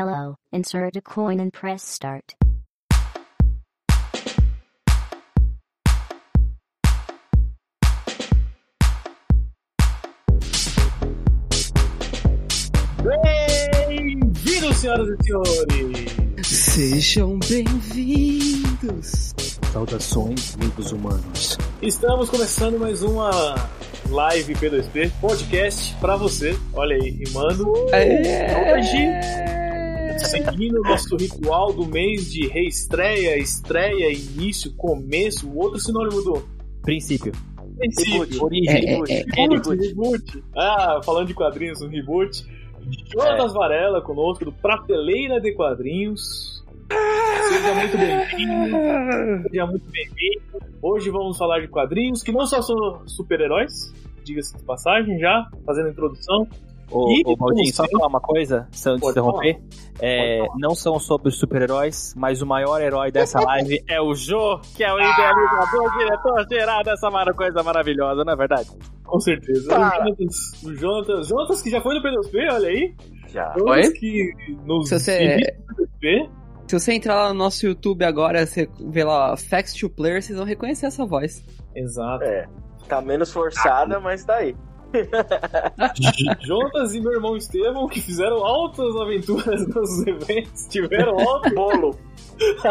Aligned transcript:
Hello, 0.00 0.36
insert 0.50 0.96
a 0.96 1.02
coin 1.02 1.38
and 1.40 1.52
press 1.52 1.82
start. 1.82 2.34
Bem-vindos, 13.04 14.76
senhoras 14.78 15.06
e 15.06 15.22
senhores! 15.22 16.46
Sejam 16.46 17.38
bem-vindos! 17.40 19.34
Saudações, 19.70 20.54
amigos 20.54 20.92
humanos. 20.92 21.58
Estamos 21.82 22.30
começando 22.30 22.78
mais 22.78 23.02
uma 23.02 23.54
live 24.08 24.54
P2P, 24.54 25.12
podcast 25.20 25.94
pra 25.96 26.16
você. 26.16 26.56
Olha 26.72 26.96
aí, 26.96 27.10
rimando. 27.10 27.74
É... 27.92 28.78
Hoje, 28.78 29.59
seguindo 30.30 30.80
o 30.80 30.82
nosso 30.82 31.16
ritual 31.16 31.72
do 31.72 31.86
mês 31.86 32.30
de 32.32 32.46
reestreia, 32.46 33.36
estreia, 33.38 34.12
início, 34.12 34.72
começo, 34.74 35.48
o 35.48 35.58
outro 35.58 35.80
sinônimo 35.80 36.22
do 36.22 36.48
Princípio. 36.82 37.32
princípio. 37.76 38.44
Origem. 38.44 38.88
É, 38.88 38.94
é, 38.94 39.20
é. 39.20 39.24
Reboot, 39.36 39.86
reboot. 39.86 40.44
Ah, 40.56 41.00
falando 41.04 41.28
de 41.28 41.34
quadrinhos, 41.34 41.82
um 41.82 41.88
reboot. 41.88 42.44
Jonas 43.12 43.52
Varela 43.52 44.00
conosco, 44.00 44.44
do 44.44 44.52
Prateleira 44.52 45.40
de 45.40 45.52
Quadrinhos. 45.52 46.64
Seja 47.48 47.74
muito 47.74 47.98
bem-vindo. 47.98 49.48
Seja 49.48 49.66
muito 49.66 49.90
bem-vindo. 49.90 50.66
Hoje 50.82 51.10
vamos 51.10 51.36
falar 51.36 51.60
de 51.60 51.68
quadrinhos 51.68 52.22
que 52.22 52.32
não 52.32 52.46
só 52.46 52.62
são 52.62 53.06
super-heróis, 53.06 53.92
diga-se 54.24 54.56
de 54.56 54.62
passagem 54.64 55.18
já, 55.18 55.48
fazendo 55.66 55.88
a 55.88 55.90
introdução. 55.90 56.48
Ô, 56.90 57.10
E, 57.10 57.22
ô 57.24 57.36
Baldinho, 57.36 57.72
como 57.74 57.74
só 57.74 57.86
falar 57.88 58.06
uma 58.08 58.20
coisa, 58.20 58.66
se 58.72 58.88
antes 58.88 59.00
de 59.00 59.00
Pode 59.00 59.18
interromper. 59.18 59.60
É, 60.00 60.46
não 60.58 60.74
são 60.74 60.98
sobre 60.98 61.28
os 61.28 61.38
super-heróis, 61.38 62.14
mas 62.16 62.42
o 62.42 62.46
maior 62.46 62.80
herói 62.80 63.12
dessa 63.12 63.38
live 63.44 63.82
é 63.88 64.00
o 64.00 64.14
Jô, 64.14 64.58
que 64.76 64.82
é 64.82 64.92
o 64.92 64.98
idealizador, 64.98 65.98
diretor 65.98 66.46
geral 66.50 66.82
dessa 66.82 67.10
coisa 67.34 67.62
maravilhosa, 67.62 68.24
não 68.24 68.32
é 68.32 68.36
verdade? 68.36 68.70
Com 69.04 69.20
certeza. 69.20 69.68
Tá. 69.68 70.04
O 70.64 70.74
Jonatas, 70.74 71.22
o 71.22 71.24
Jonatas, 71.24 71.62
que 71.62 71.70
já 71.70 71.80
foi 71.80 71.94
no 71.94 72.02
P2P, 72.02 72.52
olha 72.52 72.68
aí. 72.68 72.94
Já. 73.28 73.52
Jonatas 73.58 73.86
Oi? 73.88 73.92
que 73.92 74.32
nos 74.64 74.88
Se 74.88 74.98
você, 74.98 75.24
inicia 75.24 75.56
do 75.68 75.74
P2P. 75.74 76.30
se 76.68 76.78
você 76.80 76.92
entrar 76.92 77.14
lá 77.16 77.28
no 77.28 77.34
nosso 77.34 77.66
YouTube 77.66 78.04
agora, 78.04 78.46
você 78.46 78.68
vê 78.80 79.04
lá 79.04 79.36
Facts 79.36 79.74
to 79.74 79.90
Player, 79.90 80.22
vocês 80.22 80.36
vão 80.38 80.46
reconhecer 80.46 80.86
essa 80.86 81.04
voz. 81.04 81.44
Exato. 81.74 82.24
É. 82.24 82.48
Tá 82.88 83.00
menos 83.00 83.32
forçada, 83.32 84.00
mas 84.00 84.24
tá 84.24 84.36
aí. 84.36 84.56
Jonatas 86.40 86.94
e 86.94 87.00
meu 87.00 87.12
irmão 87.12 87.36
Estevão, 87.36 87.88
que 87.88 88.00
fizeram 88.00 88.44
altas 88.44 88.94
aventuras 88.96 89.66
nos 89.68 90.06
eventos, 90.06 90.66
tiveram 90.68 91.18
altas. 91.20 91.52
Bolo. 91.52 91.96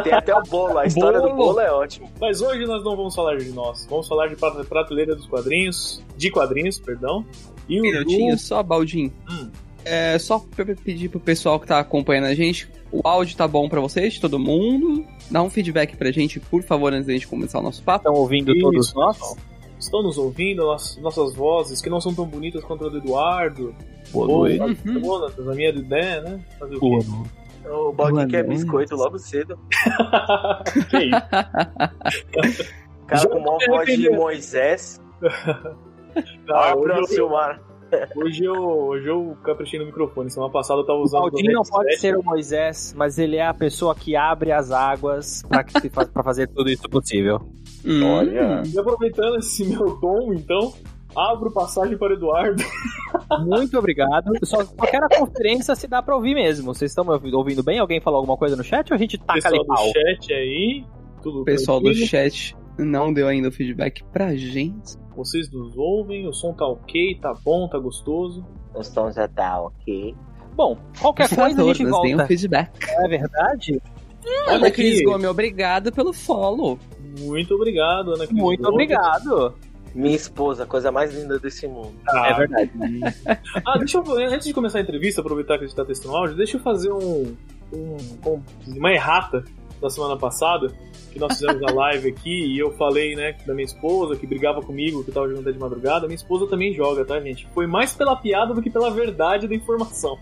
Tem 0.03 0.13
até 0.13 0.33
o 0.35 0.41
bolo. 0.43 0.79
A 0.79 0.85
história 0.85 1.19
do 1.21 1.27
Bolo. 1.27 1.37
bolo 1.53 1.59
é 1.59 1.71
ótima. 1.71 2.07
Mas 2.19 2.41
hoje 2.41 2.65
nós 2.65 2.83
não 2.83 2.95
vamos 2.95 3.13
falar 3.13 3.37
de 3.37 3.49
nós. 3.51 3.85
Vamos 3.89 4.07
falar 4.07 4.27
de 4.27 4.35
prate- 4.35 4.63
prateleira 4.67 5.15
dos 5.15 5.27
quadrinhos. 5.27 6.03
De 6.17 6.31
quadrinhos, 6.31 6.79
perdão. 6.79 7.23
E 7.67 7.77
Um 7.77 7.79
o 7.79 7.81
minutinho, 7.83 8.31
Lu- 8.31 8.37
só, 8.39 8.63
Baldinho. 8.63 9.13
Hum. 9.29 9.49
É, 9.85 10.17
só 10.19 10.39
pra 10.39 10.65
pedir 10.65 11.09
pro 11.09 11.19
pessoal 11.19 11.59
que 11.59 11.67
tá 11.67 11.79
acompanhando 11.79 12.25
a 12.25 12.33
gente, 12.35 12.67
o 12.91 12.99
áudio 13.07 13.37
tá 13.37 13.47
bom 13.47 13.69
pra 13.69 13.79
vocês, 13.79 14.13
de 14.15 14.21
todo 14.21 14.37
mundo? 14.39 15.05
Dá 15.31 15.41
um 15.41 15.49
feedback 15.49 15.95
pra 15.95 16.11
gente, 16.11 16.39
por 16.39 16.61
favor, 16.63 16.91
antes 16.91 17.07
da 17.07 17.13
gente 17.13 17.27
começar 17.27 17.59
o 17.59 17.61
nosso 17.63 17.81
papo. 17.83 18.07
Estão 18.09 18.21
ouvindo 18.21 18.51
Isso, 18.51 18.61
todos 18.61 18.93
nós? 18.93 19.35
Estão 19.79 20.03
nos 20.03 20.17
ouvindo, 20.17 20.63
nossas, 20.65 20.97
nossas 20.97 21.33
vozes, 21.33 21.81
que 21.81 21.89
não 21.89 22.01
são 22.01 22.13
tão 22.13 22.25
bonitas 22.25 22.63
quanto 22.63 22.85
a 22.85 22.89
do 22.89 22.97
Eduardo. 22.97 23.73
Boa 24.11 24.27
ou 24.27 24.39
noite. 24.39 24.61
a 24.61 24.65
Uhum. 24.65 24.99
Jonatas, 24.99 25.47
a 25.47 25.53
minha 25.55 25.71
do 25.73 25.83
Dan, 25.83 26.21
né? 26.21 26.45
Fazer 26.59 26.75
o 26.75 26.79
Boa 26.79 26.99
quê? 26.99 27.07
noite. 27.09 27.29
O 27.71 27.91
Baldinho 27.93 28.27
quer 28.27 28.43
biscoito 28.47 28.95
logo 28.95 29.17
cedo. 29.19 29.57
que 30.89 30.97
isso? 30.97 32.69
Cara 33.07 33.21
Já 33.21 33.29
com 33.29 33.37
uma 33.39 33.57
voz 33.67 33.85
de. 33.97 34.09
Moisés. 34.09 35.01
Ah, 36.51 36.71
Abra 36.71 36.99
o 37.01 37.05
seu 37.05 37.29
mar. 37.29 37.61
Hoje, 38.15 38.43
eu, 38.43 38.53
hoje 38.53 39.07
eu 39.07 39.35
caprichei 39.43 39.79
no 39.79 39.85
microfone. 39.85 40.29
Semana 40.29 40.51
passada 40.51 40.81
eu 40.81 40.85
tava 40.85 40.99
O 40.99 41.03
usando 41.03 41.21
Baldinho 41.21 41.51
não 41.53 41.61
headset. 41.61 41.75
pode 41.77 41.97
ser 41.97 42.17
o 42.17 42.23
Moisés, 42.23 42.93
mas 42.97 43.17
ele 43.19 43.35
é 43.37 43.45
a 43.47 43.53
pessoa 43.53 43.93
que 43.95 44.15
abre 44.15 44.51
as 44.51 44.71
águas 44.71 45.43
pra, 45.47 45.63
que 45.63 45.79
se 45.79 45.89
fa- 45.89 46.05
pra 46.05 46.23
fazer 46.23 46.47
tudo 46.47 46.69
isso 46.69 46.87
possível. 46.89 47.39
Hum. 47.85 48.03
Olha. 48.05 48.63
E 48.65 48.77
aproveitando 48.77 49.37
esse 49.37 49.65
meu 49.65 49.97
tom, 49.99 50.33
então, 50.33 50.73
abro 51.15 51.51
passagem 51.51 51.97
para 51.97 52.13
o 52.13 52.15
Eduardo. 52.17 52.63
Muito 53.45 53.77
obrigado. 53.77 54.31
Só 54.43 54.63
qualquer 54.65 55.01
conferência 55.17 55.75
se 55.75 55.87
dá 55.87 56.01
pra 56.01 56.15
ouvir 56.15 56.33
mesmo. 56.35 56.73
Vocês 56.73 56.91
estão 56.91 57.05
ouvindo 57.33 57.63
bem? 57.63 57.79
Alguém 57.79 57.99
falou 58.01 58.17
alguma 58.19 58.37
coisa 58.37 58.55
no 58.55 58.63
chat 58.63 58.91
ou 58.91 58.95
a 58.95 58.99
gente 58.99 59.17
taca 59.17 59.33
Pessoal 59.33 59.53
ali 59.53 59.61
do 59.63 59.67
pau? 59.67 59.85
chat 59.85 60.33
aí. 60.33 60.83
Tudo 61.21 61.41
O 61.41 61.45
pessoal 61.45 61.79
do 61.79 61.85
tranquilo? 61.85 62.07
chat 62.07 62.55
não 62.85 63.13
deu 63.13 63.27
ainda 63.27 63.49
o 63.49 63.51
feedback 63.51 64.03
pra 64.11 64.35
gente. 64.35 64.97
Vocês 65.15 65.51
nos 65.51 65.75
ouvem, 65.77 66.27
o 66.27 66.33
som 66.33 66.53
tá 66.53 66.65
ok, 66.65 67.17
tá 67.21 67.33
bom, 67.43 67.67
tá 67.67 67.77
gostoso. 67.77 68.45
O 68.73 68.83
som 68.83 69.11
já 69.11 69.27
tá 69.27 69.61
ok. 69.61 70.15
Bom, 70.55 70.77
qualquer 71.01 71.27
Por 71.29 71.35
coisa 71.37 71.53
a 71.55 71.57
favor, 71.57 71.73
gente 71.75 71.87
nos 71.87 72.01
deem 72.01 72.13
um 72.13 72.17
volta. 72.17 72.27
feedback. 72.27 72.71
É 72.89 73.07
verdade? 73.07 73.81
Ana 74.47 74.69
Cris. 74.71 75.01
Gomes, 75.03 75.27
obrigado 75.27 75.91
pelo 75.91 76.13
follow. 76.13 76.77
Muito 77.19 77.55
obrigado, 77.55 78.13
Ana 78.13 78.27
Cris 78.27 78.37
Muito 78.39 78.61
Gomes. 78.61 78.73
obrigado. 78.73 79.53
Minha 79.95 80.15
esposa, 80.15 80.63
a 80.63 80.65
coisa 80.67 80.91
mais 80.91 81.13
linda 81.15 81.39
desse 81.39 81.67
mundo. 81.67 81.93
Ah, 82.09 82.27
É 82.29 82.33
verdade. 82.35 82.71
Ah, 83.65 83.77
deixa 83.79 83.97
eu, 83.97 84.03
antes 84.31 84.45
de 84.47 84.53
começar 84.53 84.77
a 84.77 84.81
entrevista, 84.81 85.21
aproveitar 85.21 85.57
que 85.57 85.63
a 85.63 85.67
gente 85.67 85.75
tá 85.75 85.83
testando 85.83 86.15
áudio, 86.15 86.35
deixa 86.37 86.57
eu 86.57 86.61
fazer 86.61 86.91
um, 86.91 87.35
um, 87.73 87.97
um- 88.25 88.43
uma 88.77 88.91
errata 88.93 89.43
da 89.81 89.89
semana 89.89 90.15
passada, 90.17 90.67
que 91.11 91.19
nós 91.19 91.33
fizemos 91.37 91.61
a 91.63 91.71
live 91.73 92.09
aqui, 92.09 92.45
e 92.53 92.59
eu 92.59 92.71
falei, 92.77 93.15
né, 93.15 93.35
da 93.45 93.53
minha 93.53 93.65
esposa, 93.65 94.15
que 94.15 94.25
brigava 94.27 94.61
comigo, 94.61 95.03
que 95.03 95.11
tava 95.11 95.27
jogando 95.27 95.41
até 95.43 95.51
de 95.51 95.59
madrugada. 95.59 96.05
Minha 96.07 96.15
esposa 96.15 96.47
também 96.47 96.73
joga, 96.73 97.03
tá, 97.05 97.19
gente? 97.19 97.47
Foi 97.53 97.65
mais 97.67 97.93
pela 97.93 98.15
piada 98.15 98.53
do 98.53 98.61
que 98.61 98.69
pela 98.69 98.89
verdade 98.91 99.47
da 99.47 99.55
informação. 99.55 100.17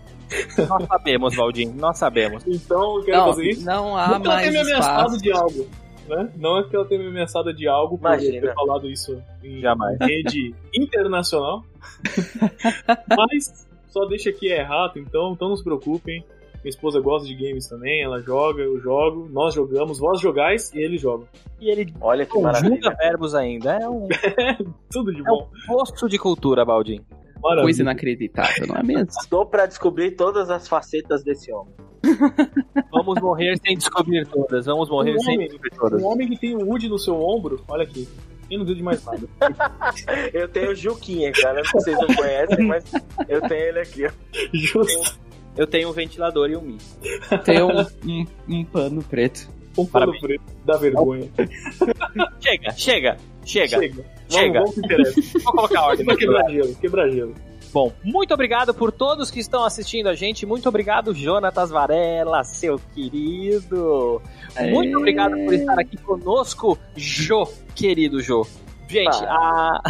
Nós 0.68 0.86
sabemos, 0.86 1.34
Valdinho, 1.36 1.74
nós 1.74 1.98
sabemos. 1.98 2.42
Então, 2.46 2.98
eu 2.98 3.04
quero 3.04 3.16
Não, 3.18 3.26
fazer 3.28 3.48
isso. 3.50 3.64
não 3.64 3.96
há 3.96 4.08
Não 4.08 4.20
que 4.20 4.26
ela 4.26 4.34
mais 4.36 4.48
tenha 4.48 4.64
me 4.64 4.70
ameaçado 4.70 5.18
de 5.18 5.32
algo, 5.32 5.66
né? 6.08 6.30
Não 6.36 6.58
é 6.58 6.62
que 6.64 6.76
ela 6.76 6.84
tenha 6.84 7.00
me 7.02 7.08
ameaçado 7.08 7.52
de 7.54 7.68
algo 7.68 7.98
por 7.98 8.06
Imagina. 8.08 8.40
ter 8.40 8.54
falado 8.54 8.90
isso 8.90 9.22
em 9.42 9.60
Jamais. 9.60 9.96
rede 10.00 10.54
internacional. 10.74 11.64
Mas 13.16 13.66
só 13.88 14.04
deixa 14.06 14.30
aqui 14.30 14.50
é 14.52 14.60
errado, 14.60 14.98
então, 14.98 15.32
então 15.32 15.48
não 15.48 15.56
se 15.56 15.64
preocupem. 15.64 16.24
Minha 16.62 16.70
esposa 16.70 17.00
gosta 17.00 17.26
de 17.28 17.34
games 17.34 17.68
também, 17.68 18.02
ela 18.02 18.20
joga, 18.20 18.62
eu 18.62 18.80
jogo, 18.80 19.28
nós 19.30 19.54
jogamos, 19.54 19.98
vós 19.98 20.20
jogais 20.20 20.72
e 20.74 20.78
ele 20.80 20.98
joga. 20.98 21.24
E 21.60 21.70
ele 21.70 21.94
Olha 22.00 22.26
que 22.26 22.32
conjuga 22.32 22.94
verbos 22.98 23.34
ainda. 23.34 23.74
É 23.80 23.88
um, 23.88 24.08
Tudo 24.90 25.12
de 25.14 25.20
é 25.20 25.24
bom. 25.24 25.48
um 25.54 25.66
posto 25.66 26.08
de 26.08 26.18
cultura, 26.18 26.64
Baldinho. 26.64 27.04
Maravilha. 27.40 27.62
Coisa 27.62 27.82
inacreditável, 27.82 28.66
não 28.66 28.74
é 28.76 28.82
mesmo? 28.82 29.06
Estou 29.08 29.46
pra 29.46 29.66
descobrir 29.66 30.12
todas 30.12 30.50
as 30.50 30.66
facetas 30.66 31.22
desse 31.22 31.52
homem. 31.52 31.72
Vamos 32.90 33.20
morrer 33.20 33.56
sem 33.64 33.76
descobrir 33.76 34.26
todas. 34.26 34.66
Vamos 34.66 34.88
morrer 34.90 35.14
Um 35.14 35.20
sem 35.20 35.34
homem, 35.36 35.46
descobrir 35.46 35.70
todas. 35.76 36.02
um 36.02 36.06
homem 36.06 36.28
que 36.28 36.36
tem 36.38 36.56
um 36.56 36.64
Woody 36.68 36.88
no 36.88 36.98
seu 36.98 37.14
ombro, 37.20 37.62
olha 37.68 37.84
aqui. 37.84 38.08
Eu 38.50 38.58
não 38.58 38.64
digo 38.64 38.78
de 38.78 38.82
mais 38.82 39.04
nada. 39.04 39.28
Eu 40.32 40.48
tenho 40.48 40.70
o 40.70 40.74
Juquinha, 40.74 41.30
cara. 41.32 41.58
Não 41.58 41.80
sei 41.80 41.94
se 41.94 42.00
vocês 42.00 42.08
não 42.08 42.16
conhecem, 42.16 42.66
mas 42.66 42.84
eu 43.28 43.40
tenho 43.42 43.62
ele 43.62 43.78
aqui, 43.80 44.06
ó. 44.06 44.10
Justo. 44.54 45.18
Eu 45.58 45.66
tenho 45.66 45.88
um 45.88 45.92
ventilador 45.92 46.48
e 46.48 46.56
um 46.56 46.60
Mi. 46.60 46.78
Tem 47.44 47.60
um, 47.60 47.80
um, 48.06 48.26
um 48.48 48.64
pano 48.64 49.02
preto. 49.02 49.48
Um 49.76 49.84
pano 49.84 50.12
Parabéns. 50.12 50.20
preto. 50.20 50.44
Dá 50.64 50.76
vergonha. 50.76 51.28
Chega, 52.40 52.70
chega, 52.70 53.16
chega. 53.44 53.80
Chega. 53.80 54.04
Chega. 54.28 54.60
Vamos, 54.60 54.76
vamos. 54.76 55.32
Vou 55.42 55.52
colocar 55.52 55.80
a 55.80 55.86
ordem. 55.86 56.06
No 56.06 56.16
quebrar 56.16 56.48
gelo, 56.48 56.74
quebrar 56.76 57.10
gelo. 57.10 57.34
Bom, 57.72 57.92
muito 58.04 58.32
obrigado 58.32 58.72
por 58.72 58.92
todos 58.92 59.30
que 59.30 59.40
estão 59.40 59.64
assistindo 59.64 60.08
a 60.08 60.14
gente. 60.14 60.46
Muito 60.46 60.68
obrigado, 60.68 61.12
Jonatas 61.12 61.70
Varela, 61.70 62.44
seu 62.44 62.78
querido. 62.94 64.22
Muito 64.70 64.88
Aê. 64.88 64.96
obrigado 64.96 65.32
por 65.32 65.52
estar 65.52 65.78
aqui 65.78 65.96
conosco, 65.98 66.78
Jô, 66.96 67.46
querido 67.74 68.22
Jô. 68.22 68.46
Gente, 68.88 69.18
Para. 69.18 69.28
a. 69.28 69.82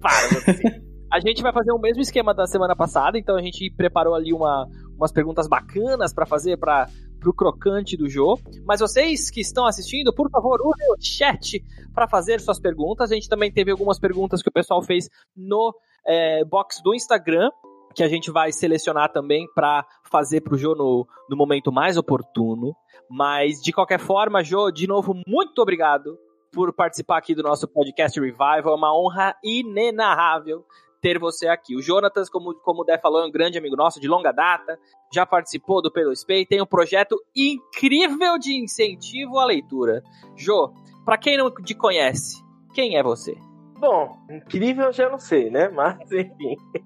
Para, 0.00 0.28
você. 0.28 0.82
A 1.14 1.20
gente 1.20 1.40
vai 1.42 1.52
fazer 1.52 1.70
o 1.70 1.78
mesmo 1.78 2.02
esquema 2.02 2.34
da 2.34 2.44
semana 2.44 2.74
passada, 2.74 3.16
então 3.16 3.36
a 3.36 3.40
gente 3.40 3.70
preparou 3.70 4.16
ali 4.16 4.32
uma, 4.32 4.66
umas 4.96 5.12
perguntas 5.12 5.46
bacanas 5.48 6.12
pra 6.12 6.26
fazer 6.26 6.56
para 6.56 6.88
pro 7.24 7.32
crocante 7.32 7.96
do 7.96 8.08
Jô. 8.08 8.38
Mas 8.66 8.80
vocês 8.80 9.30
que 9.30 9.40
estão 9.40 9.66
assistindo, 9.66 10.12
por 10.12 10.30
favor, 10.30 10.60
usem 10.62 10.92
o 10.92 10.96
chat 11.00 11.64
para 11.94 12.06
fazer 12.06 12.38
suas 12.38 12.60
perguntas. 12.60 13.10
A 13.10 13.14
gente 13.14 13.28
também 13.28 13.50
teve 13.50 13.70
algumas 13.70 13.98
perguntas 13.98 14.42
que 14.42 14.48
o 14.48 14.52
pessoal 14.52 14.82
fez 14.82 15.08
no 15.34 15.74
é, 16.06 16.44
box 16.44 16.82
do 16.82 16.94
Instagram, 16.94 17.50
que 17.94 18.02
a 18.02 18.08
gente 18.08 18.30
vai 18.30 18.52
selecionar 18.52 19.10
também 19.10 19.46
para 19.54 19.86
fazer 20.10 20.42
pro 20.42 20.58
Jô 20.58 20.74
no, 20.74 21.08
no 21.28 21.36
momento 21.36 21.72
mais 21.72 21.96
oportuno. 21.96 22.76
Mas, 23.08 23.62
de 23.62 23.72
qualquer 23.72 24.00
forma, 24.00 24.44
Jô, 24.44 24.70
de 24.70 24.86
novo, 24.86 25.14
muito 25.26 25.62
obrigado 25.62 26.18
por 26.52 26.72
participar 26.72 27.18
aqui 27.18 27.34
do 27.34 27.42
nosso 27.42 27.66
podcast 27.66 28.18
Revival. 28.20 28.72
É 28.72 28.74
uma 28.74 28.96
honra 28.96 29.34
inenarrável 29.42 30.64
ter 31.04 31.18
você 31.18 31.46
aqui. 31.46 31.76
O 31.76 31.82
Jonatas, 31.82 32.30
como, 32.30 32.54
como 32.54 32.80
o 32.80 32.84
Dé 32.84 32.96
falou, 32.96 33.20
é 33.20 33.26
um 33.26 33.30
grande 33.30 33.58
amigo 33.58 33.76
nosso 33.76 34.00
de 34.00 34.08
longa 34.08 34.32
data, 34.32 34.78
já 35.12 35.26
participou 35.26 35.82
do 35.82 35.92
Pelo 35.92 36.16
Spay, 36.16 36.46
tem 36.46 36.62
um 36.62 36.66
projeto 36.66 37.22
incrível 37.36 38.38
de 38.38 38.54
incentivo 38.54 39.38
à 39.38 39.44
leitura. 39.44 40.02
Jô, 40.34 40.72
para 41.04 41.18
quem 41.18 41.36
não 41.36 41.52
te 41.52 41.74
conhece, 41.74 42.42
quem 42.72 42.96
é 42.96 43.02
você? 43.02 43.36
Bom, 43.78 44.16
incrível 44.30 44.86
eu 44.86 44.92
já 44.94 45.10
não 45.10 45.18
sei, 45.18 45.50
né? 45.50 45.68
Mas, 45.68 46.10
enfim. 46.10 46.56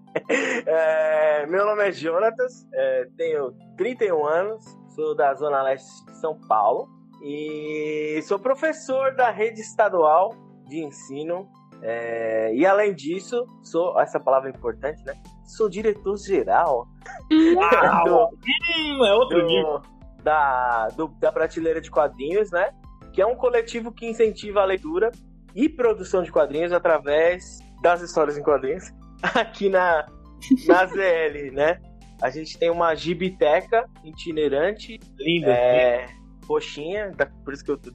É, 0.67 1.47
meu 1.47 1.65
nome 1.65 1.89
é 1.89 1.93
Jonatas, 1.93 2.67
é, 2.75 3.09
tenho 3.17 3.55
31 3.77 4.27
anos, 4.27 4.65
sou 4.95 5.15
da 5.15 5.33
Zona 5.35 5.63
Leste 5.63 6.05
de 6.07 6.21
São 6.21 6.37
Paulo 6.49 6.89
e 7.23 8.21
sou 8.25 8.39
professor 8.39 9.15
da 9.15 9.31
rede 9.31 9.61
estadual 9.61 10.35
de 10.67 10.83
ensino. 10.83 11.49
É, 11.83 12.53
e 12.55 12.67
além 12.67 12.95
disso, 12.95 13.47
sou. 13.63 13.99
Essa 14.01 14.19
palavra 14.19 14.49
é 14.51 14.53
importante, 14.53 15.05
né? 15.05 15.15
Sou 15.45 15.69
diretor-geral 15.69 16.87
Uau! 17.55 18.31
Hum, 18.79 19.05
é 19.07 19.15
outro 19.15 19.47
do, 19.47 19.83
da, 20.23 20.89
do- 20.89 21.09
da 21.21 21.31
Prateleira 21.33 21.81
de 21.81 21.91
Quadrinhos, 21.91 22.51
né? 22.51 22.71
Que 23.13 23.23
é 23.23 23.27
um 23.27 23.35
coletivo 23.37 23.93
que 23.93 24.07
incentiva 24.07 24.61
a 24.61 24.65
leitura 24.65 25.11
e 25.55 25.69
produção 25.69 26.23
de 26.23 26.31
quadrinhos 26.31 26.73
através 26.73 27.59
das 27.83 28.03
histórias 28.03 28.37
em 28.37 28.43
quadrinhos 28.43 28.93
aqui 29.23 29.69
na, 29.69 30.05
na 30.67 30.87
ZL, 30.87 31.53
né? 31.53 31.81
A 32.21 32.31
gente 32.31 32.59
tem 32.59 32.71
uma 32.71 32.95
gibiteca 32.97 33.89
itinerante, 34.05 34.99
Linda. 35.19 35.53
é, 35.53 36.07
roxinha, 36.47 37.13
da- 37.13 37.27
por 37.45 37.55
isso 37.55 37.65
que 37.65 37.71
eu 37.71 37.79
tô 37.79 37.91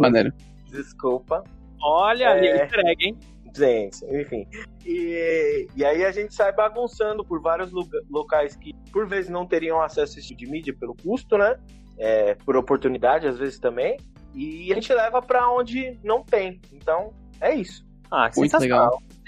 maneiro. 0.00 0.32
desculpa. 0.70 1.44
Olha 1.82 2.36
É. 2.36 2.62
easter 2.62 2.86
egg, 2.86 3.06
hein? 3.06 3.18
Gente, 3.54 4.04
enfim. 4.04 4.46
E, 4.84 5.66
e 5.74 5.84
aí 5.84 6.04
a 6.04 6.12
gente 6.12 6.34
sai 6.34 6.52
bagunçando 6.52 7.24
por 7.24 7.40
vários 7.40 7.70
locais 8.10 8.54
que, 8.56 8.72
por 8.92 9.06
vezes, 9.08 9.30
não 9.30 9.46
teriam 9.46 9.80
acesso 9.80 10.16
a 10.16 10.18
esse 10.18 10.28
tipo 10.28 10.40
de 10.40 10.46
mídia 10.46 10.74
pelo 10.78 10.94
custo, 10.94 11.36
né? 11.36 11.56
É, 11.98 12.34
por 12.34 12.56
oportunidade, 12.56 13.26
às 13.26 13.38
vezes 13.38 13.58
também. 13.58 13.96
E 14.34 14.70
a 14.70 14.74
gente 14.74 14.92
leva 14.92 15.20
pra 15.20 15.50
onde 15.50 15.98
não 16.04 16.22
tem. 16.22 16.60
Então, 16.72 17.12
é 17.40 17.54
isso. 17.54 17.84
Ah, 18.10 18.30
Muito 18.36 18.56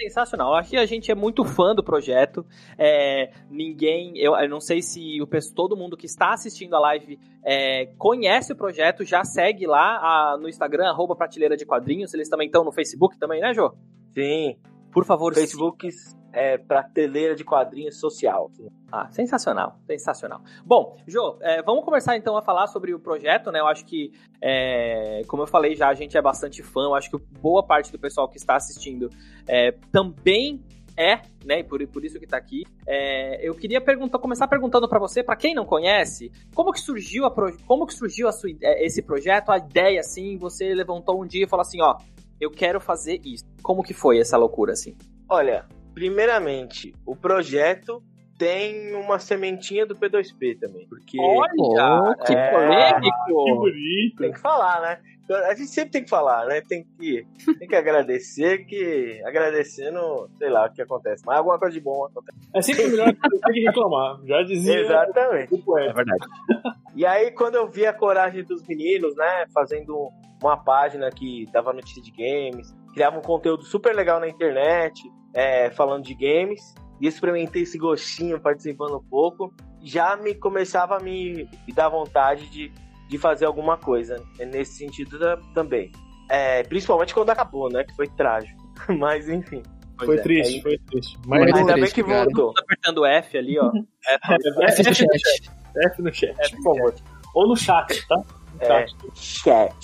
sensacional. 0.00 0.20
Sensacional. 0.50 0.54
Aqui 0.54 0.76
a 0.76 0.86
gente 0.86 1.10
é 1.10 1.14
muito 1.14 1.44
fã 1.44 1.74
do 1.74 1.82
projeto. 1.82 2.44
É, 2.78 3.30
ninguém, 3.50 4.16
eu, 4.16 4.34
eu 4.36 4.48
não 4.48 4.60
sei 4.60 4.82
se 4.82 5.20
o 5.22 5.26
todo 5.54 5.76
mundo 5.76 5.96
que 5.96 6.06
está 6.06 6.32
assistindo 6.32 6.74
a 6.74 6.80
live 6.80 7.18
é, 7.44 7.86
conhece 7.98 8.52
o 8.52 8.56
projeto, 8.56 9.04
já 9.04 9.24
segue 9.24 9.66
lá 9.66 9.96
a- 9.96 10.38
no 10.38 10.48
Instagram, 10.48 10.88
arroba 10.88 11.14
Prateleira 11.16 11.56
de 11.56 11.64
Quadrinhos. 11.66 12.12
Eles 12.14 12.28
também 12.28 12.46
estão 12.46 12.64
no 12.64 12.72
Facebook 12.72 13.18
também, 13.18 13.40
né, 13.40 13.52
Jô? 13.54 13.72
Sim. 14.12 14.56
Por 14.92 15.04
favor, 15.04 15.32
Facebook 15.34 15.88
é 16.32 16.58
prateleira 16.58 17.34
de 17.34 17.44
quadrinhos 17.44 17.98
social. 17.98 18.50
Ah, 18.92 19.08
sensacional, 19.10 19.78
sensacional. 19.86 20.42
Bom, 20.64 20.96
Jô, 21.06 21.36
é, 21.40 21.62
vamos 21.62 21.84
começar 21.84 22.16
então 22.16 22.36
a 22.36 22.42
falar 22.42 22.66
sobre 22.66 22.92
o 22.92 22.98
projeto, 22.98 23.52
né? 23.52 23.60
Eu 23.60 23.66
acho 23.66 23.84
que, 23.84 24.12
é, 24.42 25.22
como 25.28 25.42
eu 25.42 25.46
falei 25.46 25.74
já, 25.76 25.88
a 25.88 25.94
gente 25.94 26.16
é 26.16 26.22
bastante 26.22 26.62
fã. 26.62 26.82
Eu 26.82 26.94
acho 26.94 27.10
que 27.10 27.16
boa 27.40 27.62
parte 27.64 27.92
do 27.92 27.98
pessoal 27.98 28.28
que 28.28 28.36
está 28.36 28.56
assistindo 28.56 29.08
é, 29.46 29.72
também 29.92 30.60
é, 30.96 31.22
né? 31.44 31.60
E 31.60 31.64
por, 31.64 31.86
por 31.88 32.04
isso 32.04 32.18
que 32.18 32.26
tá 32.26 32.36
aqui. 32.36 32.64
É, 32.86 33.46
eu 33.46 33.54
queria 33.54 33.80
perguntar, 33.80 34.18
começar 34.18 34.48
perguntando 34.48 34.88
para 34.88 34.98
você, 34.98 35.22
para 35.22 35.36
quem 35.36 35.54
não 35.54 35.64
conhece, 35.64 36.30
como 36.54 36.72
que 36.72 36.80
surgiu 36.80 37.24
a 37.24 37.34
como 37.66 37.86
que 37.86 37.94
surgiu 37.94 38.28
a 38.28 38.32
sua, 38.32 38.50
ide- 38.50 38.66
esse 38.84 39.02
projeto, 39.02 39.50
a 39.50 39.58
ideia 39.58 40.00
assim? 40.00 40.36
Você 40.38 40.74
levantou 40.74 41.22
um 41.22 41.26
dia 41.26 41.44
e 41.44 41.48
falou 41.48 41.62
assim, 41.62 41.80
ó, 41.80 41.96
eu 42.40 42.50
quero 42.50 42.80
fazer 42.80 43.20
isso. 43.24 43.44
Como 43.62 43.82
que 43.82 43.94
foi 43.94 44.18
essa 44.18 44.36
loucura 44.36 44.72
assim? 44.72 44.96
Olha, 45.28 45.64
primeiramente, 45.94 46.94
o 47.06 47.14
projeto 47.16 48.02
tem 48.38 48.94
uma 48.94 49.18
sementinha 49.18 49.84
do 49.84 49.94
P2P 49.94 50.58
também. 50.58 50.86
Porque 50.88 51.18
Olha, 51.20 52.16
que 52.24 52.32
é, 52.32 52.50
polêmico! 52.50 53.44
Que 53.44 53.52
bonito. 53.52 54.16
tem 54.16 54.32
que 54.32 54.40
falar, 54.40 54.80
né? 54.80 54.98
A 55.46 55.54
gente 55.54 55.68
sempre 55.68 55.90
tem 55.92 56.02
que 56.02 56.10
falar, 56.10 56.46
né? 56.46 56.60
Tem 56.62 56.82
que, 56.98 57.24
tem 57.58 57.68
que 57.68 57.76
agradecer, 57.76 58.64
que 58.64 59.22
agradecendo, 59.24 60.28
sei 60.38 60.48
lá 60.48 60.66
o 60.66 60.72
que 60.72 60.82
acontece. 60.82 61.22
Mas 61.24 61.36
alguma 61.36 61.58
coisa 61.58 61.72
de 61.74 61.80
bom 61.80 62.04
acontece. 62.06 62.38
É 62.54 62.62
sempre 62.62 62.88
melhor 62.88 63.12
que 63.14 63.30
você 63.30 63.52
que 63.52 63.60
reclamar. 63.60 64.18
Já 64.24 64.42
dizia 64.42 64.80
Exatamente. 64.80 65.54
o 65.54 65.62
poeta. 65.62 65.92
verdade. 65.92 66.26
E 66.96 67.06
aí, 67.06 67.30
quando 67.30 67.54
eu 67.54 67.70
vi 67.70 67.86
a 67.86 67.92
coragem 67.92 68.42
dos 68.42 68.66
meninos, 68.66 69.14
né, 69.14 69.46
fazendo 69.54 70.10
uma 70.42 70.56
página 70.56 71.08
que 71.08 71.46
dava 71.52 71.72
notícia 71.72 72.02
de 72.02 72.10
games, 72.10 72.74
criava 72.92 73.16
um 73.16 73.22
conteúdo 73.22 73.62
super 73.62 73.94
legal 73.94 74.18
na 74.18 74.28
internet, 74.28 75.00
é, 75.34 75.70
falando 75.70 76.04
de 76.04 76.14
games, 76.14 76.74
e 77.00 77.06
experimentei 77.06 77.62
esse 77.62 77.78
gostinho 77.78 78.38
participando 78.40 78.96
um 78.96 79.02
pouco, 79.08 79.52
já 79.82 80.16
me 80.16 80.34
começava 80.34 80.96
a 80.96 81.00
me, 81.00 81.48
me 81.66 81.72
dar 81.74 81.88
vontade 81.88 82.46
de, 82.50 82.70
de 83.08 83.18
fazer 83.18 83.46
alguma 83.46 83.76
coisa 83.78 84.16
né, 84.38 84.44
nesse 84.44 84.74
sentido 84.78 85.18
da- 85.18 85.38
também. 85.54 85.90
É, 86.28 86.62
principalmente 86.64 87.14
quando 87.14 87.30
acabou, 87.30 87.70
né, 87.70 87.82
que 87.84 87.94
foi 87.96 88.06
trágico. 88.06 88.60
Mas 88.98 89.28
enfim, 89.28 89.62
Foi 90.04 90.16
é, 90.18 90.20
triste, 90.22 90.54
aí- 90.56 90.62
foi 90.62 90.78
triste. 90.90 91.18
Mas 91.26 91.42
ainda 91.54 91.72
bem 91.74 91.82
triste, 91.82 91.94
que 91.94 92.04
cara. 92.04 92.24
voltou. 92.24 92.52
Tô 92.54 92.62
apertando 92.62 93.04
F 93.06 93.38
ali, 93.38 93.58
ó. 93.58 93.70
F 94.68 94.82
no 94.82 94.94
chat. 94.94 95.50
F 95.76 96.02
no 96.02 96.12
chat, 96.12 96.56
por 96.56 96.62
favor. 96.76 96.94
Ou 97.34 97.48
no 97.48 97.56
chat, 97.56 98.06
tá? 98.08 98.16
No 98.16 98.24
É. 98.60 98.66
chat. 98.66 98.94
chat. 99.14 99.74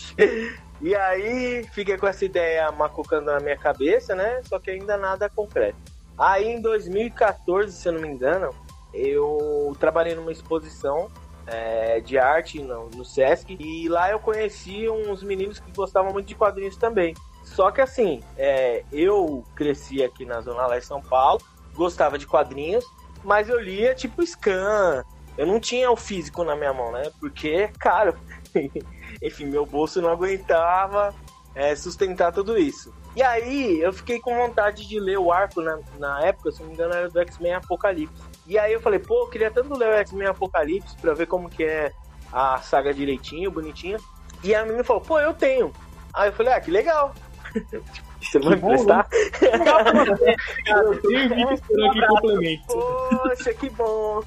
E 0.81 0.95
aí, 0.95 1.65
fiquei 1.73 1.97
com 1.97 2.07
essa 2.07 2.25
ideia 2.25 2.71
macucando 2.71 3.27
na 3.27 3.41
minha 3.41 3.57
cabeça, 3.57 4.15
né? 4.15 4.41
Só 4.45 4.59
que 4.59 4.71
ainda 4.71 4.97
nada 4.97 5.29
concreto. 5.29 5.79
Aí, 6.19 6.47
em 6.49 6.61
2014, 6.61 7.73
se 7.73 7.89
eu 7.89 7.93
não 7.93 8.01
me 8.01 8.09
engano, 8.09 8.51
eu 8.93 9.77
trabalhei 9.79 10.15
numa 10.15 10.33
exposição 10.33 11.11
é, 11.47 12.01
de 12.01 12.19
arte 12.19 12.63
no, 12.63 12.91
no 12.91 13.05
Sesc. 13.05 13.57
E 13.59 13.89
lá 13.89 14.11
eu 14.11 14.19
conheci 14.19 14.89
uns 14.89 15.23
meninos 15.23 15.59
que 15.59 15.71
gostavam 15.73 16.13
muito 16.13 16.27
de 16.27 16.35
quadrinhos 16.35 16.77
também. 16.77 17.15
Só 17.45 17.71
que 17.71 17.81
assim, 17.81 18.23
é, 18.37 18.85
eu 18.93 19.45
cresci 19.55 20.03
aqui 20.03 20.25
na 20.25 20.41
Zona 20.41 20.67
Leste 20.67 20.83
de 20.83 20.89
São 20.89 21.01
Paulo, 21.01 21.41
gostava 21.75 22.19
de 22.19 22.27
quadrinhos, 22.27 22.85
mas 23.23 23.49
eu 23.49 23.61
lia 23.61 23.95
tipo 23.95 24.23
scan. 24.23 25.05
Eu 25.39 25.47
não 25.47 25.61
tinha 25.61 25.91
o 25.91 25.97
físico 25.97 26.43
na 26.43 26.57
minha 26.57 26.73
mão, 26.73 26.91
né? 26.91 27.11
Porque 27.21 27.49
é 27.49 27.69
caro. 27.69 28.17
Enfim, 29.23 29.47
meu 29.47 29.65
bolso 29.65 30.01
não 30.01 30.11
aguentava 30.11 31.15
é, 31.55 31.75
sustentar 31.75 32.33
tudo 32.33 32.59
isso. 32.59 32.95
E 33.17 33.23
aí, 33.23 33.81
eu 33.81 33.93
fiquei 33.93 34.21
com 34.21 34.37
vontade 34.37 34.87
de 34.87 35.01
ler 35.01 35.19
o 35.19 35.33
arco 35.33 35.63
na, 35.63 35.79
na 35.99 36.23
época, 36.23 36.53
se 36.53 36.61
não 36.61 36.69
me 36.69 36.75
engano, 36.75 36.95
era 36.95 37.09
do 37.09 37.19
X-Men 37.21 37.55
Apocalipse. 37.55 38.23
E 38.47 38.59
aí 38.59 38.75
eu 38.75 38.81
falei, 38.81 38.99
pô, 38.99 39.25
eu 39.25 39.31
queria 39.31 39.51
tanto 39.51 39.75
ler 39.75 39.89
o 39.89 39.95
X-Men 39.95 40.29
Apocalipse 40.29 40.97
pra 41.01 41.15
ver 41.15 41.27
como 41.27 41.49
que 41.49 41.65
é 41.65 41.93
a 42.31 42.59
saga 42.59 42.93
direitinho, 42.93 43.51
bonitinho. 43.51 43.99
E 44.45 44.55
a 44.55 44.65
menina 44.65 44.85
falou, 44.85 45.03
pô, 45.03 45.19
eu 45.19 45.33
tenho. 45.33 45.73
Aí 46.13 46.29
eu 46.29 46.33
falei, 46.35 46.53
ah, 46.53 46.61
que 46.61 46.71
legal. 46.71 47.15
Você 48.21 48.39
vai 48.39 48.55
emprestar? 48.55 49.09
Eu 50.67 51.01
tenho 51.01 51.53
esperando 51.53 51.91
aqui 51.91 52.07
complemento. 52.07 52.67
Poxa, 52.67 53.55
que 53.55 53.71
bom. 53.71 54.23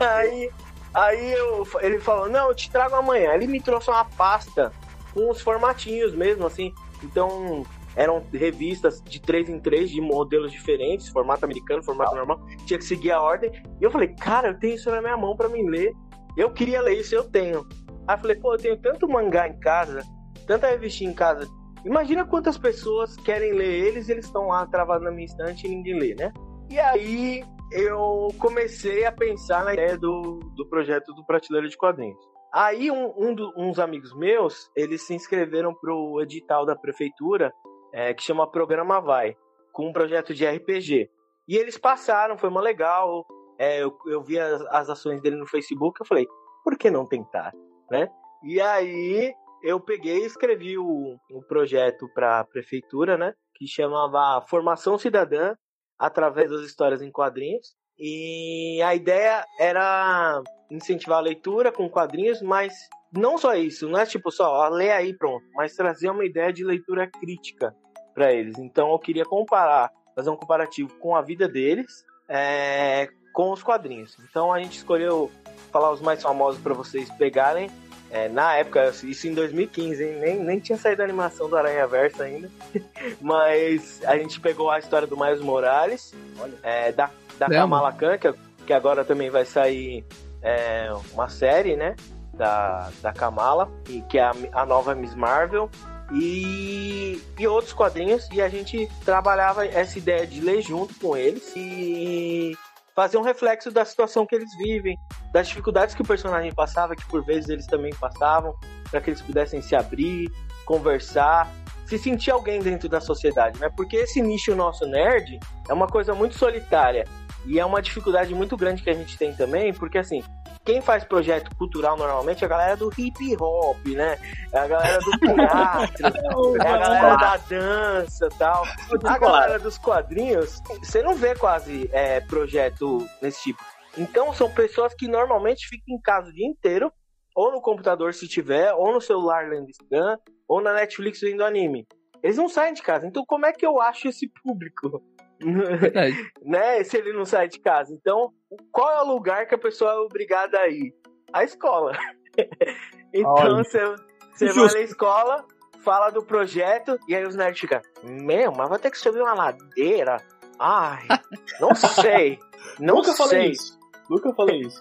aí, 0.00 0.50
aí 0.94 1.32
eu, 1.32 1.66
ele 1.80 1.98
falou, 1.98 2.28
não, 2.28 2.48
eu 2.48 2.54
te 2.54 2.70
trago 2.70 2.94
amanhã. 2.94 3.34
Ele 3.34 3.46
me 3.46 3.60
trouxe 3.60 3.90
uma 3.90 4.04
pasta 4.04 4.72
com 5.12 5.30
os 5.30 5.40
formatinhos 5.40 6.14
mesmo, 6.14 6.46
assim. 6.46 6.72
Então, 7.02 7.64
eram 7.94 8.24
revistas 8.32 9.02
de 9.02 9.20
3 9.20 9.48
em 9.48 9.60
3 9.60 9.90
de 9.90 10.00
modelos 10.00 10.52
diferentes, 10.52 11.08
formato 11.08 11.44
americano, 11.44 11.82
formato 11.82 12.14
normal. 12.14 12.40
Tinha 12.66 12.78
que 12.78 12.84
seguir 12.84 13.12
a 13.12 13.20
ordem. 13.20 13.50
E 13.80 13.84
eu 13.84 13.90
falei, 13.90 14.08
cara, 14.08 14.48
eu 14.48 14.58
tenho 14.58 14.74
isso 14.74 14.90
na 14.90 15.00
minha 15.00 15.16
mão 15.16 15.36
pra 15.36 15.48
mim 15.48 15.68
ler. 15.68 15.92
Eu 16.36 16.50
queria 16.50 16.80
ler 16.80 17.00
isso, 17.00 17.14
eu 17.14 17.24
tenho. 17.24 17.66
Aí 18.06 18.16
eu 18.16 18.20
falei, 18.20 18.36
pô, 18.36 18.54
eu 18.54 18.58
tenho 18.58 18.76
tanto 18.78 19.08
mangá 19.08 19.46
em 19.46 19.58
casa, 19.58 20.02
tanta 20.46 20.68
revistinha 20.68 21.10
em 21.10 21.14
casa. 21.14 21.48
Imagina 21.84 22.24
quantas 22.24 22.56
pessoas 22.56 23.16
querem 23.16 23.52
ler 23.52 23.86
eles 23.86 24.08
e 24.08 24.12
eles 24.12 24.26
estão 24.26 24.48
lá 24.48 24.66
travados 24.66 25.04
na 25.04 25.10
minha 25.10 25.26
estante 25.26 25.66
e 25.66 25.70
ninguém 25.70 25.98
lê, 25.98 26.14
né? 26.14 26.32
E 26.70 26.78
aí 26.78 27.44
eu 27.74 28.28
comecei 28.38 29.04
a 29.04 29.12
pensar 29.12 29.64
na 29.64 29.72
ideia 29.74 29.96
do, 29.98 30.38
do 30.56 30.68
projeto 30.68 31.12
do 31.14 31.24
Prateleira 31.24 31.68
de 31.68 31.76
Quadrinhos. 31.76 32.18
Aí 32.52 32.90
um, 32.90 33.12
um 33.16 33.34
do- 33.34 33.52
uns 33.56 33.78
amigos 33.78 34.14
meus, 34.14 34.70
eles 34.76 35.06
se 35.06 35.14
inscreveram 35.14 35.74
pro 35.74 36.20
edital 36.20 36.66
da 36.66 36.76
prefeitura, 36.76 37.52
é, 37.92 38.12
que 38.12 38.22
chama 38.22 38.50
Programa 38.50 39.00
Vai, 39.00 39.34
com 39.72 39.88
um 39.88 39.92
projeto 39.92 40.34
de 40.34 40.46
RPG. 40.46 41.08
E 41.48 41.56
eles 41.56 41.78
passaram, 41.78 42.36
foi 42.36 42.48
uma 42.48 42.60
legal. 42.60 43.26
É, 43.58 43.82
eu, 43.82 43.96
eu 44.06 44.22
vi 44.22 44.38
as, 44.38 44.60
as 44.66 44.90
ações 44.90 45.20
dele 45.20 45.36
no 45.36 45.46
Facebook, 45.46 46.00
eu 46.00 46.06
falei, 46.06 46.26
por 46.64 46.76
que 46.76 46.90
não 46.90 47.06
tentar, 47.06 47.52
né? 47.90 48.08
E 48.44 48.60
aí 48.60 49.32
eu 49.62 49.78
peguei 49.80 50.22
e 50.22 50.26
escrevi 50.26 50.76
o, 50.76 51.16
o 51.30 51.42
projeto 51.48 52.08
para 52.14 52.40
a 52.40 52.44
prefeitura, 52.44 53.16
né? 53.16 53.32
Que 53.54 53.66
chamava 53.66 54.44
Formação 54.46 54.98
Cidadã 54.98 55.54
através 56.02 56.50
das 56.50 56.62
histórias 56.62 57.00
em 57.00 57.12
quadrinhos. 57.12 57.76
E 57.96 58.82
a 58.82 58.92
ideia 58.92 59.44
era 59.60 60.42
incentivar 60.68 61.18
a 61.18 61.22
leitura 61.22 61.70
com 61.70 61.88
quadrinhos, 61.88 62.42
mas 62.42 62.74
não 63.12 63.38
só 63.38 63.54
isso, 63.54 63.88
não 63.88 64.00
é 64.00 64.04
tipo 64.04 64.30
só, 64.32 64.50
ó, 64.50 64.68
lê 64.68 64.90
aí 64.90 65.16
pronto, 65.16 65.44
mas 65.54 65.76
trazer 65.76 66.10
uma 66.10 66.24
ideia 66.24 66.52
de 66.52 66.64
leitura 66.64 67.06
crítica 67.06 67.72
para 68.14 68.32
eles. 68.32 68.58
Então 68.58 68.90
eu 68.90 68.98
queria 68.98 69.24
comparar 69.24 69.92
fazer 70.16 70.30
um 70.30 70.36
comparativo 70.36 70.92
com 70.98 71.14
a 71.14 71.22
vida 71.22 71.46
deles 71.46 72.04
é, 72.28 73.08
com 73.32 73.52
os 73.52 73.62
quadrinhos. 73.62 74.16
Então 74.28 74.52
a 74.52 74.60
gente 74.60 74.78
escolheu 74.78 75.30
falar 75.70 75.92
os 75.92 76.00
mais 76.00 76.20
famosos 76.20 76.60
para 76.60 76.74
vocês 76.74 77.08
pegarem. 77.12 77.70
É, 78.12 78.28
na 78.28 78.56
época, 78.56 78.92
isso 79.04 79.26
em 79.26 79.32
2015, 79.32 80.04
hein? 80.04 80.18
Nem, 80.20 80.38
nem 80.38 80.60
tinha 80.60 80.76
saído 80.76 81.00
a 81.00 81.04
animação 81.06 81.48
do 81.48 81.56
Aranha 81.56 81.86
Verso 81.86 82.22
ainda. 82.22 82.50
Mas 83.18 84.02
a 84.04 84.18
gente 84.18 84.38
pegou 84.38 84.70
a 84.70 84.78
história 84.78 85.08
do 85.08 85.16
Miles 85.16 85.40
Morales, 85.40 86.14
é, 86.62 86.92
da, 86.92 87.08
da 87.38 87.48
Kamala 87.48 87.90
Khan, 87.90 88.18
que, 88.18 88.34
que 88.66 88.72
agora 88.74 89.02
também 89.02 89.30
vai 89.30 89.46
sair 89.46 90.04
é, 90.42 90.92
uma 91.14 91.30
série, 91.30 91.74
né? 91.74 91.96
Da, 92.34 92.90
da 93.00 93.14
Kamala, 93.14 93.72
que 94.10 94.18
é 94.18 94.24
a, 94.24 94.34
a 94.52 94.66
nova 94.66 94.94
Miss 94.94 95.14
Marvel 95.14 95.70
e, 96.12 97.18
e 97.38 97.46
outros 97.46 97.72
quadrinhos. 97.72 98.28
E 98.30 98.42
a 98.42 98.48
gente 98.50 98.90
trabalhava 99.06 99.64
essa 99.64 99.96
ideia 99.96 100.26
de 100.26 100.42
ler 100.42 100.60
junto 100.60 100.94
com 100.96 101.16
eles 101.16 101.50
e 101.56 102.54
fazer 102.94 103.16
um 103.16 103.22
reflexo 103.22 103.70
da 103.70 103.84
situação 103.84 104.26
que 104.26 104.34
eles 104.34 104.54
vivem, 104.56 104.96
das 105.32 105.48
dificuldades 105.48 105.94
que 105.94 106.02
o 106.02 106.06
personagem 106.06 106.52
passava, 106.54 106.94
que 106.94 107.04
por 107.06 107.24
vezes 107.24 107.48
eles 107.48 107.66
também 107.66 107.92
passavam, 107.94 108.54
para 108.90 109.00
que 109.00 109.10
eles 109.10 109.22
pudessem 109.22 109.62
se 109.62 109.74
abrir, 109.74 110.30
conversar, 110.66 111.50
se 111.86 111.98
sentir 111.98 112.30
alguém 112.30 112.60
dentro 112.60 112.88
da 112.88 113.00
sociedade, 113.00 113.58
né? 113.58 113.70
Porque 113.76 113.96
esse 113.96 114.20
nicho 114.20 114.54
nosso 114.54 114.86
nerd 114.86 115.38
é 115.68 115.72
uma 115.72 115.86
coisa 115.86 116.14
muito 116.14 116.36
solitária 116.36 117.04
e 117.46 117.58
é 117.58 117.64
uma 117.64 117.82
dificuldade 117.82 118.34
muito 118.34 118.56
grande 118.56 118.82
que 118.82 118.90
a 118.90 118.94
gente 118.94 119.16
tem 119.18 119.34
também, 119.34 119.72
porque 119.72 119.98
assim, 119.98 120.22
quem 120.64 120.80
faz 120.80 121.04
projeto 121.04 121.54
cultural 121.56 121.96
normalmente 121.96 122.42
é 122.42 122.46
a 122.46 122.50
galera 122.50 122.76
do 122.76 122.90
hip 122.96 123.36
hop, 123.40 123.84
né? 123.88 124.16
É 124.52 124.58
a 124.58 124.68
galera 124.68 124.98
do 124.98 125.10
teatro, 125.18 126.06
é 126.62 126.68
a 126.68 126.78
galera 126.78 127.16
da 127.16 127.36
dança 127.36 128.28
tal. 128.38 128.64
A 129.04 129.18
galera 129.18 129.58
dos 129.58 129.76
quadrinhos, 129.78 130.60
você 130.82 131.02
não 131.02 131.14
vê 131.14 131.34
quase 131.34 131.88
é, 131.92 132.20
projeto 132.20 133.06
desse 133.20 133.42
tipo. 133.42 133.62
Então 133.98 134.32
são 134.32 134.50
pessoas 134.50 134.94
que 134.94 135.08
normalmente 135.08 135.66
ficam 135.66 135.96
em 135.96 136.00
casa 136.00 136.30
o 136.30 136.32
dia 136.32 136.46
inteiro, 136.46 136.92
ou 137.34 137.50
no 137.50 137.60
computador 137.60 138.14
se 138.14 138.28
tiver, 138.28 138.72
ou 138.74 138.92
no 138.92 139.00
celular 139.00 139.48
lendo 139.48 139.68
scan, 139.72 140.18
ou 140.46 140.60
na 140.60 140.72
Netflix 140.74 141.20
vendo 141.20 141.44
anime. 141.44 141.86
Eles 142.22 142.36
não 142.36 142.48
saem 142.48 142.72
de 142.72 142.82
casa. 142.82 143.06
Então 143.06 143.24
como 143.26 143.46
é 143.46 143.52
que 143.52 143.66
eu 143.66 143.80
acho 143.80 144.08
esse 144.08 144.30
público? 144.42 145.02
né? 146.42 146.84
Se 146.84 146.96
ele 146.96 147.12
não 147.12 147.24
sai 147.24 147.48
de 147.48 147.58
casa. 147.60 147.92
Então, 147.92 148.32
qual 148.70 148.90
é 148.90 149.02
o 149.02 149.12
lugar 149.12 149.46
que 149.46 149.54
a 149.54 149.58
pessoa 149.58 149.92
é 149.92 149.96
obrigada 149.96 150.58
a 150.58 150.68
ir? 150.68 150.94
A 151.32 151.44
escola. 151.44 151.92
então, 153.12 153.58
você, 153.58 153.94
você 154.34 154.52
vai 154.52 154.72
na 154.72 154.80
escola, 154.80 155.44
fala 155.82 156.10
do 156.10 156.22
projeto, 156.22 156.98
e 157.08 157.14
aí 157.14 157.24
os 157.24 157.36
nerds 157.36 157.60
ficam, 157.60 157.80
meu, 158.02 158.52
mas 158.52 158.68
vai 158.68 158.78
ter 158.78 158.90
que 158.90 158.98
subir 158.98 159.20
uma 159.20 159.34
ladeira? 159.34 160.18
Ai, 160.58 161.06
não 161.60 161.74
sei. 161.74 162.38
Não 162.78 162.96
Nunca 162.96 163.12
sei. 163.12 163.26
falei 163.26 163.50
isso. 163.50 163.78
Nunca 164.08 164.34
falei 164.34 164.60
isso. 164.60 164.80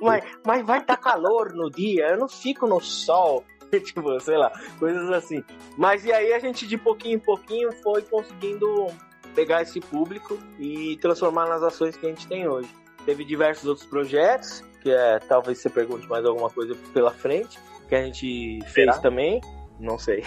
mas, 0.00 0.24
mas 0.44 0.66
vai 0.66 0.80
estar 0.80 0.96
tá 0.96 1.02
calor 1.02 1.54
no 1.54 1.70
dia, 1.70 2.08
eu 2.08 2.18
não 2.18 2.28
fico 2.28 2.66
no 2.66 2.80
sol. 2.80 3.44
tipo, 3.84 4.20
sei 4.20 4.36
lá, 4.36 4.52
coisas 4.78 5.10
assim. 5.10 5.42
Mas 5.76 6.04
e 6.04 6.12
aí 6.12 6.32
a 6.32 6.38
gente 6.38 6.66
de 6.66 6.76
pouquinho 6.76 7.16
em 7.16 7.20
pouquinho 7.20 7.72
foi 7.82 8.02
conseguindo 8.02 8.88
pegar 9.34 9.62
esse 9.62 9.80
público 9.80 10.38
e 10.58 10.96
transformar 10.98 11.48
nas 11.48 11.62
ações 11.62 11.96
que 11.96 12.06
a 12.06 12.08
gente 12.08 12.26
tem 12.26 12.46
hoje. 12.48 12.68
Teve 13.04 13.24
diversos 13.24 13.66
outros 13.66 13.86
projetos, 13.86 14.64
que 14.80 14.90
é 14.90 15.18
talvez 15.18 15.58
você 15.58 15.68
pergunte 15.68 16.08
mais 16.08 16.24
alguma 16.24 16.50
coisa 16.50 16.76
pela 16.92 17.10
frente, 17.10 17.58
que 17.88 17.94
a 17.94 18.02
gente 18.02 18.60
fez 18.66 18.98
também. 18.98 19.40
Não 19.80 19.98
sei. 19.98 20.22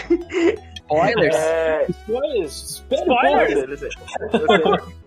Spoilers? 0.76 1.36
É... 1.36 1.86
Spoilers! 1.90 2.84
Spoilers! 2.92 3.96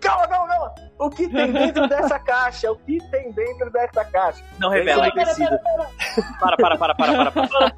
calma, 0.00 0.26
calma, 0.26 0.48
calma! 0.48 0.74
O 0.98 1.10
que 1.10 1.28
tem 1.28 1.52
dentro 1.52 1.86
dessa 1.86 2.18
caixa? 2.18 2.72
O 2.72 2.76
que 2.76 2.98
tem 3.10 3.30
dentro 3.30 3.70
dessa 3.70 4.04
caixa? 4.04 4.42
Não 4.58 4.70
revela. 4.70 5.10
Tem 5.12 5.24
tecido. 5.24 5.56
Para, 6.40 6.56
para, 6.56 6.76
para, 6.76 6.94
para, 6.94 7.30
para, 7.30 7.46
para. 7.46 7.72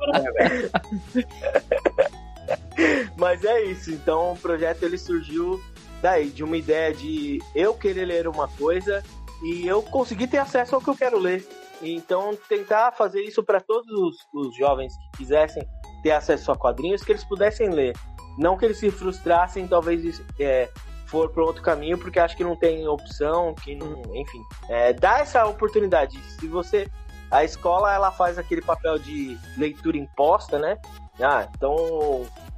Mas 3.19 3.45
é 3.45 3.62
isso. 3.65 3.91
Então 3.91 4.33
o 4.33 4.37
projeto 4.37 4.85
ele 4.85 4.97
surgiu 4.97 5.61
daí, 6.00 6.30
de 6.30 6.42
uma 6.42 6.57
ideia 6.57 6.92
de 6.95 7.38
eu 7.54 7.75
querer 7.75 8.04
ler 8.04 8.28
uma 8.28 8.49
coisa 8.49 9.02
e 9.42 9.66
eu 9.66 9.83
conseguir 9.83 10.26
ter 10.26 10.38
acesso 10.38 10.75
ao 10.75 10.80
que 10.80 10.88
eu 10.88 10.97
quero 10.97 11.19
ler. 11.19 11.47
Então, 11.83 12.37
tentar 12.49 12.92
fazer 12.92 13.23
isso 13.23 13.42
para 13.42 13.61
todos 13.61 13.90
os, 13.90 14.16
os, 14.35 14.54
jovens 14.57 14.95
que 14.97 15.19
quisessem 15.19 15.62
ter 16.02 16.11
acesso 16.11 16.52
a 16.52 16.57
quadrinhos, 16.57 17.02
que 17.02 17.12
eles 17.12 17.25
pudessem 17.25 17.71
ler. 17.71 17.97
Não 18.38 18.57
que 18.57 18.64
eles 18.64 18.78
se 18.78 18.90
frustrassem, 18.90 19.66
talvez 19.66 20.23
é, 20.38 20.69
for 21.07 21.30
para 21.30 21.42
outro 21.42 21.62
caminho, 21.62 21.99
porque 21.99 22.19
acho 22.19 22.37
que 22.37 22.45
não 22.45 22.54
tem 22.54 22.87
opção, 22.87 23.54
que 23.54 23.75
não, 23.75 24.02
enfim. 24.14 24.42
É, 24.69 24.92
dá 24.92 25.19
essa 25.19 25.45
oportunidade. 25.47 26.19
Se 26.38 26.47
você. 26.47 26.88
A 27.30 27.45
escola 27.45 27.95
ela 27.95 28.11
faz 28.11 28.38
aquele 28.38 28.61
papel 28.61 28.99
de 28.99 29.38
leitura 29.57 29.97
imposta, 29.97 30.59
né? 30.59 30.76
Ah, 31.21 31.47
então 31.54 31.76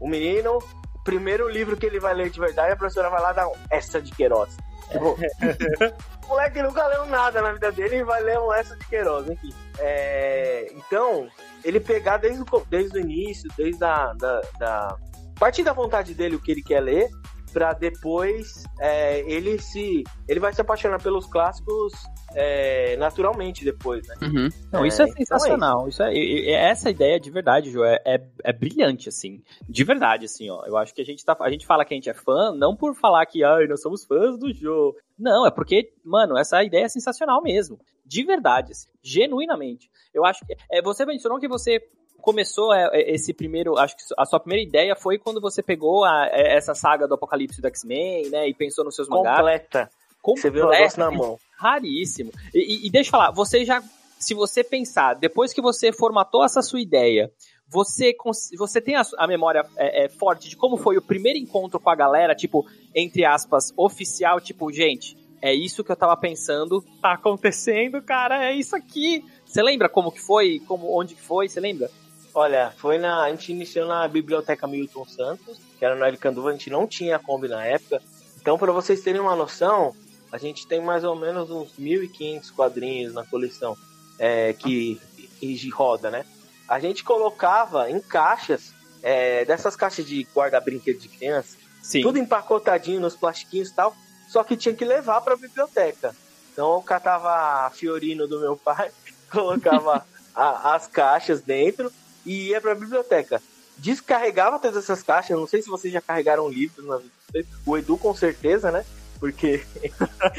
o 0.01 0.09
menino 0.09 0.59
primeiro 1.05 1.49
livro 1.49 1.77
que 1.77 1.87
ele 1.87 2.01
vai 2.01 2.15
ler 2.15 2.31
de 2.31 2.41
verdade, 2.41 2.73
a 2.73 2.77
professora 2.77 3.11
vai 3.11 3.21
lá 3.21 3.33
dar 3.33 3.49
um 3.49 3.55
essa 3.71 4.01
de 4.01 4.13
Queiroz. 4.13 4.57
Tipo, 4.91 5.17
o 6.25 6.29
moleque 6.29 6.63
nunca 6.63 6.87
leu 6.87 7.07
nada 7.07 7.41
na 7.41 7.53
vida 7.53 7.73
dele 7.73 7.97
e 7.97 8.05
vai 8.05 8.23
ler 8.23 8.39
um 8.39 8.53
essa 8.53 8.77
de 8.77 8.87
Queiroz, 8.87 9.29
enfim. 9.29 9.53
É, 9.79 10.73
então, 10.75 11.29
ele 11.65 11.81
pegar 11.81 12.19
desde 12.19 12.43
o, 12.43 12.67
desde 12.69 12.99
o 12.99 13.01
início, 13.01 13.51
desde 13.57 13.83
a 13.85 14.13
da, 14.15 14.41
da 14.59 14.97
partir 15.43 15.65
da 15.65 15.73
vontade 15.73 16.15
dele 16.15 16.37
o 16.37 16.41
que 16.41 16.53
ele 16.53 16.63
quer 16.63 16.79
ler, 16.79 17.11
para 17.53 17.73
depois 17.75 18.65
é, 18.81 19.21
ele 19.31 19.59
se 19.59 20.05
ele 20.29 20.41
vai 20.41 20.53
se 20.53 20.61
apaixonar 20.61 21.03
pelos 21.03 21.27
clássicos 21.27 21.93
é, 22.35 22.97
naturalmente 22.97 23.65
depois, 23.65 24.07
né? 24.09 24.15
Uhum. 24.23 24.49
Não, 24.73 24.87
isso 24.87 25.03
é, 25.03 25.05
é 25.05 25.13
sensacional. 25.13 25.89
Então 25.89 26.07
é 26.07 26.15
isso. 26.15 26.23
isso 26.23 26.49
é, 26.49 26.71
essa 26.71 26.91
ideia 26.91 27.21
de 27.21 27.31
verdade, 27.31 27.71
João, 27.71 27.87
é, 27.87 28.01
é, 28.05 28.27
é, 28.45 28.53
brilhante, 28.53 29.09
assim. 29.09 29.43
De 29.69 29.85
verdade, 29.85 30.25
assim, 30.25 30.49
ó. 30.51 30.65
Eu 30.67 30.77
acho 30.77 30.95
que 30.95 31.03
a 31.03 31.05
gente 31.05 31.25
tá. 31.25 31.37
A 31.41 31.51
gente 31.51 31.67
fala 31.67 31.85
que 31.85 31.95
a 31.95 31.97
gente 31.97 32.11
é 32.11 32.15
fã, 32.15 32.53
não 32.55 32.75
por 32.75 32.95
falar 32.95 33.27
que 33.27 33.45
ai, 33.45 33.67
nós 33.67 33.83
somos 33.83 34.05
fãs 34.05 34.39
do 34.39 34.53
jogo. 34.53 34.97
Não, 35.19 35.47
é 35.47 35.51
porque, 35.51 35.93
mano, 36.05 36.37
essa 36.37 36.63
ideia 36.65 36.85
é 36.85 36.89
sensacional 36.89 37.43
mesmo. 37.43 37.79
De 38.05 38.25
verdade, 38.25 38.73
assim, 38.73 38.89
genuinamente. 39.03 39.91
Eu 40.13 40.25
acho 40.25 40.45
que. 40.47 40.55
É, 40.71 40.83
você 40.83 41.05
mencionou 41.05 41.39
que 41.39 41.49
você 41.49 41.81
começou 42.23 42.73
é, 42.73 42.89
é, 42.93 43.15
esse 43.15 43.35
primeiro, 43.35 43.77
acho 43.77 43.97
que 43.97 44.03
a 44.17 44.25
sua 44.25 44.41
primeira 44.41 44.67
ideia 44.67 44.97
foi 44.97 45.19
quando 45.19 45.41
você 45.41 45.63
pegou 45.63 46.05
a, 46.05 46.29
essa 46.33 46.75
saga 46.75 47.07
do 47.07 47.15
Apocalipse 47.15 47.61
do 47.61 47.67
X-Men, 47.67 48.31
né, 48.31 48.49
e 48.49 48.55
pensou 48.55 48.85
nos 48.85 48.95
seus 48.95 49.09
mangás. 49.09 49.37
Completa. 49.37 49.91
Você 50.25 50.51
viu 50.51 50.67
o 50.67 50.71
negócio 50.71 51.01
na 51.01 51.11
mão. 51.11 51.39
Raríssimo. 51.59 52.31
E, 52.55 52.59
e, 52.59 52.87
e 52.87 52.91
deixa 52.91 53.09
eu 53.09 53.11
falar, 53.11 53.33
você 53.33 53.65
já, 53.65 53.83
se 54.19 54.33
você 54.35 54.63
pensar, 54.65 55.15
depois 55.15 55.53
que 55.53 55.61
você 55.61 55.93
formatou 55.93 56.45
essa 56.45 56.63
sua 56.63 56.81
ideia, 56.81 57.31
você, 57.69 58.15
você 58.57 58.81
tem 58.81 58.95
a, 58.95 59.03
a 59.19 59.27
memória 59.27 59.65
é, 59.77 60.05
é, 60.05 60.09
forte 60.09 60.49
de 60.49 60.57
como 60.57 60.77
foi 60.77 60.97
o 60.97 61.03
primeiro 61.03 61.39
encontro 61.39 61.81
com 61.81 61.91
a 61.91 61.97
galera, 61.97 62.35
tipo, 62.35 62.65
entre 62.95 63.25
aspas, 63.25 63.73
oficial, 63.77 64.41
tipo, 64.41 64.71
gente, 64.71 65.17
é 65.41 65.53
isso 65.53 65.83
que 65.83 65.91
eu 65.91 65.97
tava 65.97 66.17
pensando, 66.17 66.85
tá 67.01 67.15
acontecendo, 67.15 68.01
cara, 68.01 68.45
é 68.45 68.55
isso 68.55 68.77
aqui. 68.77 69.25
Você 69.45 69.61
lembra 69.61 69.89
como 69.89 70.13
que 70.13 70.21
foi, 70.21 70.61
como, 70.69 70.97
onde 70.97 71.17
que 71.17 71.23
foi, 71.23 71.49
você 71.49 71.59
lembra? 71.59 71.91
Olha, 72.35 72.73
foi 72.79 72.99
na. 72.99 73.25
A 73.25 73.31
gente 73.31 73.53
iniciou 73.53 73.87
na 73.87 74.07
Biblioteca 74.09 74.67
Milton 74.67 75.05
Santos, 75.05 75.59
que 75.79 75.85
era 75.85 75.95
no 75.95 76.05
Elicanduva, 76.05 76.49
a 76.49 76.53
gente 76.53 76.71
não 76.71 76.87
tinha 76.87 77.19
Kombi 77.19 77.49
na 77.49 77.65
época. 77.65 78.01
Então, 78.41 78.59
para 78.59 78.73
vocês 78.73 79.03
terem 79.03 79.21
uma 79.21 79.37
noção, 79.37 79.95
a 80.31 80.39
gente 80.39 80.67
tem 80.67 80.81
mais 80.81 81.05
ou 81.05 81.15
menos 81.15 81.51
uns 81.51 81.73
1.500 81.79 82.53
quadrinhos 82.53 83.13
na 83.15 83.25
coleção 83.25 83.77
é, 84.19 84.53
que, 84.55 85.01
que 85.39 85.69
roda, 85.69 86.11
né? 86.11 86.25
A 86.67 86.81
gente 86.81 87.05
colocava 87.05 87.91
em 87.91 88.01
caixas, 88.01 88.73
é, 89.03 89.45
dessas 89.45 89.77
caixas 89.77 90.07
de 90.07 90.27
guarda-brinquedo 90.35 90.99
de 90.99 91.09
criança, 91.09 91.57
Sim. 91.83 92.01
tudo 92.01 92.19
empacotadinho 92.19 93.01
nos 93.01 93.15
plastiquinhos 93.15 93.69
e 93.69 93.75
tal, 93.75 93.95
só 94.29 94.43
que 94.43 94.57
tinha 94.57 94.75
que 94.75 94.85
levar 94.85 95.21
para 95.21 95.35
a 95.35 95.37
biblioteca. 95.37 96.17
Então 96.53 96.75
eu 96.75 96.83
catava 96.83 97.67
a 97.67 97.71
Fiorino 97.71 98.27
do 98.27 98.41
meu 98.41 98.57
pai, 98.57 98.91
colocava 99.31 100.07
a, 100.35 100.75
as 100.75 100.87
caixas 100.87 101.43
dentro 101.43 101.93
e 102.25 102.49
ia 102.49 102.61
para 102.61 102.73
a 102.73 102.77
biblioteca. 102.77 103.43
Descarregava 103.79 104.59
todas 104.59 104.77
essas 104.77 105.03
caixas, 105.03 105.37
não 105.37 105.47
sei 105.47 105.63
se 105.63 105.69
vocês 105.69 105.93
já 105.93 106.01
carregaram 106.01 106.49
livros 106.49 106.87
na 106.87 106.99
vida, 106.99 107.49
o 107.65 107.77
Edu 107.77 107.97
com 107.97 108.15
certeza, 108.15 108.71
né? 108.71 108.85
Porque. 109.19 109.63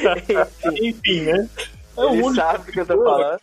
Enfim, 0.81 1.21
né? 1.21 1.49
É 1.97 2.01
o 2.01 2.13
Ele 2.13 2.35
sabe 2.35 2.71
que 2.71 2.79
eu 2.79 2.85
tô 2.85 3.03
falando. 3.03 3.39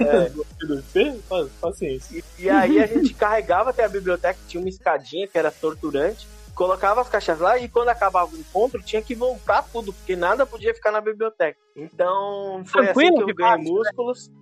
É. 0.00 0.30
Paciência. 1.60 2.22
E, 2.38 2.44
e 2.44 2.50
aí 2.50 2.82
a 2.82 2.86
gente 2.86 3.14
carregava 3.14 3.70
até 3.70 3.84
a 3.84 3.88
biblioteca, 3.88 4.38
tinha 4.48 4.60
uma 4.60 4.68
escadinha 4.68 5.26
que 5.26 5.38
era 5.38 5.50
torturante 5.50 6.26
colocava 6.54 7.00
as 7.00 7.08
caixas 7.08 7.38
lá 7.38 7.58
e 7.58 7.68
quando 7.68 7.88
acabava 7.88 8.34
o 8.34 8.38
encontro 8.38 8.82
tinha 8.82 9.02
que 9.02 9.14
voltar 9.14 9.62
tudo, 9.72 9.92
porque 9.92 10.14
nada 10.14 10.46
podia 10.46 10.74
ficar 10.74 10.90
na 10.90 11.00
biblioteca. 11.00 11.58
Então 11.74 12.62
foi 12.66 12.84
Tranquilo, 12.84 13.16
assim 13.16 13.24
que 13.24 13.30
eu 13.30 13.34
ganhei 13.34 13.52
parte, 13.52 13.70
músculos. 13.70 14.28
Né? 14.28 14.34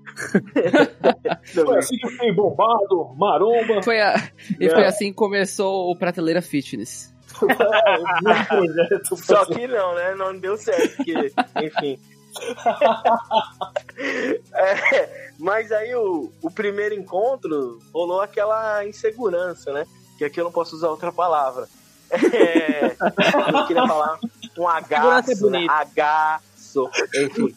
foi 1.64 1.78
assim 1.78 1.96
que 1.96 2.28
eu 2.28 2.34
bombado, 2.34 3.14
maromba. 3.16 3.82
Foi 3.82 4.00
a... 4.00 4.14
E 4.58 4.68
foi 4.68 4.84
assim 4.84 5.10
que 5.10 5.14
começou 5.16 5.90
o 5.90 5.96
Prateleira 5.96 6.42
Fitness. 6.42 7.14
Projeto. 8.48 9.16
Só 9.16 9.44
que 9.46 9.66
não, 9.66 9.94
né? 9.94 10.14
Não 10.14 10.36
deu 10.36 10.56
certo, 10.56 10.96
porque, 10.96 11.32
enfim. 11.62 11.98
É, 14.52 15.32
mas 15.38 15.70
aí 15.72 15.94
o, 15.94 16.32
o 16.42 16.50
primeiro 16.50 16.94
encontro 16.94 17.78
rolou 17.92 18.20
aquela 18.20 18.84
insegurança, 18.86 19.72
né? 19.72 19.84
Que 20.16 20.24
aqui 20.24 20.40
eu 20.40 20.44
não 20.44 20.52
posso 20.52 20.74
usar 20.74 20.88
outra 20.88 21.12
palavra. 21.12 21.68
É, 22.10 22.96
eu 23.54 23.66
queria 23.66 23.86
falar 23.86 24.18
um 24.58 24.68
agaço, 24.68 25.46
é 25.48 25.50
né? 25.50 25.66
agaço, 25.68 26.90
enfim. 27.14 27.54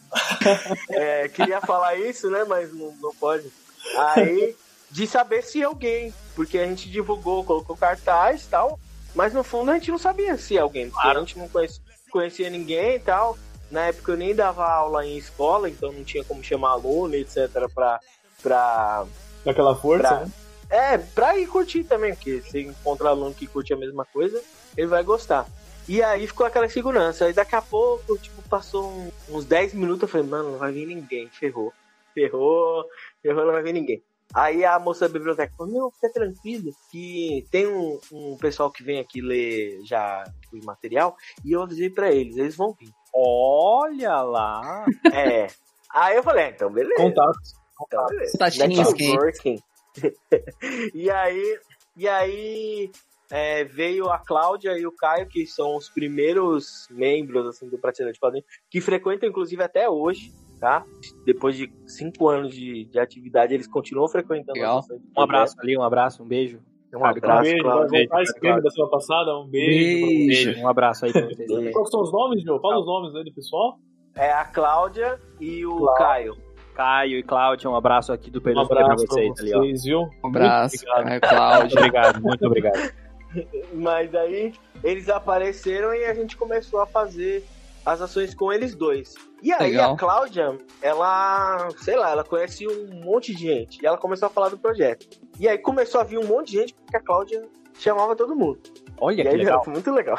É, 0.90 1.28
queria 1.28 1.60
falar 1.60 1.96
isso, 1.96 2.30
né? 2.30 2.44
Mas 2.44 2.72
não, 2.72 2.92
não 3.00 3.14
pode. 3.14 3.50
Aí, 3.96 4.56
de 4.90 5.06
saber 5.06 5.42
se 5.42 5.62
alguém, 5.62 6.12
porque 6.34 6.58
a 6.58 6.64
gente 6.66 6.90
divulgou, 6.90 7.44
colocou 7.44 7.76
cartaz 7.76 8.44
e 8.44 8.48
tal, 8.48 8.78
mas 9.14 9.32
no 9.34 9.42
fundo 9.44 9.70
a 9.70 9.74
gente 9.74 9.90
não 9.90 9.98
sabia 9.98 10.36
se 10.36 10.58
alguém, 10.58 10.88
porque 10.90 11.06
a 11.08 11.14
gente 11.20 11.38
não 11.38 11.48
conhecia, 11.48 11.82
conhecia 12.10 12.50
ninguém 12.50 12.96
e 12.96 13.00
tal. 13.00 13.36
Na 13.70 13.86
época 13.86 14.12
eu 14.12 14.16
nem 14.16 14.34
dava 14.34 14.64
aula 14.66 15.04
em 15.04 15.16
escola, 15.16 15.68
então 15.68 15.90
não 15.92 16.04
tinha 16.04 16.22
como 16.24 16.44
chamar 16.44 16.70
aluno, 16.70 17.14
etc, 17.14 17.48
pra, 17.74 17.98
pra 18.42 19.04
Daquela 19.44 19.74
força, 19.74 20.08
Pra- 20.08 20.20
né? 20.20 20.32
É, 20.70 20.98
pra 20.98 21.36
ir 21.38 21.46
curtir 21.46 21.84
também, 21.84 22.14
porque 22.14 22.40
se 22.42 22.60
encontrar 22.60 23.10
aluno 23.10 23.34
que 23.34 23.46
curte 23.46 23.72
a 23.72 23.76
mesma 23.76 24.04
coisa, 24.04 24.42
ele 24.76 24.86
vai 24.86 25.02
gostar. 25.02 25.46
E 25.88 26.02
aí 26.02 26.26
ficou 26.26 26.46
aquela 26.46 26.68
segurança. 26.68 27.26
Aí 27.26 27.32
daqui 27.32 27.54
a 27.54 27.60
pouco, 27.62 28.16
tipo, 28.18 28.40
passou 28.48 28.90
um- 28.90 29.10
uns 29.30 29.44
10 29.44 29.74
minutos, 29.74 30.02
eu 30.02 30.08
falei, 30.08 30.26
mano, 30.26 30.52
não 30.52 30.58
vai 30.58 30.72
vir 30.72 30.86
ninguém, 30.86 31.28
ferrou. 31.28 31.72
Ferrou, 32.14 32.84
ferrou, 33.22 33.44
não 33.44 33.52
vai 33.52 33.62
vir 33.62 33.72
ninguém. 33.74 34.02
Aí 34.32 34.64
a 34.64 34.78
moça 34.78 35.06
da 35.06 35.12
biblioteca 35.12 35.52
falou, 35.56 35.72
não, 35.72 35.90
fica 35.92 36.10
tranquilo, 36.12 36.72
que 36.90 37.46
tem 37.50 37.66
um, 37.68 38.00
um 38.10 38.36
pessoal 38.38 38.70
que 38.70 38.82
vem 38.82 38.98
aqui 38.98 39.20
ler 39.20 39.78
já 39.84 40.24
o 40.52 40.64
material, 40.64 41.14
e 41.44 41.52
eu 41.52 41.62
avisei 41.62 41.90
pra 41.90 42.10
eles, 42.10 42.36
eles 42.36 42.56
vão 42.56 42.72
vir. 42.72 42.90
Olha 43.14 44.22
lá. 44.22 44.84
É. 45.12 45.46
Aí 45.92 46.16
eu 46.16 46.22
falei, 46.22 46.46
ah, 46.46 46.48
então 46.50 46.72
beleza. 46.72 46.96
Contatos. 47.00 47.52
Então, 47.86 48.06
beleza. 48.06 48.38
Tatinhas 48.38 48.92
Networking. 48.92 49.58
e 50.94 51.10
aí, 51.10 51.58
e 51.96 52.08
aí 52.08 52.90
é, 53.30 53.64
veio 53.64 54.08
a 54.10 54.18
Cláudia 54.18 54.78
e 54.78 54.86
o 54.86 54.92
Caio, 54.92 55.26
que 55.28 55.46
são 55.46 55.76
os 55.76 55.88
primeiros 55.88 56.86
membros 56.90 57.46
assim, 57.46 57.68
do 57.68 57.78
Prateleira 57.78 58.12
de 58.12 58.20
Quadrinhos, 58.20 58.46
que 58.70 58.80
frequentam 58.80 59.28
inclusive 59.28 59.62
até 59.62 59.88
hoje, 59.88 60.32
tá? 60.60 60.84
Depois 61.24 61.56
de 61.56 61.72
cinco 61.86 62.28
anos 62.28 62.54
de, 62.54 62.84
de 62.84 62.98
atividade, 62.98 63.54
eles 63.54 63.66
continuam 63.66 64.08
frequentando 64.08 64.58
Um 64.58 65.20
abraço 65.20 65.56
ali, 65.60 65.76
um 65.76 65.82
abraço, 65.82 66.22
um 66.22 66.26
beijo. 66.26 66.60
Um 66.94 67.00
Um 67.00 67.04
abraço, 67.04 67.42
beijo, 67.42 67.64
vai 67.64 67.72
Cláudia. 67.72 67.98
voltar 67.98 68.22
esse 68.22 68.62
da 68.62 68.70
semana 68.70 68.90
passada. 68.90 69.38
Um 69.38 69.48
beijo. 69.48 70.06
Beijo. 70.06 70.44
Beijo, 70.44 70.60
um 70.60 70.68
abraço 70.68 71.04
aí 71.04 71.12
pra 71.12 71.26
vocês. 71.26 71.72
Quais 71.72 71.90
são 71.90 72.02
os 72.02 72.12
nomes, 72.12 72.42
Joe? 72.44 72.60
Fala 72.60 72.78
os 72.78 72.86
nomes 72.86 73.14
aí 73.16 73.24
do 73.24 73.34
pessoal. 73.34 73.78
É 74.14 74.30
a 74.30 74.44
Cláudia 74.44 75.20
e 75.40 75.66
o 75.66 75.76
Cláudia. 75.76 75.96
Caio. 75.98 76.43
Caio 76.74 77.18
e 77.18 77.22
Cláudia, 77.22 77.70
um 77.70 77.76
abraço 77.76 78.12
aqui 78.12 78.30
do 78.30 78.40
Um 78.40 78.42
Peru 78.42 78.60
abraço 78.60 78.86
pra 78.86 78.96
pra 78.96 79.06
vocês 79.06 79.40
ali, 79.40 79.54
ó. 79.54 79.58
vocês, 79.60 79.84
viu? 79.84 80.10
Um 80.22 80.28
abraço. 80.28 80.84
Caio 80.84 81.20
Cláudio. 81.20 81.60
Muito 81.60 81.78
obrigado, 81.78 82.22
muito 82.22 82.46
obrigado. 82.46 82.92
Mas 83.74 84.14
aí 84.14 84.52
eles 84.82 85.08
apareceram 85.08 85.94
e 85.94 86.04
a 86.04 86.14
gente 86.14 86.36
começou 86.36 86.80
a 86.80 86.86
fazer 86.86 87.44
as 87.84 88.00
ações 88.00 88.34
com 88.34 88.52
eles 88.52 88.74
dois. 88.74 89.14
E 89.42 89.52
aí 89.52 89.72
Legal. 89.72 89.92
a 89.92 89.96
Cláudia, 89.96 90.58
ela, 90.80 91.68
sei 91.78 91.96
lá, 91.96 92.10
ela 92.10 92.24
conhece 92.24 92.66
um 92.66 93.02
monte 93.04 93.34
de 93.34 93.42
gente. 93.42 93.82
E 93.82 93.86
ela 93.86 93.98
começou 93.98 94.26
a 94.26 94.30
falar 94.30 94.48
do 94.48 94.56
projeto. 94.56 95.06
E 95.38 95.46
aí 95.48 95.58
começou 95.58 96.00
a 96.00 96.04
vir 96.04 96.18
um 96.18 96.26
monte 96.26 96.52
de 96.52 96.58
gente 96.58 96.74
porque 96.74 96.96
a 96.96 97.00
Cláudia 97.00 97.44
chamava 97.78 98.16
todo 98.16 98.34
mundo. 98.34 98.60
Olha 98.98 99.20
e 99.20 99.22
que 99.22 99.28
aí 99.28 99.36
legal. 99.36 99.62
foi 99.62 99.72
muito 99.72 99.90
legal. 99.90 100.18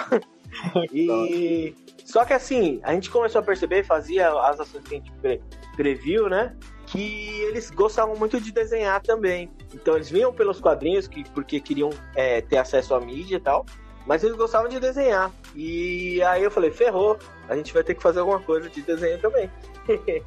e 0.93 1.73
só 2.05 2.23
que 2.23 2.33
assim, 2.33 2.79
a 2.83 2.93
gente 2.93 3.09
começou 3.09 3.41
a 3.41 3.43
perceber, 3.43 3.83
fazia 3.83 4.29
as 4.29 4.59
ações 4.59 4.83
que 4.83 4.93
a 4.93 4.97
gente 4.99 5.11
pre- 5.13 5.41
previu, 5.75 6.29
né? 6.29 6.55
Que 6.85 7.41
eles 7.41 7.71
gostavam 7.71 8.15
muito 8.15 8.39
de 8.39 8.51
desenhar 8.51 9.01
também. 9.01 9.51
Então 9.73 9.95
eles 9.95 10.09
vinham 10.09 10.31
pelos 10.31 10.61
quadrinhos 10.61 11.07
que, 11.07 11.27
porque 11.31 11.59
queriam 11.59 11.89
é, 12.15 12.41
ter 12.41 12.57
acesso 12.57 12.93
à 12.93 13.01
mídia 13.01 13.37
e 13.37 13.39
tal. 13.39 13.65
Mas 14.05 14.23
eles 14.23 14.37
gostavam 14.37 14.69
de 14.69 14.79
desenhar. 14.79 15.31
E 15.55 16.21
aí 16.21 16.43
eu 16.43 16.51
falei, 16.51 16.69
ferrou, 16.69 17.17
a 17.49 17.55
gente 17.55 17.73
vai 17.73 17.83
ter 17.83 17.95
que 17.95 18.03
fazer 18.03 18.19
alguma 18.19 18.39
coisa 18.39 18.69
de 18.69 18.83
desenho 18.83 19.19
também. 19.19 19.49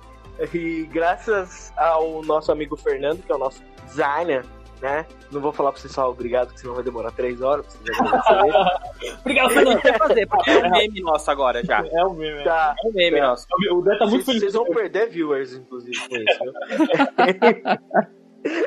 e 0.53 0.85
graças 0.93 1.73
ao 1.77 2.25
nosso 2.25 2.51
amigo 2.51 2.77
Fernando, 2.77 3.23
que 3.23 3.31
é 3.31 3.35
o 3.37 3.39
nosso 3.39 3.63
designer, 3.87 4.45
né? 4.81 5.07
Não 5.33 5.41
vou 5.41 5.53
falar 5.53 5.73
pra 5.73 5.81
vocês 5.81 5.93
só 5.93 6.09
obrigado, 6.11 6.49
porque 6.49 6.61
senão 6.61 6.75
vai 6.75 6.85
demorar 6.85 7.11
três 7.13 7.41
horas 7.43 7.67
pra 7.67 7.77
vocês 7.77 8.01
agradecerem. 8.01 8.53
Obrigado, 9.21 9.51
Fernando. 9.51 9.83
vai 9.83 9.99
fazer, 9.99 10.27
porque 10.29 10.51
é 10.51 10.67
um 10.67 10.71
meme 10.71 11.01
nosso 11.01 11.31
agora 11.31 11.65
já. 11.65 11.85
É 11.91 12.05
o 12.05 12.15
meme. 12.15 12.41
é. 12.41 12.45
Tá. 12.45 12.75
É 12.85 12.89
um 12.89 12.93
meme 12.93 13.19
É. 13.19 13.23
nosso. 13.23 13.47
O 13.73 13.83
Dé 13.83 13.99
tá 13.99 14.07
muito 14.07 14.25
Vocês 14.25 14.25
feliz. 14.25 14.41
vocês 14.41 14.53
vão 14.55 14.65
perder 14.67 15.09
viewers, 15.11 15.55
inclusive, 15.55 15.97
com 16.09 16.17
isso. 16.17 16.45
viu? 16.45 16.53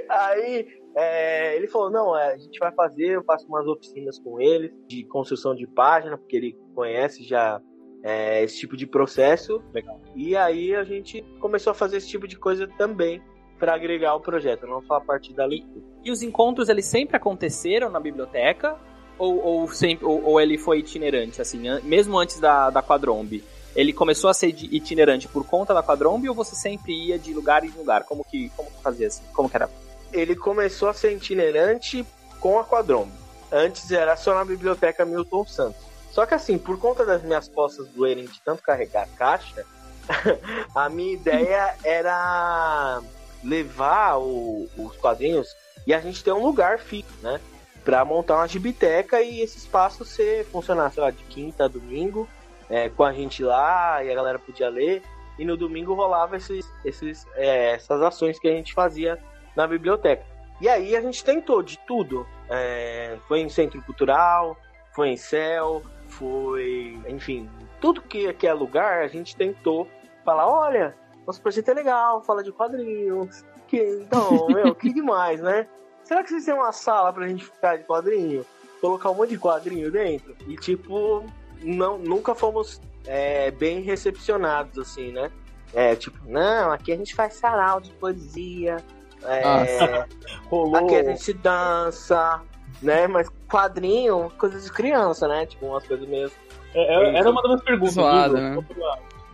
Aí 0.09 0.67
é, 0.95 1.55
ele 1.55 1.67
falou: 1.67 1.89
não, 1.89 2.17
é, 2.17 2.33
a 2.33 2.37
gente 2.37 2.59
vai 2.59 2.71
fazer, 2.73 3.07
eu 3.15 3.23
faço 3.23 3.47
umas 3.47 3.65
oficinas 3.67 4.19
com 4.19 4.39
ele 4.39 4.73
de 4.87 5.03
construção 5.05 5.55
de 5.55 5.65
página, 5.65 6.17
porque 6.17 6.35
ele 6.35 6.57
conhece 6.75 7.23
já 7.23 7.61
é, 8.03 8.43
esse 8.43 8.59
tipo 8.59 8.75
de 8.75 8.85
processo. 8.85 9.63
Legal. 9.73 9.99
E 10.15 10.35
aí 10.35 10.75
a 10.75 10.83
gente 10.83 11.21
começou 11.39 11.71
a 11.71 11.73
fazer 11.73 11.97
esse 11.97 12.09
tipo 12.09 12.27
de 12.27 12.37
coisa 12.37 12.67
também 12.77 13.21
para 13.61 13.75
agregar 13.75 14.15
o 14.15 14.19
projeto, 14.19 14.65
não 14.65 14.81
só 14.81 14.95
a 14.95 15.01
parte 15.01 15.31
da 15.33 15.45
leitura. 15.45 15.85
E 16.03 16.09
os 16.09 16.23
encontros, 16.23 16.67
eles 16.67 16.87
sempre 16.87 17.15
aconteceram 17.15 17.91
na 17.91 17.99
biblioteca? 17.99 18.75
Ou, 19.19 19.37
ou, 19.39 19.67
sempre, 19.67 20.03
ou, 20.03 20.23
ou 20.23 20.41
ele 20.41 20.57
foi 20.57 20.79
itinerante, 20.79 21.39
assim, 21.39 21.61
mesmo 21.83 22.17
antes 22.17 22.39
da, 22.39 22.71
da 22.71 22.81
Quadrombe? 22.81 23.43
Ele 23.75 23.93
começou 23.93 24.31
a 24.31 24.33
ser 24.33 24.47
itinerante 24.47 25.27
por 25.27 25.45
conta 25.45 25.75
da 25.75 25.83
Quadrombe 25.83 26.27
ou 26.27 26.33
você 26.33 26.55
sempre 26.55 26.91
ia 26.91 27.19
de 27.19 27.35
lugar 27.35 27.63
em 27.63 27.69
lugar? 27.69 28.03
Como 28.03 28.25
que, 28.25 28.49
como 28.57 28.71
que 28.71 28.81
fazia 28.81 29.07
assim? 29.07 29.21
Como 29.31 29.47
que 29.47 29.55
era? 29.55 29.69
Ele 30.11 30.35
começou 30.35 30.89
a 30.89 30.93
ser 30.93 31.15
itinerante 31.15 32.03
com 32.39 32.57
a 32.57 32.63
Quadrome. 32.63 33.11
Antes 33.51 33.91
era 33.91 34.17
só 34.17 34.33
na 34.33 34.43
biblioteca 34.43 35.05
Milton 35.05 35.45
Santos. 35.45 35.83
Só 36.09 36.25
que 36.25 36.33
assim, 36.33 36.57
por 36.57 36.79
conta 36.79 37.05
das 37.05 37.21
minhas 37.21 37.47
costas 37.47 37.87
doerem 37.89 38.25
de 38.25 38.41
tanto 38.41 38.63
carregar 38.63 39.07
caixa, 39.15 39.63
a 40.73 40.89
minha 40.89 41.13
ideia 41.13 41.75
era 41.83 43.01
levar 43.43 44.17
o- 44.17 44.67
os 44.77 44.95
quadrinhos 44.97 45.55
e 45.85 45.93
a 45.93 45.99
gente 45.99 46.23
ter 46.23 46.31
um 46.31 46.43
lugar 46.43 46.79
fixo, 46.79 47.13
né? 47.21 47.39
Pra 47.83 48.05
montar 48.05 48.35
uma 48.37 48.47
gibiteca 48.47 49.21
e 49.21 49.41
esse 49.41 49.57
espaço 49.57 50.05
ser 50.05 50.45
funcionar, 50.45 50.91
sei 50.91 51.01
lá, 51.01 51.09
de 51.09 51.23
quinta 51.23 51.65
a 51.65 51.67
domingo, 51.67 52.27
é, 52.69 52.89
com 52.89 53.03
a 53.03 53.11
gente 53.11 53.43
lá 53.43 54.03
e 54.03 54.11
a 54.11 54.15
galera 54.15 54.37
podia 54.37 54.69
ler. 54.69 55.01
E 55.39 55.45
no 55.45 55.57
domingo 55.57 55.93
rolava 55.95 56.37
esses, 56.37 56.63
esses, 56.85 57.25
é, 57.35 57.71
essas 57.71 58.01
ações 58.01 58.37
que 58.37 58.47
a 58.47 58.51
gente 58.51 58.73
fazia 58.73 59.17
na 59.55 59.65
biblioteca. 59.65 60.23
E 60.59 60.69
aí 60.69 60.95
a 60.95 61.01
gente 61.01 61.23
tentou 61.23 61.63
de 61.63 61.79
tudo. 61.87 62.27
É, 62.47 63.17
foi 63.27 63.39
em 63.39 63.49
centro 63.49 63.81
cultural, 63.81 64.55
foi 64.93 65.09
em 65.09 65.17
céu, 65.17 65.81
foi. 66.07 66.99
Enfim, 67.07 67.49
tudo 67.79 68.01
que, 68.01 68.31
que 68.33 68.45
é 68.45 68.53
lugar, 68.53 69.01
a 69.01 69.07
gente 69.07 69.35
tentou 69.35 69.87
falar: 70.23 70.47
olha, 70.47 70.95
nosso 71.25 71.41
projeto 71.41 71.69
é 71.69 71.73
legal, 71.73 72.21
fala 72.21 72.43
de 72.43 72.51
quadrinhos. 72.51 73.43
Que, 73.67 74.01
então, 74.01 74.47
meu, 74.47 74.73
que 74.75 74.93
demais, 74.93 75.41
né? 75.41 75.67
Será 76.03 76.23
que 76.23 76.29
vocês 76.29 76.45
têm 76.45 76.53
uma 76.53 76.71
sala 76.71 77.13
pra 77.13 77.27
gente 77.27 77.45
ficar 77.45 77.77
de 77.77 77.83
quadrinho? 77.83 78.45
Colocar 78.79 79.11
um 79.11 79.15
monte 79.15 79.29
de 79.29 79.39
quadrinho 79.39 79.91
dentro? 79.91 80.35
E 80.47 80.55
tipo, 80.55 81.23
não, 81.61 81.97
nunca 81.97 82.33
fomos 82.33 82.81
é, 83.05 83.51
bem 83.51 83.81
recepcionados, 83.81 84.77
assim, 84.77 85.11
né? 85.11 85.31
É, 85.73 85.95
tipo, 85.95 86.17
não, 86.25 86.71
aqui 86.71 86.91
a 86.91 86.97
gente 86.97 87.15
faz 87.15 87.35
sarau 87.35 87.79
de 87.79 87.91
poesia. 87.91 88.77
É, 89.23 90.05
Rolou. 90.49 90.75
aqui 90.75 90.95
a 90.95 91.03
gente 91.03 91.31
dança, 91.33 92.41
né? 92.81 93.07
Mas 93.07 93.29
quadrinho, 93.47 94.31
coisas 94.37 94.65
de 94.65 94.71
criança, 94.71 95.27
né? 95.27 95.45
Tipo, 95.45 95.67
umas 95.67 95.87
coisas 95.87 96.07
meio. 96.07 96.31
É, 96.73 96.81
é, 96.81 97.17
era 97.17 97.29
uma 97.29 97.41
das 97.41 97.51
minhas 97.51 97.63
perguntas. 97.63 97.93
Zoado, 97.93 98.35
viu? 98.35 98.43
né? 98.43 98.63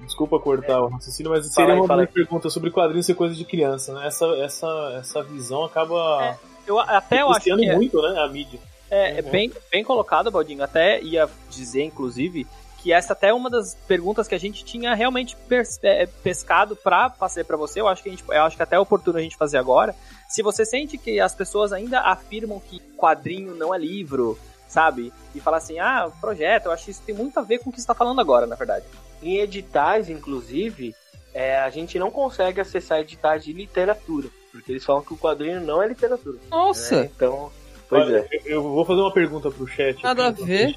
Desculpa 0.08 0.40
cortar 0.40 0.82
o 0.82 0.88
raciocínio, 0.88 1.32
mas 1.32 1.46
seria 1.54 1.74
aí, 1.74 1.80
uma 1.80 1.96
minhas 1.96 2.10
perguntas 2.12 2.52
sobre 2.52 2.72
quadrinhos 2.72 3.06
ser 3.06 3.14
coisa 3.14 3.36
de 3.36 3.46
criança, 3.46 3.94
né? 3.94 4.08
Essa, 4.08 4.26
essa, 4.38 4.96
essa 5.00 5.22
visão 5.24 5.64
acaba 5.64 6.38
Eu, 6.66 6.80
até 6.80 7.22
eu 7.22 7.30
acho 7.30 7.42
que 7.44 7.52
é, 7.66 7.76
muito, 7.76 8.02
né? 8.02 8.20
A 8.20 8.28
mídia. 8.28 8.60
é, 8.90 9.20
é 9.20 9.22
Uhum. 9.22 9.30
bem, 9.30 9.52
bem 9.72 9.84
colocado, 9.84 10.32
Baldinho. 10.32 10.64
Até 10.64 11.02
ia 11.02 11.30
dizer, 11.50 11.84
inclusive, 11.84 12.48
que 12.82 12.92
essa 12.94 13.14
até 13.14 13.30
é 13.30 13.34
uma 13.34 13.50
das 13.50 13.76
perguntas 13.88 14.28
que 14.28 14.36
a 14.36 14.40
gente 14.40 14.64
tinha 14.64 14.94
realmente 14.96 15.36
pers- 15.48 15.80
é, 15.84 16.06
pescado 16.06 16.76
pra 16.76 17.10
fazer 17.10 17.44
pra 17.44 17.58
você. 17.58 17.82
Eu 17.82 17.88
acho 17.88 18.02
que 18.02 18.10
a 18.10 18.12
gente, 18.12 18.24
eu 18.28 18.44
acho 18.44 18.56
que 18.56 18.64
até 18.64 18.76
é 18.76 18.80
oportuno 18.80 19.18
a 19.18 19.22
gente 19.22 19.36
fazer 19.36 19.58
agora. 19.58 19.94
Se 20.30 20.42
você 20.42 20.66
sente 20.66 20.98
que 20.98 21.20
as 21.20 21.36
pessoas 21.36 21.74
ainda 21.74 22.00
afirmam 22.02 22.60
que 22.62 22.80
quadrinho 22.96 23.56
não 23.56 23.74
é 23.74 23.78
livro, 23.78 24.38
sabe? 24.70 25.12
E 25.36 25.40
fala 25.42 25.58
assim, 25.58 25.80
ah, 25.80 26.10
projeto, 26.22 26.66
eu 26.68 26.72
acho 26.72 26.86
que 26.86 26.92
isso 26.92 27.02
tem 27.06 27.16
muito 27.16 27.38
a 27.40 27.42
ver 27.44 27.60
com 27.60 27.70
o 27.70 27.74
que 27.74 27.82
você 27.82 27.88
tá 27.88 27.94
falando 27.96 28.22
agora, 28.22 28.46
na 28.46 28.56
verdade. 28.56 28.86
Em 29.22 29.38
editais, 29.38 30.10
inclusive, 30.10 30.96
é, 31.34 31.58
a 31.58 31.70
gente 31.70 32.00
não 32.00 32.12
consegue 32.12 32.62
acessar 32.62 33.00
editais 33.00 33.44
de 33.44 33.54
literatura. 33.54 34.30
Porque 34.52 34.72
eles 34.72 34.84
falam 34.84 35.04
que 35.04 35.14
o 35.14 35.18
quadrinho 35.18 35.62
não 35.62 35.82
é 35.82 35.88
literatura. 35.88 36.38
Nossa, 36.50 37.02
né? 37.02 37.12
Então, 37.16 37.52
pois 37.88 38.04
Olha, 38.04 38.28
é. 38.32 38.38
eu, 38.46 38.54
eu 38.54 38.64
vou 38.64 38.86
fazer 38.86 39.02
uma 39.02 39.14
pergunta 39.14 39.52
pro 39.52 39.68
chat. 39.68 40.02
Nada 40.04 40.28
aqui, 40.28 40.42
a 40.42 40.46
ver. 40.46 40.76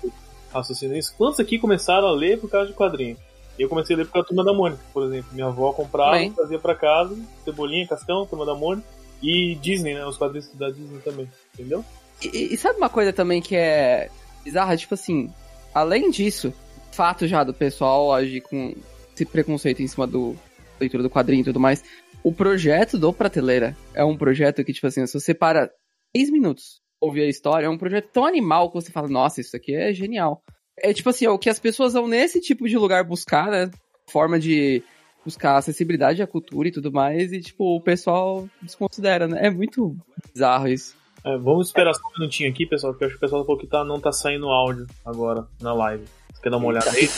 raciocínio 0.52 0.96
isso. 0.96 1.14
Quantos 1.16 1.40
aqui 1.40 1.58
começaram 1.58 2.08
a 2.08 2.12
ler 2.12 2.38
por 2.38 2.50
causa 2.50 2.68
de 2.68 2.74
quadrinho? 2.74 3.16
Eu 3.58 3.68
comecei 3.68 3.94
a 3.94 3.98
ler 3.98 4.06
por 4.06 4.12
causa 4.12 4.24
da 4.24 4.28
Turma 4.28 4.44
da 4.44 4.52
Mônica, 4.52 4.82
por 4.92 5.04
exemplo. 5.04 5.30
Minha 5.32 5.46
avó 5.46 5.72
comprava, 5.72 6.12
Bem. 6.12 6.32
trazia 6.32 6.58
pra 6.58 6.74
casa, 6.74 7.16
Cebolinha, 7.44 7.86
Cascão, 7.86 8.26
Turma 8.26 8.46
da 8.46 8.54
Mônica. 8.54 8.86
E 9.22 9.54
Disney, 9.56 9.94
né? 9.94 10.06
Os 10.06 10.16
quadrinhos 10.16 10.50
da 10.54 10.70
Disney 10.70 10.98
também, 11.00 11.28
entendeu? 11.52 11.84
E, 12.22 12.54
e 12.54 12.56
sabe 12.56 12.78
uma 12.78 12.88
coisa 12.88 13.12
também 13.12 13.42
que 13.42 13.54
é 13.54 14.10
bizarra? 14.42 14.76
Tipo 14.76 14.94
assim, 14.94 15.30
além 15.74 16.10
disso, 16.10 16.52
fato 16.92 17.26
já 17.26 17.44
do 17.44 17.54
pessoal 17.54 18.12
agir 18.12 18.40
com 18.40 18.74
esse 19.14 19.24
preconceito 19.24 19.82
em 19.82 19.86
cima 19.86 20.06
do 20.06 20.36
leitura 20.78 21.02
do 21.02 21.10
quadrinho 21.10 21.42
e 21.42 21.44
tudo 21.44 21.60
mais, 21.60 21.84
o 22.22 22.32
projeto 22.32 22.98
do 22.98 23.12
Prateleira 23.12 23.76
é 23.94 24.04
um 24.04 24.16
projeto 24.16 24.64
que, 24.64 24.72
tipo 24.72 24.86
assim, 24.86 25.06
se 25.06 25.18
você 25.18 25.34
para 25.34 25.70
10 26.14 26.30
minutos 26.30 26.80
ouvir 27.00 27.22
a 27.22 27.28
história, 27.28 27.66
é 27.66 27.70
um 27.70 27.78
projeto 27.78 28.10
tão 28.12 28.24
animal 28.24 28.68
que 28.68 28.74
você 28.74 28.90
fala, 28.90 29.08
nossa, 29.08 29.40
isso 29.40 29.56
aqui 29.56 29.74
é 29.74 29.92
genial. 29.92 30.42
É 30.78 30.92
tipo 30.92 31.10
assim, 31.10 31.26
é 31.26 31.30
o 31.30 31.38
que 31.38 31.50
as 31.50 31.58
pessoas 31.58 31.92
vão 31.92 32.08
nesse 32.08 32.40
tipo 32.40 32.68
de 32.68 32.76
lugar 32.76 33.04
buscar, 33.04 33.50
né? 33.50 33.70
Forma 34.08 34.38
de 34.38 34.82
buscar 35.24 35.56
acessibilidade 35.56 36.22
à 36.22 36.26
cultura 36.26 36.68
e 36.68 36.72
tudo 36.72 36.90
mais, 36.90 37.32
e 37.32 37.40
tipo, 37.40 37.76
o 37.76 37.80
pessoal 37.80 38.48
desconsidera, 38.62 39.28
né? 39.28 39.46
É 39.46 39.50
muito 39.50 39.96
bizarro 40.32 40.68
isso. 40.68 40.94
É, 41.24 41.36
vamos 41.36 41.66
esperar 41.66 41.94
só 41.94 42.00
um 42.08 42.18
minutinho 42.18 42.50
aqui, 42.50 42.66
pessoal, 42.66 42.92
porque 42.92 43.04
acho 43.04 43.14
que 43.14 43.18
o 43.18 43.20
pessoal 43.20 43.44
falou 43.44 43.60
que 43.60 43.66
tá, 43.66 43.84
não 43.84 44.00
tá 44.00 44.10
saindo 44.10 44.48
áudio 44.48 44.86
agora 45.04 45.46
na 45.60 45.74
live. 45.74 46.04
Quer 46.42 46.50
dar 46.50 46.56
uma 46.56 46.66
olhada 46.68 46.90
aí? 46.90 47.08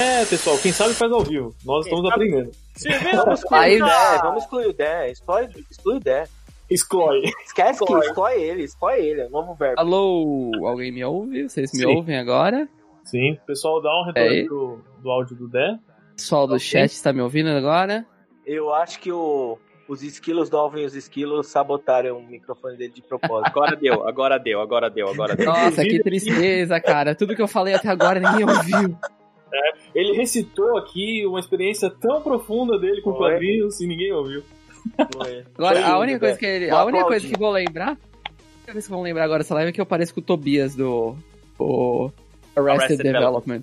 É, 0.00 0.24
pessoal, 0.24 0.58
quem 0.58 0.72
sabe 0.72 0.94
faz 0.94 1.12
ao 1.12 1.22
vivo. 1.22 1.54
Nós 1.64 1.84
Quem 1.84 1.94
estamos 1.94 2.10
sabe- 2.10 2.24
aprendendo. 2.28 2.50
Vamos 3.24 3.38
excluir 3.40 3.60
Aí- 3.62 3.82
o 3.82 3.84
Dé, 3.86 4.18
vamos 4.22 4.42
excluir 4.42 4.66
o 4.66 4.72
Dé, 4.72 5.10
exclui, 5.10 5.48
exclui 5.70 5.96
o 5.96 6.00
Dé. 6.00 6.24
Exclui. 6.70 7.22
Esquece 7.44 7.78
que 7.78 7.84
Exclui. 7.84 8.06
exclui 8.06 8.32
ele, 8.42 8.62
exclui 8.64 8.94
ele, 8.98 9.20
é 9.20 9.26
um 9.26 9.30
novo 9.30 9.54
verbo. 9.54 9.78
Alô, 9.78 10.50
alguém 10.66 10.90
me 10.90 11.04
ouve? 11.04 11.48
Vocês 11.48 11.70
me 11.72 11.80
Sim. 11.80 11.86
ouvem 11.96 12.16
agora? 12.18 12.66
Sim, 13.04 13.36
pessoal, 13.46 13.80
dá 13.82 13.90
um 14.00 14.04
retorno 14.06 14.34
É. 14.34 14.42
do, 14.44 14.78
do 15.02 15.10
áudio 15.10 15.36
do 15.36 15.48
Dé. 15.48 15.78
Pessoal 16.16 16.46
do 16.46 16.54
Ok. 16.54 16.60
chat 16.66 16.90
está 16.90 17.12
me 17.12 17.20
ouvindo 17.20 17.50
agora? 17.50 18.06
Eu 18.46 18.74
acho 18.74 18.98
que 19.00 19.12
o, 19.12 19.58
os 19.88 20.02
esquilos 20.02 20.48
do 20.48 20.56
Alvin 20.56 20.80
e 20.82 20.84
os 20.86 20.94
esquilos 20.94 21.46
sabotaram 21.48 22.18
o 22.18 22.22
microfone 22.26 22.76
dele 22.76 22.92
de 22.94 23.02
propósito. 23.02 23.48
Agora 23.48 23.76
deu, 23.76 24.06
agora 24.08 24.38
deu, 24.38 24.60
agora 24.60 24.88
deu, 24.90 25.08
agora 25.08 25.34
deu. 25.36 25.46
Nossa, 25.46 25.82
que 25.82 26.00
tristeza, 26.02 26.80
cara. 26.80 27.14
Tudo 27.14 27.34
que 27.36 27.42
eu 27.42 27.48
falei 27.48 27.74
até 27.74 27.88
agora 27.88 28.18
ninguém 28.20 28.48
ouviu. 28.48 28.96
Ele 29.94 30.14
recitou 30.14 30.78
aqui 30.78 31.26
uma 31.26 31.38
experiência 31.38 31.90
tão 31.90 32.22
profunda 32.22 32.78
dele 32.78 33.02
com 33.02 33.12
Foi. 33.14 33.32
quadrinhos 33.32 33.80
e 33.80 33.86
ninguém 33.86 34.10
ouviu. 34.12 34.42
Foi- 35.12 35.44
Agora, 35.56 35.74
foi 35.76 35.84
a 35.84 35.88
lindo, 35.88 36.00
única 36.00 36.18
coisa 36.20 36.34
Dé. 36.34 36.38
que 36.40 36.46
ele, 36.46 36.70
Vou 36.70 36.78
a 36.78 36.84
única 36.84 37.04
coisa 37.04 37.28
que 37.28 37.38
vou 37.38 37.50
lembrar, 37.50 37.88
a 37.88 37.90
única 37.90 38.72
coisa 38.72 38.82
que 38.86 38.90
vão 38.90 39.02
lembrar 39.02 39.24
agora 39.24 39.38
dessa 39.42 39.54
live 39.54 39.68
é 39.68 39.72
que 39.72 39.80
eu 39.80 39.86
pareço 39.86 40.14
com 40.14 40.20
o 40.20 40.24
Tobias 40.24 40.74
do 40.74 41.14
o 41.58 42.10
Arrested, 42.56 42.70
Arrested 42.84 43.02
Development. 43.12 43.62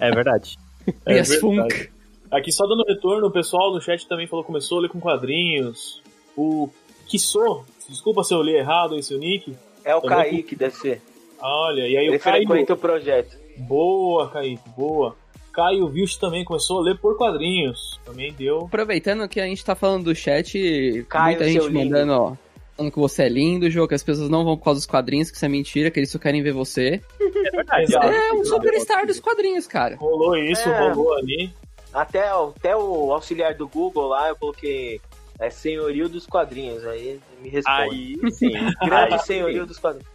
É 0.00 0.10
verdade. 0.10 0.58
É 0.86 0.92
Tobias 0.92 1.28
verdade. 1.28 1.40
Funk. 1.40 1.90
Aqui 2.30 2.52
só 2.52 2.66
dando 2.66 2.84
retorno, 2.86 3.26
o 3.26 3.30
pessoal 3.30 3.72
no 3.72 3.80
chat 3.80 4.06
também 4.06 4.26
falou 4.26 4.44
que 4.44 4.48
começou 4.48 4.78
a 4.78 4.82
ler 4.82 4.88
com 4.88 5.00
quadrinhos. 5.00 6.02
O 6.36 6.68
Kisso, 7.06 7.64
desculpa 7.88 8.22
se 8.22 8.34
eu 8.34 8.42
li 8.42 8.54
errado 8.54 8.96
esse 8.96 9.14
o 9.14 9.18
nick. 9.18 9.56
É 9.84 9.94
o 9.94 10.00
Também 10.00 10.16
Kaique, 10.16 10.54
deve 10.56 10.74
ser. 10.74 11.02
Olha, 11.40 11.82
e 11.88 11.96
aí 11.96 12.06
Ele 12.06 12.16
o 12.16 12.20
Caio. 12.20 12.46
o 12.48 12.76
projeto. 12.76 13.36
Boa, 13.58 14.28
Kaique, 14.28 14.68
boa. 14.76 15.16
Caio 15.52 15.88
Vilch 15.88 16.20
também 16.20 16.44
começou 16.44 16.78
a 16.78 16.82
ler 16.82 16.98
por 16.98 17.16
quadrinhos. 17.16 17.98
Também 18.04 18.32
deu. 18.32 18.58
Aproveitando 18.66 19.28
que 19.28 19.40
a 19.40 19.44
gente 19.46 19.64
tá 19.64 19.74
falando 19.74 20.04
do 20.04 20.14
chat, 20.14 21.04
Caio, 21.08 21.24
muita 21.38 21.44
gente 21.50 21.66
lindo. 21.66 21.72
mandando, 21.84 22.12
ó, 22.12 22.36
falando 22.76 22.92
que 22.92 22.98
você 22.98 23.22
é 23.24 23.28
lindo, 23.28 23.68
Jô, 23.70 23.88
que 23.88 23.94
as 23.94 24.02
pessoas 24.04 24.28
não 24.28 24.44
vão 24.44 24.56
por 24.56 24.64
causa 24.64 24.78
dos 24.78 24.86
quadrinhos, 24.86 25.30
que 25.30 25.36
isso 25.36 25.44
é 25.44 25.48
mentira, 25.48 25.90
que 25.90 25.98
eles 25.98 26.10
só 26.10 26.18
querem 26.18 26.42
ver 26.42 26.52
você. 26.52 27.00
É 27.20 27.50
verdade. 27.50 27.82
Exato. 27.84 28.06
É 28.06 28.32
um 28.32 28.44
superstar 28.44 29.06
dos 29.06 29.18
quadrinhos, 29.18 29.66
cara. 29.66 29.96
Rolou 29.96 30.36
isso, 30.36 30.68
É. 30.68 30.90
rolou 30.92 31.14
ali. 31.16 31.50
Até, 31.92 32.28
até 32.28 32.76
o 32.76 33.12
auxiliar 33.12 33.54
do 33.54 33.66
Google 33.66 34.08
lá, 34.08 34.28
eu 34.28 34.36
coloquei 34.36 35.00
é, 35.38 35.50
senhorio 35.50 36.08
dos 36.08 36.26
quadrinhos. 36.26 36.84
Aí 36.86 37.20
me 37.40 37.48
responde. 37.48 38.18
Aí 38.22 38.30
sim. 38.32 38.52
Grande 38.84 39.14
Aí 39.14 39.20
senhorio 39.20 39.66
dos 39.66 39.78
quadrinhos. 39.78 40.08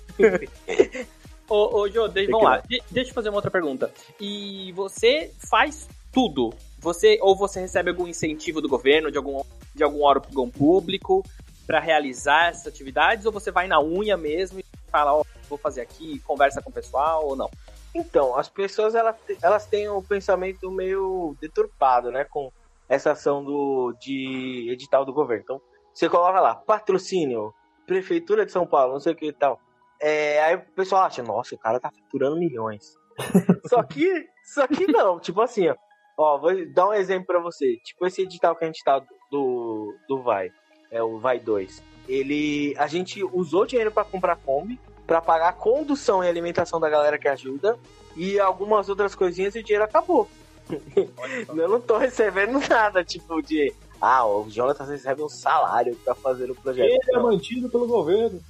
Ô, 1.50 1.82
ô 1.82 1.90
Jô, 1.90 2.08
deixa, 2.08 2.32
vamos 2.32 2.46
lá. 2.48 2.58
De- 2.60 2.82
deixa 2.92 3.10
eu 3.12 3.14
fazer 3.14 3.30
uma 3.30 3.38
outra 3.38 3.52
pergunta. 3.52 3.92
E 4.20 4.72
você 4.74 5.32
faz 5.50 5.88
tudo? 6.12 6.54
Você 6.80 7.18
ou 7.22 7.36
você 7.36 7.60
recebe 7.62 7.90
algum 7.90 8.08
incentivo 8.08 8.62
do 8.62 8.70
governo, 8.70 9.12
de 9.12 9.18
algum, 9.18 9.42
de 9.74 9.84
algum 9.84 10.04
órgão 10.04 10.50
público 10.50 11.24
pra 11.66 11.80
realizar 11.80 12.50
essas 12.50 12.68
atividades? 12.68 13.26
Ou 13.26 13.32
você 13.32 13.52
vai 13.52 13.68
na 13.68 13.82
unha 13.82 14.18
mesmo 14.18 14.60
e 14.60 14.66
fala, 14.92 15.14
ó, 15.14 15.24
vou 15.50 15.58
fazer 15.58 15.82
aqui, 15.82 16.20
conversa 16.20 16.62
com 16.62 16.70
o 16.70 16.74
pessoal 16.74 17.26
ou 17.26 17.36
não? 17.36 17.50
Então, 17.96 18.36
as 18.36 18.50
pessoas 18.50 18.96
elas, 18.96 19.16
elas 19.42 19.66
têm 19.68 19.90
um 19.90 20.02
pensamento 20.02 20.72
meio 20.72 21.36
deturpado, 21.40 22.12
né? 22.12 22.26
Com 22.26 22.52
essa 22.90 23.12
ação 23.12 23.44
do, 23.44 23.94
de 24.00 24.70
edital 24.72 25.06
do 25.06 25.14
governo. 25.14 25.44
Então, 25.44 25.62
você 25.94 26.10
coloca 26.10 26.40
lá, 26.40 26.56
patrocínio, 26.56 27.54
Prefeitura 27.86 28.46
de 28.46 28.52
São 28.52 28.66
Paulo, 28.66 28.94
não 28.94 29.00
sei 29.00 29.14
o 29.14 29.16
que 29.16 29.28
e 29.28 29.34
tal. 29.34 29.60
É, 30.02 30.42
aí 30.44 30.56
o 30.56 30.62
pessoal 30.74 31.04
acha, 31.04 31.22
nossa, 31.22 31.54
o 31.54 31.58
cara 31.58 31.80
tá 31.80 31.92
faturando 31.92 32.38
milhões. 32.38 32.96
só 33.68 33.84
que, 33.84 34.28
só 34.44 34.68
que 34.68 34.88
não, 34.88 35.20
tipo 35.20 35.42
assim, 35.42 35.70
ó. 35.70 35.76
Ó, 36.18 36.38
vou 36.38 36.52
dar 36.74 36.90
um 36.90 36.94
exemplo 36.94 37.26
pra 37.26 37.40
você. 37.40 37.78
Tipo 37.78 38.06
esse 38.06 38.22
edital 38.22 38.56
que 38.56 38.64
a 38.64 38.68
gente 38.68 38.84
tá 38.84 39.02
do, 39.32 39.96
do 40.08 40.22
Vai, 40.22 40.52
é 40.92 41.02
o 41.02 41.20
Vai 41.20 41.40
2. 41.40 41.82
Ele, 42.08 42.76
a 42.78 42.88
gente 42.88 43.24
usou 43.24 43.66
dinheiro 43.66 43.92
pra 43.92 44.04
comprar 44.04 44.36
Kombi, 44.36 44.80
pra 45.14 45.22
pagar 45.22 45.50
a 45.50 45.54
condução 45.54 46.24
e 46.24 46.28
alimentação 46.28 46.80
da 46.80 46.90
galera 46.90 47.20
que 47.20 47.28
ajuda 47.28 47.78
e 48.16 48.40
algumas 48.40 48.90
outras 48.90 49.14
coisinhas 49.14 49.54
e 49.54 49.60
o 49.60 49.64
dinheiro 49.64 49.84
acabou. 49.84 50.28
Eu 51.56 51.70
não 51.70 51.80
tô 51.80 52.00
recebendo 52.00 52.60
nada, 52.68 53.04
tipo, 53.04 53.40
de. 53.44 53.72
Ah, 54.02 54.26
o 54.26 54.50
Jonathan 54.50 54.86
recebe 54.86 55.22
um 55.22 55.30
salário 55.30 55.96
pra 56.04 56.16
fazer 56.16 56.50
o 56.50 56.56
projeto. 56.56 56.90
Ele 56.90 57.16
é 57.16 57.20
mantido 57.20 57.70
pelo 57.70 57.86
governo. 57.86 58.42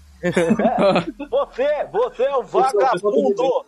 Você, 1.30 1.68
você 1.92 2.24
é 2.24 2.38
um 2.38 2.46
pessoal 2.46 2.72
vagabundo! 2.72 3.66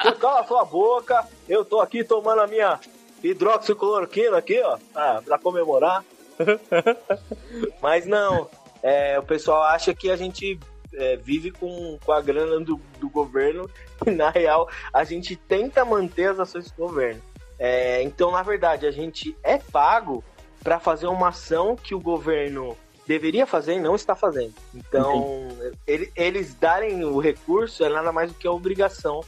Você 0.00 0.12
cala 0.20 0.46
sua 0.46 0.64
boca, 0.64 1.26
eu 1.48 1.64
tô 1.64 1.80
aqui 1.80 2.04
tomando 2.04 2.42
a 2.42 2.46
minha 2.46 2.78
hidroxicloroquina 3.24 4.38
aqui, 4.38 4.62
ó, 4.62 4.78
pra 5.22 5.36
comemorar. 5.36 6.04
Mas 7.82 8.06
não, 8.06 8.48
é, 8.82 9.18
o 9.18 9.22
pessoal 9.24 9.62
acha 9.64 9.92
que 9.92 10.10
a 10.10 10.16
gente 10.16 10.58
é, 10.94 11.16
vive 11.16 11.50
com, 11.50 11.98
com 12.04 12.12
a 12.12 12.20
grana 12.20 12.58
do, 12.60 12.80
do 12.98 13.08
governo 13.08 13.68
e, 14.06 14.10
na 14.10 14.30
real, 14.30 14.68
a 14.92 15.04
gente 15.04 15.36
tenta 15.36 15.84
manter 15.84 16.30
as 16.30 16.40
ações 16.40 16.70
do 16.70 16.76
governo. 16.76 17.20
É, 17.58 18.02
então, 18.02 18.30
na 18.30 18.42
verdade, 18.42 18.86
a 18.86 18.90
gente 18.90 19.36
é 19.42 19.58
pago 19.58 20.22
para 20.62 20.78
fazer 20.78 21.06
uma 21.06 21.28
ação 21.28 21.74
que 21.76 21.94
o 21.94 22.00
governo 22.00 22.76
deveria 23.06 23.46
fazer 23.46 23.74
e 23.74 23.80
não 23.80 23.94
está 23.94 24.14
fazendo. 24.14 24.54
Então, 24.74 25.48
ele- 25.86 26.12
eles 26.14 26.54
darem 26.54 27.04
o 27.04 27.18
recurso 27.18 27.82
é 27.84 27.88
nada 27.88 28.12
mais 28.12 28.30
do 28.30 28.38
que 28.38 28.46
a 28.46 28.52
obrigação 28.52 29.20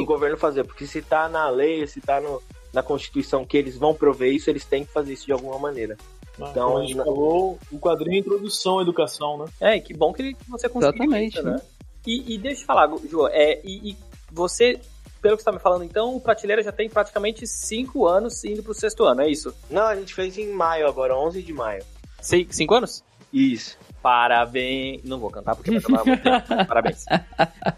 do 0.00 0.06
governo 0.06 0.36
fazer, 0.36 0.64
porque 0.64 0.86
se 0.86 1.02
tá 1.02 1.28
na 1.28 1.48
lei, 1.50 1.86
se 1.86 2.00
tá 2.00 2.20
no- 2.20 2.40
na 2.72 2.82
Constituição 2.82 3.44
que 3.44 3.56
eles 3.56 3.76
vão 3.76 3.92
prover 3.94 4.32
isso, 4.32 4.48
eles 4.50 4.64
têm 4.64 4.84
que 4.84 4.92
fazer 4.92 5.12
isso 5.12 5.26
de 5.26 5.32
alguma 5.32 5.58
maneira. 5.58 5.96
Né? 6.38 6.46
Então, 6.50 6.66
Como 6.68 6.78
a 6.78 6.82
gente 6.82 6.96
na- 6.96 7.04
falou, 7.04 7.58
o 7.70 7.78
quadrinho 7.78 8.16
é 8.16 8.18
introdução 8.20 8.78
à 8.78 8.82
educação, 8.82 9.38
né? 9.38 9.44
É, 9.60 9.76
e 9.76 9.80
que 9.80 9.94
bom 9.94 10.12
que 10.12 10.36
você 10.48 10.68
conseguiu 10.68 11.04
Exatamente, 11.04 11.34
isso, 11.38 11.42
né? 11.46 11.60
E, 12.06 12.34
e 12.34 12.38
deixa 12.38 12.62
eu 12.62 12.66
falar, 12.66 12.90
Jô, 13.08 13.28
é, 13.28 13.60
e, 13.64 13.90
e 13.92 13.96
você, 14.30 14.78
pelo 15.22 15.36
que 15.36 15.42
você 15.42 15.46
tá 15.46 15.52
me 15.52 15.58
falando, 15.60 15.84
então, 15.84 16.14
o 16.16 16.20
Prateleira 16.20 16.62
já 16.62 16.72
tem 16.72 16.88
praticamente 16.88 17.46
cinco 17.46 18.06
anos 18.06 18.44
indo 18.44 18.62
pro 18.62 18.74
sexto 18.74 19.04
ano, 19.04 19.22
é 19.22 19.28
isso? 19.30 19.54
Não, 19.70 19.82
a 19.86 19.94
gente 19.96 20.12
fez 20.14 20.36
em 20.36 20.50
maio 20.52 20.86
agora, 20.86 21.16
11 21.16 21.42
de 21.42 21.52
maio. 21.52 21.82
Sei- 22.20 22.46
cinco 22.50 22.74
anos? 22.74 23.02
Isso. 23.32 23.78
Parabéns. 24.04 25.02
Não 25.02 25.18
vou 25.18 25.30
cantar 25.30 25.56
porque 25.56 25.70
vai 25.70 25.80
tomar 25.80 26.04
muito 26.04 26.22
tempo. 26.22 26.46
Parabéns. 26.68 27.06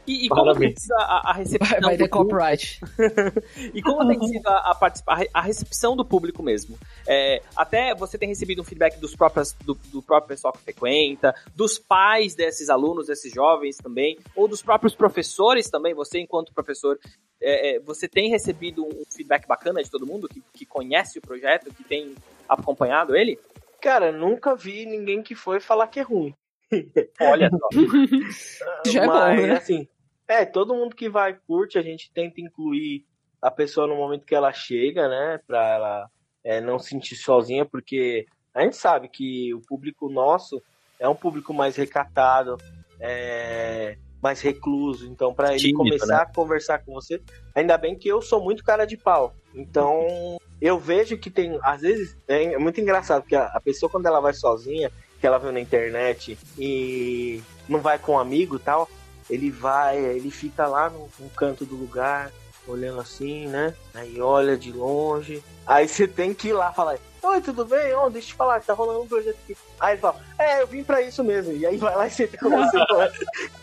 E, 0.04 0.26
e 0.26 0.28
como 0.28 0.46
Parabéns. 0.46 0.74
tem 0.74 0.82
sido 0.82 0.94
a, 0.96 1.30
a 1.30 1.32
recepção 1.34 1.68
Vai, 1.70 1.80
vai 1.80 1.96
ter 1.96 2.04
do 2.04 2.10
público? 2.10 2.34
copyright. 2.34 2.80
E 3.72 3.80
como 3.80 4.08
tem 4.08 4.20
sido 4.26 4.48
a, 4.48 4.72
a, 4.72 5.20
a 5.34 5.40
recepção 5.40 5.94
do 5.94 6.04
público 6.04 6.42
mesmo? 6.42 6.76
É, 7.06 7.40
até 7.54 7.94
você 7.94 8.18
tem 8.18 8.28
recebido 8.28 8.60
um 8.60 8.64
feedback 8.64 8.98
dos 8.98 9.14
próprios, 9.14 9.52
do, 9.64 9.74
do 9.92 10.02
próprio 10.02 10.30
pessoal 10.30 10.52
que 10.52 10.58
frequenta, 10.58 11.32
dos 11.54 11.78
pais 11.78 12.34
desses 12.34 12.68
alunos, 12.68 13.06
desses 13.06 13.32
jovens 13.32 13.76
também, 13.76 14.18
ou 14.34 14.48
dos 14.48 14.60
próprios 14.60 14.96
professores 14.96 15.70
também. 15.70 15.94
Você, 15.94 16.18
enquanto 16.18 16.52
professor, 16.52 16.98
é, 17.40 17.76
é, 17.76 17.78
você 17.78 18.08
tem 18.08 18.30
recebido 18.30 18.84
um 18.84 19.04
feedback 19.14 19.46
bacana 19.46 19.80
de 19.80 19.88
todo 19.88 20.04
mundo 20.04 20.28
que, 20.28 20.42
que 20.52 20.66
conhece 20.66 21.20
o 21.20 21.22
projeto, 21.22 21.72
que 21.72 21.84
tem 21.84 22.16
acompanhado 22.48 23.14
ele? 23.14 23.38
Cara, 23.80 24.12
nunca 24.12 24.54
vi 24.54 24.86
ninguém 24.86 25.22
que 25.22 25.34
foi 25.34 25.60
falar 25.60 25.88
que 25.88 26.00
é 26.00 26.02
ruim. 26.02 26.34
Olha 27.20 27.50
só. 27.50 27.68
Já 28.90 29.04
é 29.04 29.06
bom, 29.06 29.12
Mas, 29.12 29.46
né? 29.46 29.52
assim, 29.52 29.88
é, 30.26 30.44
todo 30.44 30.74
mundo 30.74 30.96
que 30.96 31.08
vai 31.08 31.34
curte, 31.34 31.78
a 31.78 31.82
gente 31.82 32.10
tenta 32.12 32.40
incluir 32.40 33.04
a 33.40 33.50
pessoa 33.50 33.86
no 33.86 33.96
momento 33.96 34.24
que 34.24 34.34
ela 34.34 34.52
chega, 34.52 35.08
né? 35.08 35.40
Pra 35.46 35.68
ela 35.68 36.10
é, 36.42 36.60
não 36.60 36.78
se 36.78 36.90
sentir 36.90 37.16
sozinha, 37.16 37.64
porque 37.64 38.26
a 38.54 38.62
gente 38.62 38.76
sabe 38.76 39.08
que 39.08 39.54
o 39.54 39.60
público 39.60 40.08
nosso 40.08 40.60
é 40.98 41.08
um 41.08 41.14
público 41.14 41.52
mais 41.52 41.76
recatado, 41.76 42.56
é, 42.98 43.96
mais 44.22 44.40
recluso. 44.40 45.06
Então, 45.06 45.34
para 45.34 45.50
ele 45.50 45.60
Tímido, 45.60 45.78
começar 45.78 46.06
né? 46.06 46.22
a 46.22 46.26
conversar 46.26 46.78
com 46.84 46.92
você, 46.92 47.20
ainda 47.54 47.76
bem 47.76 47.96
que 47.96 48.08
eu 48.08 48.20
sou 48.20 48.42
muito 48.42 48.64
cara 48.64 48.84
de 48.84 48.96
pau. 48.96 49.34
Então, 49.56 50.38
eu 50.60 50.78
vejo 50.78 51.16
que 51.16 51.30
tem, 51.30 51.58
às 51.62 51.80
vezes, 51.80 52.14
é, 52.28 52.52
é 52.52 52.58
muito 52.58 52.80
engraçado, 52.80 53.22
porque 53.22 53.34
a, 53.34 53.46
a 53.46 53.60
pessoa, 53.60 53.90
quando 53.90 54.06
ela 54.06 54.20
vai 54.20 54.34
sozinha, 54.34 54.92
que 55.18 55.26
ela 55.26 55.38
viu 55.38 55.50
na 55.50 55.60
internet 55.60 56.38
e 56.58 57.42
não 57.66 57.80
vai 57.80 57.98
com 57.98 58.12
um 58.12 58.18
amigo 58.18 58.58
tal, 58.58 58.88
ele 59.30 59.50
vai, 59.50 59.98
ele 59.98 60.30
fica 60.30 60.66
lá 60.66 60.90
no, 60.90 61.08
no 61.18 61.30
canto 61.30 61.64
do 61.64 61.74
lugar, 61.74 62.30
olhando 62.66 63.00
assim, 63.00 63.46
né? 63.46 63.74
Aí 63.94 64.20
olha 64.20 64.56
de 64.56 64.72
longe. 64.72 65.42
Aí 65.66 65.88
você 65.88 66.06
tem 66.06 66.34
que 66.34 66.48
ir 66.48 66.52
lá 66.52 66.72
falar: 66.72 66.98
Oi, 67.22 67.40
tudo 67.40 67.64
bem? 67.64 67.94
Oh, 67.94 68.10
deixa 68.10 68.28
eu 68.28 68.32
te 68.32 68.34
falar, 68.34 68.60
tá 68.60 68.72
rolando 68.72 69.02
um 69.02 69.08
projeto 69.08 69.36
aqui. 69.42 69.56
Aí 69.80 69.94
ele 69.94 70.00
fala: 70.00 70.20
É, 70.38 70.62
eu 70.62 70.66
vim 70.66 70.84
pra 70.84 71.00
isso 71.00 71.24
mesmo. 71.24 71.52
E 71.52 71.66
aí 71.66 71.76
vai 71.76 71.96
lá 71.96 72.06
e 72.06 72.10
senta 72.10 72.36
com 72.38 72.50
você. 72.50 72.76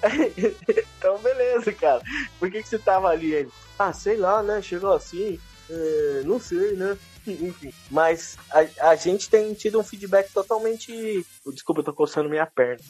então, 0.97 1.17
beleza, 1.19 1.71
cara. 1.71 2.01
Por 2.39 2.49
que, 2.49 2.61
que 2.61 2.67
você 2.67 2.79
tava 2.79 3.09
ali? 3.09 3.35
Aí, 3.35 3.47
ah, 3.77 3.93
sei 3.93 4.17
lá, 4.17 4.41
né? 4.41 4.61
Chegou 4.61 4.93
assim. 4.93 5.39
É, 5.73 6.21
não 6.25 6.39
sei, 6.39 6.73
né? 6.73 6.97
Enfim, 7.25 7.73
mas 7.89 8.37
a, 8.51 8.89
a 8.89 8.95
gente 8.95 9.29
tem 9.29 9.53
tido 9.53 9.79
um 9.79 9.83
feedback 9.83 10.31
totalmente. 10.31 11.25
Desculpa, 11.47 11.79
eu 11.79 11.85
tô 11.85 11.93
coçando 11.93 12.29
minha 12.29 12.45
perna. 12.45 12.83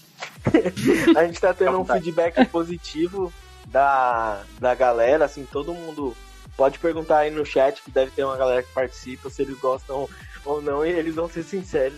a 1.15 1.25
gente 1.25 1.39
tá 1.39 1.53
tendo 1.53 1.79
um 1.79 1.85
feedback 1.85 2.43
positivo 2.49 3.31
da, 3.67 4.43
da 4.59 4.73
galera, 4.75 5.25
assim, 5.25 5.47
todo 5.49 5.73
mundo 5.73 6.15
pode 6.57 6.79
perguntar 6.79 7.19
aí 7.19 7.31
no 7.31 7.45
chat, 7.45 7.81
que 7.81 7.91
deve 7.91 8.11
ter 8.11 8.23
uma 8.23 8.37
galera 8.37 8.63
que 8.63 8.73
participa, 8.73 9.29
se 9.29 9.41
eles 9.41 9.57
gostam 9.59 10.09
ou 10.45 10.61
não, 10.61 10.85
e 10.85 10.89
eles 10.89 11.15
vão 11.15 11.29
ser 11.29 11.43
sinceros 11.43 11.97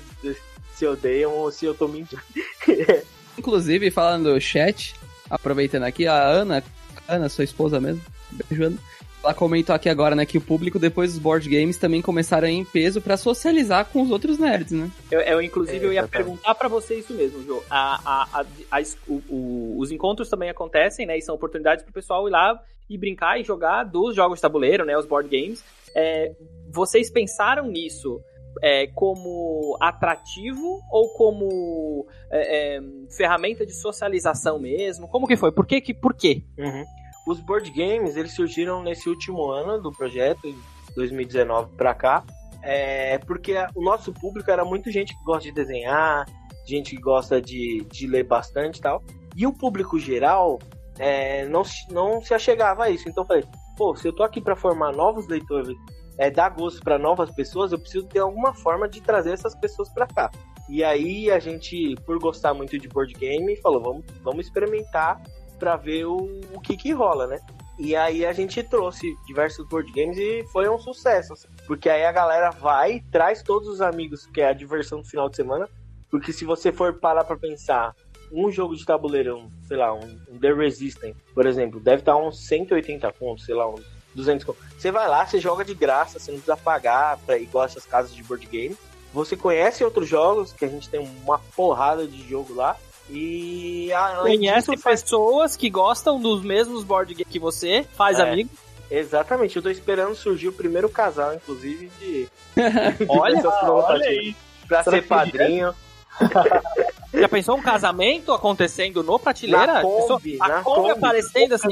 se- 0.76 0.86
odeiam 0.86 1.32
ou 1.32 1.52
se 1.52 1.66
eu 1.66 1.74
tô 1.74 1.88
mentindo. 1.88 2.22
Inclusive, 3.38 3.92
falando 3.92 4.34
do 4.34 4.40
chat, 4.40 4.96
aproveitando 5.30 5.84
aqui, 5.84 6.06
a 6.06 6.22
Ana, 6.22 6.64
Ana, 7.08 7.28
sua 7.28 7.44
esposa 7.44 7.80
mesmo, 7.80 8.02
beijo, 8.32 8.66
Ana, 8.66 8.78
ela 9.26 9.34
comentou 9.34 9.76
aqui 9.76 9.90
agora, 9.90 10.16
né, 10.16 10.26
que 10.26 10.38
o 10.38 10.42
público 10.42 10.78
depois 10.80 11.12
dos 11.14 11.20
board 11.22 11.50
games 11.50 11.78
também 11.78 12.02
começaram 12.02 12.48
a 12.48 12.52
ir 12.52 12.56
em 12.56 12.66
peso 12.66 13.02
pra 13.02 13.18
socializar 13.18 13.86
com 13.86 14.02
os 14.02 14.12
outros 14.12 14.38
nerds, 14.38 14.72
né? 14.72 14.90
Eu, 15.12 15.20
eu, 15.22 15.42
inclusive, 15.42 15.84
eu 15.86 15.92
ia 15.94 16.08
perguntar 16.08 16.54
pra 16.56 16.68
você 16.68 16.96
isso 16.96 17.14
mesmo, 17.14 17.44
Jô. 17.44 17.64
A, 17.70 17.96
a, 18.06 18.40
a, 18.42 18.46
a- 18.80 18.84
o- 19.08 19.22
o- 19.30 19.76
os 19.80 19.92
encontros 19.92 20.30
também 20.30 20.50
acontecem, 20.50 21.06
né? 21.06 21.18
E 21.18 21.22
são 21.22 21.36
oportunidades 21.36 21.84
pro 21.84 21.94
pessoal 21.94 22.28
ir 22.28 22.32
lá 22.32 22.60
e 22.90 22.98
brincar 22.98 23.40
e 23.40 23.44
jogar 23.44 23.84
dos 23.84 24.16
jogos 24.16 24.38
de 24.38 24.42
tabuleiro, 24.44 24.86
né? 24.86 24.98
Os 24.98 25.06
board 25.06 25.28
games. 25.30 25.64
É, 25.96 26.32
vocês 26.72 27.10
pensaram 27.10 27.68
nisso 27.68 28.22
é, 28.62 28.88
como 28.88 29.78
atrativo 29.82 30.82
ou 30.92 31.10
como 31.14 32.06
é, 32.32 32.76
é, 32.78 32.82
ferramenta 33.18 33.66
de 33.66 33.74
socialização 33.74 34.60
mesmo? 34.60 35.08
Como 35.08 35.28
que 35.28 35.36
foi? 35.36 35.52
Por 35.52 35.66
que? 35.66 35.82
que 35.82 35.94
por 35.94 36.14
quê? 36.14 36.44
Uhum. 36.58 36.84
Os 37.26 37.40
board 37.40 37.72
games, 37.72 38.16
eles 38.16 38.34
surgiram 38.34 38.84
nesse 38.84 39.10
último 39.10 39.52
ano 39.52 39.82
do 39.82 39.92
projeto, 39.92 40.48
em 40.48 40.58
2019 40.96 41.76
pra 41.76 41.94
cá, 41.94 42.24
é 42.62 43.18
porque 43.20 43.54
o 43.76 43.84
nosso 43.84 44.12
público 44.14 44.50
era 44.50 44.66
muito 44.66 44.92
gente 44.92 45.16
que 45.16 45.24
gosta 45.24 45.44
de 45.44 45.52
desenhar, 45.52 46.26
gente 46.66 46.96
que 46.96 47.02
gosta 47.02 47.42
de, 47.42 47.86
de 47.92 48.08
ler 48.08 48.24
bastante 48.24 48.78
e 48.78 48.82
tal. 48.82 49.04
E 49.36 49.46
o 49.46 49.54
público 49.54 50.00
geral 50.00 50.60
é, 50.98 51.46
não, 51.46 51.64
não 51.92 52.22
se 52.22 52.34
achegava 52.34 52.86
a 52.86 52.90
isso. 52.90 53.08
Então 53.08 53.24
eu 53.24 53.28
falei, 53.28 53.44
pô, 53.78 53.96
se 53.96 54.08
eu 54.08 54.14
tô 54.14 54.24
aqui 54.24 54.42
pra 54.42 54.56
formar 54.56 54.94
novos 54.94 55.28
leitores, 55.28 55.76
é, 56.18 56.32
dar 56.32 56.50
gosto 56.50 56.82
pra 56.82 56.98
novas 56.98 57.30
pessoas, 57.32 57.72
eu 57.72 57.80
preciso 57.80 58.08
ter 58.08 58.20
alguma 58.20 58.54
forma 58.54 58.88
de 58.88 59.02
trazer 59.02 59.32
essas 59.32 59.54
pessoas 59.56 59.90
pra 59.90 60.08
cá. 60.08 60.32
E 60.68 60.84
aí 60.84 61.30
a 61.30 61.38
gente, 61.38 61.96
por 62.06 62.18
gostar 62.20 62.54
muito 62.54 62.78
de 62.80 62.88
board 62.88 63.14
game, 63.14 63.56
falou, 63.58 63.82
vamos, 63.82 64.06
vamos 64.24 64.46
experimentar 64.46 65.22
pra 65.58 65.76
ver 65.76 66.06
o, 66.06 66.42
o 66.54 66.60
que 66.62 66.78
que 66.78 66.92
rola, 66.92 67.28
né? 67.28 67.40
E 67.78 67.96
aí 67.96 68.26
a 68.26 68.32
gente 68.32 68.64
trouxe 68.64 69.16
diversos 69.28 69.68
board 69.68 69.92
games 69.92 70.18
e 70.18 70.44
foi 70.52 70.70
um 70.70 70.80
sucesso, 70.80 71.34
assim. 71.34 71.48
porque 71.68 71.90
aí 71.90 72.06
a 72.06 72.12
galera 72.12 72.50
vai, 72.50 73.04
traz 73.12 73.44
todos 73.44 73.68
os 73.68 73.82
amigos, 73.82 74.26
que 74.28 74.40
é 74.42 74.48
a 74.48 74.54
diversão 74.54 75.02
do 75.02 75.08
final 75.08 75.30
de 75.30 75.36
semana, 75.36 75.68
porque 76.10 76.32
se 76.32 76.46
você 76.46 76.72
for 76.72 76.94
parar 76.94 77.26
pra 77.26 77.36
pensar, 77.36 77.94
um 78.32 78.50
jogo 78.50 78.76
de 78.76 78.86
tabuleiro, 78.86 79.38
um, 79.38 79.52
sei 79.68 79.78
lá, 79.78 79.94
um, 79.94 80.20
um 80.30 80.40
The 80.40 80.54
Resistance, 80.54 81.16
por 81.34 81.46
exemplo, 81.46 81.80
deve 81.80 82.02
estar 82.02 82.16
uns 82.16 82.48
180 82.48 83.12
pontos, 83.14 83.46
sei 83.46 83.56
lá, 83.56 83.68
uns 83.68 83.86
200 84.14 84.46
pontos. 84.46 84.64
Você 84.78 84.92
vai 84.92 85.08
lá, 85.08 85.26
você 85.26 85.40
joga 85.40 85.66
de 85.66 85.74
graça, 85.74 86.20
você 86.20 86.32
não 86.32 86.40
precisa 86.40 86.58
pagar 86.58 87.18
pra 87.26 87.38
igual 87.38 87.66
essas 87.66 87.86
casas 87.86 88.14
de 88.14 88.24
board 88.24 88.46
game. 88.48 88.76
Você 89.14 89.36
conhece 89.38 89.84
outros 89.84 90.08
jogos, 90.08 90.52
que 90.52 90.66
a 90.66 90.68
gente 90.68 90.90
tem 90.90 91.00
uma 91.00 91.40
porrada 91.56 92.08
de 92.08 92.28
jogo 92.28 92.54
lá. 92.54 92.78
E 93.10 93.90
Conhece 94.22 94.72
disso, 94.72 94.84
pessoas 94.84 95.56
que 95.56 95.70
gostam 95.70 96.20
dos 96.20 96.44
mesmos 96.44 96.84
board 96.84 97.14
games 97.14 97.28
que 97.32 97.40
você, 97.40 97.86
faz 97.96 98.20
É. 98.20 98.24
amigo. 98.24 98.50
Exatamente, 98.90 99.56
eu 99.56 99.64
tô 99.64 99.70
esperando 99.70 100.16
surgir 100.16 100.48
o 100.48 100.54
primeiro 100.54 100.88
casal, 100.90 101.34
inclusive, 101.34 101.90
de, 102.00 102.28
Olha, 103.10 103.36
dessas 103.36 103.54
Olha 103.64 104.06
aí. 104.08 104.36
pra 104.68 104.84
Será 104.84 104.96
ser 104.98 105.02
que 105.04 105.08
padrinho. 105.08 105.74
Já 107.14 107.30
pensou 107.30 107.56
um 107.58 107.62
casamento 107.62 108.32
acontecendo 108.34 109.02
no 109.02 109.18
prateleira? 109.18 109.74
Na 109.76 109.82
Kombi, 109.82 110.38
a 110.40 110.48
na 110.48 110.62
Kombi 110.64 110.80
Kombi. 110.82 110.92
aparecendo 110.92 111.56
assim, 111.56 111.68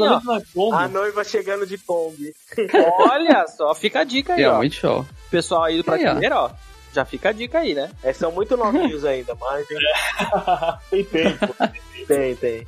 ó. 0.55 0.73
A 0.73 0.87
noiva 0.87 1.23
chegando 1.23 1.65
de 1.67 1.77
Kombi. 1.77 2.33
Olha 2.99 3.45
só, 3.47 3.73
fica 3.75 4.01
a 4.01 4.03
dica 4.03 4.33
aí, 4.35 4.45
ó. 4.45 4.61
Show. 4.69 5.05
Pessoal 5.29 5.63
aí 5.65 5.81
do 5.81 5.91
Aí, 5.91 5.99
ó. 6.01 6.03
prateleira, 6.03 6.39
ó. 6.41 6.49
Já 6.93 7.03
fica 7.03 7.29
a 7.29 7.32
dica 7.32 7.60
aí, 7.60 7.73
né? 7.73 7.89
É, 8.03 8.13
são 8.13 8.32
muito 8.32 8.56
novinhos 8.56 9.03
ainda, 9.03 9.36
mas 9.36 9.65
Tem 10.89 11.03
tempo. 11.03 11.56
tem, 12.08 12.36
tem. 12.36 12.67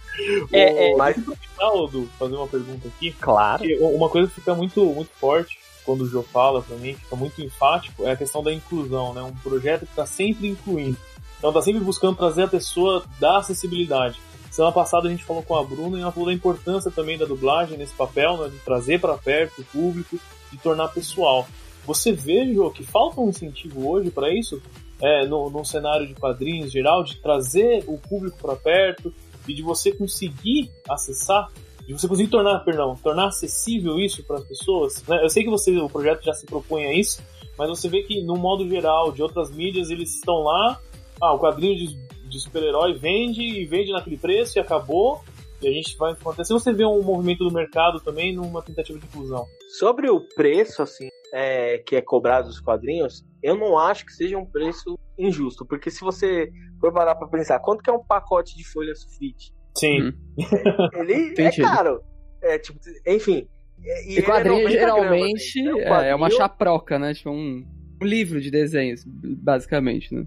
É, 0.51 0.91
é. 0.91 0.95
Mas 0.95 1.15
Du, 1.15 2.09
fazer 2.17 2.35
uma 2.35 2.47
pergunta 2.47 2.87
aqui. 2.87 3.11
Claro. 3.11 3.59
Porque 3.59 3.77
uma 3.79 4.09
coisa 4.09 4.27
que 4.27 4.35
fica 4.35 4.55
muito, 4.55 4.83
muito 4.85 5.11
forte 5.19 5.59
quando 5.85 6.01
o 6.01 6.07
Joe 6.07 6.23
fala 6.23 6.61
pra 6.63 6.75
mim, 6.77 6.95
fica 6.95 7.15
muito 7.15 7.41
enfático, 7.41 8.05
é 8.07 8.11
a 8.11 8.15
questão 8.15 8.43
da 8.43 8.51
inclusão, 8.51 9.13
né? 9.13 9.21
Um 9.21 9.35
projeto 9.35 9.85
que 9.85 9.95
tá 9.95 10.05
sempre 10.05 10.47
incluindo. 10.47 10.97
Então 11.37 11.53
tá 11.53 11.61
sempre 11.61 11.83
buscando 11.83 12.17
trazer 12.17 12.43
a 12.43 12.47
pessoa 12.47 13.05
da 13.19 13.37
acessibilidade. 13.37 14.19
Semana 14.49 14.73
passada 14.73 15.07
a 15.07 15.11
gente 15.11 15.23
falou 15.23 15.43
com 15.43 15.55
a 15.55 15.63
Bruna 15.63 15.97
e 15.97 16.01
ela 16.01 16.11
falou 16.11 16.29
da 16.29 16.33
importância 16.33 16.89
também 16.89 17.17
da 17.17 17.25
dublagem 17.25 17.77
nesse 17.77 17.93
papel, 17.93 18.37
né? 18.37 18.49
De 18.49 18.57
trazer 18.59 18.99
para 18.99 19.15
perto 19.17 19.61
o 19.61 19.65
público, 19.65 20.17
de 20.51 20.57
tornar 20.57 20.87
pessoal. 20.87 21.47
Você 21.85 22.11
vê, 22.11 22.45
que 22.73 22.83
falta 22.83 23.21
um 23.21 23.29
incentivo 23.29 23.89
hoje 23.89 24.11
para 24.11 24.33
isso? 24.33 24.61
É, 25.01 25.25
no, 25.27 25.49
no 25.49 25.65
cenário 25.65 26.07
de 26.07 26.13
quadrinhos 26.13 26.71
geral, 26.71 27.03
de 27.03 27.17
trazer 27.17 27.83
o 27.85 27.97
público 27.97 28.37
para 28.41 28.55
perto 28.55 29.13
e 29.47 29.53
de 29.53 29.61
você 29.61 29.91
conseguir 29.91 30.71
acessar 30.87 31.51
de 31.85 31.93
você 31.93 32.07
conseguir 32.07 32.29
tornar, 32.29 32.59
perdão, 32.61 32.95
tornar 32.95 33.27
acessível 33.27 33.99
isso 33.99 34.23
para 34.23 34.37
as 34.37 34.43
pessoas. 34.43 35.03
Né? 35.07 35.23
Eu 35.23 35.29
sei 35.29 35.43
que 35.43 35.49
você, 35.49 35.75
o 35.77 35.89
projeto 35.89 36.23
já 36.23 36.33
se 36.33 36.45
propõe 36.45 36.85
a 36.85 36.93
isso, 36.93 37.21
mas 37.57 37.69
você 37.69 37.87
vê 37.87 38.01
que 38.03 38.21
no 38.21 38.35
modo 38.35 38.67
geral 38.67 39.11
de 39.11 39.21
outras 39.21 39.51
mídias 39.51 39.89
eles 39.89 40.15
estão 40.15 40.41
lá, 40.41 40.79
ah, 41.21 41.33
o 41.33 41.39
quadrinho 41.39 41.75
de, 41.75 41.95
de 42.27 42.39
super-herói 42.39 42.93
vende 42.93 43.41
e 43.41 43.65
vende 43.65 43.91
naquele 43.91 44.17
preço 44.17 44.57
e 44.57 44.59
acabou. 44.59 45.23
E 45.61 45.67
a 45.67 45.71
gente 45.71 45.95
vai 45.97 46.13
acontecer. 46.13 46.53
Você 46.53 46.73
vê 46.73 46.85
um 46.85 47.01
movimento 47.01 47.43
do 47.43 47.53
mercado 47.53 47.99
também 47.99 48.35
numa 48.35 48.61
tentativa 48.61 48.99
de 48.99 49.05
inclusão. 49.05 49.45
sobre 49.79 50.09
o 50.09 50.21
preço, 50.35 50.81
assim, 50.81 51.09
é, 51.33 51.79
que 51.79 51.95
é 51.95 52.01
cobrado 52.01 52.47
dos 52.47 52.59
quadrinhos, 52.59 53.25
eu 53.41 53.55
não 53.55 53.77
acho 53.77 54.05
que 54.05 54.13
seja 54.13 54.37
um 54.37 54.45
preço 54.45 54.97
injusto. 55.17 55.65
Porque 55.65 55.89
se 55.89 56.01
você 56.01 56.49
for 56.79 56.93
parar 56.93 57.15
pra 57.15 57.27
pensar, 57.27 57.59
quanto 57.59 57.83
que 57.83 57.89
é 57.89 57.93
um 57.93 58.03
pacote 58.03 58.55
de 58.55 58.63
folha 58.67 58.93
sulfite? 58.95 59.53
Sim. 59.77 60.09
Hum. 60.09 60.13
Ele 60.95 61.13
é 61.13 61.27
Entendido. 61.29 61.67
caro. 61.67 62.01
É, 62.41 62.57
tipo, 62.59 62.79
enfim. 63.07 63.47
E, 63.83 64.13
E 64.13 64.17
ele 64.17 64.19
é 64.19 64.21
quadrinho 64.21 64.63
90 64.63 64.79
gramas, 64.79 65.01
geralmente 65.01 65.63
né? 65.63 65.71
Então, 65.71 65.95
é, 66.01 66.09
é 66.09 66.15
uma 66.15 66.27
quadrinho, 66.27 66.41
chaproca, 66.41 66.99
né? 66.99 67.13
Tipo 67.13 67.31
um, 67.31 67.65
um 68.01 68.05
livro 68.05 68.39
de 68.39 68.49
desenhos, 68.49 69.03
basicamente, 69.05 70.13
né? 70.13 70.23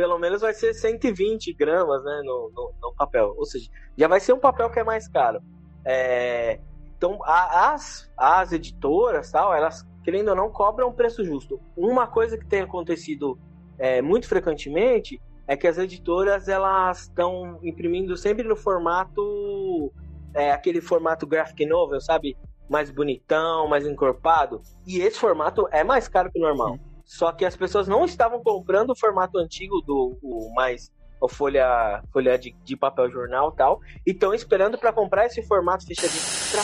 Pelo 0.00 0.18
menos 0.18 0.40
vai 0.40 0.54
ser 0.54 0.72
120 0.72 1.52
gramas, 1.52 2.02
né, 2.02 2.22
no, 2.24 2.50
no, 2.54 2.72
no 2.80 2.94
papel. 2.94 3.34
Ou 3.36 3.44
seja, 3.44 3.68
já 3.98 4.08
vai 4.08 4.18
ser 4.18 4.32
um 4.32 4.38
papel 4.38 4.70
que 4.70 4.80
é 4.80 4.82
mais 4.82 5.06
caro. 5.06 5.42
É, 5.84 6.58
então, 6.96 7.18
a- 7.22 7.74
as, 7.74 8.10
as 8.16 8.50
editoras, 8.50 9.30
tal, 9.30 9.52
elas, 9.54 9.86
querendo 10.02 10.28
ou 10.28 10.34
não, 10.36 10.48
cobram 10.48 10.88
um 10.88 10.92
preço 10.94 11.22
justo. 11.22 11.60
Uma 11.76 12.06
coisa 12.06 12.38
que 12.38 12.46
tem 12.46 12.62
acontecido 12.62 13.38
é, 13.78 14.00
muito 14.00 14.26
frequentemente 14.26 15.20
é 15.46 15.54
que 15.54 15.66
as 15.66 15.76
editoras 15.76 16.48
elas 16.48 17.02
estão 17.02 17.58
imprimindo 17.62 18.16
sempre 18.16 18.42
no 18.42 18.56
formato 18.56 19.92
é, 20.32 20.50
aquele 20.50 20.80
formato 20.80 21.26
graphic 21.26 21.66
novel, 21.66 22.00
sabe? 22.00 22.38
Mais 22.70 22.90
bonitão, 22.90 23.68
mais 23.68 23.86
encorpado. 23.86 24.62
E 24.86 25.00
esse 25.00 25.18
formato 25.18 25.68
é 25.70 25.84
mais 25.84 26.08
caro 26.08 26.32
que 26.32 26.38
o 26.38 26.42
normal. 26.42 26.78
Só 27.10 27.32
que 27.32 27.44
as 27.44 27.56
pessoas 27.56 27.88
não 27.88 28.04
estavam 28.04 28.40
comprando 28.40 28.90
o 28.90 28.96
formato 28.96 29.36
antigo 29.36 29.80
do 29.80 30.16
o 30.22 30.54
mais 30.54 30.92
a 31.20 31.28
folha 31.28 32.00
folha 32.12 32.38
de, 32.38 32.54
de 32.62 32.76
papel 32.76 33.10
jornal 33.10 33.50
e 33.52 33.56
tal, 33.56 33.80
e 34.06 34.12
estão 34.12 34.32
esperando 34.32 34.78
para 34.78 34.92
comprar 34.92 35.26
esse 35.26 35.42
formato 35.42 35.84
fechadinho. 35.84 36.22
Pra... 36.52 36.62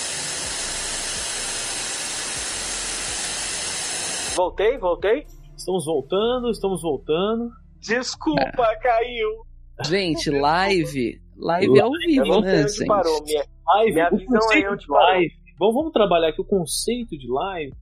Voltei, 4.37 4.79
voltei. 4.79 5.27
Estamos 5.57 5.85
voltando, 5.85 6.49
estamos 6.53 6.81
voltando. 6.81 7.51
Desculpa, 7.81 8.77
caiu. 8.81 9.45
Gente, 9.85 10.31
live. 10.31 11.21
Live 11.37 11.81
ao 11.81 11.93
Eu 11.93 11.99
vivo, 12.07 12.41
né, 12.41 12.67
gente? 12.67 12.87
parou. 12.87 13.23
Minha, 13.25 13.45
Live, 13.75 13.93
Minha 13.93 14.11
visão 14.11 14.53
é 14.53 14.71
onde 14.71 14.87
live. 14.89 15.46
Vamos, 15.59 15.75
vamos 15.75 15.93
trabalhar 15.93 16.29
aqui 16.29 16.41
o 16.41 16.45
conceito 16.45 17.17
de 17.17 17.27
live. 17.29 17.73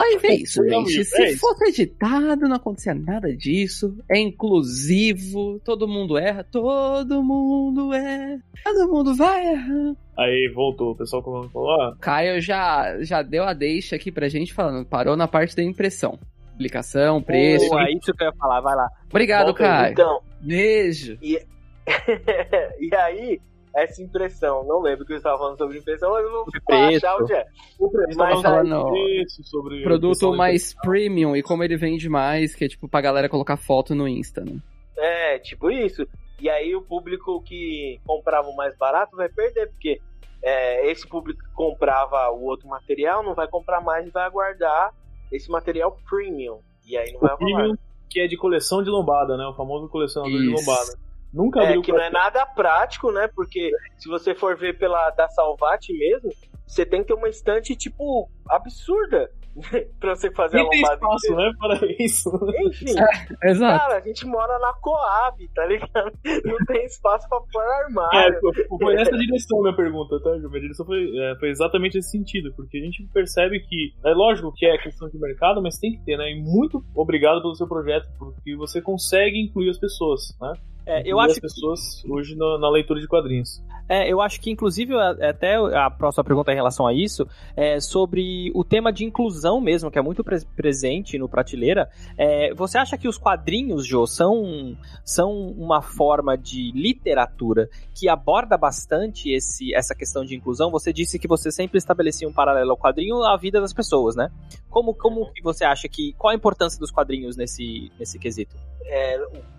Live 0.00 0.26
é 0.26 0.34
isso, 0.36 0.62
gente. 0.62 1.00
é 1.00 1.04
Se 1.04 1.24
isso. 1.26 1.38
fosse 1.40 1.64
editado, 1.70 2.48
não 2.48 2.54
acontecia 2.56 2.94
nada 2.94 3.34
disso. 3.36 3.96
É 4.08 4.18
inclusivo, 4.18 5.60
todo 5.64 5.88
mundo 5.88 6.16
erra, 6.16 6.44
todo 6.44 7.22
mundo 7.22 7.92
erra, 7.92 8.40
todo 8.64 8.92
mundo 8.92 9.14
vai 9.16 9.46
errar. 9.52 9.96
Aí 10.16 10.50
voltou, 10.54 10.92
o 10.92 10.96
pessoal 10.96 11.22
como 11.22 11.48
falou, 11.48 11.70
ah, 11.80 11.96
Caio 12.00 12.40
já, 12.40 13.02
já 13.02 13.22
deu 13.22 13.44
a 13.44 13.52
deixa 13.52 13.96
aqui 13.96 14.10
pra 14.10 14.28
gente 14.28 14.52
falando, 14.52 14.86
parou 14.86 15.16
na 15.16 15.28
parte 15.28 15.56
da 15.56 15.62
impressão. 15.62 16.18
Publicação, 16.52 17.22
preço. 17.22 17.68
Pô, 17.68 17.78
é 17.78 17.92
isso 17.92 18.12
que 18.12 18.22
eu 18.24 18.28
ia 18.28 18.32
falar, 18.34 18.60
vai 18.60 18.74
lá. 18.74 18.88
Obrigado, 19.08 19.46
Volta, 19.46 19.62
Caio. 19.64 19.92
Então, 19.92 20.20
Beijo. 20.40 21.18
e 21.22 21.38
aí, 22.96 23.40
essa 23.84 24.02
impressão, 24.02 24.64
não 24.64 24.80
lembro 24.80 25.04
que 25.06 25.12
eu 25.12 25.16
estava 25.16 25.38
falando 25.38 25.58
sobre 25.58 25.78
impressão, 25.78 26.10
mas 26.12 26.24
eu 26.24 26.30
vou 26.30 26.44
Sobre 26.44 26.60
preço. 26.60 27.06
achar 27.06 27.22
onde 27.22 27.32
é. 27.32 27.46
o 27.78 27.90
preço, 27.90 28.18
Mas 28.18 28.36
aí- 28.36 28.42
falando 28.42 28.90
preço, 28.90 29.44
sobre 29.44 29.82
Produto 29.82 30.30
de- 30.30 30.36
mais 30.36 30.74
premium 30.74 31.36
e 31.36 31.42
como 31.42 31.62
ele 31.64 31.76
vende 31.76 32.08
mais, 32.08 32.54
que 32.54 32.64
é 32.64 32.68
tipo 32.68 32.88
pra 32.88 33.00
galera 33.00 33.28
colocar 33.28 33.56
foto 33.56 33.94
no 33.94 34.06
Insta, 34.08 34.44
né? 34.44 34.58
É, 34.96 35.38
tipo 35.38 35.70
isso. 35.70 36.06
E 36.40 36.48
aí 36.48 36.74
o 36.74 36.82
público 36.82 37.42
que 37.42 38.00
comprava 38.06 38.48
o 38.48 38.56
mais 38.56 38.76
barato 38.76 39.16
vai 39.16 39.28
perder, 39.28 39.68
porque 39.70 40.00
é, 40.42 40.90
esse 40.90 41.06
público 41.06 41.42
que 41.42 41.52
comprava 41.52 42.30
o 42.30 42.44
outro 42.44 42.68
material 42.68 43.22
não 43.24 43.34
vai 43.34 43.48
comprar 43.48 43.80
mais 43.80 44.06
e 44.06 44.10
vai 44.10 44.24
aguardar 44.24 44.92
esse 45.32 45.50
material 45.50 45.96
premium. 46.08 46.60
E 46.86 46.96
aí 46.96 47.12
não 47.12 47.20
vai 47.20 47.30
rolar. 47.30 47.36
premium, 47.38 47.76
que 48.08 48.20
é 48.20 48.26
de 48.26 48.36
coleção 48.36 48.82
de 48.82 48.88
lombada, 48.88 49.36
né? 49.36 49.44
O 49.46 49.54
famoso 49.54 49.88
colecionador 49.88 50.38
de 50.40 50.52
Isso. 50.54 50.68
lombada. 50.70 50.98
Nunca 51.32 51.60
É, 51.62 51.80
que 51.80 51.92
não 51.92 52.00
é 52.00 52.10
nada 52.10 52.44
prático, 52.46 53.12
né? 53.12 53.28
Porque 53.34 53.70
se 53.98 54.08
você 54.08 54.34
for 54.34 54.56
ver 54.56 54.78
pela 54.78 55.10
da 55.10 55.28
Salvati 55.28 55.92
mesmo, 55.92 56.30
você 56.66 56.84
tem 56.86 57.02
que 57.02 57.08
ter 57.08 57.14
uma 57.14 57.28
estante, 57.28 57.74
tipo, 57.76 58.28
absurda 58.48 59.30
pra 59.98 60.14
você 60.14 60.30
fazer 60.30 60.58
Nem 60.58 60.66
a 60.66 60.70
tem 60.70 60.80
lombada 60.82 60.94
espaço, 61.00 61.32
inteira. 61.32 61.50
né? 61.50 61.56
Para 61.58 61.78
isso. 61.98 62.30
Enfim, 62.66 62.94
Exato. 63.42 63.78
cara, 63.78 63.96
a 63.96 64.00
gente 64.00 64.24
mora 64.26 64.58
na 64.58 64.72
Coab, 64.74 65.48
tá 65.54 65.66
ligado? 65.66 66.12
Não 66.44 66.56
tem 66.66 66.84
espaço 66.84 67.28
pra 67.28 67.40
pôr 67.40 67.62
É, 67.62 67.84
armário. 67.84 68.40
foi- 68.40 68.78
foi 68.78 68.94
nessa 68.94 69.16
direção 69.16 69.60
minha 69.62 69.74
pergunta, 69.74 70.20
tá, 70.22 70.38
Ju? 70.38 70.48
Minha 70.48 70.60
direção 70.62 70.86
foi, 70.86 71.10
é, 71.18 71.34
foi 71.40 71.48
exatamente 71.50 71.96
nesse 71.96 72.10
sentido, 72.10 72.52
porque 72.54 72.78
a 72.78 72.80
gente 72.82 73.04
percebe 73.12 73.58
que, 73.60 73.92
é 74.04 74.12
lógico 74.12 74.52
que 74.54 74.64
é 74.66 74.78
questão 74.78 75.08
de 75.08 75.18
mercado, 75.18 75.60
mas 75.62 75.78
tem 75.78 75.92
que 75.92 76.04
ter, 76.04 76.16
né? 76.16 76.30
E 76.30 76.40
muito 76.40 76.82
obrigado 76.94 77.40
pelo 77.42 77.54
seu 77.56 77.66
projeto, 77.66 78.08
porque 78.18 78.54
você 78.56 78.80
consegue 78.80 79.40
incluir 79.42 79.70
as 79.70 79.78
pessoas, 79.78 80.36
né? 80.40 80.52
É, 80.88 81.02
eu 81.04 81.20
acho 81.20 81.32
as 81.32 81.38
pessoas 81.38 82.02
hoje 82.08 82.34
na, 82.34 82.58
na 82.58 82.70
leitura 82.70 82.98
de 82.98 83.06
quadrinhos. 83.06 83.62
É, 83.86 84.10
eu 84.10 84.22
acho 84.22 84.40
que, 84.40 84.50
inclusive, 84.50 84.94
até 84.98 85.56
a 85.56 85.90
próxima 85.90 86.24
pergunta 86.24 86.50
em 86.50 86.54
relação 86.54 86.86
a 86.86 86.94
isso 86.94 87.26
é 87.54 87.78
sobre 87.78 88.50
o 88.54 88.64
tema 88.64 88.90
de 88.90 89.04
inclusão 89.04 89.60
mesmo, 89.60 89.90
que 89.90 89.98
é 89.98 90.02
muito 90.02 90.24
pres- 90.24 90.44
presente 90.44 91.18
no 91.18 91.28
Prateleira. 91.28 91.90
É, 92.16 92.54
você 92.54 92.78
acha 92.78 92.96
que 92.96 93.06
os 93.06 93.18
quadrinhos, 93.18 93.86
Jô, 93.86 94.06
são, 94.06 94.76
são 95.04 95.30
uma 95.50 95.82
forma 95.82 96.38
de 96.38 96.72
literatura 96.72 97.68
que 97.94 98.08
aborda 98.08 98.56
bastante 98.56 99.30
esse, 99.30 99.74
essa 99.74 99.94
questão 99.94 100.24
de 100.24 100.34
inclusão? 100.34 100.70
Você 100.70 100.90
disse 100.90 101.18
que 101.18 101.28
você 101.28 101.50
sempre 101.52 101.76
estabelecia 101.76 102.26
um 102.26 102.32
paralelo 102.32 102.70
ao 102.70 102.78
quadrinho 102.78 103.22
à 103.22 103.36
vida 103.36 103.60
das 103.60 103.74
pessoas, 103.74 104.16
né? 104.16 104.30
Como, 104.70 104.94
como 104.94 105.30
que 105.34 105.42
você 105.42 105.64
acha 105.66 105.86
que. 105.86 106.14
Qual 106.16 106.30
a 106.30 106.34
importância 106.34 106.80
dos 106.80 106.90
quadrinhos 106.90 107.36
nesse, 107.36 107.92
nesse 107.98 108.18
quesito? 108.18 108.56
É, 108.86 109.18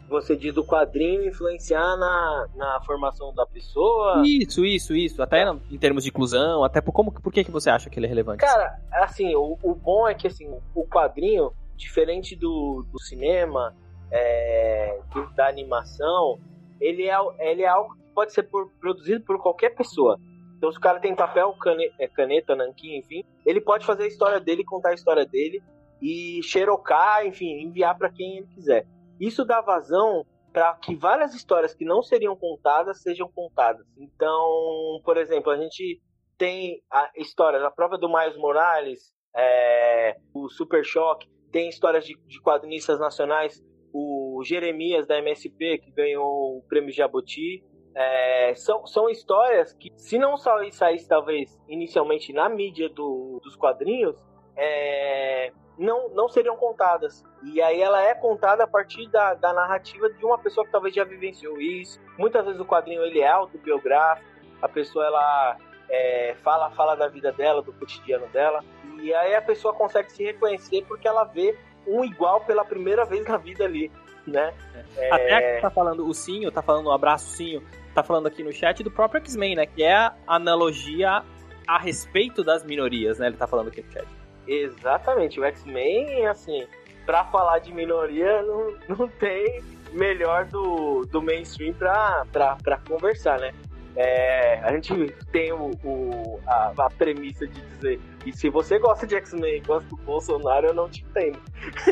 você 0.09 0.35
diz 0.35 0.53
do 0.53 0.65
quadrinho 0.65 1.25
influenciar 1.27 1.95
na, 1.97 2.47
na 2.55 2.81
formação 2.85 3.33
da 3.33 3.45
pessoa. 3.45 4.23
Isso, 4.25 4.65
isso, 4.65 4.95
isso. 4.95 5.21
Até 5.21 5.45
em 5.71 5.77
termos 5.77 6.03
de 6.03 6.09
inclusão, 6.09 6.63
até 6.63 6.81
por, 6.81 6.91
como, 6.91 7.11
por 7.11 7.31
que, 7.31 7.43
que 7.43 7.51
você 7.51 7.69
acha 7.69 7.89
que 7.89 7.99
ele 7.99 8.05
é 8.05 8.09
relevante? 8.09 8.39
Cara, 8.39 8.79
assim, 8.91 9.35
o, 9.35 9.57
o 9.63 9.75
bom 9.75 10.07
é 10.07 10.13
que 10.13 10.27
assim, 10.27 10.49
o 10.75 10.85
quadrinho, 10.85 11.51
diferente 11.77 12.35
do, 12.35 12.85
do 12.91 12.99
cinema, 12.99 13.73
é, 14.11 14.99
da 15.35 15.47
animação, 15.47 16.39
ele 16.81 17.07
é, 17.07 17.15
ele 17.39 17.61
é 17.61 17.67
algo 17.67 17.93
que 17.95 18.01
pode 18.13 18.33
ser 18.33 18.43
por- 18.43 18.69
produzido 18.79 19.23
por 19.23 19.41
qualquer 19.41 19.69
pessoa. 19.75 20.17
Então, 20.57 20.71
se 20.71 20.77
o 20.77 20.81
cara 20.81 20.99
tem 20.99 21.15
papel, 21.15 21.53
cane- 21.53 21.91
é, 21.99 22.07
caneta, 22.07 22.55
nanquim, 22.55 22.97
enfim, 22.97 23.23
ele 23.45 23.61
pode 23.61 23.85
fazer 23.85 24.03
a 24.03 24.07
história 24.07 24.39
dele, 24.39 24.63
contar 24.65 24.89
a 24.89 24.93
história 24.93 25.25
dele 25.25 25.61
e 26.01 26.41
xerocar, 26.43 27.25
enfim, 27.25 27.61
enviar 27.61 27.97
para 27.97 28.09
quem 28.09 28.37
ele 28.37 28.47
quiser. 28.47 28.85
Isso 29.19 29.45
dá 29.45 29.61
vazão 29.61 30.25
para 30.51 30.73
que 30.75 30.95
várias 30.95 31.33
histórias 31.35 31.73
que 31.73 31.85
não 31.85 32.01
seriam 32.01 32.35
contadas 32.35 33.01
sejam 33.01 33.29
contadas. 33.31 33.85
Então, 33.97 34.99
por 35.03 35.17
exemplo, 35.17 35.51
a 35.51 35.57
gente 35.57 36.01
tem 36.37 36.81
a 36.89 37.11
da 37.59 37.69
prova 37.69 37.97
do 37.97 38.07
Miles 38.09 38.37
Morales, 38.37 39.13
é, 39.35 40.15
o 40.33 40.49
Super 40.49 40.83
Choque, 40.83 41.27
tem 41.51 41.69
histórias 41.69 42.05
de, 42.05 42.15
de 42.27 42.41
quadrinistas 42.41 42.99
nacionais, 42.99 43.61
o 43.93 44.41
Jeremias 44.45 45.07
da 45.07 45.17
MSP, 45.17 45.79
que 45.79 45.91
ganhou 45.91 46.57
o 46.57 46.63
prêmio 46.67 46.91
Jabuti. 46.91 47.63
É, 47.95 48.53
são, 48.55 48.85
são 48.85 49.09
histórias 49.09 49.73
que, 49.73 49.89
se 49.97 50.17
não 50.17 50.37
saísse 50.37 51.07
talvez 51.07 51.59
inicialmente 51.67 52.31
na 52.31 52.47
mídia 52.47 52.87
do- 52.87 53.39
dos 53.43 53.55
quadrinhos, 53.55 54.15
é, 54.55 55.51
não, 55.79 56.09
não 56.09 56.27
seriam 56.27 56.57
contadas. 56.57 57.23
E 57.41 57.61
aí 57.61 57.81
ela 57.81 58.01
é 58.01 58.13
contada 58.13 58.65
a 58.65 58.67
partir 58.67 59.07
da, 59.07 59.33
da 59.33 59.53
narrativa 59.53 60.09
de 60.09 60.25
uma 60.25 60.37
pessoa 60.37 60.65
que 60.65 60.71
talvez 60.71 60.93
já 60.93 61.05
vivenciou 61.05 61.59
isso. 61.59 61.99
Muitas 62.17 62.45
vezes 62.45 62.59
o 62.59 62.65
quadrinho 62.65 63.01
ele 63.01 63.19
é 63.19 63.29
autobiográfico, 63.29 64.27
a 64.61 64.67
pessoa 64.67 65.05
ela 65.05 65.57
é, 65.89 66.35
fala, 66.43 66.69
fala 66.71 66.95
da 66.95 67.07
vida 67.07 67.31
dela, 67.31 67.61
do 67.61 67.71
cotidiano 67.71 68.27
dela, 68.27 68.63
e 69.01 69.13
aí 69.13 69.33
a 69.33 69.41
pessoa 69.41 69.73
consegue 69.73 70.11
se 70.11 70.23
reconhecer 70.23 70.83
porque 70.85 71.07
ela 71.07 71.23
vê 71.23 71.57
um 71.87 72.03
igual 72.03 72.41
pela 72.41 72.65
primeira 72.65 73.05
vez 73.05 73.25
na 73.25 73.37
vida 73.37 73.63
ali, 73.63 73.89
né? 74.27 74.53
É, 74.97 75.13
Até 75.13 75.55
que 75.55 75.61
tá 75.61 75.69
falando 75.69 76.05
o 76.05 76.13
Sinho, 76.13 76.51
tá 76.51 76.61
falando 76.61 76.87
o 76.87 76.91
abraço 76.91 77.25
Sinho, 77.29 77.63
tá 77.95 78.03
falando 78.03 78.27
aqui 78.27 78.43
no 78.43 78.51
chat 78.51 78.83
do 78.83 78.91
próprio 78.91 79.21
X-Men, 79.21 79.55
né? 79.55 79.65
Que 79.65 79.83
é 79.83 79.95
a 79.95 80.13
analogia 80.27 81.23
a 81.65 81.79
respeito 81.79 82.43
das 82.43 82.65
minorias, 82.65 83.17
né? 83.17 83.27
Ele 83.27 83.37
tá 83.37 83.47
falando 83.47 83.69
aqui 83.69 83.81
no 83.81 83.91
chat. 83.91 84.18
Exatamente, 84.49 85.39
o 85.39 85.43
X-Men, 85.45 86.25
assim, 86.25 86.65
pra 87.05 87.23
falar 87.25 87.59
de 87.59 87.71
minoria, 87.71 88.41
não, 88.41 88.73
não 88.89 89.07
tem 89.07 89.61
melhor 89.93 90.45
do, 90.45 91.05
do 91.05 91.21
mainstream 91.21 91.71
pra, 91.73 92.25
pra, 92.31 92.55
pra 92.55 92.77
conversar, 92.79 93.39
né? 93.39 93.53
É, 93.95 94.59
a 94.63 94.71
gente 94.73 94.93
tem 95.31 95.51
o, 95.51 95.71
o- 95.83 96.39
a, 96.47 96.71
a 96.77 96.89
premissa 96.91 97.47
de 97.47 97.59
dizer 97.61 97.99
e 98.25 98.31
se 98.31 98.49
você 98.49 98.77
gosta 98.79 99.05
de 99.07 99.15
X-Men 99.15 99.57
e 99.57 99.59
gosta 99.61 99.87
do 99.89 99.97
Bolsonaro, 99.97 100.67
eu 100.67 100.73
não 100.73 100.87
te 100.89 101.03
entendo. 101.09 101.39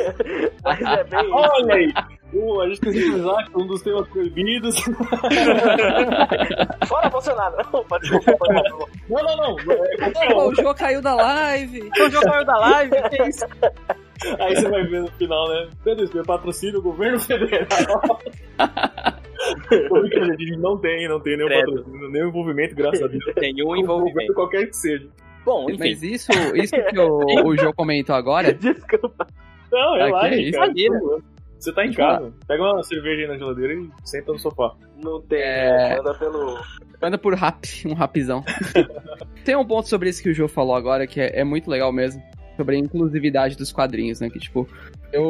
Mas 0.63 0.81
é 0.81 1.03
bem 1.03 1.19
isso. 1.21 1.31
Olha 1.33 1.75
aí! 1.75 1.93
Uh, 2.33 2.59
a 2.61 2.67
gente 2.67 2.81
tem 2.81 2.91
que 2.91 3.09
usar 3.09 3.45
um 3.55 3.65
dos 3.65 3.81
temas 3.81 4.05
proibidos. 4.09 4.75
Fora 6.87 7.09
Bolsonaro! 7.09 7.55
Não, 7.73 7.83
pode 7.85 8.09
pode. 8.09 8.69
Não, 9.09 9.23
não, 9.23 9.37
não. 9.37 9.55
É, 10.21 10.33
Pô, 10.33 10.49
o 10.49 10.55
Jô 10.55 10.73
caiu 10.75 11.01
da 11.01 11.15
live. 11.15 11.89
O 11.89 12.09
jogo 12.09 12.25
caiu 12.25 12.45
da 12.45 12.57
live, 12.57 12.95
que 13.09 13.23
isso? 13.23 13.45
Aí 14.39 14.55
você 14.55 14.69
vai 14.69 14.83
ver 14.83 15.01
no 15.01 15.11
final, 15.13 15.47
né? 15.49 15.67
Pedro, 15.83 16.05
isso 16.05 16.19
é 16.19 16.23
patrocínio 16.23 16.75
do 16.75 16.81
governo 16.81 17.19
federal. 17.19 18.19
Porque 19.89 20.19
a 20.19 20.25
gente 20.25 20.57
não 20.57 20.77
tem, 20.77 21.07
não 21.07 21.19
tem 21.19 21.37
nenhum 21.37 21.49
Credo. 21.49 21.75
patrocínio, 21.75 22.09
nenhum 22.09 22.27
envolvimento, 22.29 22.75
graças 22.75 23.01
a 23.03 23.07
Deus. 23.07 23.23
Tem 23.35 23.53
um 23.53 23.65
governo 23.65 23.83
envolvimento. 23.83 24.33
qualquer 24.33 24.67
que 24.67 24.75
seja. 24.75 25.07
Bom, 25.45 25.69
enfim. 25.69 25.77
Mas 25.79 26.03
isso, 26.03 26.31
isso 26.55 26.75
que 26.75 26.99
o, 26.99 27.19
o 27.47 27.57
Jô 27.57 27.73
comentou 27.73 28.15
agora, 28.15 28.53
Desculpa. 28.53 29.27
Não, 29.71 29.95
relaxa, 29.95 30.29
que 30.29 30.41
isso? 30.41 30.51
cara. 30.59 30.73
Você 31.59 31.73
tá 31.73 31.85
em 31.85 31.91
casa, 31.91 32.31
pega 32.47 32.61
uma 32.63 32.83
cerveja 32.83 33.23
aí 33.23 33.27
na 33.27 33.37
geladeira 33.37 33.73
e 33.73 33.89
senta 34.03 34.31
no 34.31 34.37
sofá. 34.37 34.75
Não 35.03 35.19
tem, 35.21 35.41
É. 35.41 35.89
né? 35.89 35.97
Manda 35.97 36.13
pelo. 36.13 36.59
anda 37.01 37.17
por 37.17 37.33
rap, 37.33 37.67
um 37.87 37.93
rapzão. 37.95 38.43
Tem 39.43 39.55
um 39.55 39.65
ponto 39.65 39.89
sobre 39.89 40.09
isso 40.09 40.21
que 40.21 40.29
o 40.29 40.33
Jô 40.35 40.47
falou 40.47 40.75
agora, 40.75 41.07
que 41.07 41.19
é, 41.19 41.39
é 41.39 41.43
muito 41.43 41.67
legal 41.71 41.91
mesmo, 41.91 42.21
sobre 42.55 42.75
a 42.75 42.79
inclusividade 42.79 43.57
dos 43.57 43.71
quadrinhos, 43.71 44.19
né? 44.21 44.29
Que, 44.29 44.37
tipo, 44.37 44.67
eu. 45.11 45.23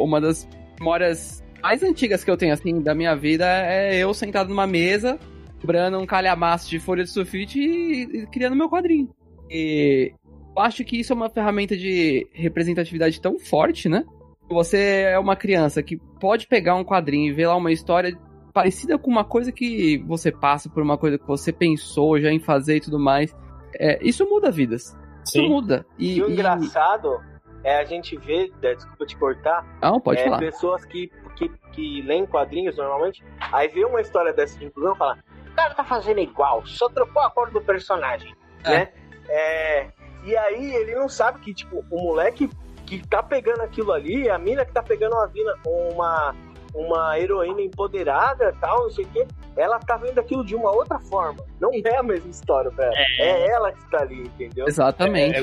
Uma 0.00 0.22
das 0.22 0.48
memórias 0.80 1.43
mais 1.64 1.82
antigas 1.82 2.22
que 2.22 2.30
eu 2.30 2.36
tenho, 2.36 2.52
assim, 2.52 2.82
da 2.82 2.94
minha 2.94 3.16
vida 3.16 3.46
é 3.46 3.96
eu 3.96 4.12
sentado 4.12 4.50
numa 4.50 4.66
mesa, 4.66 5.18
quebrando 5.58 5.98
um 5.98 6.04
calhamaço 6.04 6.68
de 6.68 6.78
folha 6.78 7.02
de 7.02 7.08
sulfite 7.08 7.58
e, 7.58 8.02
e 8.02 8.26
criando 8.26 8.54
meu 8.54 8.68
quadrinho. 8.68 9.08
E 9.50 10.12
eu 10.54 10.62
acho 10.62 10.84
que 10.84 11.00
isso 11.00 11.14
é 11.14 11.16
uma 11.16 11.30
ferramenta 11.30 11.74
de 11.74 12.28
representatividade 12.34 13.18
tão 13.18 13.38
forte, 13.38 13.88
né? 13.88 14.04
Você 14.50 15.04
é 15.10 15.18
uma 15.18 15.34
criança 15.36 15.82
que 15.82 15.96
pode 16.20 16.46
pegar 16.46 16.74
um 16.74 16.84
quadrinho 16.84 17.30
e 17.30 17.32
ver 17.32 17.46
lá 17.46 17.56
uma 17.56 17.72
história 17.72 18.14
parecida 18.52 18.98
com 18.98 19.10
uma 19.10 19.24
coisa 19.24 19.50
que 19.50 19.96
você 20.06 20.30
passa 20.30 20.68
por 20.68 20.82
uma 20.82 20.98
coisa 20.98 21.16
que 21.18 21.26
você 21.26 21.50
pensou 21.50 22.20
já 22.20 22.30
em 22.30 22.38
fazer 22.40 22.76
e 22.76 22.80
tudo 22.80 22.98
mais. 22.98 23.34
É, 23.80 23.98
isso 24.06 24.28
muda 24.28 24.50
vidas. 24.50 24.94
Isso 25.26 25.42
muda. 25.48 25.86
E, 25.98 26.18
E 26.18 26.22
o 26.22 26.28
e- 26.28 26.32
engraçado 26.34 27.18
é 27.64 27.78
a 27.78 27.84
gente 27.84 28.18
vê, 28.18 28.52
é, 28.62 28.74
desculpa 28.74 29.06
te 29.06 29.16
cortar, 29.16 29.66
Não, 29.82 29.98
pode 29.98 30.20
é, 30.20 30.24
falar. 30.24 30.38
pessoas 30.38 30.84
que, 30.84 31.10
que, 31.34 31.48
que 31.72 32.02
leem 32.02 32.26
quadrinhos 32.26 32.76
normalmente, 32.76 33.22
aí 33.52 33.68
vê 33.68 33.84
uma 33.84 34.00
história 34.00 34.32
dessa 34.32 34.58
de 34.58 34.64
inclusão 34.66 34.94
e 34.94 34.98
fala, 34.98 35.18
o 35.50 35.54
cara 35.54 35.74
tá 35.74 35.84
fazendo 35.84 36.20
igual, 36.20 36.64
só 36.66 36.88
trocou 36.88 37.22
a 37.22 37.30
cor 37.30 37.50
do 37.50 37.60
personagem, 37.60 38.34
É. 38.64 38.70
né? 38.70 38.88
É, 39.28 39.86
e 40.24 40.36
aí 40.36 40.74
ele 40.74 40.94
não 40.94 41.08
sabe 41.08 41.40
que, 41.40 41.54
tipo, 41.54 41.84
o 41.90 42.02
moleque 42.02 42.48
que 42.86 43.06
tá 43.06 43.22
pegando 43.22 43.62
aquilo 43.62 43.92
ali, 43.92 44.28
a 44.28 44.38
mina 44.38 44.64
que 44.64 44.72
tá 44.72 44.82
pegando 44.82 45.14
uma, 45.14 45.26
vina, 45.26 45.54
uma, 45.66 46.34
uma 46.74 47.18
heroína 47.18 47.62
empoderada 47.62 48.54
tal, 48.60 48.82
não 48.82 48.90
sei 48.90 49.04
o 49.04 49.08
quê, 49.08 49.26
ela 49.56 49.78
tá 49.78 49.96
vendo 49.96 50.18
aquilo 50.18 50.44
de 50.44 50.54
uma 50.54 50.70
outra 50.70 50.98
forma. 50.98 51.42
Não 51.60 51.70
é 51.72 51.96
a 51.96 52.02
mesma 52.02 52.30
história 52.30 52.70
pra 52.70 52.84
ela. 52.86 52.94
É, 53.18 53.46
ela 53.50 53.72
que 53.72 53.90
tá 53.90 54.02
ali, 54.02 54.22
entendeu? 54.22 54.66
Exatamente. 54.66 55.38
É, 55.38 55.40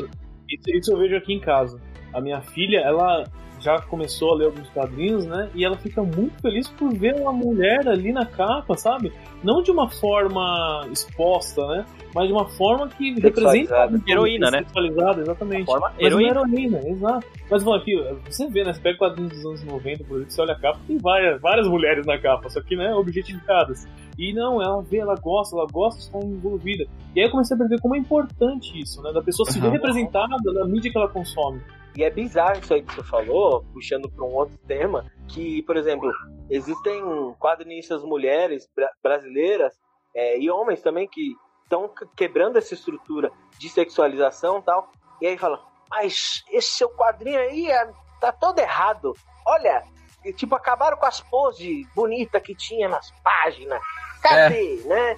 Isso, 0.50 0.70
isso 0.78 0.92
eu 0.94 0.98
vejo 1.00 1.16
aqui 1.16 1.34
em 1.34 1.40
casa. 1.40 1.80
A 2.14 2.20
minha 2.22 2.42
filha, 2.42 2.80
ela 2.82 3.24
já 3.62 3.80
começou 3.82 4.34
a 4.34 4.36
ler 4.36 4.46
alguns 4.46 4.70
quadrinhos, 4.70 5.26
né? 5.26 5.50
E 5.54 5.64
ela 5.64 5.78
fica 5.78 6.02
muito 6.04 6.42
feliz 6.42 6.68
por 6.68 6.94
ver 6.94 7.16
uma 7.16 7.32
mulher 7.32 7.88
ali 7.88 8.12
na 8.12 8.26
capa, 8.26 8.76
sabe? 8.76 9.12
Não 9.44 9.62
de 9.62 9.72
uma 9.72 9.90
forma 9.90 10.88
exposta, 10.92 11.66
né? 11.68 11.86
Mas 12.14 12.28
de 12.28 12.34
uma 12.34 12.46
forma 12.50 12.90
que 12.90 13.14
representa 13.14 13.40
Sexualizada. 13.40 14.02
Heroína, 14.08 14.52
né? 14.52 14.60
Sexualizada, 14.60 15.22
exatamente. 15.22 15.66
Forma 15.66 15.88
Mas 15.90 16.14
uma 16.14 16.22
heroína. 16.24 16.30
heroína, 16.32 16.90
exato. 16.90 17.28
Mas 17.50 17.64
falando 17.64 17.82
aqui, 17.82 17.96
você 18.26 18.48
vê, 18.48 18.64
né? 18.64 18.74
Você 18.74 18.82
pega 18.82 18.98
quadrinhos 18.98 19.32
dos 19.32 19.46
anos 19.46 19.64
90, 19.64 20.04
por 20.04 20.16
exemplo, 20.16 20.32
você 20.32 20.42
olha 20.42 20.54
a 20.54 20.60
capa, 20.60 20.80
tem 20.88 20.98
várias, 20.98 21.42
várias 21.42 21.68
mulheres 21.68 22.06
na 22.06 22.18
capa, 22.18 22.50
só 22.50 22.62
que, 22.62 22.76
né, 22.76 22.94
objetificadas. 22.94 23.88
E 24.18 24.34
não, 24.34 24.62
ela 24.62 24.82
vê, 24.82 24.98
ela 24.98 25.16
gosta, 25.16 25.56
ela 25.56 25.68
gosta 25.72 26.00
de 26.00 26.06
estar 26.06 26.20
envolvida. 26.20 26.86
E 27.16 27.22
aí 27.22 27.28
eu 27.28 27.32
comecei 27.32 27.56
a 27.56 27.58
perceber 27.58 27.82
como 27.82 27.96
é 27.96 28.00
importante 28.00 28.78
isso, 28.80 29.02
né? 29.02 29.12
Da 29.14 29.22
pessoa 29.22 29.50
se 29.50 29.60
ver 29.60 29.70
representada 29.70 30.36
na 30.54 30.66
mídia 30.66 30.92
que 30.92 30.98
ela 30.98 31.08
consome. 31.08 31.62
E 31.96 32.04
é 32.04 32.10
bizarro 32.10 32.60
isso 32.60 32.74
aí 32.74 32.82
que 32.84 32.94
você 32.96 33.04
falou, 33.04 33.64
puxando 33.74 34.10
para 34.10 34.24
um 34.26 34.34
outro 34.34 34.58
tema, 34.68 35.06
que, 35.28 35.62
por 35.64 35.76
exemplo, 35.76 36.12
existem 36.50 37.02
quadrinistas 37.40 38.04
mulheres 38.04 38.68
bra- 38.76 38.92
brasileiras 39.04 39.74
é, 40.16 40.40
e 40.40 40.50
homens 40.50 40.82
também 40.82 41.08
que 41.08 41.34
estão 41.64 41.90
quebrando 42.16 42.58
essa 42.58 42.74
estrutura 42.74 43.32
de 43.58 43.70
sexualização 43.70 44.60
e 44.60 44.62
tal, 44.64 44.90
e 45.22 45.28
aí 45.28 45.38
falam, 45.38 45.60
mas 45.90 46.44
esse 46.50 46.72
seu 46.78 46.90
quadrinho 46.90 47.40
aí 47.40 47.70
é- 47.70 47.92
tá 48.20 48.32
todo 48.32 48.60
errado. 48.60 49.14
Olha, 49.46 49.84
e, 50.24 50.32
tipo, 50.32 50.56
acabaram 50.56 50.96
com 50.98 51.06
as 51.06 51.20
poses 51.22 51.86
bonitas 51.96 52.42
que 52.42 52.56
tinha 52.56 52.88
nas 52.88 53.12
páginas. 53.24 53.82
Cadê, 54.22 54.82
né? 54.86 55.18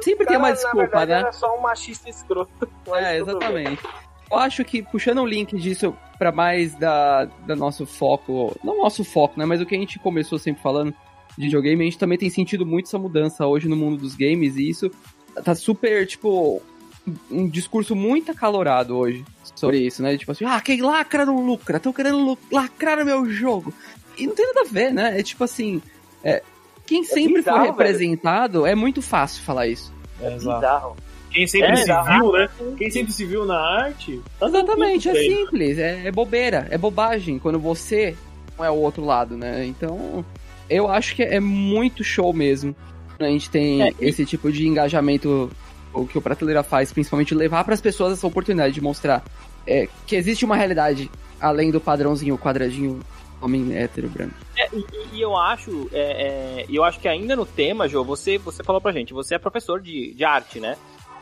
Sempre 0.00 0.24
tem 0.26 0.36
uma 0.38 0.52
desculpa, 0.52 0.76
verdade, 0.78 1.10
né? 1.10 1.18
Era 1.20 1.32
só 1.32 1.54
um 1.56 1.60
machista 1.60 2.08
escroto. 2.08 2.50
É, 2.94 3.16
exatamente. 3.18 3.82
Eu 4.30 4.38
acho 4.38 4.64
que 4.64 4.82
puxando 4.82 5.18
o 5.22 5.26
link 5.26 5.56
disso 5.56 5.94
pra 6.18 6.32
mais 6.32 6.74
da, 6.74 7.24
da 7.46 7.56
nosso 7.56 7.84
foco, 7.86 8.56
não 8.62 8.78
nosso 8.78 9.04
foco, 9.04 9.38
né, 9.38 9.44
mas 9.44 9.60
o 9.60 9.66
que 9.66 9.74
a 9.74 9.78
gente 9.78 9.98
começou 9.98 10.38
sempre 10.38 10.62
falando 10.62 10.94
de 11.36 11.44
videogame, 11.46 11.82
a 11.82 11.84
gente 11.84 11.98
também 11.98 12.18
tem 12.18 12.30
sentido 12.30 12.64
muito 12.64 12.86
essa 12.86 12.98
mudança 12.98 13.46
hoje 13.46 13.68
no 13.68 13.76
mundo 13.76 13.96
dos 13.98 14.14
games 14.14 14.56
e 14.56 14.68
isso 14.68 14.90
tá 15.42 15.54
super, 15.54 16.06
tipo, 16.06 16.62
um 17.30 17.48
discurso 17.48 17.94
muito 17.94 18.30
acalorado 18.30 18.96
hoje 18.96 19.24
sobre 19.54 19.78
isso, 19.78 20.02
né? 20.02 20.16
Tipo 20.16 20.32
assim, 20.32 20.44
ah, 20.44 20.60
quem 20.60 20.80
lacra 20.80 21.26
não 21.26 21.44
lucra, 21.44 21.78
estão 21.78 21.92
querendo 21.92 22.38
lacrar 22.50 23.00
o 23.00 23.04
meu 23.04 23.28
jogo. 23.28 23.74
E 24.16 24.26
não 24.26 24.34
tem 24.34 24.46
nada 24.46 24.60
a 24.60 24.72
ver, 24.72 24.92
né? 24.92 25.18
É 25.18 25.22
tipo 25.22 25.42
assim, 25.42 25.82
é, 26.22 26.42
quem 26.86 27.04
sempre 27.04 27.34
bizarro, 27.34 27.58
foi 27.58 27.66
velho. 27.66 27.78
representado, 27.78 28.66
é 28.66 28.74
muito 28.74 29.02
fácil 29.02 29.42
falar 29.42 29.66
isso. 29.66 29.92
É. 30.20 30.30
Bizarro. 30.30 30.96
Quem 31.34 31.46
sempre 31.48 31.72
É, 31.72 31.76
se 31.76 31.92
viu, 31.92 32.32
né? 32.32 32.48
Quem 32.78 32.90
sempre 32.90 33.12
se 33.12 33.24
viu 33.24 33.44
na 33.44 33.58
arte. 33.58 34.20
tá 34.38 34.46
Exatamente, 34.46 35.08
é 35.08 35.14
simples, 35.14 35.78
é, 35.78 36.06
é 36.06 36.12
bobeira, 36.12 36.68
é 36.70 36.78
bobagem 36.78 37.40
quando 37.40 37.58
você 37.58 38.16
não 38.56 38.64
é 38.64 38.70
o 38.70 38.76
outro 38.76 39.04
lado, 39.04 39.36
né? 39.36 39.66
Então, 39.66 40.24
eu 40.70 40.88
acho 40.88 41.16
que 41.16 41.24
é 41.24 41.40
muito 41.40 42.04
show 42.04 42.32
mesmo. 42.32 42.74
A 43.18 43.24
gente 43.24 43.50
tem 43.50 43.82
É, 43.82 43.88
e- 43.90 43.94
esse 44.00 44.24
tipo 44.24 44.50
de 44.52 44.66
engajamento, 44.68 45.50
o 45.92 46.06
que 46.06 46.16
o 46.16 46.22
Prateleira 46.22 46.62
faz, 46.62 46.92
principalmente 46.92 47.34
levar 47.34 47.64
para 47.64 47.74
as 47.74 47.80
pessoas 47.80 48.12
essa 48.12 48.26
oportunidade 48.26 48.72
de 48.74 48.80
mostrar 48.80 49.24
é, 49.66 49.88
que 50.06 50.14
existe 50.14 50.44
uma 50.44 50.54
realidade 50.56 51.10
além 51.40 51.70
do 51.72 51.80
padrãozinho, 51.80 52.38
quadradinho, 52.38 53.00
homem 53.40 53.76
hétero 53.76 54.08
branco. 54.08 54.34
E, 54.56 55.16
e 55.16 55.20
eu 55.20 55.36
acho, 55.36 55.88
é, 55.92 56.60
é, 56.60 56.66
e 56.68 56.76
eu 56.76 56.84
acho 56.84 57.00
que 57.00 57.08
ainda 57.08 57.34
no 57.34 57.44
tema, 57.44 57.88
Jô, 57.88 58.04
você, 58.04 58.38
você 58.38 58.62
falou 58.62 58.80
pra 58.80 58.92
gente, 58.92 59.12
você 59.12 59.34
é 59.34 59.38
professor 59.38 59.80
de, 59.80 60.14
de 60.14 60.24
arte, 60.24 60.60
né? 60.60 60.76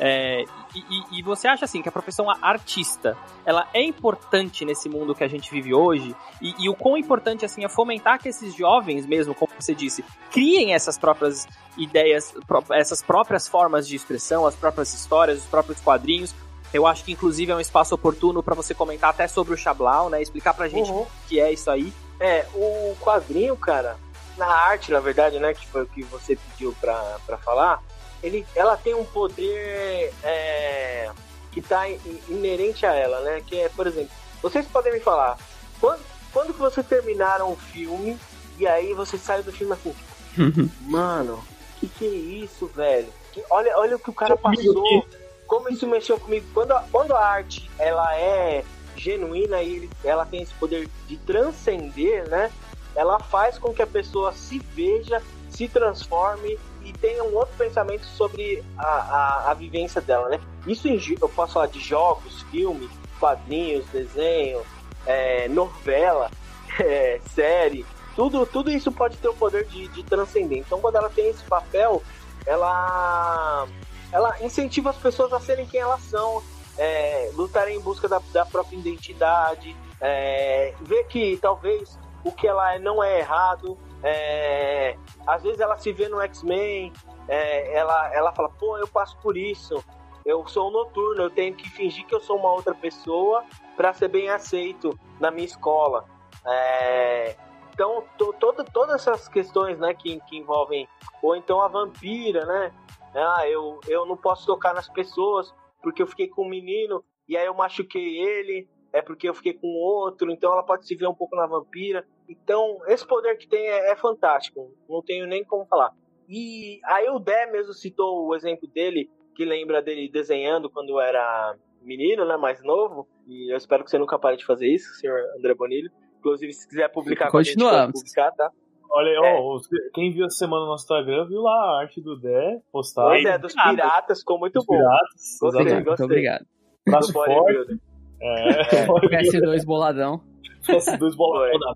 É, 0.04 0.44
e, 0.74 1.18
e- 1.18 1.22
você 1.22 1.46
acha 1.46 1.64
assim 1.64 1.80
que 1.80 1.88
a 1.88 1.92
profissão 1.92 2.26
artista 2.28 3.16
ela 3.46 3.68
é 3.72 3.80
importante 3.80 4.64
nesse 4.64 4.88
mundo 4.88 5.14
que 5.14 5.22
a 5.22 5.28
gente 5.28 5.48
vive 5.48 5.72
hoje 5.72 6.16
e, 6.40 6.64
e 6.64 6.68
o 6.68 6.74
quão 6.74 6.96
importante 6.96 7.44
assim 7.44 7.64
é 7.64 7.68
fomentar 7.68 8.18
que 8.18 8.28
esses 8.28 8.52
jovens 8.52 9.06
mesmo, 9.06 9.32
como 9.32 9.52
você 9.56 9.76
disse, 9.76 10.04
criem 10.32 10.74
essas 10.74 10.98
próprias 10.98 11.46
ideias, 11.78 12.34
essas 12.72 13.00
próprias 13.00 13.46
formas 13.46 13.86
de 13.86 13.94
expressão, 13.94 14.44
as 14.44 14.56
próprias 14.56 14.92
histórias, 14.92 15.38
os 15.38 15.46
próprios 15.46 15.78
quadrinhos. 15.80 16.34
Eu 16.74 16.84
acho 16.84 17.04
que 17.04 17.12
inclusive 17.12 17.52
é 17.52 17.54
um 17.54 17.60
espaço 17.60 17.94
oportuno 17.94 18.42
pra 18.42 18.56
você 18.56 18.74
comentar 18.74 19.10
até 19.10 19.28
sobre 19.28 19.54
o 19.54 19.56
Chablau, 19.56 20.10
né? 20.10 20.20
Explicar 20.20 20.52
pra 20.54 20.66
gente 20.68 20.90
Uhum. 20.90 21.02
o 21.02 21.06
que 21.28 21.38
é 21.38 21.52
isso 21.52 21.70
aí. 21.70 21.92
É, 22.18 22.44
o 22.54 22.96
quadrinho, 23.00 23.56
cara, 23.56 23.96
na 24.36 24.46
arte, 24.46 24.90
na 24.90 24.98
verdade, 24.98 25.38
né, 25.38 25.52
que 25.54 25.66
foi 25.68 25.82
o 25.82 25.86
que 25.86 26.02
você 26.04 26.34
pediu 26.34 26.74
pra, 26.80 27.18
pra 27.26 27.36
falar, 27.38 27.80
ele, 28.22 28.46
ela 28.54 28.76
tem 28.76 28.94
um 28.94 29.04
poder 29.04 30.12
é, 30.22 31.10
que 31.50 31.60
tá 31.60 31.88
i- 31.88 32.00
inerente 32.28 32.86
a 32.86 32.94
ela, 32.94 33.20
né, 33.20 33.42
que 33.46 33.58
é, 33.58 33.68
por 33.68 33.86
exemplo, 33.86 34.10
vocês 34.42 34.66
podem 34.66 34.92
me 34.92 35.00
falar, 35.00 35.38
quando, 35.80 36.00
quando 36.32 36.52
que 36.54 36.60
vocês 36.60 36.86
terminaram 36.86 37.50
o 37.52 37.56
filme 37.56 38.18
e 38.58 38.66
aí 38.66 38.92
você 38.94 39.16
saiu 39.18 39.42
do 39.42 39.52
filme 39.52 39.72
assim, 39.72 39.94
mano, 40.82 41.42
que 41.80 41.86
que 41.88 42.04
é 42.06 42.08
isso, 42.44 42.66
velho? 42.68 43.08
Que- 43.32 43.44
olha, 43.50 43.76
olha 43.78 43.96
o 43.96 43.98
que 43.98 44.10
o 44.10 44.14
cara 44.14 44.36
passou, 44.36 45.06
como 45.46 45.68
isso 45.68 45.86
mexeu 45.86 46.18
comigo. 46.18 46.46
Quando 46.54 46.72
a, 46.72 46.84
quando 46.90 47.12
a 47.14 47.24
arte, 47.24 47.70
ela 47.78 48.16
é 48.16 48.64
genuína 48.96 49.62
e 49.62 49.88
ela 50.04 50.24
tem 50.24 50.42
esse 50.42 50.52
poder 50.54 50.88
de 51.08 51.16
transcender, 51.18 52.28
né? 52.28 52.50
Ela 52.94 53.18
faz 53.18 53.58
com 53.58 53.72
que 53.72 53.82
a 53.82 53.86
pessoa 53.86 54.32
se 54.32 54.58
veja, 54.58 55.22
se 55.50 55.66
transforme 55.68 56.58
e 56.84 56.92
tenha 56.92 57.24
um 57.24 57.34
outro 57.34 57.54
pensamento 57.56 58.04
sobre 58.04 58.62
a, 58.76 58.86
a, 58.86 59.50
a 59.50 59.54
vivência 59.54 60.00
dela, 60.00 60.28
né? 60.28 60.40
Isso 60.66 60.88
em 60.88 61.00
eu 61.20 61.28
posso 61.28 61.54
falar 61.54 61.66
de 61.66 61.80
jogos, 61.80 62.42
filmes, 62.50 62.90
quadrinhos, 63.18 63.86
desenho, 63.86 64.62
é, 65.06 65.48
novela, 65.48 66.30
é, 66.78 67.20
série, 67.34 67.84
tudo, 68.14 68.44
tudo 68.46 68.70
isso 68.70 68.92
pode 68.92 69.16
ter 69.16 69.28
o 69.28 69.34
poder 69.34 69.64
de, 69.66 69.88
de 69.88 70.02
transcender. 70.02 70.58
Então, 70.58 70.80
quando 70.80 70.96
ela 70.96 71.08
tem 71.08 71.28
esse 71.28 71.42
papel, 71.44 72.02
ela, 72.46 73.66
ela 74.10 74.36
incentiva 74.42 74.90
as 74.90 74.96
pessoas 74.96 75.32
a 75.32 75.40
serem 75.40 75.66
quem 75.66 75.80
elas 75.80 76.02
são, 76.02 76.42
é, 76.76 77.30
lutarem 77.34 77.76
em 77.76 77.80
busca 77.80 78.08
da, 78.08 78.20
da 78.32 78.44
própria 78.44 78.76
identidade, 78.76 79.74
é, 80.00 80.74
ver 80.80 81.04
que 81.04 81.38
talvez 81.40 81.98
o 82.24 82.32
que 82.32 82.46
ela 82.46 82.74
é 82.74 82.78
não 82.78 83.02
é 83.02 83.20
errado. 83.20 83.78
É, 84.02 84.96
às 85.26 85.42
vezes 85.42 85.60
ela 85.60 85.76
se 85.76 85.92
vê 85.92 86.08
no 86.08 86.20
X-Men, 86.20 86.92
é, 87.28 87.74
ela, 87.76 88.14
ela 88.14 88.32
fala, 88.32 88.48
pô, 88.48 88.76
eu 88.78 88.88
passo 88.88 89.16
por 89.18 89.36
isso. 89.36 89.82
Eu 90.24 90.46
sou 90.46 90.68
um 90.68 90.72
noturno, 90.72 91.22
eu 91.22 91.30
tenho 91.30 91.54
que 91.54 91.68
fingir 91.68 92.06
que 92.06 92.14
eu 92.14 92.20
sou 92.20 92.36
uma 92.36 92.52
outra 92.52 92.74
pessoa 92.74 93.44
para 93.76 93.92
ser 93.92 94.08
bem 94.08 94.28
aceito 94.28 94.98
na 95.18 95.30
minha 95.30 95.46
escola. 95.46 96.04
É, 96.46 97.36
então, 97.72 98.04
to, 98.18 98.32
todo, 98.38 98.64
todas 98.64 99.06
essas 99.06 99.28
questões 99.28 99.78
né, 99.78 99.94
que, 99.94 100.20
que 100.20 100.36
envolvem. 100.36 100.88
Ou 101.22 101.34
então 101.34 101.60
a 101.60 101.68
vampira, 101.68 102.44
né? 102.44 102.72
Ah, 103.14 103.46
eu, 103.48 103.80
eu 103.88 104.06
não 104.06 104.16
posso 104.16 104.46
tocar 104.46 104.74
nas 104.74 104.88
pessoas 104.88 105.52
porque 105.82 106.02
eu 106.02 106.06
fiquei 106.06 106.28
com 106.28 106.44
um 106.46 106.48
menino 106.48 107.04
e 107.28 107.36
aí 107.36 107.44
eu 107.44 107.54
machuquei 107.54 108.18
ele, 108.18 108.68
é 108.92 109.00
porque 109.02 109.28
eu 109.28 109.34
fiquei 109.34 109.54
com 109.54 109.66
outro, 109.68 110.30
então 110.30 110.52
ela 110.52 110.62
pode 110.62 110.86
se 110.86 110.94
ver 110.94 111.06
um 111.06 111.14
pouco 111.14 111.34
na 111.36 111.46
vampira. 111.46 112.04
Então, 112.28 112.78
esse 112.86 113.06
poder 113.06 113.36
que 113.36 113.48
tem 113.48 113.66
é, 113.66 113.92
é 113.92 113.96
fantástico, 113.96 114.74
não 114.88 115.02
tenho 115.02 115.26
nem 115.26 115.44
como 115.44 115.66
falar. 115.66 115.92
E 116.28 116.78
aí 116.84 117.08
o 117.10 117.18
Dé 117.18 117.46
mesmo 117.50 117.72
citou 117.72 118.26
o 118.26 118.34
exemplo 118.34 118.68
dele, 118.68 119.08
que 119.34 119.44
lembra 119.44 119.80
dele 119.82 120.08
desenhando 120.10 120.68
quando 120.70 121.00
era 121.00 121.56
menino, 121.82 122.24
né, 122.24 122.36
mais 122.36 122.62
novo, 122.62 123.08
e 123.26 123.52
eu 123.52 123.56
espero 123.56 123.82
que 123.82 123.90
você 123.90 123.98
nunca 123.98 124.18
pare 124.18 124.36
de 124.36 124.44
fazer 124.44 124.68
isso, 124.68 124.94
senhor 124.94 125.18
André 125.38 125.54
Bonilho. 125.54 125.90
Inclusive, 126.18 126.52
se 126.52 126.68
quiser 126.68 126.88
publicar 126.90 127.30
com 127.30 127.38
a 127.38 127.42
gente, 127.42 127.54
pode 127.56 127.64
Continuamos. 127.64 128.00
publicar, 128.00 128.30
tá? 128.32 128.50
Olha, 128.88 129.08
É. 129.26 129.34
ó, 129.40 129.58
quem 129.94 130.12
viu 130.12 130.26
essa 130.26 130.36
semana 130.36 130.62
no 130.62 130.68
nosso 130.68 130.84
Instagram 130.84 131.26
viu 131.26 131.40
lá 131.40 131.52
a 131.52 131.80
arte 131.80 132.00
do 132.00 132.14
Dé, 132.20 132.60
postar. 132.70 133.06
Pois 133.06 133.24
é, 133.24 133.36
dos 133.38 133.52
piratas, 133.54 134.20
ficou 134.20 134.38
muito 134.38 134.54
Dos 134.54 134.66
bom. 134.66 134.76
piratas. 134.76 135.38
Gostei, 135.40 135.48
exatamente. 135.62 135.74
Muito 135.74 135.84
gostei. 135.86 136.04
obrigado. 136.06 136.46
Braço 136.86 137.08
Do 137.08 137.12
forte. 137.14 137.91
É, 138.22 138.86
PS2 138.86 139.64
boladão. 139.64 140.22
esses 140.68 140.98
dois 140.98 141.16
boladão 141.16 141.58
da 141.58 141.74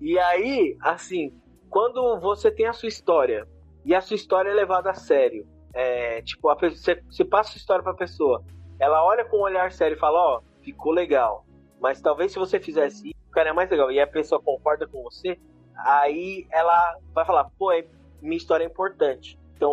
E 0.00 0.16
aí, 0.18 0.76
assim, 0.80 1.32
quando 1.68 2.20
você 2.20 2.50
tem 2.50 2.66
a 2.66 2.72
sua 2.72 2.88
história 2.88 3.46
e 3.84 3.94
a 3.94 4.00
sua 4.00 4.14
história 4.14 4.50
é 4.50 4.54
levada 4.54 4.90
a 4.90 4.94
sério, 4.94 5.46
é, 5.74 6.22
tipo, 6.22 6.48
a 6.48 6.56
pessoa, 6.56 6.78
você, 6.78 7.02
você 7.10 7.24
passa 7.24 7.50
a 7.50 7.52
sua 7.52 7.58
história 7.58 7.82
pra 7.82 7.94
pessoa, 7.94 8.44
ela 8.78 9.04
olha 9.04 9.24
com 9.24 9.38
um 9.38 9.42
olhar 9.42 9.72
sério 9.72 9.96
e 9.96 10.00
fala, 10.00 10.18
ó, 10.18 10.40
ficou 10.62 10.92
legal. 10.92 11.44
Mas 11.80 12.00
talvez 12.00 12.32
se 12.32 12.38
você 12.38 12.60
fizesse 12.60 13.08
isso, 13.08 13.18
o 13.28 13.32
cara 13.32 13.50
é 13.50 13.52
mais 13.52 13.68
legal 13.70 13.90
e 13.90 14.00
a 14.00 14.06
pessoa 14.06 14.40
concorda 14.40 14.86
com 14.86 15.02
você, 15.02 15.38
aí 15.76 16.46
ela 16.52 16.96
vai 17.12 17.24
falar, 17.24 17.50
pô, 17.58 17.72
é, 17.72 17.84
minha 18.22 18.36
história 18.36 18.64
é 18.64 18.66
importante. 18.68 19.38
Então 19.56 19.72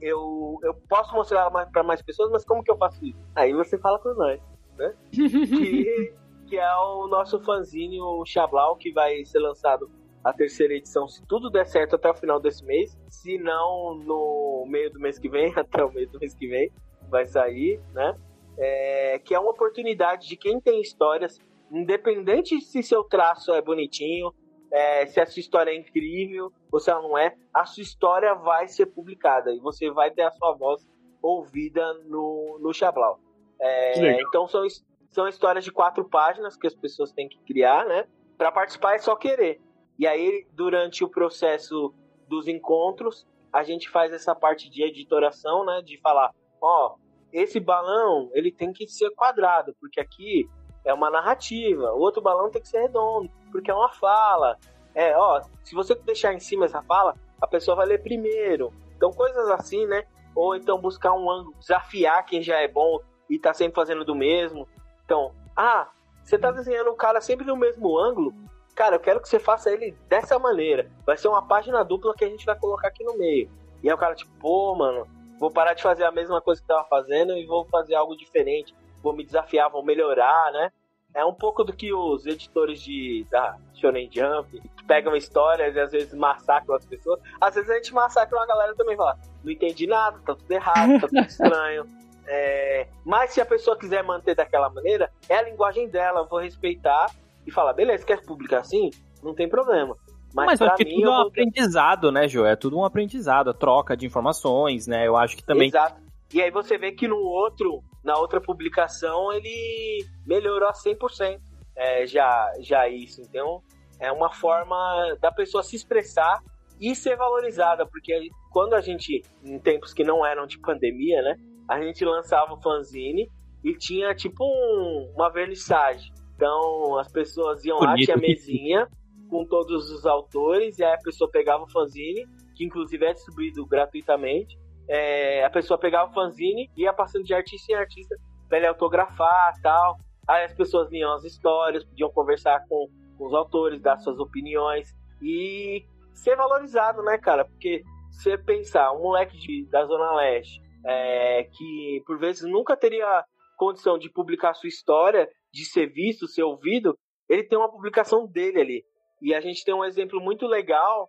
eu, 0.00 0.58
eu 0.62 0.74
posso 0.88 1.12
mostrar 1.12 1.40
ela 1.40 1.66
para 1.66 1.82
mais 1.82 2.00
pessoas, 2.00 2.30
mas 2.30 2.44
como 2.44 2.62
que 2.62 2.70
eu 2.70 2.76
faço 2.76 3.04
isso? 3.04 3.18
Aí 3.34 3.52
você 3.52 3.76
fala 3.78 3.98
com 3.98 4.14
nós, 4.14 4.40
né? 4.76 4.94
que, 5.10 6.14
que 6.48 6.56
é 6.56 6.76
o 6.76 7.06
nosso 7.06 7.40
fanzine, 7.40 8.00
o 8.00 8.24
Chablau, 8.24 8.76
que 8.76 8.92
vai 8.92 9.24
ser 9.24 9.38
lançado 9.38 9.90
a 10.26 10.32
terceira 10.32 10.74
edição, 10.74 11.06
se 11.06 11.24
tudo 11.26 11.48
der 11.48 11.66
certo 11.66 11.94
até 11.94 12.10
o 12.10 12.14
final 12.14 12.40
desse 12.40 12.64
mês. 12.64 12.98
Se 13.08 13.38
não, 13.38 13.94
no 13.94 14.66
meio 14.68 14.90
do 14.92 14.98
mês 14.98 15.20
que 15.20 15.28
vem, 15.28 15.52
até 15.56 15.84
o 15.84 15.92
meio 15.92 16.08
do 16.10 16.18
mês 16.18 16.34
que 16.34 16.48
vem, 16.48 16.72
vai 17.08 17.24
sair, 17.26 17.80
né? 17.92 18.18
É, 18.58 19.18
que 19.20 19.34
é 19.34 19.38
uma 19.38 19.50
oportunidade 19.50 20.26
de 20.26 20.36
quem 20.36 20.60
tem 20.60 20.80
histórias, 20.80 21.38
independente 21.70 22.60
se 22.60 22.82
seu 22.82 23.04
traço 23.04 23.52
é 23.52 23.62
bonitinho, 23.62 24.32
é, 24.72 25.06
se 25.06 25.20
a 25.20 25.26
sua 25.26 25.40
história 25.40 25.70
é 25.70 25.76
incrível 25.76 26.50
ou 26.72 26.80
se 26.80 26.90
ela 26.90 27.02
não 27.02 27.16
é, 27.16 27.34
a 27.54 27.64
sua 27.64 27.82
história 27.82 28.34
vai 28.34 28.66
ser 28.66 28.86
publicada 28.86 29.52
e 29.52 29.60
você 29.60 29.90
vai 29.90 30.10
ter 30.10 30.22
a 30.22 30.30
sua 30.30 30.54
voz 30.54 30.84
ouvida 31.22 31.94
no, 32.04 32.58
no 32.60 32.72
Chablau. 32.72 33.20
É, 33.60 34.20
então 34.20 34.46
são, 34.46 34.66
são 35.10 35.28
histórias 35.28 35.64
de 35.64 35.72
quatro 35.72 36.04
páginas 36.04 36.56
que 36.56 36.66
as 36.66 36.74
pessoas 36.74 37.12
têm 37.12 37.28
que 37.28 37.38
criar, 37.44 37.86
né? 37.86 38.06
Para 38.36 38.52
participar 38.52 38.94
é 38.94 38.98
só 38.98 39.16
querer. 39.16 39.60
E 39.98 40.06
aí, 40.06 40.46
durante 40.52 41.02
o 41.02 41.08
processo 41.08 41.94
dos 42.28 42.46
encontros, 42.48 43.26
a 43.52 43.62
gente 43.62 43.88
faz 43.88 44.12
essa 44.12 44.34
parte 44.34 44.68
de 44.68 44.82
editoração, 44.82 45.64
né? 45.64 45.80
De 45.82 45.98
falar, 46.00 46.34
ó, 46.60 46.96
esse 47.32 47.58
balão, 47.58 48.30
ele 48.34 48.52
tem 48.52 48.72
que 48.72 48.86
ser 48.86 49.10
quadrado, 49.10 49.74
porque 49.80 50.00
aqui 50.00 50.46
é 50.84 50.92
uma 50.92 51.10
narrativa. 51.10 51.92
O 51.92 52.00
outro 52.00 52.20
balão 52.20 52.50
tem 52.50 52.60
que 52.60 52.68
ser 52.68 52.82
redondo, 52.82 53.30
porque 53.50 53.70
é 53.70 53.74
uma 53.74 53.90
fala. 53.90 54.56
É, 54.94 55.16
ó, 55.16 55.40
se 55.64 55.74
você 55.74 55.94
deixar 55.94 56.34
em 56.34 56.40
cima 56.40 56.66
essa 56.66 56.82
fala, 56.82 57.14
a 57.40 57.46
pessoa 57.46 57.76
vai 57.76 57.86
ler 57.86 58.02
primeiro. 58.02 58.72
Então, 58.96 59.10
coisas 59.10 59.48
assim, 59.50 59.86
né? 59.86 60.04
Ou 60.34 60.54
então 60.54 60.78
buscar 60.78 61.12
um 61.14 61.30
ângulo, 61.30 61.56
desafiar 61.58 62.24
quem 62.24 62.42
já 62.42 62.58
é 62.58 62.68
bom 62.68 63.00
e 63.28 63.38
tá 63.38 63.52
sempre 63.52 63.74
fazendo 63.74 64.04
do 64.04 64.14
mesmo. 64.14 64.68
Então, 65.04 65.32
ah, 65.56 65.88
você 66.22 66.38
tá 66.38 66.50
desenhando 66.50 66.90
o 66.90 66.96
cara 66.96 67.20
sempre 67.20 67.46
no 67.46 67.56
mesmo 67.56 67.98
ângulo, 67.98 68.34
cara, 68.74 68.96
eu 68.96 69.00
quero 69.00 69.20
que 69.20 69.28
você 69.28 69.38
faça 69.38 69.70
ele 69.70 69.96
dessa 70.08 70.38
maneira. 70.38 70.90
Vai 71.04 71.16
ser 71.16 71.28
uma 71.28 71.46
página 71.46 71.84
dupla 71.84 72.14
que 72.14 72.24
a 72.24 72.28
gente 72.28 72.44
vai 72.44 72.58
colocar 72.58 72.88
aqui 72.88 73.04
no 73.04 73.16
meio. 73.16 73.50
E 73.82 73.88
aí 73.88 73.94
o 73.94 73.98
cara, 73.98 74.14
tipo, 74.14 74.30
pô, 74.38 74.74
mano, 74.74 75.06
vou 75.38 75.50
parar 75.50 75.74
de 75.74 75.82
fazer 75.82 76.04
a 76.04 76.12
mesma 76.12 76.40
coisa 76.40 76.60
que 76.60 76.66
tava 76.66 76.86
fazendo 76.88 77.32
e 77.36 77.46
vou 77.46 77.64
fazer 77.66 77.94
algo 77.94 78.16
diferente. 78.16 78.74
Vou 79.02 79.12
me 79.12 79.24
desafiar, 79.24 79.70
vou 79.70 79.84
melhorar, 79.84 80.52
né? 80.52 80.72
É 81.14 81.24
um 81.24 81.32
pouco 81.32 81.64
do 81.64 81.72
que 81.72 81.94
os 81.94 82.26
editores 82.26 82.80
de 82.80 83.26
da 83.30 83.56
Shonen 83.74 84.10
Jump 84.12 84.60
pegam 84.86 85.16
histórias 85.16 85.74
e 85.74 85.80
às 85.80 85.90
vezes 85.90 86.12
massacram 86.12 86.74
as 86.74 86.84
pessoas. 86.84 87.20
Às 87.40 87.54
vezes 87.54 87.70
a 87.70 87.74
gente 87.74 87.94
massacra 87.94 88.36
uma 88.36 88.46
galera 88.46 88.74
também 88.74 88.96
fala, 88.96 89.18
não 89.42 89.50
entendi 89.50 89.86
nada, 89.86 90.18
tá 90.26 90.34
tudo 90.34 90.50
errado, 90.50 91.00
tá 91.00 91.08
tudo 91.08 91.20
estranho. 91.24 91.86
É... 92.26 92.88
Mas 93.04 93.30
se 93.30 93.40
a 93.40 93.46
pessoa 93.46 93.78
quiser 93.78 94.02
manter 94.02 94.34
daquela 94.34 94.68
maneira, 94.70 95.10
é 95.28 95.36
a 95.36 95.42
linguagem 95.42 95.88
dela, 95.88 96.20
eu 96.20 96.28
vou 96.28 96.40
respeitar 96.40 97.06
e 97.46 97.50
falar, 97.50 97.72
beleza, 97.72 98.04
quer 98.04 98.22
publicar 98.22 98.60
assim? 98.60 98.90
Não 99.22 99.34
tem 99.34 99.48
problema. 99.48 99.96
Mas, 100.34 100.46
Mas 100.46 100.62
acho 100.62 100.76
que 100.76 100.84
mim, 100.84 100.96
tudo 100.96 101.06
é 101.06 101.10
um 101.10 101.16
vou... 101.16 101.28
aprendizado, 101.28 102.12
né, 102.12 102.28
Joe? 102.28 102.48
É 102.48 102.56
tudo 102.56 102.78
um 102.78 102.84
aprendizado, 102.84 103.50
a 103.50 103.54
troca 103.54 103.96
de 103.96 104.04
informações, 104.06 104.86
né? 104.86 105.06
Eu 105.06 105.16
acho 105.16 105.36
que 105.36 105.42
também. 105.42 105.68
Exato. 105.68 106.00
E 106.34 106.42
aí 106.42 106.50
você 106.50 106.76
vê 106.76 106.92
que 106.92 107.06
no 107.06 107.16
outro, 107.16 107.82
na 108.04 108.18
outra 108.18 108.40
publicação, 108.40 109.32
ele 109.32 110.04
melhorou 110.26 110.68
a 110.68 110.72
100% 110.72 111.38
é, 111.76 112.06
já, 112.06 112.52
já 112.60 112.88
isso. 112.88 113.20
Então, 113.22 113.62
é 114.00 114.10
uma 114.10 114.30
forma 114.30 115.16
da 115.20 115.30
pessoa 115.30 115.62
se 115.62 115.76
expressar 115.76 116.42
e 116.80 116.94
ser 116.94 117.16
valorizada, 117.16 117.86
porque 117.86 118.28
quando 118.50 118.74
a 118.74 118.80
gente, 118.80 119.22
em 119.42 119.58
tempos 119.58 119.94
que 119.94 120.04
não 120.04 120.26
eram 120.26 120.46
de 120.46 120.58
pandemia, 120.58 121.22
né? 121.22 121.36
A 121.68 121.80
gente 121.80 122.04
lançava 122.04 122.54
o 122.54 122.60
fanzine 122.60 123.30
e 123.64 123.74
tinha 123.76 124.14
tipo 124.14 124.44
um, 124.44 125.12
uma 125.14 125.30
vernissagem. 125.30 126.12
Então 126.34 126.98
as 126.98 127.10
pessoas 127.10 127.64
iam 127.64 127.78
lá, 127.78 127.94
tinha 127.94 128.16
mesinha 128.16 128.88
com 129.28 129.44
todos 129.44 129.90
os 129.90 130.06
autores, 130.06 130.78
e 130.78 130.84
aí 130.84 130.94
a 130.94 130.98
pessoa 130.98 131.28
pegava 131.30 131.64
o 131.64 131.70
fanzine, 131.70 132.24
que 132.54 132.64
inclusive 132.64 133.04
é 133.04 133.12
distribuído 133.12 133.66
gratuitamente. 133.66 134.56
É, 134.88 135.44
a 135.44 135.50
pessoa 135.50 135.78
pegava 135.78 136.10
o 136.10 136.14
fanzine 136.14 136.70
e 136.76 136.82
ia 136.82 136.92
passando 136.92 137.24
de 137.24 137.34
artista 137.34 137.72
em 137.72 137.74
artista 137.74 138.16
pra 138.48 138.58
ele 138.58 138.68
autografar 138.68 139.52
tal. 139.60 139.98
Aí 140.28 140.44
as 140.44 140.54
pessoas 140.54 140.90
liam 140.90 141.12
as 141.12 141.24
histórias, 141.24 141.84
podiam 141.84 142.10
conversar 142.10 142.64
com, 142.68 142.88
com 143.18 143.26
os 143.26 143.34
autores, 143.34 143.80
dar 143.80 143.96
suas 143.98 144.18
opiniões 144.18 144.94
e 145.20 145.84
ser 146.14 146.36
valorizado, 146.36 147.02
né, 147.02 147.18
cara? 147.18 147.44
Porque 147.44 147.82
você 148.10 148.38
pensar, 148.38 148.92
um 148.92 149.02
moleque 149.02 149.36
de, 149.36 149.66
da 149.70 149.84
Zona 149.84 150.14
Leste 150.14 150.60
é, 150.86 151.48
que 151.52 152.02
por 152.06 152.18
vezes 152.18 152.42
nunca 152.48 152.76
teria 152.76 153.24
condição 153.56 153.98
de 153.98 154.10
publicar 154.10 154.54
sua 154.54 154.68
história, 154.68 155.28
de 155.52 155.64
ser 155.64 155.86
visto, 155.86 156.28
ser 156.28 156.42
ouvido, 156.42 156.96
ele 157.28 157.42
tem 157.42 157.58
uma 157.58 157.70
publicação 157.70 158.26
dele 158.26 158.60
ali. 158.60 158.84
E 159.20 159.34
a 159.34 159.40
gente 159.40 159.64
tem 159.64 159.74
um 159.74 159.84
exemplo 159.84 160.20
muito 160.20 160.46
legal 160.46 161.08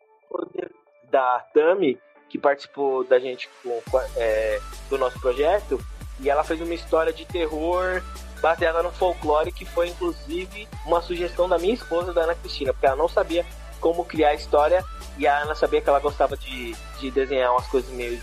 da 1.11 1.39
Tami, 1.53 1.99
que 2.30 2.38
participou 2.38 3.03
da 3.03 3.19
gente 3.19 3.49
com, 3.61 3.82
é, 4.15 4.59
do 4.89 4.97
nosso 4.97 5.19
projeto, 5.19 5.78
e 6.19 6.30
ela 6.30 6.43
fez 6.43 6.59
uma 6.59 6.73
história 6.73 7.13
de 7.13 7.25
terror 7.25 8.01
baseada 8.41 8.82
no 8.82 8.91
folclore, 8.91 9.51
que 9.51 9.65
foi 9.65 9.89
inclusive 9.89 10.67
uma 10.86 11.01
sugestão 11.01 11.47
da 11.47 11.57
minha 11.57 11.73
esposa, 11.73 12.13
da 12.13 12.23
Ana 12.23 12.36
Cristina, 12.36 12.73
porque 12.73 12.86
ela 12.86 12.95
não 12.95 13.07
sabia 13.07 13.45
como 13.80 14.05
criar 14.05 14.30
a 14.30 14.34
história, 14.34 14.84
e 15.17 15.28
a 15.28 15.43
Ana 15.43 15.55
sabia 15.55 15.82
que 15.82 15.89
ela 15.89 15.99
gostava 15.99 16.36
de, 16.36 16.73
de 16.99 17.11
desenhar 17.11 17.51
umas 17.51 17.67
coisas 17.67 17.89
meio 17.91 18.19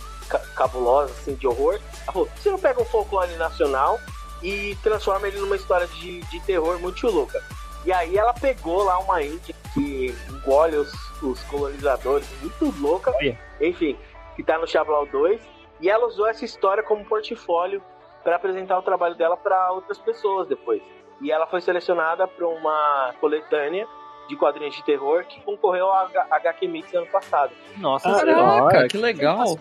cabulosas, 0.55 1.17
assim, 1.19 1.35
de 1.35 1.47
horror. 1.47 1.75
Ela 1.75 2.13
falou, 2.13 2.29
você 2.35 2.49
não 2.49 2.59
pega 2.59 2.81
um 2.81 2.85
folclore 2.85 3.35
nacional 3.35 3.99
e 4.41 4.75
transforma 4.83 5.27
ele 5.27 5.39
numa 5.39 5.55
história 5.55 5.87
de, 5.87 6.21
de 6.21 6.39
terror 6.41 6.79
muito 6.79 7.07
louca. 7.07 7.41
E 7.85 7.91
aí 7.91 8.17
ela 8.17 8.33
pegou 8.33 8.83
lá 8.83 8.97
uma 8.99 9.21
índia 9.21 9.55
que 9.73 10.15
engole 10.29 10.77
os, 10.77 11.21
os 11.21 11.41
colonizadores, 11.43 12.27
muito 12.41 12.81
louca, 12.81 13.13
enfim, 13.61 13.97
que 14.35 14.43
tá 14.43 14.57
no 14.57 14.67
Chablau 14.67 15.05
2, 15.05 15.39
e 15.81 15.89
ela 15.89 16.07
usou 16.07 16.27
essa 16.27 16.43
história 16.43 16.81
como 16.81 17.05
portfólio 17.05 17.81
para 18.23 18.37
apresentar 18.37 18.79
o 18.79 18.81
trabalho 18.81 19.15
dela 19.15 19.37
para 19.37 19.71
outras 19.71 19.99
pessoas 19.99 20.47
depois. 20.47 20.81
E 21.21 21.31
ela 21.31 21.45
foi 21.45 21.61
selecionada 21.61 22.27
para 22.27 22.47
uma 22.47 23.13
coletânea 23.21 23.87
de 24.27 24.35
quadrinhos 24.35 24.75
de 24.75 24.83
terror 24.83 25.23
que 25.25 25.39
concorreu 25.41 25.87
ao 25.87 26.09
HQ 26.31 26.67
Mix 26.67 26.93
ano 26.93 27.07
passado. 27.07 27.51
Nossa, 27.77 28.09
Caraca, 28.11 28.87
que 28.87 28.97
legal. 28.97 29.57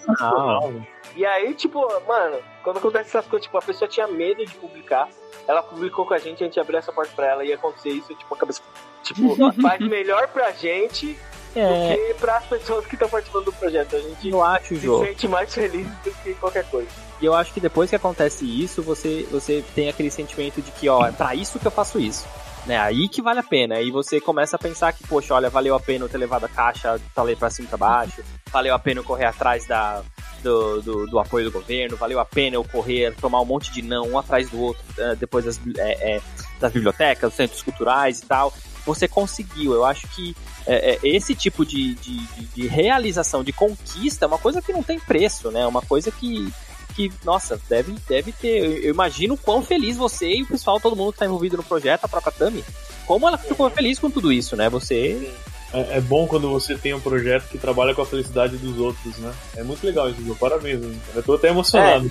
E 1.14 1.24
aí, 1.24 1.54
tipo, 1.54 1.80
mano, 2.06 2.38
quando 2.62 2.78
acontece 2.78 3.10
essas 3.10 3.26
coisas, 3.26 3.44
tipo, 3.44 3.56
a 3.58 3.62
pessoa 3.62 3.88
tinha 3.88 4.06
medo 4.06 4.44
de 4.44 4.54
publicar, 4.54 5.08
ela 5.46 5.62
publicou 5.62 6.06
com 6.06 6.14
a 6.14 6.18
gente, 6.18 6.42
a 6.42 6.46
gente 6.46 6.58
abriu 6.58 6.78
essa 6.78 6.92
porta 6.92 7.12
pra 7.14 7.26
ela 7.26 7.44
e 7.44 7.48
ia 7.48 7.54
acontecer 7.54 7.90
isso, 7.90 8.14
tipo, 8.14 8.34
a 8.34 8.36
cabeça, 8.36 8.62
tipo, 9.02 9.36
faz 9.60 9.80
melhor 9.80 10.28
pra 10.28 10.50
gente 10.50 11.18
é... 11.54 11.92
do 11.96 12.06
que 12.06 12.14
para 12.14 12.38
as 12.38 12.46
pessoas 12.46 12.86
que 12.86 12.94
estão 12.94 13.08
participando 13.08 13.44
do 13.44 13.52
projeto. 13.52 13.96
A 13.96 14.00
gente 14.00 14.28
eu 14.28 14.42
acho, 14.42 14.68
se 14.68 14.76
Jô. 14.76 15.04
sente 15.04 15.28
mais 15.28 15.54
feliz 15.54 15.86
do 15.86 16.10
que 16.10 16.34
qualquer 16.34 16.64
coisa. 16.70 16.88
E 17.20 17.24
eu 17.24 17.34
acho 17.34 17.52
que 17.52 17.60
depois 17.60 17.90
que 17.90 17.96
acontece 17.96 18.44
isso, 18.44 18.82
você, 18.82 19.26
você 19.30 19.62
tem 19.74 19.88
aquele 19.88 20.10
sentimento 20.10 20.60
de 20.60 20.70
que, 20.72 20.88
ó, 20.88 21.06
é 21.06 21.12
pra 21.12 21.34
isso 21.34 21.58
que 21.58 21.66
eu 21.66 21.70
faço 21.70 22.00
isso 22.00 22.26
né? 22.66 22.78
Aí 22.78 23.08
que 23.08 23.22
vale 23.22 23.40
a 23.40 23.42
pena. 23.42 23.76
Aí 23.76 23.90
você 23.90 24.20
começa 24.20 24.56
a 24.56 24.58
pensar 24.58 24.92
que, 24.92 25.06
poxa, 25.06 25.34
olha, 25.34 25.50
valeu 25.50 25.74
a 25.74 25.80
pena 25.80 26.04
eu 26.04 26.08
ter 26.08 26.18
levado 26.18 26.44
a 26.44 26.48
caixa, 26.48 27.00
falei 27.14 27.36
pra 27.36 27.50
cima 27.50 27.66
e 27.66 27.68
pra 27.68 27.78
baixo, 27.78 28.22
valeu 28.50 28.74
a 28.74 28.78
pena 28.78 29.00
eu 29.00 29.04
correr 29.04 29.26
atrás 29.26 29.66
da, 29.66 30.02
do, 30.42 30.82
do, 30.82 31.06
do, 31.06 31.18
apoio 31.18 31.46
do 31.46 31.52
governo, 31.52 31.96
valeu 31.96 32.20
a 32.20 32.24
pena 32.24 32.56
eu 32.56 32.64
correr, 32.64 33.14
tomar 33.16 33.40
um 33.40 33.44
monte 33.44 33.72
de 33.72 33.82
não, 33.82 34.08
um 34.08 34.18
atrás 34.18 34.48
do 34.50 34.60
outro, 34.60 34.82
uh, 34.98 35.16
depois 35.16 35.44
das, 35.44 35.60
é, 35.78 36.16
é, 36.16 36.20
das 36.60 36.72
bibliotecas, 36.72 37.30
dos 37.30 37.36
centros 37.36 37.62
culturais 37.62 38.20
e 38.20 38.26
tal. 38.26 38.52
Você 38.86 39.08
conseguiu. 39.08 39.72
Eu 39.72 39.84
acho 39.84 40.06
que 40.08 40.36
é, 40.66 40.94
é, 40.94 40.98
esse 41.02 41.34
tipo 41.34 41.64
de, 41.64 41.94
de, 41.94 42.26
de, 42.54 42.66
realização, 42.66 43.42
de 43.42 43.52
conquista, 43.52 44.24
é 44.24 44.28
uma 44.28 44.38
coisa 44.38 44.60
que 44.60 44.72
não 44.72 44.82
tem 44.82 44.98
preço, 44.98 45.50
né? 45.50 45.66
Uma 45.66 45.82
coisa 45.82 46.10
que, 46.10 46.52
que, 46.95 47.12
nossa, 47.24 47.61
deve, 47.68 47.95
deve 48.09 48.32
ter. 48.32 48.84
Eu 48.84 48.90
imagino 48.90 49.36
quão 49.36 49.62
feliz 49.62 49.97
você 49.97 50.28
e 50.28 50.42
o 50.42 50.47
pessoal, 50.47 50.80
todo 50.80 50.97
mundo 50.97 51.12
que 51.12 51.18
tá 51.18 51.26
envolvido 51.26 51.57
no 51.57 51.62
projeto, 51.62 52.05
a 52.05 52.09
própria 52.09 52.32
Tami, 52.32 52.64
como 53.07 53.26
ela 53.26 53.38
ficou 53.38 53.68
feliz 53.70 53.99
com 53.99 54.11
tudo 54.11 54.32
isso, 54.32 54.57
né? 54.57 54.68
Você. 54.68 55.32
É, 55.72 55.97
é, 55.97 56.01
bom 56.01 56.28
quando 56.28 56.49
você 56.49 56.76
tem 56.76 56.95
um 56.95 57.01
projeto 57.01 57.49
que 57.49 57.59
trabalha 57.59 57.92
com 57.92 58.03
a 58.03 58.07
felicidade 58.07 58.57
dos 58.57 58.78
outros, 58.78 59.18
né? 59.18 59.34
É 59.57 59.64
muito 59.64 59.84
legal 59.84 60.09
isso, 60.09 60.20
meu. 60.20 60.36
Parabéns, 60.36 60.80
né? 60.80 60.97
eu 61.16 61.22
tô 61.22 61.34
até 61.34 61.49
emocionado. 61.49 62.09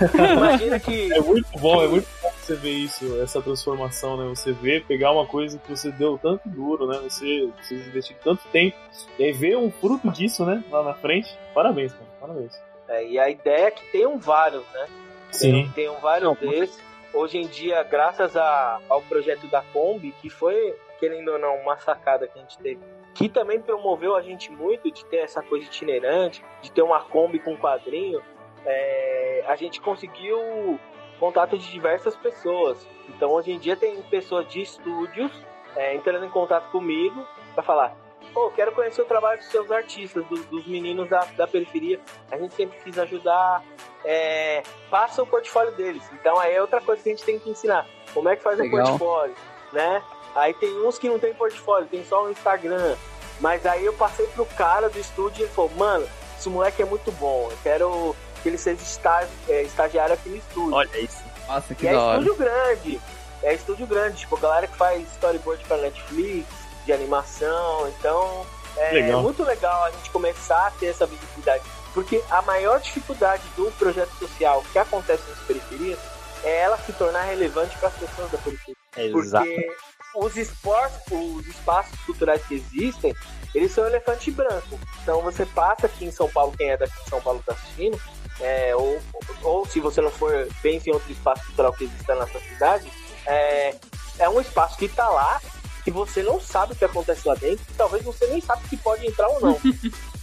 É. 0.00 0.32
Imagina 0.32 0.80
que. 0.80 1.12
É 1.12 1.20
muito 1.20 1.48
bom, 1.56 1.84
é 1.84 1.86
muito 1.86 2.08
bom 2.20 2.32
você 2.42 2.56
ver 2.56 2.72
isso, 2.72 3.20
essa 3.22 3.40
transformação, 3.40 4.16
né? 4.16 4.28
Você 4.34 4.52
vê, 4.52 4.80
pegar 4.80 5.12
uma 5.12 5.24
coisa 5.24 5.56
que 5.56 5.70
você 5.70 5.92
deu 5.92 6.18
tanto 6.20 6.48
duro, 6.48 6.88
né? 6.88 6.98
Você, 7.04 7.48
você 7.62 7.76
investiu 7.76 8.16
tanto 8.24 8.42
tempo, 8.52 8.76
e 9.18 9.24
aí 9.24 9.32
ver 9.32 9.56
um 9.56 9.70
fruto 9.70 10.10
disso, 10.10 10.44
né? 10.44 10.64
Lá 10.68 10.82
na 10.82 10.94
frente. 10.94 11.32
Parabéns, 11.54 11.92
cara. 11.92 12.06
Parabéns. 12.20 12.65
É, 12.88 13.04
e 13.06 13.18
a 13.18 13.28
ideia 13.28 13.66
é 13.66 13.70
que 13.70 13.84
tenham 13.90 14.18
vários, 14.18 14.64
né? 14.72 14.86
Sim. 15.32 15.70
Tem, 15.74 15.88
um 15.88 15.96
vários 15.96 16.38
desses. 16.38 16.82
hoje 17.12 17.38
em 17.38 17.46
dia, 17.46 17.82
graças 17.82 18.36
a, 18.36 18.80
ao 18.88 19.02
projeto 19.02 19.46
da 19.48 19.62
Kombi, 19.72 20.12
que 20.22 20.30
foi, 20.30 20.74
querendo 20.98 21.32
ou 21.32 21.38
não, 21.38 21.56
uma 21.56 21.76
sacada 21.76 22.26
que 22.26 22.38
a 22.38 22.42
gente 22.42 22.58
teve, 22.58 22.80
que 23.14 23.28
também 23.28 23.60
promoveu 23.60 24.14
a 24.14 24.22
gente 24.22 24.50
muito 24.50 24.90
de 24.90 25.04
ter 25.06 25.18
essa 25.18 25.42
coisa 25.42 25.66
itinerante, 25.66 26.44
de 26.62 26.70
ter 26.70 26.82
uma 26.82 27.00
Kombi 27.00 27.38
com 27.38 27.56
quadrinho, 27.56 28.22
é, 28.64 29.44
a 29.46 29.56
gente 29.56 29.80
conseguiu 29.80 30.78
contato 31.18 31.58
de 31.58 31.70
diversas 31.70 32.16
pessoas. 32.16 32.86
Então, 33.08 33.30
hoje 33.30 33.52
em 33.52 33.58
dia, 33.58 33.76
tem 33.76 34.00
pessoas 34.02 34.46
de 34.48 34.60
estúdios 34.60 35.32
é, 35.74 35.94
entrando 35.94 36.24
em 36.24 36.30
contato 36.30 36.70
comigo 36.70 37.26
para 37.54 37.62
falar: 37.62 37.96
pô, 38.36 38.50
quero 38.50 38.70
conhecer 38.72 39.00
o 39.00 39.06
trabalho 39.06 39.38
dos 39.38 39.48
seus 39.48 39.70
artistas, 39.70 40.22
do, 40.26 40.36
dos 40.36 40.66
meninos 40.66 41.08
da, 41.08 41.20
da 41.38 41.46
periferia. 41.46 41.98
A 42.30 42.36
gente 42.36 42.54
sempre 42.54 42.78
quis 42.80 42.98
ajudar. 42.98 43.64
É, 44.04 44.62
passa 44.90 45.22
o 45.22 45.26
portfólio 45.26 45.72
deles. 45.72 46.02
Então, 46.12 46.38
aí 46.38 46.54
é 46.54 46.60
outra 46.60 46.82
coisa 46.82 47.02
que 47.02 47.08
a 47.08 47.12
gente 47.12 47.24
tem 47.24 47.38
que 47.38 47.48
ensinar. 47.48 47.86
Como 48.12 48.28
é 48.28 48.36
que 48.36 48.42
faz 48.42 48.58
Legal. 48.58 48.84
o 48.84 48.88
portfólio, 48.88 49.34
né? 49.72 50.02
Aí 50.34 50.52
tem 50.52 50.70
uns 50.86 50.98
que 50.98 51.08
não 51.08 51.18
tem 51.18 51.32
portfólio, 51.32 51.88
tem 51.88 52.04
só 52.04 52.26
o 52.26 52.30
Instagram. 52.30 52.94
Mas 53.40 53.64
aí 53.64 53.86
eu 53.86 53.94
passei 53.94 54.26
pro 54.26 54.44
cara 54.44 54.90
do 54.90 54.98
estúdio 54.98 55.40
e 55.40 55.42
ele 55.44 55.52
falou, 55.52 55.70
mano, 55.70 56.06
esse 56.38 56.50
moleque 56.50 56.82
é 56.82 56.84
muito 56.84 57.10
bom. 57.12 57.48
Eu 57.50 57.58
quero 57.62 58.16
que 58.42 58.50
ele 58.50 58.58
seja 58.58 58.82
estagi 58.82 59.32
é, 59.48 59.62
estagiário 59.62 60.12
aqui 60.12 60.28
no 60.28 60.36
estúdio. 60.36 60.74
Olha 60.74 60.98
isso. 60.98 61.24
Nossa, 61.48 61.74
que 61.74 61.86
E 61.86 61.88
é 61.88 61.94
estúdio 61.94 62.34
grande. 62.34 63.00
É 63.42 63.54
estúdio 63.54 63.86
grande, 63.86 64.18
tipo, 64.18 64.36
a 64.36 64.40
galera 64.40 64.66
que 64.66 64.76
faz 64.76 65.10
storyboard 65.12 65.64
pra 65.64 65.78
Netflix, 65.78 66.46
de 66.86 66.92
animação, 66.92 67.88
então 67.88 68.46
é 68.76 68.92
Legal. 68.92 69.22
muito 69.22 69.42
legal 69.42 69.84
a 69.84 69.90
gente 69.90 70.10
começar 70.10 70.68
a 70.68 70.70
ter 70.70 70.86
essa 70.86 71.06
visibilidade. 71.06 71.64
Porque 71.92 72.22
a 72.30 72.42
maior 72.42 72.80
dificuldade 72.80 73.42
do 73.56 73.70
projeto 73.72 74.12
social 74.18 74.62
que 74.72 74.78
acontece 74.78 75.22
nas 75.28 75.38
periferias 75.40 75.98
é 76.44 76.60
ela 76.60 76.78
se 76.78 76.92
tornar 76.92 77.22
relevante 77.22 77.76
para 77.78 77.88
as 77.88 77.94
pessoas 77.94 78.30
da 78.30 78.38
periferia. 78.38 78.76
Exato. 78.96 79.44
Porque 79.44 79.76
os 80.14 80.36
esportes, 80.36 81.00
os 81.10 81.46
espaços 81.46 81.98
culturais 82.00 82.44
que 82.46 82.54
existem, 82.54 83.14
eles 83.54 83.72
são 83.72 83.86
elefante 83.86 84.30
branco. 84.30 84.78
Então 85.02 85.22
você 85.22 85.44
passa 85.46 85.86
aqui 85.86 86.04
em 86.04 86.10
São 86.10 86.28
Paulo, 86.28 86.54
quem 86.56 86.70
é 86.70 86.76
daqui 86.76 87.02
de 87.02 87.10
São 87.10 87.20
Paulo 87.20 87.40
está 87.40 87.52
assistindo, 87.52 88.00
é, 88.40 88.76
ou, 88.76 89.00
ou 89.42 89.66
se 89.66 89.80
você 89.80 90.00
não 90.00 90.10
for, 90.10 90.46
pense 90.62 90.90
em 90.90 90.92
outro 90.92 91.10
espaço 91.10 91.44
cultural 91.46 91.72
que 91.72 91.84
exista 91.84 92.14
na 92.14 92.26
sua 92.26 92.40
cidade, 92.40 92.92
é, 93.26 93.74
é 94.18 94.28
um 94.28 94.40
espaço 94.40 94.76
que 94.76 94.86
está 94.86 95.08
lá, 95.08 95.40
que 95.86 95.90
você 95.92 96.20
não 96.20 96.40
sabe 96.40 96.72
o 96.72 96.76
que 96.76 96.84
acontece 96.84 97.26
lá 97.28 97.36
dentro, 97.36 97.64
e 97.70 97.74
talvez 97.74 98.02
você 98.02 98.26
nem 98.26 98.40
sabe 98.40 98.68
se 98.68 98.76
pode 98.76 99.06
entrar 99.06 99.28
ou 99.28 99.40
não. 99.40 99.60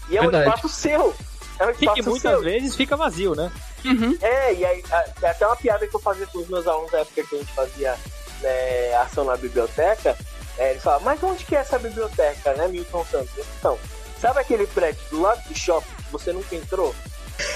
E 0.10 0.18
é 0.18 0.20
um 0.20 0.24
Verdade. 0.30 0.50
espaço 0.50 0.68
seu. 0.68 1.16
É 1.58 1.64
um 1.66 1.68
Que, 1.74 1.86
espaço 1.86 1.94
que 1.94 2.10
muitas 2.10 2.32
seu. 2.34 2.42
vezes 2.42 2.76
fica 2.76 2.98
vazio, 2.98 3.34
né? 3.34 3.50
Uhum. 3.86 4.18
É, 4.22 4.54
e 4.54 4.66
aí, 4.66 4.84
a- 4.92 5.06
é 5.22 5.30
até 5.30 5.48
uma 5.48 5.56
piada 5.56 5.88
que 5.88 5.96
eu 5.96 6.00
fazia 6.02 6.28
com 6.28 6.40
os 6.40 6.50
meus 6.50 6.68
alunos 6.68 6.92
na 6.92 7.00
época 7.00 7.24
que 7.24 7.36
a 7.36 7.40
gente 7.40 7.54
fazia 7.54 7.96
né, 8.42 8.94
ação 8.96 9.24
na 9.24 9.38
biblioteca. 9.38 10.18
É, 10.58 10.72
eles 10.72 10.84
falavam, 10.84 11.06
mas 11.06 11.24
onde 11.24 11.46
que 11.46 11.56
é 11.56 11.60
essa 11.60 11.80
biblioteca, 11.80 12.54
né, 12.56 12.68
Milton 12.68 13.06
Santos? 13.10 13.30
Então, 13.58 13.80
sabe 14.20 14.42
aquele 14.42 14.68
prédio 14.68 15.02
do 15.10 15.22
lado 15.22 15.42
do 15.48 15.58
shopping 15.58 15.96
que 15.96 16.12
você 16.12 16.34
nunca 16.34 16.54
entrou? 16.54 16.94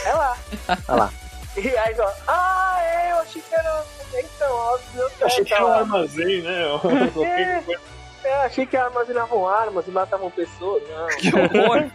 É 0.06 0.14
lá. 0.14 0.38
Olha 0.88 0.98
lá. 0.98 1.14
E 1.58 1.68
aí 1.78 1.94
fala, 1.96 2.16
ah, 2.28 2.80
é, 2.82 3.12
eu 3.12 3.18
achei 3.18 3.42
que 3.42 3.54
era. 3.54 3.84
Então, 4.14 4.74
a 4.74 4.78
biblioteca. 4.78 5.26
Achei 5.26 5.44
que 5.44 5.54
era 5.54 5.66
um 5.66 5.74
armazém, 5.74 6.42
né? 6.44 6.64
É, 7.26 7.97
é, 8.24 8.34
achei 8.46 8.66
que 8.66 8.76
armazenavam 8.76 9.48
armas 9.48 9.88
e 9.88 9.92
matavam 9.92 10.32
pessoas. 10.32 10.84
Não. 10.90 11.08
Que 11.18 11.36
horror. 11.36 11.92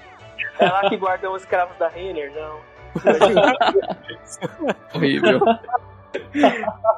É 0.58 0.68
lá 0.68 0.88
que 0.88 0.96
guardam 0.96 1.34
os 1.34 1.42
escravos 1.42 1.76
da 1.78 1.88
Renner, 1.88 2.32
não. 2.34 2.60
Horrível. 4.94 5.40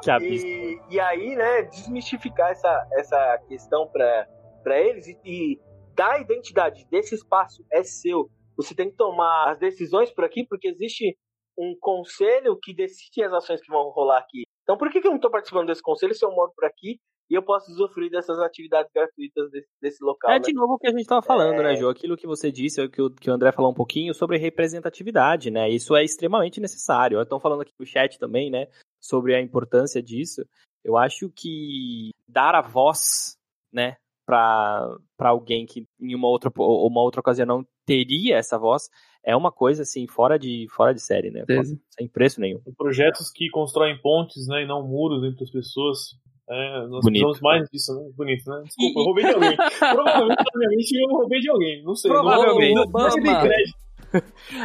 Que 0.01 0.11
abismo. 0.11 0.47
E, 0.47 0.81
e 0.89 0.99
aí, 0.99 1.35
né, 1.35 1.63
desmistificar 1.63 2.51
essa, 2.51 2.87
essa 2.93 3.39
questão 3.47 3.87
para 3.87 4.79
eles 4.79 5.07
e, 5.07 5.17
e 5.23 5.59
dar 5.95 6.13
a 6.13 6.19
identidade 6.19 6.85
desse 6.89 7.15
espaço 7.15 7.65
é 7.71 7.83
seu. 7.83 8.29
Você 8.57 8.75
tem 8.75 8.89
que 8.89 8.97
tomar 8.97 9.51
as 9.51 9.59
decisões 9.59 10.11
por 10.11 10.25
aqui, 10.25 10.45
porque 10.45 10.67
existe 10.67 11.17
um 11.57 11.75
conselho 11.79 12.57
que 12.61 12.73
decide 12.73 13.23
as 13.23 13.33
ações 13.33 13.61
que 13.61 13.71
vão 13.71 13.89
rolar 13.89 14.19
aqui. 14.19 14.43
Então, 14.63 14.77
por 14.77 14.91
que, 14.91 14.99
que 14.99 15.07
eu 15.07 15.11
não 15.11 15.17
estou 15.17 15.31
participando 15.31 15.67
desse 15.67 15.81
conselho 15.81 16.13
se 16.13 16.25
eu 16.25 16.31
moro 16.31 16.51
por 16.55 16.65
aqui 16.65 16.99
e 17.29 17.33
eu 17.33 17.41
posso 17.41 17.71
usufruir 17.71 18.11
dessas 18.11 18.39
atividades 18.39 18.91
gratuitas 18.93 19.49
desse, 19.51 19.67
desse 19.81 20.03
local? 20.03 20.31
É 20.31 20.35
né? 20.35 20.39
de 20.39 20.53
novo 20.53 20.73
o 20.73 20.77
que 20.77 20.87
a 20.87 20.91
gente 20.91 21.01
estava 21.01 21.21
falando, 21.21 21.59
É. 21.59 21.63
né, 21.63 21.75
Jô? 21.75 21.89
Aquilo 21.89 22.17
que 22.17 22.27
você 22.27 22.51
disse, 22.51 22.81
é 22.81 22.85
o 22.85 22.89
que 22.89 23.01
o, 23.01 23.09
que 23.09 23.29
o 23.29 23.33
André 23.33 23.51
falou 23.51 23.71
um 23.71 23.75
pouquinho 23.75 24.13
sobre 24.13 24.37
representatividade, 24.37 25.49
né? 25.49 25.69
Isso 25.69 25.95
é 25.95 26.03
extremamente 26.03 26.61
necessário. 26.61 27.21
Estão 27.21 27.39
falando 27.39 27.61
aqui 27.61 27.73
no 27.79 27.85
chat 27.85 28.19
também, 28.19 28.51
né? 28.51 28.67
Sobre 29.01 29.35
a 29.35 29.41
importância 29.41 30.01
disso. 30.01 30.45
Eu 30.83 30.97
acho 30.97 31.31
que 31.35 32.11
dar 32.27 32.53
a 32.53 32.61
voz, 32.61 33.35
né, 33.73 33.97
para 34.25 34.97
alguém 35.19 35.65
que 35.65 35.87
em 35.99 36.15
uma 36.15 36.27
outra, 36.27 36.51
uma 36.55 37.01
outra 37.01 37.21
ocasião 37.21 37.45
não 37.45 37.65
teria 37.85 38.37
essa 38.37 38.57
voz, 38.57 38.89
é 39.23 39.35
uma 39.35 39.51
coisa, 39.51 39.81
assim, 39.81 40.07
fora 40.07 40.37
de, 40.37 40.67
fora 40.69 40.93
de 40.93 41.01
série, 41.01 41.31
né? 41.31 41.43
Sem 41.89 42.07
preço 42.07 42.39
nenhum. 42.39 42.61
Projetos 42.77 43.31
que 43.31 43.49
constroem 43.49 43.99
pontes, 43.99 44.47
né? 44.47 44.63
E 44.63 44.67
não 44.67 44.87
muros 44.87 45.23
entre 45.23 45.43
as 45.43 45.49
pessoas. 45.49 46.15
É, 46.47 46.87
nós 46.87 47.01
Bonito. 47.01 47.25
precisamos 47.25 47.41
mais 47.41 47.69
disso, 47.69 47.95
né? 47.95 48.11
Bonito, 48.15 48.49
né? 48.49 48.61
Desculpa, 48.65 48.99
eu 48.99 49.03
roubei 49.05 49.25
de 49.25 49.33
alguém. 49.33 49.57
Provavelmente, 49.79 50.95
eu 50.95 51.07
roubei 51.09 51.39
de 51.39 51.49
alguém. 51.49 51.83
Não 51.83 51.95
sei. 51.95 52.11
Provavelmente. 52.11 52.79
Obama. 52.79 53.41
crédito. 53.41 53.85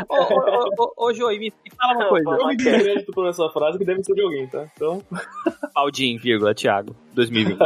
Ô, 0.09 0.15
ô, 0.15 0.93
ô, 0.97 1.09
ô, 1.09 1.27
ô, 1.27 1.33
e 1.33 1.39
me 1.39 1.53
fala 1.77 1.95
uma 1.95 2.09
coisa. 2.09 2.31
Eu 2.31 2.47
me 2.47 2.57
dei 2.57 2.81
crédito 2.81 3.13
por 3.13 3.27
essa 3.27 3.49
frase 3.49 3.79
que 3.79 3.85
deve 3.85 4.03
ser 4.05 4.15
de 4.15 4.23
alguém, 4.23 4.47
tá? 4.47 4.71
Então, 4.75 5.03
Aldin, 5.75 6.19
vírgula, 6.19 6.55
Thiago, 6.55 6.95
2020. 7.15 7.59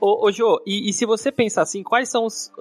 ô, 0.00 0.26
ô, 0.26 0.30
Jô, 0.30 0.62
e, 0.66 0.88
e 0.88 0.92
se 0.92 1.06
você 1.06 1.32
pensar 1.32 1.62
assim, 1.62 1.82
quais 1.82 2.08
são 2.08 2.26
os, 2.26 2.52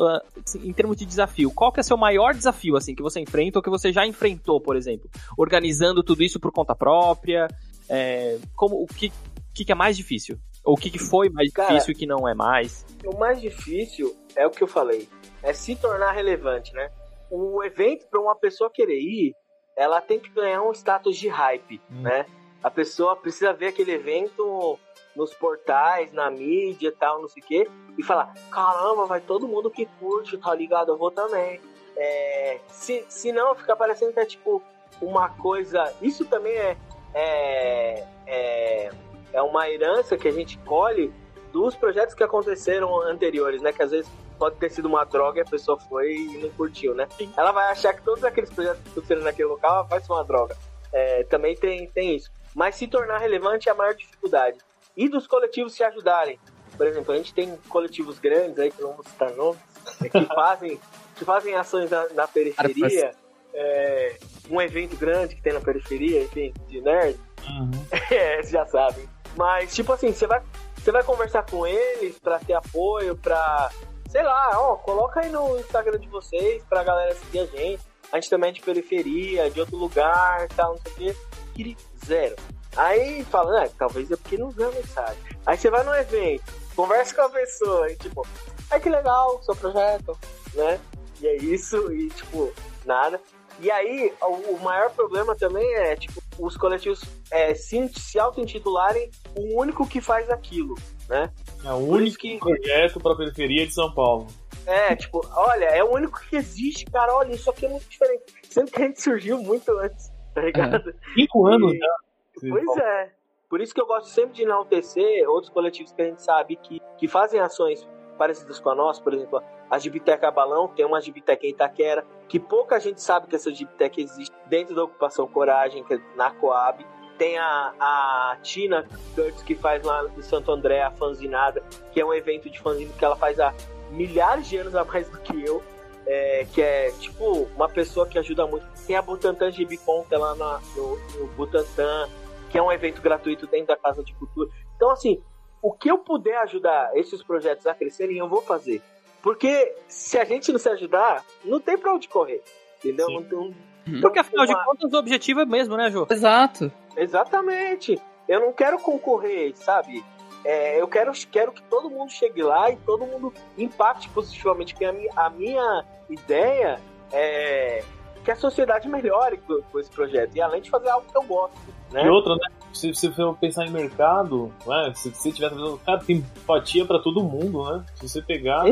assim, 0.44 0.68
em 0.68 0.74
termos 0.74 0.98
de 0.98 1.06
desafio, 1.06 1.52
qual 1.52 1.72
que 1.72 1.80
é 1.80 1.82
o 1.82 1.84
seu 1.84 1.98
maior 1.98 2.34
desafio, 2.34 2.76
assim, 2.76 2.96
que 2.96 3.04
você 3.04 3.20
enfrenta 3.20 3.60
ou 3.60 3.64
que 3.64 3.70
você 3.70 3.92
já 3.92 4.08
enfrentou, 4.08 4.60
por 4.60 4.76
exemplo? 4.76 5.10
Organizando 5.38 6.02
tudo 6.02 6.24
isso 6.24 6.40
por 6.40 6.52
conta 6.52 6.76
própria, 6.76 7.48
é, 7.90 8.40
como, 8.56 8.82
o 8.82 8.88
que, 8.88 9.12
que, 9.54 9.66
que 9.66 9.72
é 9.72 9.76
mais 9.76 9.96
difícil? 9.96 10.38
Ou 10.64 10.76
o 10.76 10.78
que, 10.78 10.90
que 10.90 11.00
foi 11.00 11.30
mais 11.30 11.52
Cara, 11.52 11.70
difícil 11.70 11.92
e 11.92 11.96
que 11.96 12.06
não 12.06 12.28
é 12.28 12.34
mais? 12.34 12.86
O 13.06 13.18
mais 13.18 13.42
difícil 13.42 14.16
é 14.36 14.48
o 14.48 14.50
que 14.50 14.64
eu 14.64 14.68
falei, 14.68 15.10
é 15.42 15.54
se 15.54 15.76
tornar 15.76 16.12
relevante, 16.12 16.74
né? 16.74 16.90
O 17.30 17.64
evento, 17.64 18.08
para 18.08 18.20
uma 18.20 18.36
pessoa 18.36 18.70
querer 18.70 19.00
ir, 19.00 19.36
ela 19.76 20.00
tem 20.00 20.20
que 20.20 20.30
ganhar 20.30 20.62
um 20.62 20.72
status 20.72 21.18
de 21.18 21.28
hype, 21.28 21.82
Hum. 21.92 22.02
né? 22.02 22.26
A 22.64 22.72
pessoa 22.72 23.16
precisa 23.16 23.52
ver 23.52 23.68
aquele 23.68 23.92
evento 23.92 24.80
nos 25.16 25.34
portais, 25.34 26.12
na 26.14 26.32
mídia 26.32 26.88
e 26.88 26.92
tal, 26.92 27.22
não 27.22 27.28
sei 27.28 27.44
o 27.44 27.46
quê, 27.46 27.70
e 27.98 28.04
falar: 28.04 28.34
caramba, 28.50 29.06
vai 29.06 29.20
todo 29.20 29.48
mundo 29.48 29.70
que 29.70 29.86
curte, 30.00 30.38
tá 30.38 30.54
ligado? 30.56 30.92
Eu 30.92 30.98
vou 30.98 31.12
também. 31.12 31.60
É, 31.96 32.60
se, 32.70 33.06
se 33.10 33.32
não, 33.32 33.54
fica 33.54 33.76
parecendo 33.76 34.14
que 34.14 34.20
é 34.20 34.26
tipo 34.26 34.62
uma 35.02 35.30
coisa. 35.30 35.94
Isso 36.02 36.26
também 36.26 36.54
é, 36.54 36.78
é, 37.14 38.08
é, 38.26 38.92
é 39.34 39.42
uma 39.42 39.70
herança 39.70 40.16
que 40.16 40.28
a 40.28 40.32
gente 40.32 40.58
colhe 40.60 41.12
dos 41.52 41.76
projetos 41.76 42.16
que 42.16 42.24
aconteceram 42.24 43.02
anteriores, 43.02 43.62
né? 43.62 43.74
Que 43.74 43.84
às 43.84 43.92
vezes 43.92 44.10
pode 44.38 44.56
ter 44.58 44.70
sido 44.72 44.88
uma 44.88 45.04
droga 45.04 45.40
e 45.40 45.42
a 45.42 45.46
pessoa 45.46 45.80
foi 45.80 46.14
e 46.14 46.38
não 46.38 46.50
curtiu, 46.50 46.94
né? 46.96 47.08
Ela 47.38 47.52
vai 47.52 47.72
achar 47.72 47.94
que 47.94 48.02
todos 48.02 48.24
aqueles 48.24 48.50
projetos 48.50 48.82
que 48.82 48.90
aconteceram 48.90 49.22
naquele 49.22 49.50
local 49.50 49.86
vai 49.88 50.00
ser 50.00 50.12
uma 50.12 50.24
droga. 50.24 50.56
É, 50.92 51.24
também 51.24 51.56
tem, 51.56 51.88
tem 51.88 52.16
isso. 52.16 52.32
Mas 52.56 52.76
se 52.76 52.88
tornar 52.88 53.18
relevante 53.18 53.68
é 53.68 53.72
a 53.72 53.76
maior 53.76 53.96
dificuldade. 53.96 54.58
E 54.96 55.10
dos 55.10 55.26
coletivos 55.26 55.74
se 55.74 55.84
ajudarem. 55.84 56.40
Por 56.78 56.88
exemplo, 56.88 57.14
a 57.14 57.18
gente 57.18 57.34
tem 57.34 57.56
coletivos 57.70 58.20
grandes 58.20 58.60
aí, 58.60 58.72
que 58.72 58.82
não 58.82 58.94
vou 58.94 59.04
citar 59.04 59.32
nomes, 59.32 59.62
é, 60.04 60.10
que 60.10 60.26
fazem, 60.34 60.80
que 61.16 61.26
fazem 61.26 61.56
ações 61.56 61.90
na, 61.90 62.08
na 62.10 62.28
periferia. 62.28 63.12
É, 63.56 64.18
um 64.50 64.60
evento 64.60 64.98
grande 64.98 65.36
que 65.36 65.42
tem 65.42 65.54
na 65.54 65.62
periferia, 65.62 66.24
enfim, 66.24 66.54
de 66.68 66.82
nerd. 66.82 67.20
É, 68.12 68.36
vocês 68.38 68.52
já 68.52 68.66
sabem. 68.66 69.08
Mas, 69.36 69.74
tipo 69.74 69.92
assim, 69.94 70.14
você 70.14 70.28
vai, 70.28 70.42
você 70.76 70.92
vai 70.92 71.04
conversar 71.04 71.44
com 71.44 71.66
eles 71.66 72.20
pra 72.20 72.40
ter 72.40 72.54
apoio, 72.54 73.16
pra. 73.16 73.72
Sei 74.10 74.22
lá, 74.22 74.52
ó, 74.60 74.76
coloca 74.76 75.22
aí 75.22 75.30
no 75.32 75.58
Instagram 75.60 76.00
de 76.00 76.08
vocês 76.08 76.64
pra 76.70 76.84
galera 76.84 77.16
seguir 77.16 77.40
a 77.40 77.46
gente. 77.46 77.82
A 78.12 78.18
gente 78.18 78.30
também 78.30 78.52
é 78.52 78.54
de 78.54 78.62
periferia, 78.62 79.50
de 79.50 79.60
outro 79.60 79.76
lugar 79.76 80.48
tal, 80.50 80.76
não 80.76 80.82
sei 80.96 81.10
o 81.10 81.54
quê. 81.56 81.78
Zero. 82.06 82.36
Aí 82.76 83.24
fala, 83.26 83.62
né, 83.62 83.70
talvez 83.78 84.12
é 84.12 84.16
porque 84.16 84.38
não 84.38 84.50
viu 84.52 84.68
a 84.68 84.72
mensagem. 84.72 85.18
Aí 85.46 85.58
você 85.58 85.70
vai 85.70 85.84
no 85.84 85.96
evento, 85.96 86.44
conversa 86.76 87.16
com 87.16 87.22
a 87.22 87.30
pessoa 87.30 87.92
e 87.92 87.96
tipo, 87.96 88.28
ai 88.70 88.80
que 88.80 88.90
legal 88.90 89.42
seu 89.44 89.56
projeto, 89.56 90.18
né? 90.54 90.80
E 91.22 91.28
é 91.28 91.36
isso, 91.38 91.92
e 91.94 92.10
tipo, 92.10 92.52
nada. 92.86 93.22
E 93.60 93.70
aí, 93.70 94.12
o 94.22 94.58
maior 94.58 94.90
problema 94.92 95.36
também 95.36 95.66
é, 95.76 95.96
tipo, 95.96 96.22
os 96.40 96.58
coletivos 96.58 97.02
é, 97.32 97.54
se, 97.54 97.88
se 97.90 98.20
auto-intitularem 98.20 99.10
o 99.38 99.60
único 99.60 99.88
que 99.88 100.02
faz 100.02 100.30
aquilo, 100.30 100.76
né? 101.10 101.32
é 101.66 101.72
o 101.72 101.78
único 101.78 102.18
que- 102.18 102.38
projeto 102.40 103.00
pra 103.00 103.16
periferia 103.16 103.66
de 103.66 103.74
São 103.74 103.94
Paulo. 103.94 104.28
É, 104.66 104.96
tipo, 104.96 105.22
olha, 105.36 105.66
é 105.66 105.84
o 105.84 105.92
único 105.94 106.20
que 106.30 106.36
existe, 106.38 106.86
cara, 106.86 107.14
olha, 107.16 107.34
isso 107.34 107.50
aqui 107.50 107.66
é 107.66 107.70
muito 107.70 107.88
diferente. 107.90 108.24
Sendo 108.50 108.72
que 108.72 108.82
a 108.82 108.86
gente 108.86 109.02
surgiu 109.02 109.38
muito 109.40 109.70
antes, 109.78 110.10
tá 110.34 110.42
ligado? 110.42 110.94
Cinco 111.14 111.48
anos 111.48 111.74
E- 111.74 111.78
já. 111.78 112.50
Pois 112.50 112.78
é. 112.78 113.12
Por 113.50 113.62
isso 113.62 113.74
que 113.74 113.82
eu 113.82 113.86
gosto 113.86 114.08
sempre 114.10 114.34
de 114.34 114.44
enaltecer 114.44 115.30
outros 115.30 115.52
coletivos 115.54 115.92
que 115.92 116.02
a 116.02 116.06
gente 116.06 116.24
sabe 116.24 116.56
que, 116.56 116.80
que 116.98 117.08
fazem 117.08 117.40
ações 117.40 117.88
parecidas 118.14 118.60
com 118.60 118.70
a 118.70 118.76
nossa, 118.76 119.02
por 119.02 119.14
exemplo, 119.14 119.42
a 119.70 119.80
Gibiteca 119.80 120.30
Balão, 120.32 120.68
tem 120.68 120.86
uma 120.86 121.02
Gibiteca 121.02 121.46
em 121.46 121.50
Itaquera, 121.50 122.06
que 122.28 122.40
pouca 122.40 122.80
gente 122.80 123.02
sabe 123.02 123.28
que 123.28 123.36
essa 123.36 123.54
Gibiteca 123.54 124.00
existe 124.00 124.36
dentro 124.48 124.76
da 124.76 124.84
Ocupação 124.84 125.28
Coragem, 125.28 125.84
que 125.84 125.96
é 125.96 126.00
na 126.16 126.32
Coab. 126.32 126.86
Tem 127.18 127.38
a, 127.38 127.74
a 127.80 128.38
Tina 128.42 128.88
Curtis, 129.16 129.44
que 129.44 129.56
faz 129.56 129.84
lá 129.84 130.06
em 130.18 130.22
Santo 130.22 130.52
André 130.52 130.82
a 130.82 130.92
Fanzinada, 130.92 131.64
que 131.92 132.02
é 132.02 132.06
um 132.06 132.14
evento 132.14 132.50
de 132.50 132.60
fanzine 132.60 132.92
que 132.98 133.06
ela 133.06 133.16
faz 133.16 133.40
há 133.40 133.54
milhares 133.92 134.48
de 134.48 134.58
anos 134.58 134.76
a 134.76 134.84
mais 134.84 135.10
do 135.10 135.20
que 135.20 135.44
eu. 135.44 135.64
É, 136.06 136.46
que 136.52 136.62
é 136.62 136.92
tipo 137.00 137.48
uma 137.56 137.70
pessoa 137.70 138.06
que 138.06 138.20
ajuda 138.20 138.46
muito. 138.46 138.66
Tem 138.86 138.96
a 138.96 139.02
Butantan 139.02 139.52
Gibicon, 139.52 140.04
que 140.04 140.14
é 140.14 140.18
lá 140.18 140.36
na, 140.36 140.60
no, 140.76 140.98
no 141.18 141.28
Butantan, 141.28 142.10
que 142.50 142.58
é 142.58 142.62
um 142.62 142.72
evento 142.72 143.02
gratuito 143.02 143.48
dentro 143.48 143.68
da 143.68 143.78
Casa 143.78 144.04
de 144.04 144.14
Cultura. 144.14 144.50
Então, 144.76 144.90
assim, 144.90 145.24
o 145.64 145.72
que 145.72 145.90
eu 145.90 145.98
puder 145.98 146.38
ajudar 146.40 146.92
esses 146.94 147.24
projetos 147.24 147.66
a 147.66 147.74
crescerem, 147.74 148.18
eu 148.18 148.28
vou 148.28 148.42
fazer. 148.42 148.82
Porque 149.22 149.74
se 149.88 150.20
a 150.20 150.26
gente 150.26 150.52
não 150.52 150.60
se 150.60 150.68
ajudar, 150.68 151.24
não 151.46 151.62
tem 151.62 151.78
pra 151.78 151.94
onde 151.94 152.10
correr. 152.10 152.44
Entendeu? 152.80 153.10
Não 153.10 153.24
tem, 153.24 153.40
um, 153.40 154.02
Porque 154.02 154.20
afinal 154.20 154.46
uma... 154.46 154.54
de 154.54 154.66
contas 154.66 154.92
o 154.92 154.98
objetivo 154.98 155.40
é 155.40 155.46
mesmo, 155.46 155.78
né, 155.78 155.90
Jô? 155.90 156.06
Exato. 156.10 156.70
Exatamente. 156.98 157.98
Eu 158.28 158.42
não 158.42 158.52
quero 158.52 158.78
concorrer, 158.78 159.56
sabe? 159.56 160.04
É, 160.44 160.82
eu 160.82 160.88
quero, 160.90 161.14
quero 161.32 161.54
que 161.54 161.64
todo 161.64 161.90
mundo 161.90 162.12
chegue 162.12 162.44
lá 162.44 162.70
e 162.70 162.76
todo 162.76 163.06
mundo 163.06 163.34
impacte 163.58 164.10
positivamente. 164.10 164.74
Porque 164.74 164.86
a 164.86 164.92
minha, 164.92 165.12
a 165.16 165.30
minha 165.30 165.86
ideia 166.10 166.82
é 167.14 167.82
que 168.26 168.32
a 168.32 168.36
sociedade 168.36 168.90
melhore 168.90 169.38
com, 169.38 169.62
com, 169.62 169.80
esse 169.80 169.90
projeto. 169.90 170.36
E 170.36 170.42
além 170.42 170.62
de 170.62 170.70
fazer 170.70 170.90
algo 170.90 171.08
que 171.10 171.18
eu 171.18 171.24
gosto. 171.24 171.58
Né? 171.90 172.06
E 172.06 172.10
outra, 172.10 172.36
né? 172.36 172.48
Se 172.74 172.94
você 172.94 173.12
for 173.12 173.38
pensar 173.38 173.66
em 173.66 173.72
mercado, 173.72 174.52
né? 174.66 174.92
se 174.96 175.14
você 175.14 175.32
tiver 175.32 175.52
cara, 175.86 176.00
tem 176.00 176.18
empatia 176.18 176.86
para 176.86 177.00
todo 177.00 177.24
mundo, 177.24 177.64
né? 177.70 177.86
Se 177.96 178.10
você 178.10 178.22
pegar. 178.22 178.66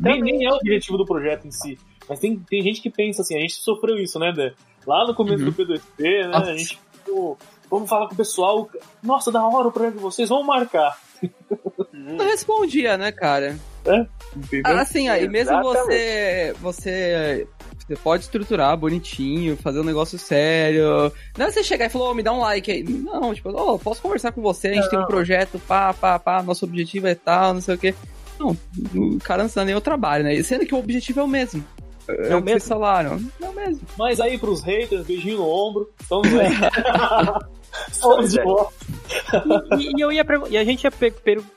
Nem, 0.00 0.22
nem, 0.22 0.46
é 0.46 0.50
o 0.50 0.56
objetivo 0.56 0.96
do 0.96 1.04
projeto 1.04 1.46
em 1.46 1.50
si. 1.50 1.78
Mas 2.08 2.20
tem, 2.20 2.38
tem 2.38 2.62
gente 2.62 2.80
que 2.80 2.88
pensa 2.88 3.22
assim, 3.22 3.36
a 3.36 3.40
gente 3.40 3.54
sofreu 3.54 3.96
isso, 3.98 4.18
né, 4.18 4.32
Dé? 4.32 4.54
Lá 4.86 5.06
no 5.06 5.14
começo 5.14 5.44
uhum. 5.44 5.50
do 5.50 5.56
P2P, 5.56 5.80
né? 5.98 6.26
Nossa. 6.28 6.50
A 6.50 6.56
gente 6.56 6.78
ficou. 6.92 7.36
Vamos 7.68 7.90
falar 7.90 8.06
com 8.06 8.14
o 8.14 8.16
pessoal. 8.16 8.70
Nossa, 9.02 9.30
da 9.30 9.46
hora 9.46 9.68
o 9.68 9.72
projeto 9.72 9.96
de 9.96 10.00
vocês, 10.00 10.28
vamos 10.28 10.46
marcar. 10.46 10.98
Não 11.92 12.24
respondia, 12.24 12.96
né, 12.96 13.12
cara? 13.12 13.58
É, 13.84 14.06
entendeu? 14.36 14.78
Assim, 14.78 15.08
aí 15.08 15.28
mesmo 15.28 15.60
você, 15.62 16.54
você 16.60 17.46
você 17.88 17.96
pode 17.96 18.24
estruturar 18.24 18.76
bonitinho, 18.76 19.56
fazer 19.56 19.80
um 19.80 19.84
negócio 19.84 20.18
sério. 20.18 21.10
Não 21.36 21.46
é 21.46 21.50
você 21.50 21.64
chegar 21.64 21.86
e 21.86 21.88
falar, 21.88 22.10
oh, 22.10 22.14
me 22.14 22.22
dá 22.22 22.32
um 22.34 22.40
like 22.40 22.70
aí. 22.70 22.82
Não, 22.82 23.34
tipo, 23.34 23.48
oh, 23.48 23.78
posso 23.78 24.02
conversar 24.02 24.30
com 24.30 24.42
você, 24.42 24.68
a 24.68 24.74
gente 24.74 24.82
não. 24.84 24.90
tem 24.90 24.98
um 25.00 25.06
projeto, 25.06 25.58
pá, 25.66 25.94
pá, 25.94 26.18
pá, 26.18 26.42
nosso 26.42 26.66
objetivo 26.66 27.06
é 27.06 27.14
tal, 27.14 27.54
não 27.54 27.62
sei 27.62 27.74
o 27.74 27.78
quê. 27.78 27.94
Não, 28.38 28.56
o 28.94 29.18
cara 29.18 29.42
não 29.42 29.64
nem 29.64 29.74
o 29.74 29.80
trabalho, 29.80 30.22
né? 30.22 30.40
Sendo 30.42 30.66
que 30.66 30.74
o 30.74 30.78
objetivo 30.78 31.20
é 31.20 31.22
o 31.22 31.28
mesmo. 31.28 31.64
É, 32.06 32.32
é 32.32 32.36
o 32.36 32.42
mesmo 32.42 32.60
salário. 32.60 33.20
É 33.42 33.48
o 33.48 33.54
mesmo. 33.54 33.80
Mas 33.98 34.20
aí 34.20 34.38
pros 34.38 34.62
haters, 34.62 35.06
beijinho 35.06 35.38
no 35.38 35.48
ombro. 35.48 35.90
Estamos 36.00 36.28
aí. 36.38 36.50
De 38.28 38.42
volta. 38.42 38.74
E, 39.78 39.92
e, 39.96 40.00
eu 40.00 40.12
ia 40.12 40.24
e 40.50 40.56
a 40.56 40.64
gente 40.64 40.84
ia 40.84 40.92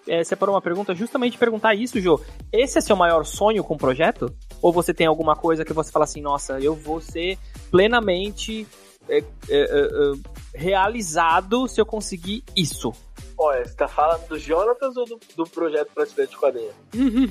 é, 0.08 0.24
separou 0.24 0.56
uma 0.56 0.62
pergunta 0.62 0.94
justamente 0.94 1.38
perguntar 1.38 1.74
isso, 1.76 2.00
Jô. 2.00 2.20
Esse 2.52 2.78
é 2.78 2.82
seu 2.82 2.96
maior 2.96 3.26
sonho 3.26 3.64
com 3.64 3.76
o 3.76 3.78
projeto? 3.78 4.34
Ou 4.62 4.72
você 4.72 4.94
tem 4.94 5.08
alguma 5.08 5.36
coisa 5.36 5.66
que 5.66 5.74
você 5.74 5.92
fala 5.92 6.06
assim, 6.06 6.22
nossa, 6.22 6.60
eu 6.60 6.76
vou 6.76 7.02
ser 7.02 7.38
plenamente 7.70 8.68
é, 9.10 9.18
é, 9.18 9.24
é, 9.50 9.60
é 9.60 10.14
realizado 10.54 11.68
se 11.68 11.82
eu 11.82 11.86
conseguir 11.86 12.44
isso? 12.56 12.94
Olha, 13.38 13.66
você 13.66 13.74
tá 13.74 13.88
falando 13.88 14.28
do 14.28 14.38
Jonatas 14.38 14.96
ou 14.96 15.06
do, 15.06 15.20
do 15.36 15.44
projeto 15.46 15.92
Prateleira 15.94 16.32
de 16.32 16.38
Quadrinhos? 16.38 16.76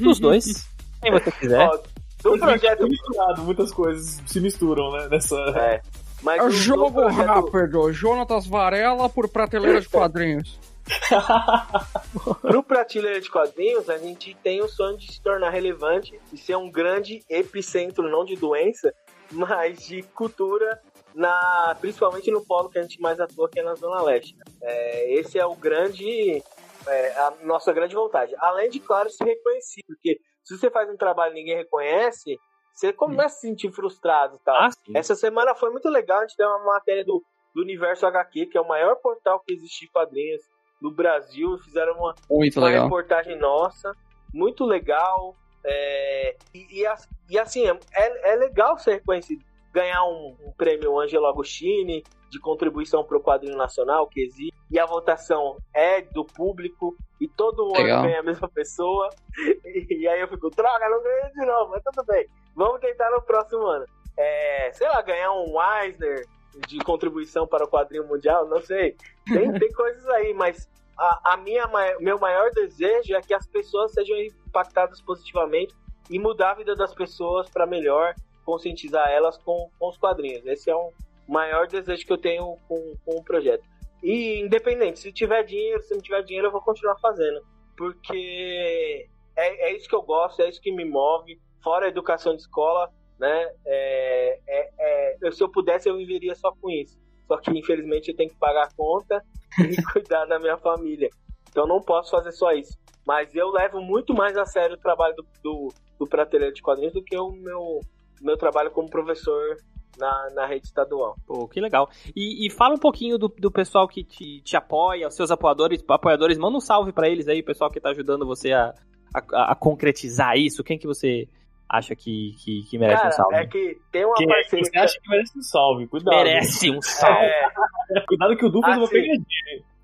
Dos 0.01 0.19
dois. 0.19 0.67
Quem 1.01 1.13
você 1.13 1.31
quiser. 1.31 1.69
Ó, 1.69 1.79
do 2.23 2.39
projeto... 2.39 2.89
misturado, 2.89 3.43
muitas 3.43 3.73
coisas 3.73 4.21
se 4.27 4.41
misturam, 4.41 4.93
né? 4.93 5.09
Nessa... 5.09 5.37
É. 5.57 5.81
Mas 6.23 6.43
o 6.45 6.51
jogo 6.51 6.93
projeto... 6.93 7.27
rápido, 7.27 7.93
Jonatas 7.93 8.47
Varela 8.47 9.09
por 9.09 9.29
Prateleira 9.29 9.81
de 9.81 9.89
Quadrinhos. 9.91 10.59
Pro 12.41 12.63
Prateleira 12.63 13.21
de 13.21 13.31
Quadrinhos, 13.31 13.89
a 13.89 13.99
gente 13.99 14.35
tem 14.43 14.61
o 14.61 14.69
sonho 14.69 14.97
de 14.97 15.13
se 15.13 15.23
tornar 15.23 15.51
relevante 15.51 16.19
e 16.33 16.37
ser 16.37 16.57
um 16.57 16.71
grande 16.71 17.23
epicentro, 17.29 18.09
não 18.09 18.25
de 18.25 18.37
doença, 18.37 18.93
mas 19.31 19.87
de 19.87 20.03
cultura, 20.03 20.81
na, 21.15 21.77
principalmente 21.81 22.31
no 22.31 22.45
polo 22.45 22.69
que 22.69 22.79
a 22.79 22.83
gente 22.83 23.01
mais 23.01 23.21
atua, 23.21 23.49
que 23.49 23.61
é 23.61 23.63
na 23.63 23.75
Zona 23.75 24.03
Leste. 24.03 24.37
É, 24.63 25.15
esse 25.15 25.39
é 25.39 25.47
o 25.47 25.55
grande. 25.55 26.43
É, 26.87 27.13
a 27.19 27.35
nossa 27.43 27.73
grande 27.73 27.95
vontade. 27.95 28.35
Além 28.39 28.71
de, 28.71 28.81
claro, 28.81 29.11
se 29.11 29.23
reconhecer, 29.23 29.83
porque 29.87 30.19
se 30.43 30.57
você 30.57 30.71
faz 30.71 30.89
um 30.89 30.97
trabalho 30.97 31.33
e 31.33 31.35
ninguém 31.35 31.57
reconhece, 31.57 32.39
você 32.81 32.95
começa 32.95 33.27
a 33.27 33.29
se 33.29 33.41
sentir 33.43 33.71
frustrado 33.71 34.41
tal. 34.43 34.57
Ah, 34.57 34.71
Essa 34.95 35.15
semana 35.15 35.55
foi 35.55 35.71
muito 35.71 35.89
legal, 35.91 36.21
a 36.21 36.23
gente 36.23 36.37
deu 36.37 36.49
uma 36.49 36.65
matéria 36.65 37.05
do, 37.05 37.23
do 37.55 37.61
Universo 37.61 38.07
HQ, 38.07 38.47
que 38.47 38.57
é 38.57 38.61
o 38.61 38.67
maior 38.67 38.97
portal 38.97 39.39
que 39.41 39.53
existe 39.53 39.85
de 39.85 39.93
quadrinhos 39.93 40.41
no 40.81 40.91
Brasil. 40.91 41.59
Fizeram 41.59 41.93
uma, 41.99 42.15
uma 42.31 42.71
reportagem 42.71 43.39
nossa, 43.39 43.95
muito 44.33 44.65
legal. 44.65 45.37
É, 45.63 46.37
e, 46.55 46.87
e, 47.29 47.39
assim, 47.39 47.67
é, 47.67 48.33
é 48.33 48.37
legal 48.37 48.79
ser 48.79 48.93
reconhecido. 48.93 49.45
Ganhar 49.75 50.03
um, 50.05 50.35
um 50.47 50.53
prêmio 50.57 50.99
Angelo 50.99 51.27
Agostini 51.27 52.03
de 52.31 52.41
contribuição 52.41 53.05
para 53.05 53.19
o 53.19 53.23
quadrinho 53.23 53.59
nacional 53.59 54.07
que 54.07 54.23
existe. 54.23 54.55
E 54.71 54.79
a 54.79 54.87
votação 54.87 55.59
é 55.75 56.01
do 56.01 56.25
público. 56.25 56.97
E 57.21 57.29
todo 57.29 57.77
ano 57.77 58.03
ganha 58.03 58.21
a 58.21 58.23
mesma 58.23 58.49
pessoa. 58.49 59.11
E, 59.65 60.03
e, 60.03 60.09
aí 60.09 60.21
eu 60.21 60.29
fico, 60.29 60.51
droga, 60.51 60.89
não 60.89 61.03
ganhei 61.03 61.31
de 61.33 61.47
novo, 61.47 61.71
mas 61.71 61.83
tudo 61.85 62.05
bem. 62.05 62.27
Vamos 62.55 62.81
tentar 62.81 63.11
no 63.11 63.23
próximo 63.23 63.67
ano. 63.67 63.87
É, 64.17 64.71
sei 64.73 64.89
lá, 64.89 65.01
ganhar 65.03 65.33
um 65.33 65.55
Eisner 65.83 66.27
de 66.67 66.79
contribuição 66.79 67.47
para 67.47 67.65
o 67.65 67.69
quadrinho 67.69 68.07
mundial, 68.07 68.47
não 68.47 68.61
sei. 68.63 68.97
Tem, 69.27 69.53
tem 69.59 69.73
coisas 69.73 70.07
aí, 70.09 70.35
mas 70.35 70.69
a, 70.99 71.33
a 71.33 71.37
minha 71.37 71.69
meu 71.99 72.19
maior 72.19 72.51
desejo 72.51 73.15
é 73.15 73.21
que 73.23 73.33
as 73.33 73.47
pessoas 73.47 73.93
sejam 73.93 74.17
impactadas 74.19 75.01
positivamente 75.01 75.75
e 76.11 76.19
mudar 76.19 76.51
a 76.51 76.55
vida 76.55 76.75
das 76.75 76.93
pessoas 76.93 77.49
para 77.49 77.67
melhor, 77.67 78.15
conscientizar 78.45 79.09
elas 79.09 79.39
com, 79.39 79.71
com 79.79 79.89
os 79.89 79.97
quadrinhos. 79.97 80.45
Esse 80.45 80.71
é 80.71 80.75
o 80.75 80.93
maior 81.27 81.67
desejo 81.69 82.05
que 82.05 82.13
eu 82.13 82.19
tenho 82.19 82.59
com, 82.69 82.95
com 83.05 83.17
o 83.17 83.25
projeto. 83.25 83.65
E 84.03 84.41
independente, 84.41 84.99
se 84.99 85.13
tiver 85.13 85.43
dinheiro, 85.45 85.83
se 85.83 85.95
não 85.95 86.01
tiver 86.01 86.23
dinheiro, 86.23 86.49
eu 86.49 86.53
vou 86.53 86.61
continuar 86.61 86.99
fazendo. 86.99 87.41
Porque 87.77 89.09
é, 89.37 89.71
é 89.71 89.77
isso 89.77 89.89
que 89.89 89.95
eu 89.95 90.03
gosto, 90.03 90.43
é 90.43 90.49
isso 90.49 90.61
que 90.61 90.73
me 90.73 90.85
move. 90.85 91.41
Fora 91.63 91.87
a 91.87 91.89
educação 91.89 92.35
de 92.35 92.43
escola, 92.43 92.91
né? 93.19 93.51
É, 93.67 94.41
é, 94.49 95.17
é, 95.23 95.31
se 95.31 95.43
eu 95.43 95.49
pudesse, 95.51 95.89
eu 95.89 95.97
viveria 95.97 96.35
só 96.35 96.53
com 96.53 96.71
isso. 96.71 96.99
Só 97.27 97.37
que, 97.37 97.51
infelizmente, 97.57 98.09
eu 98.11 98.17
tenho 98.17 98.31
que 98.31 98.37
pagar 98.37 98.65
a 98.65 98.75
conta 98.75 99.23
e 99.61 99.83
cuidar 99.93 100.25
da 100.27 100.39
minha 100.39 100.57
família. 100.57 101.09
Então, 101.49 101.67
não 101.67 101.81
posso 101.81 102.11
fazer 102.11 102.33
só 102.33 102.53
isso. 102.53 102.79
Mas 103.07 103.35
eu 103.35 103.51
levo 103.51 103.81
muito 103.81 104.15
mais 104.15 104.37
a 104.37 104.45
sério 104.45 104.77
o 104.77 104.81
trabalho 104.81 105.15
do, 105.17 105.27
do, 105.43 105.69
do 105.99 106.07
Prateleira 106.07 106.53
de 106.53 106.63
Quadrinhos 106.63 106.93
do 106.93 107.03
que 107.03 107.17
o 107.17 107.31
meu, 107.33 107.81
meu 108.21 108.37
trabalho 108.37 108.71
como 108.71 108.89
professor 108.89 109.57
na, 109.99 110.29
na 110.35 110.47
rede 110.47 110.67
estadual. 110.67 111.17
Pô, 111.27 111.47
que 111.49 111.61
legal. 111.61 111.89
E, 112.15 112.47
e 112.47 112.51
fala 112.51 112.75
um 112.75 112.79
pouquinho 112.79 113.19
do, 113.19 113.29
do 113.29 113.51
pessoal 113.51 113.87
que 113.89 114.03
te, 114.03 114.41
te 114.43 114.57
apoia, 114.57 115.09
os 115.09 115.15
seus 115.15 115.31
apoiadores, 115.31 115.83
apoiadores, 115.89 116.39
manda 116.39 116.57
um 116.57 116.61
salve 116.61 116.93
para 116.93 117.09
eles 117.09 117.29
aí, 117.29 117.41
o 117.41 117.45
pessoal 117.45 117.71
que 117.71 117.81
tá 117.81 117.91
ajudando 117.91 118.27
você 118.27 118.53
a, 118.53 118.75
a, 119.15 119.53
a, 119.53 119.55
concretizar 119.55 120.37
isso. 120.37 120.65
Quem 120.65 120.79
que 120.79 120.87
você 120.87 121.29
acha 121.71 121.95
que, 121.95 122.35
que, 122.43 122.63
que 122.69 122.79
merece 122.79 122.97
Cara, 122.97 123.09
um 123.09 123.13
salve? 123.13 123.37
É 123.37 123.47
que 123.47 123.81
tem 123.93 124.05
uma 124.05 124.15
que, 124.17 124.27
parceria. 124.27 124.65
Você 124.65 124.79
acha 124.79 125.01
que 125.01 125.09
merece 125.09 125.39
um 125.39 125.43
salve, 125.43 125.87
cuidado. 125.87 126.17
Merece 126.17 126.71
um 126.71 126.83
salve. 126.83 127.25
É... 127.25 128.01
cuidado 128.07 128.37
que 128.37 128.45
o 128.45 128.49
Du 128.51 128.61
fez 128.61 128.73
assim, 128.73 128.81
uma 128.81 128.89
pegadinha. 128.89 129.25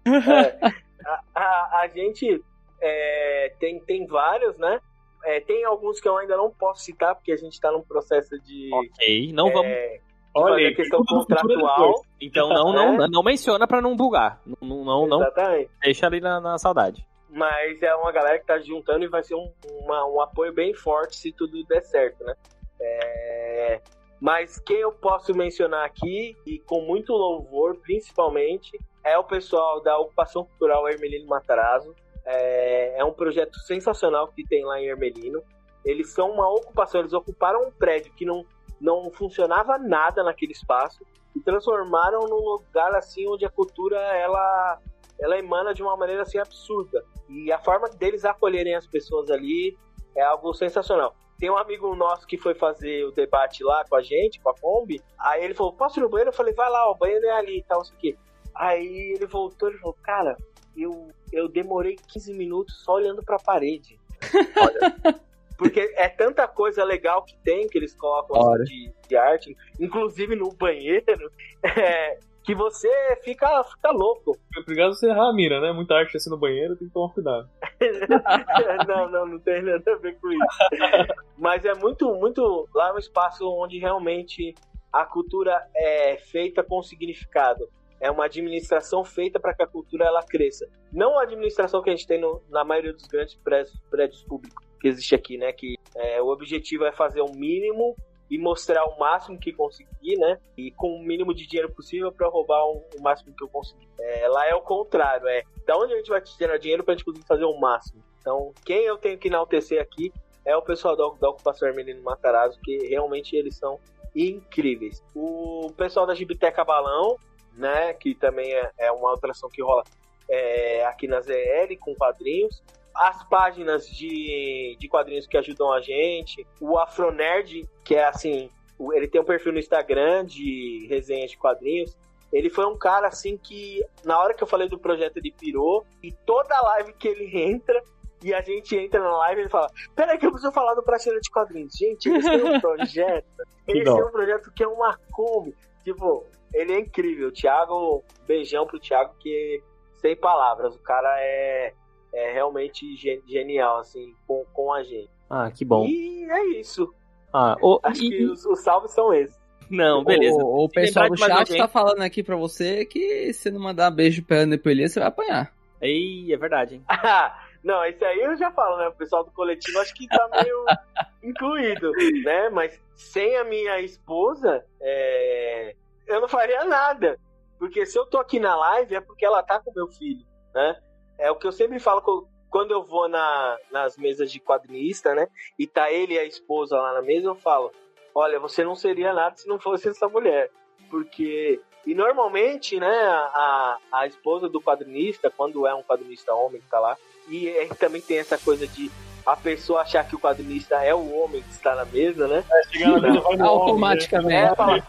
É, 0.07 0.67
a, 1.07 1.41
a, 1.41 1.81
a, 1.83 1.89
gente 1.89 2.43
é, 2.81 3.55
tem, 3.61 3.79
tem 3.81 4.07
vários, 4.07 4.59
né? 4.59 4.81
É, 5.25 5.41
tem 5.41 5.65
alguns 5.65 6.01
que 6.01 6.09
eu 6.09 6.17
ainda 6.17 6.37
não 6.37 6.51
posso 6.51 6.83
citar, 6.83 7.15
porque 7.15 7.33
a 7.33 7.37
gente 7.37 7.53
está 7.53 7.71
num 7.71 7.83
processo 7.83 8.39
de. 8.43 8.71
Ok, 8.73 9.33
não 9.33 9.53
vamos. 9.53 9.71
É, 9.71 10.01
Olha, 10.35 10.75
questão 10.75 11.03
contratual. 11.05 12.03
Então 12.21 12.49
não, 12.51 12.73
não, 12.73 13.05
é. 13.05 13.09
não 13.09 13.23
menciona 13.23 13.67
para 13.67 13.81
não 13.81 13.97
bugar. 13.97 14.41
Não, 14.45 14.85
não, 14.85 15.07
não. 15.07 15.23
Exatamente. 15.23 15.71
Deixa 15.83 16.07
ali 16.07 16.21
na, 16.21 16.41
na 16.41 16.59
saudade 16.59 17.07
mas 17.37 17.83
é 17.83 17.95
uma 17.95 18.11
galera 18.11 18.39
que 18.39 18.47
tá 18.47 18.59
juntando 18.59 19.05
e 19.05 19.09
vai 19.09 19.23
ser 19.23 19.35
um, 19.35 19.53
uma, 19.83 20.07
um 20.07 20.23
apoio 20.23 20.55
bem 20.55 20.73
forte 20.73 21.17
se 21.17 21.31
tudo 21.31 21.63
der 21.65 21.83
certo, 21.83 22.25
né? 22.25 22.35
É... 22.81 23.81
Mas 24.19 24.59
quem 24.59 24.79
eu 24.79 24.91
posso 24.91 25.35
mencionar 25.35 25.85
aqui, 25.85 26.35
e 26.47 26.59
com 26.61 26.81
muito 26.81 27.13
louvor, 27.13 27.77
principalmente, 27.77 28.81
é 29.05 29.19
o 29.19 29.25
pessoal 29.25 29.83
da 29.83 29.99
Ocupação 29.99 30.47
Cultural 30.47 30.89
Hermelino 30.89 31.27
Matarazzo. 31.27 31.95
É, 32.25 32.99
é 32.99 33.05
um 33.05 33.13
projeto 33.13 33.59
sensacional 33.61 34.29
que 34.29 34.43
tem 34.43 34.65
lá 34.65 34.81
em 34.81 34.87
Hermelino. 34.87 35.43
Eles 35.85 36.09
são 36.15 36.31
uma 36.31 36.51
ocupação, 36.51 37.03
eles 37.03 37.13
ocuparam 37.13 37.69
um 37.69 37.71
prédio 37.71 38.15
que 38.15 38.25
não, 38.25 38.47
não 38.81 39.11
funcionava 39.11 39.77
nada 39.77 40.23
naquele 40.25 40.53
espaço 40.53 41.05
e 41.37 41.41
transformaram 41.41 42.21
num 42.21 42.43
lugar 42.43 42.95
assim 42.95 43.29
onde 43.29 43.45
a 43.45 43.51
cultura 43.51 43.99
ela 43.99 44.81
ela 45.19 45.39
emana 45.39 45.73
de 45.73 45.83
uma 45.83 45.97
maneira 45.97 46.23
assim 46.23 46.39
absurda. 46.39 47.05
E 47.29 47.51
a 47.53 47.59
forma 47.59 47.89
deles 47.89 48.25
acolherem 48.25 48.75
as 48.75 48.87
pessoas 48.87 49.31
ali 49.31 49.77
é 50.15 50.23
algo 50.23 50.53
sensacional. 50.55 51.15
Tem 51.39 51.51
um 51.51 51.57
amigo 51.57 51.95
nosso 51.95 52.27
que 52.27 52.39
foi 52.39 52.55
fazer 52.55 53.05
o 53.05 53.13
debate 53.13 53.63
lá 53.63 53.85
com 53.89 53.97
a 53.97 54.03
gente, 54.03 54.41
com 54.41 54.49
a 54.49 54.55
Kombi. 54.55 55.03
Aí 55.19 55.45
ele 55.45 55.55
falou: 55.55 55.73
Posso 55.73 56.01
ir 56.01 56.03
no 56.03 56.09
banheiro? 56.09 56.31
Eu 56.31 56.35
falei: 56.35 56.55
Vai 56.55 56.71
lá, 56.71 56.91
o 56.91 56.95
banheiro 56.95 57.27
é 57.27 57.33
ali 57.33 57.59
e 57.59 57.65
tal, 57.65 57.83
isso 57.83 57.93
aqui. 57.93 58.17
Aí 58.55 59.15
ele 59.15 59.27
voltou 59.27 59.71
e 59.71 59.79
falou: 59.79 59.97
Cara, 60.03 60.37
eu, 60.75 61.09
eu 61.33 61.49
demorei 61.49 61.97
15 62.09 62.33
minutos 62.33 62.83
só 62.83 62.95
olhando 62.95 63.23
pra 63.23 63.39
parede. 63.39 63.99
Olha. 64.57 65.27
Porque 65.59 65.81
é 65.97 66.09
tanta 66.09 66.47
coisa 66.47 66.85
legal 66.85 67.25
que 67.25 67.37
tem 67.39 67.67
que 67.67 67.79
eles 67.79 67.95
colocam 67.95 68.53
assim, 68.53 68.65
de, 68.65 68.95
de, 69.09 69.17
arte, 69.17 69.57
inclusive 69.81 70.37
no 70.37 70.51
banheiro, 70.53 71.33
é, 71.65 72.19
que 72.47 72.55
você 72.55 72.89
fica, 73.25 73.65
fica 73.65 73.91
louco. 73.91 74.39
Obrigado 74.57 74.95
você 74.95 75.09
errar 75.11 75.31
a 75.31 75.35
mira, 75.35 75.61
né? 75.61 75.73
Muita 75.73 75.97
arte 75.97 76.17
assim 76.17 76.31
no 76.31 76.39
banheiro, 76.39 76.77
tem 76.77 76.87
que 76.87 76.95
tomar 76.95 77.13
cuidado. 77.13 77.51
não, 78.87 79.11
não, 79.11 79.27
não 79.27 79.39
tem 79.41 79.61
nada 79.63 79.93
a 79.93 79.97
ver 79.97 80.17
com 80.21 80.33
isso. 80.33 81.13
Mas 81.37 81.65
é 81.65 81.75
muito, 81.75 82.15
muito. 82.15 82.69
Lá 82.73 82.91
é 82.91 82.93
um 82.93 82.99
espaço 82.99 83.45
onde 83.49 83.79
realmente 83.79 84.55
a 84.93 85.05
cultura 85.05 85.61
é 85.75 86.19
feita 86.19 86.63
com 86.63 86.81
significado 86.83 87.69
é 88.01 88.11
uma 88.11 88.27
administração 88.27 89.05
feita 89.05 89.41
para 89.41 89.55
que 89.55 89.63
a 89.63 89.67
cultura 89.67 90.05
ela 90.05 90.23
cresça. 90.23 90.69
Não 90.93 91.19
a 91.19 91.23
administração 91.23 91.83
que 91.83 91.91
a 91.91 91.97
gente 91.97 92.07
tem 92.07 92.21
no, 92.21 92.43
na 92.51 92.63
maioria 92.63 92.93
dos 92.93 93.07
grandes 93.07 93.35
prédios, 93.37 93.75
prédios, 93.91 94.23
públicos 94.23 94.65
que 94.79 94.89
existe 94.89 95.15
aqui, 95.15 95.39
né? 95.39 95.51
Que 95.53 95.77
é, 95.95 96.21
o 96.21 96.29
objetivo 96.29 96.85
é 96.85 96.93
fazer 96.93 97.23
o 97.23 97.33
mínimo 97.33 97.97
e 98.31 98.39
mostrar 98.39 98.85
o 98.85 98.99
máximo 98.99 99.39
que 99.39 99.53
conseguir, 99.53 100.17
né? 100.17 100.39
E 100.57 100.71
com 100.73 100.95
o 100.95 101.03
mínimo 101.03 101.35
de 101.35 101.47
dinheiro 101.47 101.73
possível 101.73 102.11
para 102.11 102.29
roubar 102.29 102.65
o, 102.67 102.85
o, 102.99 103.03
máximo 103.03 103.35
que 103.35 103.45
eu 103.45 103.49
conseguir. 103.49 103.89
É, 104.01 104.29
lá 104.29 104.47
é 104.47 104.55
o 104.55 104.61
contrário, 104.61 105.27
é 105.29 105.43
da 105.67 105.77
onde 105.77 105.95
a 105.95 105.97
gente 105.97 106.11
vai 106.11 106.21
tirar 106.21 106.59
dinheiro 106.59 106.83
para 106.83 106.95
a 106.95 106.97
gente 106.97 107.05
conseguir 107.05 107.27
fazer 107.27 107.45
o 107.45 107.59
máximo. 107.59 108.03
Então, 108.21 108.53
quem 108.65 108.85
eu 108.85 108.99
tenho 108.99 109.19
que 109.19 109.29
enaltecer 109.29 109.81
aqui 109.81 110.13
é 110.45 110.57
o 110.57 110.63
pessoal 110.63 110.97
da, 110.97 111.09
da 111.21 111.31
Ocupação 111.31 111.69
Armelino 111.69 112.03
Matarazzo, 112.03 112.59
que 112.63 112.79
realmente 112.89 113.37
eles 113.37 113.57
são 113.57 113.79
incríveis. 114.15 115.03
O 115.15 115.73
pessoal 115.77 116.07
da 116.07 116.15
Gibiteca 116.15 116.65
Balão, 116.65 117.17
né? 117.55 117.93
Que 117.95 118.15
também 118.15 118.53
é, 118.53 118.71
é 118.79 118.93
uma 118.93 119.15
atração 119.15 119.49
que 119.49 119.63
rola 119.63 119.85
é, 120.29 120.85
aqui 120.87 121.07
na 121.07 121.21
ZL 121.21 121.77
com 121.81 121.95
quadrinhos. 121.95 122.63
As 122.99 123.23
páginas 123.29 123.87
de, 123.89 124.77
de 124.79 124.89
quadrinhos 124.89 125.27
que 125.27 125.37
ajudam 125.37 125.73
a 125.73 125.81
gente. 125.81 126.47
O 126.61 126.79
Afronerd, 126.79 127.69
que 127.85 127.95
é 127.95 128.05
assim, 128.05 128.51
ele 128.93 129.09
tem 129.09 129.21
um 129.21 129.25
perfil 129.25 129.53
no 129.53 129.59
Instagram 129.59 130.25
de 130.25 130.87
resenhas 130.89 131.31
de 131.31 131.39
quadrinhos. 131.39 131.97
Ele 132.33 132.51
foi 132.51 132.67
um 132.67 132.77
cara 132.77 133.09
assim 133.09 133.37
que, 133.37 133.85
na 134.05 134.19
hora 134.19 134.35
que 134.35 134.43
eu 134.43 134.47
falei 134.47 134.69
do 134.69 134.79
projeto, 134.79 135.17
ele 135.19 135.33
pirou. 135.33 135.87
E 136.03 136.13
toda 136.13 136.61
live 136.61 136.93
que 136.95 137.09
ele 137.09 137.39
entra, 137.39 137.83
e 138.23 138.35
a 138.35 138.41
gente 138.41 138.77
entra 138.77 139.01
na 139.01 139.17
live 139.19 139.41
e 139.41 139.43
ele 139.45 139.51
fala: 139.51 139.71
Peraí, 139.95 140.19
que 140.19 140.27
eu 140.27 140.31
preciso 140.31 140.53
falar 140.53 140.75
do 140.75 140.83
Prateleira 140.83 141.21
de 141.21 141.31
Quadrinhos. 141.31 141.75
Gente, 141.77 142.09
eles 142.09 142.25
têm 142.25 142.43
um 142.43 142.59
projeto. 142.61 143.27
Eles 143.69 143.85
têm 143.85 144.05
um 144.05 144.11
projeto 144.11 144.53
que 144.55 144.63
é 144.65 144.69
uma 144.69 144.99
Kombi. 145.13 145.55
Tipo, 145.85 146.25
ele 146.53 146.73
é 146.73 146.81
incrível. 146.81 147.29
O 147.29 147.33
Thiago, 147.33 148.05
beijão 148.27 148.67
pro 148.67 148.81
Thiago, 148.81 149.15
que 149.19 149.63
sem 150.01 150.17
palavras, 150.17 150.75
o 150.75 150.79
cara 150.81 151.17
é, 151.21 151.73
é 152.13 152.33
realmente 152.33 152.97
genial, 153.27 153.79
assim, 153.79 154.15
com, 154.27 154.45
com 154.53 154.73
a 154.73 154.83
gente. 154.83 155.11
Ah, 155.29 155.51
que 155.51 155.65
bom. 155.65 155.85
E 155.87 156.25
é 156.31 156.47
isso. 156.59 156.93
Ah, 157.33 157.57
o, 157.61 157.81
Acho 157.85 158.05
e, 158.05 158.11
que 158.11 158.25
os, 158.25 158.45
os 158.45 158.61
salves 158.61 158.93
são 158.93 159.13
esses. 159.13 159.37
Não, 159.69 160.05
beleza. 160.05 160.37
O, 160.43 160.65
o 160.65 160.69
pessoal 160.69 161.09
do 161.09 161.17
chat 161.17 161.57
tá 161.57 161.67
falando 161.67 162.03
aqui 162.03 162.23
pra 162.23 162.37
você 162.37 162.85
que 162.85 163.33
se 163.33 163.51
não 163.51 163.61
mandar 163.61 163.91
beijo 163.91 164.23
pra 164.23 164.39
Ana 164.39 164.55
e 164.55 164.89
você 164.89 165.01
vai 165.01 165.09
apanhar. 165.09 165.53
Ei, 165.81 166.33
é 166.33 166.37
verdade, 166.37 166.77
hein? 166.77 166.85
não, 167.65 167.85
esse 167.85 168.05
aí 168.05 168.21
eu 168.21 168.37
já 168.37 168.51
falo, 168.53 168.79
né? 168.79 168.89
O 168.89 168.93
pessoal 168.93 169.25
do 169.25 169.33
coletivo 169.33 169.79
acho 169.81 169.93
que 169.95 170.07
tá 170.07 170.29
meio 170.41 170.65
incluído, 171.31 171.91
né? 172.23 172.49
Mas 172.51 172.81
sem 172.95 173.37
a 173.37 173.45
minha 173.45 173.81
esposa, 173.81 174.65
é 174.81 175.75
eu 176.07 176.21
não 176.21 176.29
faria 176.29 176.65
nada. 176.65 177.19
Porque 177.59 177.85
se 177.87 177.99
eu 177.99 178.07
tô 178.07 178.19
aqui 178.19 178.39
na 178.39 178.55
live 178.55 178.95
é 178.95 179.01
porque 179.01 179.25
ela 179.25 179.43
tá 179.43 179.59
com 179.59 179.73
meu 179.75 179.89
filho, 179.89 180.25
né? 180.55 180.79
É 181.19 181.31
o 181.31 181.37
que 181.37 181.47
eu 181.47 181.53
sempre 181.53 181.79
falo 181.79 182.29
quando 182.51 182.71
eu 182.71 182.83
vou 182.83 183.09
na, 183.09 183.57
nas 183.71 183.97
mesas 183.97 184.31
de 184.31 184.41
quadrinista, 184.41 185.15
né? 185.15 185.29
E 185.59 185.67
tá 185.67 185.91
ele 185.91 186.15
e 186.15 186.19
a 186.19 186.25
esposa 186.25 186.77
lá 186.77 186.95
na 186.95 187.03
mesa, 187.03 187.29
eu 187.29 187.35
falo: 187.35 187.73
Olha, 188.15 188.39
você 188.39 188.65
não 188.65 188.75
seria 188.75 189.13
nada 189.13 189.37
se 189.37 189.49
não 189.49 189.59
fosse 189.59 189.89
essa 189.89 190.09
mulher. 190.09 190.51
Porque. 190.91 191.61
E 191.87 191.95
normalmente, 191.95 192.81
né, 192.81 192.89
a, 192.89 193.79
a 193.93 194.07
esposa 194.09 194.49
do 194.49 194.61
quadrinista, 194.61 195.31
quando 195.31 195.67
é 195.69 195.75
um 195.75 195.85
quadrinista 195.85 196.35
homem 196.35 196.61
que 196.61 196.69
tá 196.69 196.81
lá, 196.81 196.97
e 197.29 197.55
também 197.79 198.01
tem 198.01 198.19
essa 198.19 198.37
coisa 198.37 198.67
de 198.67 198.91
a 199.25 199.37
pessoa 199.37 199.83
achar 199.83 200.07
que 200.07 200.17
o 200.17 200.19
quadrinista 200.19 200.77
é 200.83 200.95
o 200.95 201.15
homem 201.15 201.43
que 201.43 201.51
está 201.51 201.75
na 201.75 201.85
mesa, 201.85 202.27
né? 202.27 202.45
É, 202.75 203.43
automaticamente. 203.43 204.35
É, 204.35 204.55
fala, 204.55 204.83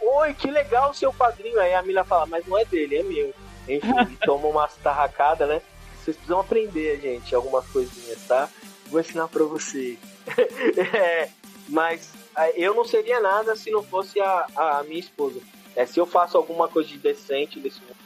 Oi, 0.00 0.34
que 0.34 0.50
legal 0.50 0.90
o 0.90 0.94
seu 0.94 1.12
quadrinho. 1.12 1.58
Aí 1.60 1.74
a 1.74 1.82
Mila 1.82 2.04
fala, 2.04 2.26
mas 2.26 2.46
não 2.46 2.56
é 2.56 2.64
dele, 2.64 2.98
é 2.98 3.02
meu. 3.02 3.34
Enfim, 3.68 4.16
toma 4.24 4.48
uma 4.48 4.68
tarracada, 4.82 5.46
né? 5.46 5.60
Vocês 6.02 6.16
precisam 6.16 6.40
aprender, 6.40 7.00
gente, 7.00 7.34
algumas 7.34 7.66
coisinhas, 7.66 8.18
tá? 8.26 8.48
Vou 8.86 9.00
ensinar 9.00 9.28
pra 9.28 9.44
vocês. 9.44 9.98
é, 10.94 11.28
mas 11.68 12.12
eu 12.56 12.74
não 12.74 12.84
seria 12.84 13.20
nada 13.20 13.54
se 13.54 13.70
não 13.70 13.82
fosse 13.82 14.20
a, 14.20 14.46
a 14.56 14.84
minha 14.84 15.00
esposa. 15.00 15.40
É, 15.76 15.86
se 15.86 16.00
eu 16.00 16.06
faço 16.06 16.36
alguma 16.36 16.68
coisa 16.68 16.88
de 16.88 16.98
decente, 16.98 17.62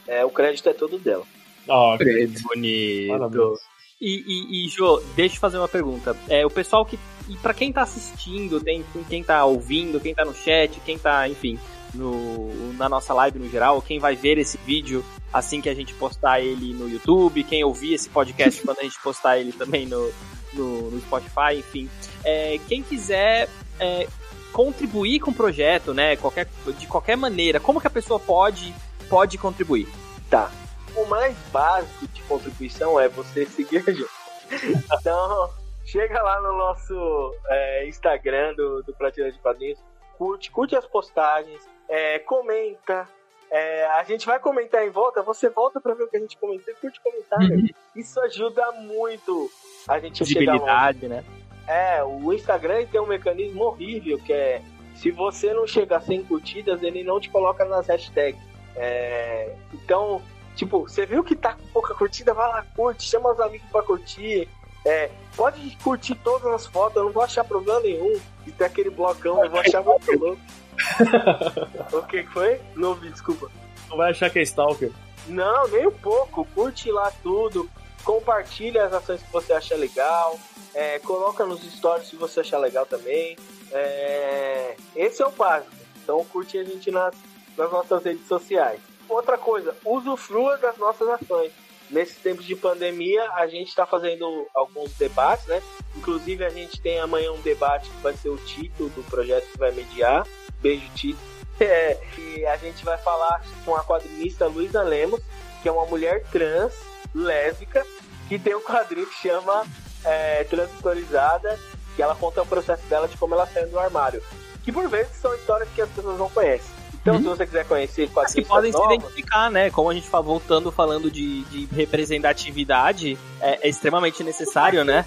é, 0.06 0.24
o 0.24 0.30
crédito 0.30 0.68
é 0.68 0.72
todo 0.72 0.98
dela. 0.98 1.24
Oh, 1.66 1.96
que 1.96 2.26
bonito. 2.42 3.08
Parabéns. 3.08 3.60
E, 4.00 4.22
e, 4.26 4.66
e 4.66 4.68
Jô, 4.68 5.00
deixa 5.16 5.36
eu 5.36 5.40
fazer 5.40 5.56
uma 5.56 5.68
pergunta. 5.68 6.16
É, 6.28 6.44
o 6.44 6.50
pessoal 6.50 6.84
que. 6.84 6.98
E 7.26 7.36
pra 7.38 7.54
quem 7.54 7.72
tá 7.72 7.82
assistindo, 7.82 8.60
tem, 8.60 8.84
quem 9.08 9.24
tá 9.24 9.46
ouvindo, 9.46 9.98
quem 9.98 10.14
tá 10.14 10.26
no 10.26 10.34
chat, 10.34 10.78
quem 10.84 10.98
tá, 10.98 11.26
enfim, 11.26 11.58
no, 11.94 12.72
na 12.74 12.88
nossa 12.88 13.14
live 13.14 13.38
no 13.38 13.48
geral, 13.48 13.80
quem 13.80 13.98
vai 13.98 14.16
ver 14.16 14.38
esse 14.38 14.58
vídeo 14.58 15.04
assim 15.32 15.60
que 15.60 15.68
a 15.68 15.74
gente 15.74 15.94
postar 15.94 16.40
ele 16.40 16.72
no 16.72 16.88
YouTube, 16.88 17.44
quem 17.44 17.64
ouvir 17.64 17.94
esse 17.94 18.08
podcast 18.08 18.62
quando 18.66 18.80
a 18.80 18.82
gente 18.82 19.00
postar 19.00 19.38
ele 19.38 19.52
também 19.52 19.86
no, 19.86 20.12
no, 20.52 20.90
no 20.90 21.00
Spotify, 21.00 21.56
enfim. 21.58 21.88
É, 22.24 22.58
quem 22.68 22.82
quiser 22.82 23.48
é, 23.80 24.06
contribuir 24.52 25.20
com 25.20 25.30
o 25.30 25.34
projeto, 25.34 25.92
né? 25.92 26.16
Qualquer, 26.16 26.48
de 26.78 26.86
qualquer 26.86 27.16
maneira, 27.16 27.58
como 27.58 27.80
que 27.80 27.86
a 27.86 27.90
pessoa 27.90 28.20
pode, 28.20 28.74
pode 29.08 29.38
contribuir? 29.38 29.88
Tá 30.30 30.50
o 30.96 31.04
mais 31.06 31.36
básico 31.52 32.06
de 32.08 32.22
contribuição 32.22 32.98
é 32.98 33.08
você 33.08 33.46
seguir 33.46 33.78
a 33.86 33.92
gente. 33.92 34.24
Então, 35.00 35.50
chega 35.84 36.22
lá 36.22 36.40
no 36.40 36.52
nosso 36.56 37.34
é, 37.48 37.88
Instagram 37.88 38.54
do, 38.54 38.82
do 38.82 38.94
Prateleira 38.94 39.34
de 39.34 39.42
Quadrinhos, 39.42 39.82
curte, 40.16 40.50
curte 40.50 40.76
as 40.76 40.86
postagens, 40.86 41.62
é, 41.88 42.18
comenta. 42.20 43.08
É, 43.50 43.86
a 43.86 44.02
gente 44.02 44.26
vai 44.26 44.38
comentar 44.38 44.84
em 44.84 44.90
volta, 44.90 45.22
você 45.22 45.48
volta 45.48 45.80
para 45.80 45.94
ver 45.94 46.04
o 46.04 46.08
que 46.08 46.16
a 46.16 46.20
gente 46.20 46.36
comentou 46.36 46.72
e 46.72 46.76
curte 46.76 47.00
comentário. 47.00 47.56
Uhum. 47.56 47.68
Isso 47.94 48.18
ajuda 48.20 48.72
muito 48.72 49.50
a 49.86 49.98
gente 50.00 50.24
chegar 50.26 50.54
longe. 50.54 51.06
né? 51.08 51.24
É, 51.68 52.02
o 52.02 52.32
Instagram 52.32 52.86
tem 52.86 53.00
um 53.00 53.06
mecanismo 53.06 53.64
horrível 53.64 54.18
que 54.18 54.32
é 54.32 54.60
se 54.96 55.10
você 55.10 55.52
não 55.52 55.66
chegar 55.66 56.00
sem 56.00 56.22
curtidas, 56.24 56.82
ele 56.82 57.02
não 57.04 57.20
te 57.20 57.30
coloca 57.30 57.64
nas 57.64 57.86
hashtags. 57.86 58.40
É, 58.76 59.54
então, 59.72 60.20
Tipo, 60.54 60.82
você 60.82 61.04
viu 61.04 61.24
que 61.24 61.34
tá 61.34 61.54
com 61.54 61.66
pouca 61.72 61.94
curtida, 61.94 62.32
vai 62.32 62.48
lá, 62.48 62.64
curte, 62.76 63.02
chama 63.02 63.32
os 63.32 63.40
amigos 63.40 63.68
pra 63.70 63.82
curtir. 63.82 64.48
É, 64.86 65.10
pode 65.34 65.76
curtir 65.82 66.14
todas 66.16 66.46
as 66.52 66.66
fotos, 66.66 66.96
eu 66.96 67.04
não 67.04 67.12
vou 67.12 67.22
achar 67.22 67.42
problema 67.42 67.80
nenhum 67.80 68.20
de 68.44 68.52
ter 68.52 68.64
aquele 68.64 68.90
blocão, 68.90 69.42
eu 69.42 69.50
vou 69.50 69.60
achar 69.60 69.82
muito 69.82 70.18
louco. 70.18 70.40
o 71.92 72.02
que 72.02 72.22
foi? 72.24 72.60
Não 72.74 72.90
ouvi, 72.90 73.10
desculpa. 73.10 73.50
Não 73.88 73.96
vai 73.96 74.10
achar 74.10 74.30
que 74.30 74.38
é 74.38 74.42
Stalker? 74.42 74.90
Não, 75.26 75.68
nem 75.68 75.86
um 75.86 75.92
pouco. 75.92 76.44
Curte 76.54 76.90
lá 76.90 77.12
tudo, 77.22 77.68
compartilha 78.02 78.84
as 78.84 78.92
ações 78.92 79.22
que 79.22 79.32
você 79.32 79.52
acha 79.52 79.74
legal, 79.76 80.38
é, 80.74 80.98
coloca 81.00 81.46
nos 81.46 81.62
stories 81.62 82.08
se 82.08 82.16
você 82.16 82.40
achar 82.40 82.58
legal 82.58 82.86
também. 82.86 83.36
É, 83.72 84.76
esse 84.94 85.22
é 85.22 85.26
o 85.26 85.30
básico. 85.30 85.72
Então 86.02 86.24
curte 86.26 86.58
a 86.58 86.64
gente 86.64 86.90
nas, 86.90 87.14
nas 87.56 87.70
nossas 87.70 88.04
redes 88.04 88.26
sociais. 88.26 88.80
Outra 89.08 89.38
coisa, 89.38 89.76
usufrua 89.84 90.56
das 90.58 90.76
nossas 90.76 91.08
ações. 91.08 91.52
Nesses 91.90 92.16
tempos 92.16 92.46
de 92.46 92.56
pandemia, 92.56 93.30
a 93.32 93.46
gente 93.46 93.68
está 93.68 93.84
fazendo 93.84 94.46
alguns 94.54 94.92
debates, 94.94 95.46
né? 95.46 95.62
Inclusive, 95.94 96.42
a 96.44 96.48
gente 96.48 96.80
tem 96.80 96.98
amanhã 96.98 97.30
um 97.32 97.40
debate 97.42 97.90
que 97.90 97.96
vai 97.98 98.14
ser 98.14 98.30
o 98.30 98.36
título 98.38 98.88
do 98.90 99.02
projeto 99.04 99.46
que 99.52 99.58
vai 99.58 99.70
mediar. 99.70 100.26
Beijo, 100.64 100.88
Tito. 100.94 101.18
É, 101.60 101.98
e 102.16 102.46
a 102.46 102.56
gente 102.56 102.82
vai 102.86 102.96
falar 102.96 103.42
com 103.66 103.76
a 103.76 103.84
quadrinista 103.84 104.46
Luísa 104.46 104.82
Lemos, 104.82 105.20
que 105.62 105.68
é 105.68 105.72
uma 105.72 105.84
mulher 105.84 106.24
trans, 106.32 106.72
lésbica, 107.14 107.84
que 108.28 108.38
tem 108.38 108.54
um 108.54 108.62
quadrinho 108.62 109.06
que 109.06 109.14
chama 109.14 109.66
é, 110.02 110.42
Transitorizada, 110.44 111.60
que 111.94 112.02
ela 112.02 112.14
conta 112.14 112.40
o 112.40 112.46
processo 112.46 112.82
dela 112.86 113.06
de 113.06 113.16
como 113.18 113.34
ela 113.34 113.46
saiu 113.46 113.68
do 113.68 113.78
armário. 113.78 114.22
Que 114.64 114.72
por 114.72 114.88
vezes 114.88 115.14
são 115.18 115.34
histórias 115.34 115.68
que 115.74 115.82
as 115.82 115.90
pessoas 115.90 116.18
não 116.18 116.30
conhecem. 116.30 116.72
Então, 116.94 117.16
Uhum. 117.16 117.20
se 117.20 117.28
você 117.28 117.44
quiser 117.46 117.66
conhecer 117.66 118.10
Mas 118.14 118.32
que 118.32 118.42
quadrinhos 118.42 118.48
podem 118.48 118.72
se 118.72 118.78
novos, 118.78 118.94
identificar, 118.94 119.50
né? 119.50 119.70
Como 119.70 119.90
a 119.90 119.94
gente 119.94 120.08
tá 120.08 120.22
voltando 120.22 120.72
falando 120.72 121.10
de, 121.10 121.44
de 121.44 121.66
representatividade, 121.74 123.18
é, 123.42 123.66
é 123.66 123.68
extremamente 123.68 124.24
necessário, 124.24 124.82
né? 124.82 125.04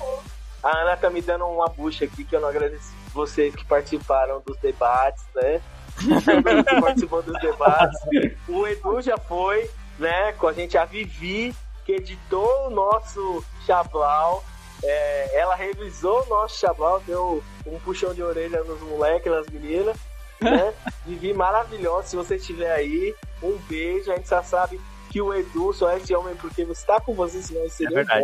A 0.62 0.78
Ana 0.82 0.95
tá 0.95 1.10
me 1.10 1.22
dando 1.24 1.45
uma 1.45 1.68
bucha 1.68 2.05
aqui 2.05 2.24
que 2.24 2.36
eu 2.36 2.41
não 2.41 2.49
agradeço 2.49 2.91
vocês 3.18 3.55
que 3.55 3.65
participaram 3.65 4.41
dos 4.45 4.57
debates, 4.59 5.24
né? 5.36 5.59
que 5.97 6.82
participou 6.82 7.24
dos 7.24 7.39
debates. 7.41 7.99
O 8.47 8.68
Edu 8.68 9.01
já 9.01 9.18
foi, 9.18 9.70
né? 9.97 10.32
Com 10.34 10.47
a 10.47 10.53
gente, 10.53 10.78
a 10.78 10.86
Vivi, 10.86 11.53
que 11.84 11.93
editou 11.93 12.68
o 12.68 12.70
nosso 12.70 13.43
Chablau. 13.65 14.43
É, 14.84 15.39
ela 15.39 15.55
revisou 15.55 16.24
o 16.24 16.30
nosso 16.30 16.59
Chablau, 16.59 17.01
deu 17.01 17.43
um 17.65 17.80
puxão 17.80 18.13
de 18.13 18.22
orelha 18.22 18.63
nos 18.63 18.80
moleques, 18.82 19.32
nas 19.32 19.47
meninas. 19.47 19.97
Né? 20.39 20.72
Vivi 21.03 21.34
maravilhosa. 21.34 22.07
Se 22.07 22.15
você 22.15 22.36
estiver 22.36 22.72
aí, 22.72 23.15
um 23.41 23.57
beijo. 23.68 24.11
A 24.11 24.15
gente 24.15 24.30
já 24.30 24.43
sabe 24.43 24.80
que 25.09 25.20
o 25.20 25.34
Edu 25.34 25.74
só 25.74 25.89
é 25.89 25.97
esse 25.97 26.13
homem 26.15 26.36
porque 26.36 26.63
você 26.63 26.86
tá 26.86 27.01
com 27.01 27.15
você, 27.15 27.41
senão 27.41 27.61
ele 27.61 27.72
seria 27.72 27.91
um 27.91 27.95
verdade. 27.95 28.24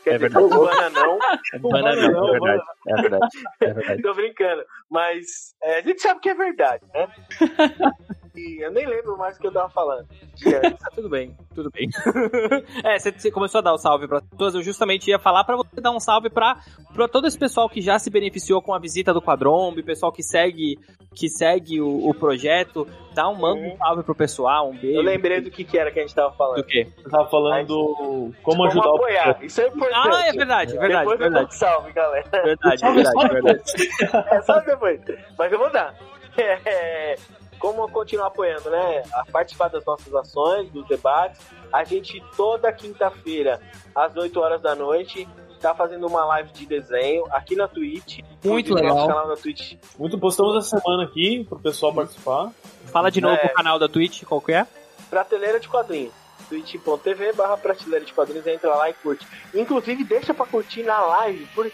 Bosta. 0.00 0.04
Quer 0.04 0.14
É 0.14 0.18
dizer, 0.18 0.30
verdade. 0.30 0.50
não, 0.50 0.64
Ana 0.68 0.90
não. 0.90 1.18
Banana, 1.70 2.08
não, 2.08 2.28
é 2.28 2.32
verdade. 2.40 2.62
É 2.88 3.02
verdade. 3.02 3.28
É 3.60 3.72
verdade. 3.74 4.02
Tô 4.02 4.14
brincando. 4.14 4.64
Mas 4.90 5.54
é, 5.62 5.78
a 5.78 5.82
gente 5.82 6.00
sabe 6.02 6.20
que 6.20 6.28
é 6.30 6.34
verdade, 6.34 6.84
né? 6.94 7.08
E 8.36 8.64
eu 8.64 8.70
nem 8.70 8.86
lembro 8.86 9.16
mais 9.18 9.36
o 9.36 9.40
que 9.40 9.46
eu 9.46 9.52
tava 9.52 9.68
falando. 9.70 10.06
Tudo 10.94 11.08
bem, 11.08 11.36
tudo 11.54 11.70
bem. 11.70 11.88
é, 12.84 12.98
você, 12.98 13.30
começou 13.30 13.58
a 13.58 13.62
dar 13.62 13.72
o 13.72 13.78
salve 13.78 14.06
pra 14.08 14.20
todas. 14.20 14.54
Eu 14.54 14.62
justamente 14.62 15.08
ia 15.10 15.18
falar 15.18 15.44
pra 15.44 15.56
você 15.56 15.80
dar 15.80 15.90
um 15.90 16.00
salve 16.00 16.28
pra, 16.30 16.58
pra 16.94 17.08
todo 17.08 17.26
esse 17.26 17.38
pessoal 17.38 17.68
que 17.68 17.80
já 17.80 17.98
se 17.98 18.10
beneficiou 18.10 18.60
com 18.62 18.74
a 18.74 18.78
visita 18.78 19.12
do 19.14 19.20
Quadrombe, 19.22 19.82
pessoal 19.82 20.12
que 20.12 20.22
segue, 20.22 20.78
que 21.14 21.28
segue 21.28 21.80
o, 21.80 22.08
o 22.08 22.14
projeto. 22.14 22.86
Dá 23.14 23.28
um, 23.28 23.34
manda 23.34 23.60
um 23.60 23.76
salve 23.76 24.02
pro 24.02 24.14
pessoal, 24.14 24.70
um 24.70 24.76
beijo. 24.76 24.98
Eu 24.98 25.02
lembrei 25.02 25.40
do 25.40 25.50
que, 25.50 25.64
que 25.64 25.78
era 25.78 25.90
que 25.90 25.98
a 25.98 26.02
gente 26.02 26.14
tava 26.14 26.30
Do 26.30 26.36
falando. 26.36 26.64
quê? 26.64 26.86
Eu 27.04 27.10
tava 27.10 27.28
falando 27.28 27.66
do 27.66 28.32
como 28.42 28.64
ajudar 28.66 28.90
o 28.90 28.96
apoiar. 28.96 29.22
projeto. 29.22 29.44
Isso 29.44 29.60
é 29.60 29.66
importante. 29.68 29.94
Ah, 30.14 30.26
é 30.28 30.32
verdade, 30.32 30.76
é 30.76 30.80
verdade, 30.80 30.98
Depois 31.08 31.20
eu 31.20 31.30
verdade. 31.30 31.46
dou 31.46 31.52
salve, 31.58 31.92
galera. 31.92 32.30
Verdade, 32.30 32.80
Salve, 32.80 32.94
verdade, 33.02 33.12
salve, 33.20 33.34
verdade. 33.40 34.28
É 34.34 34.42
só 34.42 34.60
depois. 34.60 35.00
Mas 35.38 35.52
eu 35.52 35.58
vou 35.58 35.70
dar. 35.70 35.94
É, 36.36 37.16
como 37.60 37.88
continuar 37.90 38.26
apoiando, 38.28 38.70
né? 38.70 39.02
A 39.12 39.24
participar 39.30 39.68
das 39.68 39.84
nossas 39.84 40.12
ações, 40.14 40.70
dos 40.72 40.86
debates. 40.88 41.40
A 41.72 41.84
gente, 41.84 42.20
toda 42.36 42.72
quinta-feira, 42.72 43.60
às 43.94 44.16
8 44.16 44.40
horas 44.40 44.60
da 44.62 44.74
noite, 44.74 45.28
tá 45.60 45.74
fazendo 45.74 46.06
uma 46.06 46.24
live 46.24 46.50
de 46.52 46.66
desenho 46.66 47.24
aqui 47.30 47.54
na 47.54 47.68
Twitch. 47.68 48.20
Muito 48.42 48.70
no 48.74 48.82
nosso 48.82 48.94
legal. 48.94 49.06
canal 49.08 49.28
na 49.28 49.36
Twitch. 49.36 49.74
Muito 49.98 50.18
postamos 50.18 50.56
essa 50.56 50.80
semana 50.80 51.04
aqui 51.04 51.44
pro 51.48 51.58
pessoal 51.60 51.92
participar. 51.94 52.50
Fala 52.86 53.10
de 53.10 53.20
novo 53.20 53.36
É. 53.40 53.46
o 53.46 53.52
canal 53.54 53.78
da 53.78 53.88
Twitch, 53.88 54.24
qual 54.24 54.40
que 54.40 54.52
é? 54.52 54.66
Prateleira 55.10 55.60
de 55.60 55.68
quadrinhos. 55.68 56.14
twitch.tv 56.48 57.32
barra 57.34 57.56
prateleira 57.56 58.04
de 58.04 58.12
quadrinhos, 58.12 58.46
entra 58.46 58.74
lá 58.74 58.88
e 58.90 58.94
curte. 58.94 59.26
Inclusive, 59.54 60.02
deixa 60.02 60.32
pra 60.34 60.46
curtir 60.46 60.82
na 60.82 60.98
live, 61.00 61.46
por 61.54 61.70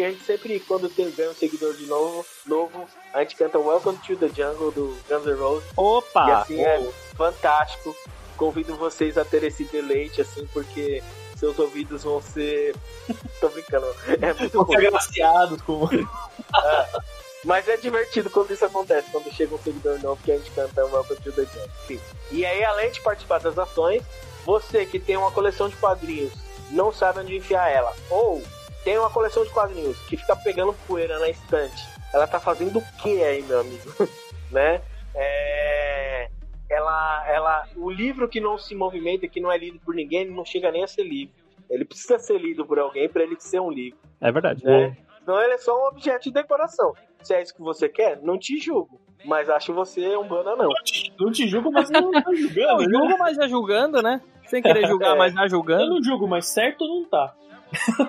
Porque 0.00 0.08
a 0.08 0.12
gente 0.12 0.24
sempre, 0.24 0.60
quando 0.60 0.88
tem 0.88 1.10
ganha 1.10 1.30
um 1.30 1.34
seguidor 1.34 1.74
de 1.74 1.84
novo, 1.84 2.24
novo, 2.46 2.88
a 3.12 3.20
gente 3.20 3.36
canta 3.36 3.58
Welcome 3.58 3.98
to 3.98 4.16
the 4.16 4.28
Jungle 4.28 4.70
do 4.70 4.96
Guns 5.06 5.26
N' 5.26 5.34
Roses. 5.34 5.68
E 5.68 5.72
Opa! 5.76 6.40
assim 6.40 6.58
é 6.58 6.90
fantástico. 7.14 7.94
Convido 8.34 8.74
vocês 8.76 9.18
a 9.18 9.26
ter 9.26 9.44
esse 9.44 9.64
deleite, 9.64 10.22
assim, 10.22 10.46
porque 10.54 11.02
seus 11.36 11.58
ouvidos 11.58 12.02
vão 12.04 12.22
ser. 12.22 12.74
Tô 13.42 13.50
brincando. 13.50 13.94
É 14.22 14.32
muito 14.32 14.62
ruim. 14.62 14.86
Agraciados 14.86 15.60
com. 15.60 15.86
Mas 17.44 17.68
é 17.68 17.76
divertido 17.76 18.30
quando 18.30 18.52
isso 18.52 18.64
acontece, 18.64 19.10
quando 19.10 19.30
chega 19.30 19.54
um 19.54 19.58
seguidor 19.58 20.00
novo 20.00 20.22
que 20.24 20.32
a 20.32 20.38
gente 20.38 20.50
canta 20.52 20.82
Welcome 20.86 21.20
to 21.20 21.32
the 21.32 21.44
Jungle. 21.44 21.70
Enfim. 21.84 22.00
E 22.30 22.46
aí, 22.46 22.64
além 22.64 22.90
de 22.90 23.02
participar 23.02 23.40
das 23.40 23.58
ações, 23.58 24.02
você 24.46 24.86
que 24.86 24.98
tem 24.98 25.18
uma 25.18 25.30
coleção 25.30 25.68
de 25.68 25.76
quadrinhos, 25.76 26.32
não 26.70 26.90
sabe 26.90 27.20
onde 27.20 27.36
enfiar 27.36 27.68
ela, 27.68 27.94
ou 28.08 28.42
tem 28.84 28.98
uma 28.98 29.10
coleção 29.10 29.44
de 29.44 29.50
quadrinhos 29.50 29.98
que 30.08 30.16
fica 30.16 30.34
pegando 30.36 30.72
poeira 30.86 31.18
na 31.18 31.28
estante, 31.28 31.82
ela 32.12 32.26
tá 32.26 32.40
fazendo 32.40 32.78
o 32.78 32.82
que 33.02 33.22
aí, 33.22 33.42
meu 33.42 33.60
amigo? 33.60 33.90
né? 34.50 34.80
É... 35.14 36.28
Ela, 36.68 37.24
ela, 37.28 37.68
o 37.76 37.90
livro 37.90 38.28
que 38.28 38.40
não 38.40 38.56
se 38.56 38.74
movimenta, 38.76 39.26
que 39.26 39.40
não 39.40 39.50
é 39.50 39.58
lido 39.58 39.80
por 39.80 39.92
ninguém, 39.94 40.20
ele 40.20 40.30
não 40.34 40.44
chega 40.44 40.70
nem 40.70 40.84
a 40.84 40.86
ser 40.86 41.02
livro. 41.02 41.34
Ele 41.68 41.84
precisa 41.84 42.18
ser 42.18 42.38
lido 42.38 42.64
por 42.64 42.78
alguém 42.78 43.08
para 43.08 43.22
ele 43.24 43.34
ser 43.40 43.60
um 43.60 43.70
livro. 43.70 43.98
É 44.20 44.30
verdade. 44.30 44.64
né? 44.64 44.96
Então 45.22 45.40
ele 45.42 45.54
é 45.54 45.58
só 45.58 45.76
um 45.76 45.88
objeto 45.88 46.24
de 46.24 46.32
decoração. 46.32 46.94
Se 47.22 47.34
é 47.34 47.42
isso 47.42 47.54
que 47.54 47.60
você 47.60 47.88
quer, 47.88 48.20
não 48.22 48.38
te 48.38 48.58
julgo. 48.58 49.00
Mas 49.24 49.50
acho 49.50 49.74
você 49.74 50.16
um 50.16 50.26
bananão. 50.26 50.70
Não 51.18 51.30
te 51.30 51.46
julgo, 51.48 51.70
mas 51.72 51.90
não 51.90 52.10
tá 52.12 52.22
Não, 52.26 52.34
julgando. 52.34 52.78
né? 52.78 52.88
julgo, 52.98 53.18
mas 53.18 53.36
já 53.36 53.48
julgando, 53.48 54.02
né? 54.02 54.20
Sem 54.46 54.62
querer 54.62 54.86
julgar, 54.86 55.14
É. 55.14 55.18
mas 55.18 55.34
já 55.34 55.42
Eu 55.44 55.48
julgando. 55.50 55.90
não 55.90 56.02
julgo, 56.02 56.26
mas 56.26 56.46
certo 56.46 56.86
não 56.86 57.04
tá. 57.04 57.34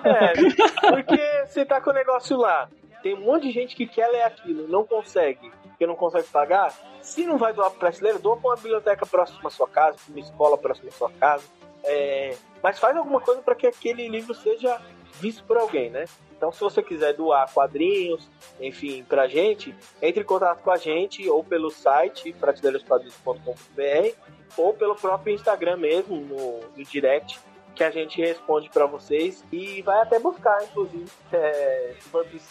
É, 0.04 0.90
porque 0.90 1.46
você 1.46 1.64
tá 1.64 1.80
com 1.80 1.90
o 1.90 1.94
negócio 1.94 2.36
lá. 2.36 2.68
Tem 3.02 3.14
um 3.14 3.20
monte 3.20 3.44
de 3.44 3.52
gente 3.52 3.74
que 3.74 3.86
quer 3.86 4.08
ler 4.08 4.22
aquilo, 4.22 4.68
não 4.68 4.84
consegue, 4.84 5.50
porque 5.62 5.86
não 5.86 5.96
consegue 5.96 6.28
pagar. 6.28 6.72
Se 7.00 7.26
não 7.26 7.36
vai 7.36 7.52
doar 7.52 7.70
pra 7.70 7.80
prateleira, 7.80 8.18
doa 8.18 8.36
pra 8.36 8.50
uma 8.50 8.56
biblioteca 8.56 9.04
próxima 9.04 9.48
à 9.48 9.50
sua 9.50 9.68
casa, 9.68 9.98
pra 10.04 10.14
uma 10.14 10.20
escola 10.20 10.56
próxima 10.56 10.88
à 10.88 10.92
sua 10.92 11.10
casa. 11.10 11.44
É, 11.84 12.36
mas 12.62 12.78
faz 12.78 12.96
alguma 12.96 13.20
coisa 13.20 13.42
para 13.42 13.56
que 13.56 13.66
aquele 13.66 14.08
livro 14.08 14.34
seja 14.34 14.80
visto 15.20 15.44
por 15.44 15.56
alguém, 15.56 15.90
né? 15.90 16.04
Então, 16.36 16.50
se 16.50 16.60
você 16.60 16.82
quiser 16.82 17.14
doar 17.14 17.52
quadrinhos, 17.52 18.28
enfim, 18.60 19.04
pra 19.04 19.28
gente, 19.28 19.74
entre 20.00 20.22
em 20.22 20.26
contato 20.26 20.60
com 20.60 20.70
a 20.70 20.76
gente, 20.76 21.28
ou 21.28 21.44
pelo 21.44 21.70
site, 21.70 22.32
prateleirasquadrinhos.com.br, 22.32 24.32
ou 24.56 24.74
pelo 24.74 24.96
próprio 24.96 25.34
Instagram 25.34 25.76
mesmo, 25.76 26.16
no, 26.16 26.60
no 26.76 26.84
direct, 26.84 27.38
que 27.74 27.82
a 27.82 27.90
gente 27.90 28.20
responde 28.20 28.68
para 28.68 28.86
vocês 28.86 29.44
e 29.50 29.82
vai 29.82 30.00
até 30.02 30.18
buscar, 30.18 30.62
inclusive, 30.64 31.06
é, 31.32 31.94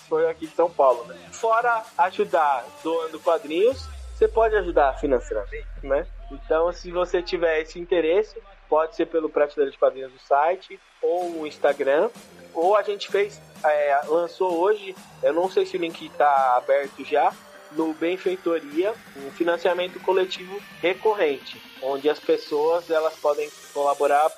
for 0.08 0.26
aqui 0.28 0.48
de 0.48 0.56
São 0.56 0.70
Paulo, 0.70 1.04
né? 1.06 1.16
Fora 1.32 1.84
ajudar 1.98 2.66
doando 2.84 3.20
quadrinhos, 3.20 3.88
você 4.16 4.28
pode 4.28 4.56
ajudar 4.56 5.00
financeiramente, 5.00 5.68
né? 5.84 6.06
Então, 6.32 6.72
se 6.72 6.92
você 6.92 7.22
tiver 7.22 7.62
esse 7.62 7.80
interesse, 7.80 8.42
pode 8.70 8.96
ser 8.96 9.08
pelo 9.08 9.30
Prateleira 9.30 9.72
de 9.72 9.78
Quadrinhos 9.78 10.12
do 10.12 10.20
site, 10.20 10.80
ou 11.02 11.42
o 11.42 11.48
Instagram, 11.48 12.10
ou 12.54 12.76
a 12.76 12.84
gente 12.84 13.10
fez, 13.10 13.42
é, 13.66 14.02
lançou 14.08 14.60
hoje, 14.60 14.96
eu 15.22 15.34
não 15.34 15.50
sei 15.50 15.66
se 15.66 15.76
o 15.76 15.80
link 15.80 16.06
está 16.06 16.56
aberto 16.56 17.04
já, 17.04 17.34
no 17.72 17.94
Benfeitoria, 17.94 18.94
um 19.18 19.32
financiamento 19.32 20.00
coletivo 20.02 20.62
recorrente, 20.82 21.62
onde 21.82 22.10
as 22.10 22.20
pessoas 22.20 22.90
elas 22.90 23.16
podem 23.16 23.50
colaborar. 23.74 24.30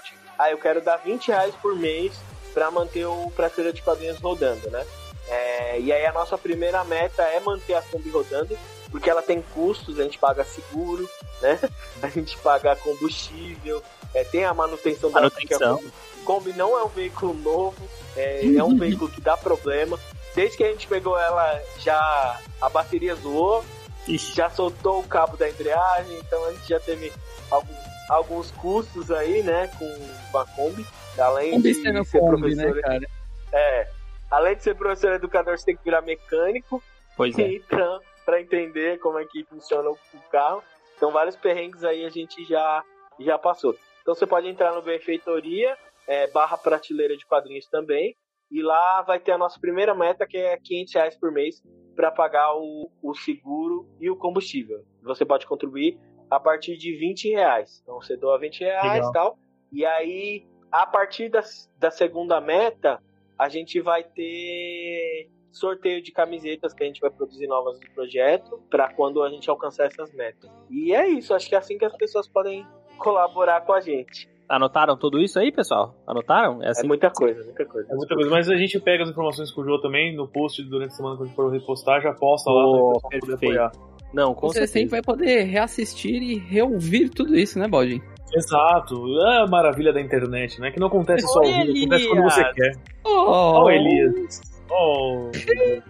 Ah, 0.44 0.52
eu 0.52 0.58
quero 0.58 0.82
dar 0.82 0.98
20 0.98 1.28
reais 1.30 1.56
por 1.62 1.74
mês 1.76 2.14
para 2.54 2.70
manter 2.70 3.06
o 3.06 3.32
Prateleira 3.34 3.74
de 3.74 3.82
Quadrinhos 3.82 4.20
rodando, 4.20 4.70
né? 4.70 4.86
É, 5.30 5.80
e 5.80 5.92
aí 5.92 6.06
a 6.06 6.12
nossa 6.12 6.38
primeira 6.38 6.84
meta 6.84 7.24
é 7.24 7.40
manter 7.40 7.76
a 7.76 7.82
Kombi 7.82 8.10
rodando, 8.10 8.58
porque 8.92 9.10
ela 9.10 9.22
tem 9.22 9.42
custos, 9.42 9.98
a 10.00 10.04
gente 10.04 10.18
paga 10.20 10.44
seguro, 10.44 11.10
né? 11.42 11.58
A 12.04 12.10
gente 12.10 12.38
paga 12.40 12.76
combustível, 12.76 13.82
é, 14.14 14.26
tem 14.26 14.44
a 14.44 14.54
manutenção 14.54 15.10
da 15.10 15.22
Manutenção. 15.22 15.78
porque 15.78 15.88
a 16.22 16.26
Kombi 16.26 16.52
não 16.54 16.78
é 16.78 16.84
um 16.84 16.90
veículo 16.90 17.34
novo, 17.34 17.90
é, 18.18 18.42
é 18.58 18.64
um 18.64 18.76
veículo 18.78 19.10
que 19.10 19.22
dá 19.22 19.38
problema. 19.38 19.98
Desde 20.36 20.58
que 20.58 20.64
a 20.66 20.72
gente 20.72 20.88
pegou 20.88 21.18
ela, 21.18 21.62
já 21.80 22.38
a 22.62 22.68
bateria 22.68 23.16
zoou, 23.16 23.64
Ixi, 24.06 24.36
já 24.36 24.50
soltou 24.50 25.00
o 25.00 25.04
cabo 25.08 25.38
da 25.38 25.50
embreagem, 25.50 26.18
então 26.20 26.44
a 26.46 26.52
gente 26.52 26.68
já 26.68 26.80
teve 26.82 27.14
algum- 27.50 27.74
alguns 28.10 28.52
custos 28.52 29.12
aí, 29.12 29.44
né, 29.44 29.68
com, 29.80 30.38
a 30.38 30.46
Kombi. 30.46 30.86
Além 31.18 31.60
de 31.62 31.74
ser 31.74 31.94
Kombi, 32.20 32.56
né, 32.56 32.64
professor, 32.64 32.82
cara? 32.82 33.08
é, 33.52 33.88
além 34.30 34.56
de 34.56 34.64
ser 34.64 34.76
professor 34.76 35.14
educador, 35.14 35.58
você 35.58 35.66
tem 35.66 35.78
que 35.78 35.84
virar 35.84 36.02
mecânico, 36.02 36.82
pois 37.16 37.38
é. 37.38 37.54
então, 37.54 38.00
para 38.26 38.42
entender 38.42 39.00
como 39.00 39.20
é 39.20 39.26
que 39.26 39.44
funciona 39.46 39.90
o 39.90 39.94
o 39.94 40.30
carro. 40.32 40.64
Então, 40.96 41.12
vários 41.12 41.36
perrengues 41.36 41.84
aí 41.84 42.06
a 42.06 42.10
gente 42.10 42.44
já, 42.46 42.84
já 43.20 43.38
passou. 43.38 43.76
Então, 44.02 44.14
você 44.14 44.26
pode 44.26 44.48
entrar 44.48 44.74
no 44.74 44.82
Benfeitoria, 44.82 45.78
é, 46.08 46.28
barra 46.28 46.58
prateleira 46.58 47.16
de 47.18 47.26
quadrinhos 47.26 47.68
também, 47.68 48.16
e 48.52 48.62
lá 48.62 49.02
vai 49.02 49.20
ter 49.20 49.32
a 49.32 49.38
nossa 49.38 49.60
primeira 49.60 49.96
meta, 49.96 50.28
que 50.28 50.38
é 50.38 50.58
500 50.58 50.94
reais 50.94 51.18
por 51.18 51.32
mês, 51.32 51.62
para 51.96 52.12
pagar 52.12 52.54
o, 52.56 52.92
o 53.02 53.16
seguro 53.16 53.88
e 54.00 54.10
o 54.10 54.16
combustível. 54.16 54.84
Você 55.02 55.26
pode 55.26 55.46
contribuir 55.46 55.98
a 56.36 56.40
partir 56.40 56.78
de 56.78 56.96
20 56.96 57.30
reais. 57.30 57.80
Então, 57.84 57.96
você 58.02 58.16
doa 58.18 58.40
20 58.40 58.60
reais 58.62 59.06
e 59.08 59.12
tal. 59.12 59.38
E 59.72 59.86
aí, 59.86 60.46
a 60.72 60.86
partir 60.86 61.30
da, 61.30 61.42
da 61.80 61.92
segunda 61.92 62.40
meta, 62.42 63.00
a 63.38 63.50
gente 63.50 63.80
vai 63.82 64.04
ter 64.04 65.30
sorteio 65.52 66.02
de 66.02 66.12
camisetas 66.12 66.74
que 66.74 66.84
a 66.84 66.88
gente 66.88 67.00
vai 67.00 67.12
produzir 67.12 67.46
novas 67.48 67.80
do 67.80 67.90
projeto 67.92 68.60
para 68.70 68.92
quando 68.94 69.22
a 69.22 69.30
gente 69.30 69.50
alcançar 69.50 69.86
essas 69.86 70.12
metas. 70.14 70.50
E 70.70 70.94
é 70.94 71.08
isso, 71.08 71.34
acho 71.34 71.48
que 71.48 71.56
é 71.56 71.58
assim 71.60 71.78
que 71.78 71.86
as 71.86 71.96
pessoas 71.96 72.28
podem 72.28 72.66
colaborar 72.98 73.62
com 73.62 73.74
a 73.74 73.80
gente. 73.80 74.28
Anotaram 74.50 74.98
tudo 74.98 75.20
isso 75.20 75.40
aí, 75.40 75.52
pessoal? 75.52 75.96
Anotaram? 76.06 76.62
É 76.62 76.68
É 76.68 76.70
assim? 76.70 76.88
muita 76.88 77.10
coisa, 77.12 77.44
muita 77.44 77.66
coisa. 77.66 77.92
É 77.92 77.96
muita 77.96 78.14
coisa. 78.16 78.30
Mas 78.30 78.50
a 78.50 78.56
gente 78.56 78.80
pega 78.80 79.04
as 79.04 79.10
informações 79.10 79.52
com 79.52 79.62
o 79.62 79.64
Joe 79.66 79.82
também 79.82 80.16
no 80.16 80.28
post 80.28 80.62
durante 80.64 80.92
a 80.92 80.96
semana 80.96 81.16
quando 81.16 81.24
a 81.24 81.28
gente 81.28 81.36
for 81.36 81.52
repostar, 81.52 82.02
já 82.02 82.14
posta 82.14 82.52
lá 82.52 82.66
Oh, 82.66 82.72
para 82.72 82.82
o 82.82 83.10
pessoal 83.10 83.20
poder 83.22 83.34
apoiar. 83.36 83.72
Não, 84.14 84.34
com 84.34 84.48
Você 84.48 84.60
certeza. 84.66 84.74
sempre 84.74 84.90
vai 84.92 85.02
poder 85.02 85.44
reassistir 85.44 86.22
e 86.22 86.38
reouvir 86.38 87.10
tudo 87.10 87.36
isso, 87.36 87.58
né, 87.58 87.68
Bodin? 87.68 88.02
Exato. 88.36 88.96
É 89.28 89.42
a 89.44 89.48
maravilha 89.48 89.92
da 89.94 90.02
internet, 90.02 90.60
né? 90.60 90.72
Que 90.72 90.80
não 90.80 90.88
acontece 90.88 91.26
só 91.28 91.40
ao 91.40 91.46
vivo, 91.46 91.86
acontece 91.86 92.08
quando 92.08 92.24
você 92.24 92.44
quer. 92.54 92.72
Oh, 93.04 93.10
Ó, 93.28 93.70
Elias. 93.72 94.42
Oh. 94.70 95.30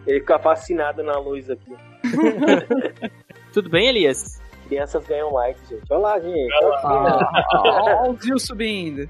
Ele 0.08 0.20
fica 0.20 0.40
fascinado 0.40 1.04
na 1.04 1.18
luz 1.20 1.50
aqui. 1.50 1.74
Tudo 3.54 3.70
bem, 3.70 3.88
Elias? 3.88 4.42
Crianças 4.68 5.06
ganham 5.06 5.32
like, 5.34 5.60
gente. 5.70 5.84
Olha 5.90 6.00
lá, 6.00 6.20
gente. 6.20 6.54
Olha 6.84 8.10
o 8.10 8.16
Zil 8.16 8.40
subindo. 8.40 9.10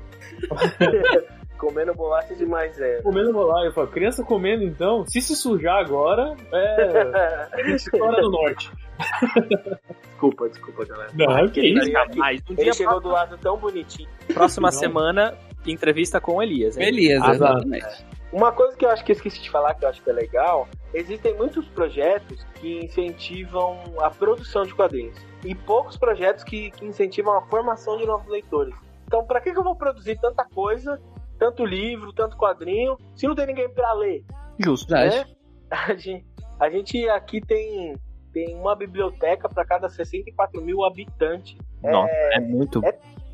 Comendo 1.58 1.94
bolacha 1.94 2.36
de 2.36 2.46
mais 2.46 2.76
zero. 2.76 3.02
Comendo 3.04 3.32
bolacha. 3.32 3.68
Eu 3.68 3.72
falo, 3.72 3.88
criança 3.88 4.22
comendo 4.22 4.64
então, 4.66 5.06
se 5.08 5.22
se 5.22 5.34
sujar 5.34 5.78
agora, 5.78 6.36
é. 6.52 7.72
História 7.74 8.22
do 8.22 8.30
norte. 8.30 8.70
desculpa, 10.04 10.50
desculpa, 10.50 10.86
galera. 10.86 11.12
Não, 11.14 11.50
que 11.50 11.62
isso. 11.62 11.92
Jamais. 11.92 12.42
Um 12.50 12.54
ele 12.54 12.64
dia, 12.64 12.74
chegou 12.74 13.00
do 13.02 13.10
lado 13.10 13.38
tão 13.38 13.58
bonitinho. 13.58 14.10
próxima 14.34 14.70
Não. 14.72 14.78
semana, 14.80 15.38
entrevista 15.66 16.20
com 16.22 16.36
o 16.36 16.44
Elias. 16.44 16.78
hein? 16.78 16.88
Ah, 17.22 17.32
exatamente. 17.34 18.06
Uma 18.32 18.52
coisa 18.52 18.76
que 18.76 18.84
eu 18.84 18.90
acho 18.90 19.04
que 19.06 19.12
eu 19.12 19.16
esqueci 19.16 19.42
de 19.42 19.50
falar, 19.50 19.76
que 19.76 19.86
eu 19.86 19.90
acho 19.90 20.02
que 20.02 20.10
é 20.10 20.14
legal, 20.14 20.68
existem 20.94 21.36
muitos 21.36 21.68
projetos 21.68 22.44
que 22.56 22.80
incentivam 22.84 23.80
a 24.00 24.10
produção 24.10 24.64
de 24.64 24.74
quadrinhos. 24.74 25.16
E 25.46 25.54
poucos 25.54 25.98
projetos 25.98 26.44
que, 26.44 26.72
que 26.72 26.86
incentivam 26.86 27.38
a 27.38 27.42
formação 27.44 27.98
de 27.98 28.06
novos 28.06 28.28
leitores. 28.28 28.74
Então, 29.06 29.24
pra 29.26 29.40
que, 29.40 29.52
que 29.52 29.60
eu 29.60 29.64
vou 29.64 29.76
produzir 29.76 30.20
tanta 30.20 30.44
coisa, 30.46 31.00
tanto 31.38 31.64
livro, 31.64 32.12
tanto 32.14 32.36
quadrinho, 32.36 32.98
se 33.16 33.28
não 33.28 33.36
tem 33.36 33.46
ninguém 33.46 33.70
pra 33.70 33.94
ler? 33.94 34.24
Justo. 34.58 34.88
Verdade. 34.90 35.18
né? 35.18 35.36
A 35.70 35.94
gente, 35.94 36.26
a 36.60 36.70
gente 36.70 37.10
aqui 37.10 37.42
tem, 37.42 37.96
tem 38.34 38.56
uma 38.56 38.76
biblioteca 38.76 39.48
para 39.48 39.64
cada 39.64 39.88
64 39.88 40.62
mil 40.62 40.84
habitantes. 40.84 41.58
Nossa, 41.82 42.12
é 42.34 42.40
muito. 42.40 42.82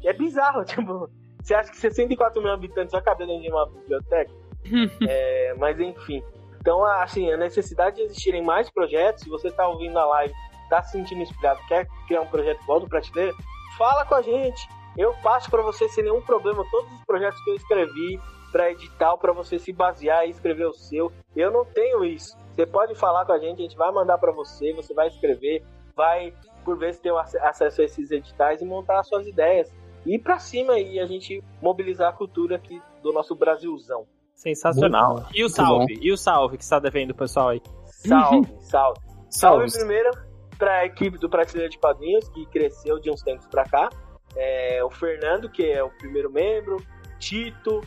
É 0.03 0.13
bizarro, 0.13 0.63
tipo, 0.65 1.09
você 1.41 1.55
acha 1.55 1.71
que 1.71 1.77
64 1.77 2.41
mil 2.41 2.51
habitantes 2.51 2.91
vai 2.91 3.01
caber 3.01 3.25
dentro 3.25 3.41
de 3.43 3.49
uma 3.49 3.65
biblioteca? 3.67 4.31
É, 5.07 5.55
mas 5.57 5.79
enfim. 5.79 6.21
Então, 6.59 6.83
assim, 6.83 7.31
a 7.31 7.37
necessidade 7.37 7.95
de 7.95 8.01
existirem 8.03 8.43
mais 8.43 8.69
projetos, 8.69 9.23
se 9.23 9.29
você 9.29 9.49
tá 9.49 9.67
ouvindo 9.67 9.97
a 9.97 10.05
live, 10.05 10.33
tá 10.69 10.83
se 10.83 10.91
sentindo 10.91 11.21
inspirado, 11.21 11.59
quer 11.67 11.87
criar 12.05 12.21
um 12.21 12.27
projeto 12.27 12.61
igual 12.61 12.81
do 12.81 12.87
Prateleira, 12.87 13.33
fala 13.77 14.05
com 14.05 14.15
a 14.15 14.21
gente. 14.21 14.67
Eu 14.97 15.13
passo 15.23 15.49
para 15.49 15.61
você 15.61 15.87
sem 15.87 16.03
nenhum 16.03 16.21
problema 16.21 16.63
todos 16.69 16.91
os 16.91 17.05
projetos 17.05 17.41
que 17.43 17.49
eu 17.49 17.55
escrevi 17.55 18.19
para 18.51 18.71
edital, 18.71 19.17
para 19.17 19.31
você 19.31 19.57
se 19.57 19.71
basear 19.71 20.27
e 20.27 20.31
escrever 20.31 20.65
o 20.65 20.73
seu. 20.73 21.11
Eu 21.35 21.51
não 21.51 21.65
tenho 21.65 22.03
isso. 22.03 22.37
Você 22.59 22.65
pode 22.65 22.93
falar 22.93 23.25
com 23.25 23.31
a 23.31 23.39
gente, 23.39 23.59
a 23.59 23.61
gente 23.61 23.77
vai 23.77 23.89
mandar 23.89 24.17
para 24.17 24.33
você, 24.33 24.73
você 24.73 24.93
vai 24.93 25.07
escrever, 25.07 25.63
vai 25.95 26.33
por 26.65 26.77
vezes 26.77 26.99
ter 26.99 27.09
o 27.09 27.17
ac- 27.17 27.37
acesso 27.37 27.79
a 27.79 27.85
esses 27.85 28.11
editais 28.11 28.61
e 28.61 28.65
montar 28.65 28.99
as 28.99 29.07
suas 29.07 29.25
ideias. 29.25 29.71
E 30.05 30.15
ir 30.15 30.19
pra 30.19 30.39
cima 30.39 30.77
e 30.77 30.99
a 30.99 31.05
gente 31.05 31.41
mobilizar 31.61 32.09
a 32.09 32.11
cultura 32.11 32.57
aqui 32.57 32.81
do 33.01 33.13
nosso 33.13 33.33
Brasilzão. 33.33 34.05
Sensacional. 34.35 35.13
Muito 35.13 35.37
E 35.37 35.41
o 35.45 35.47
salve? 35.47 35.99
E 36.01 36.11
o 36.11 36.17
salve 36.17 36.57
que 36.57 36.63
está 36.63 36.79
devendo 36.79 37.11
o 37.11 37.15
pessoal 37.15 37.47
aí? 37.47 37.61
Salve, 37.85 38.45
salve. 38.59 38.99
Salve 39.29 39.69
Salve. 39.69 39.71
primeiro 39.71 40.11
para 40.57 40.79
a 40.79 40.85
equipe 40.85 41.17
do 41.17 41.29
Prateleira 41.29 41.69
de 41.69 41.77
Quadrinhos, 41.77 42.27
que 42.27 42.45
cresceu 42.47 42.99
de 42.99 43.09
uns 43.09 43.21
tempos 43.21 43.47
para 43.47 43.63
cá. 43.63 43.89
É, 44.35 44.83
o 44.83 44.89
Fernando, 44.89 45.49
que 45.49 45.63
é 45.65 45.81
o 45.81 45.89
primeiro 45.91 46.29
membro, 46.29 46.75
Tito, 47.19 47.79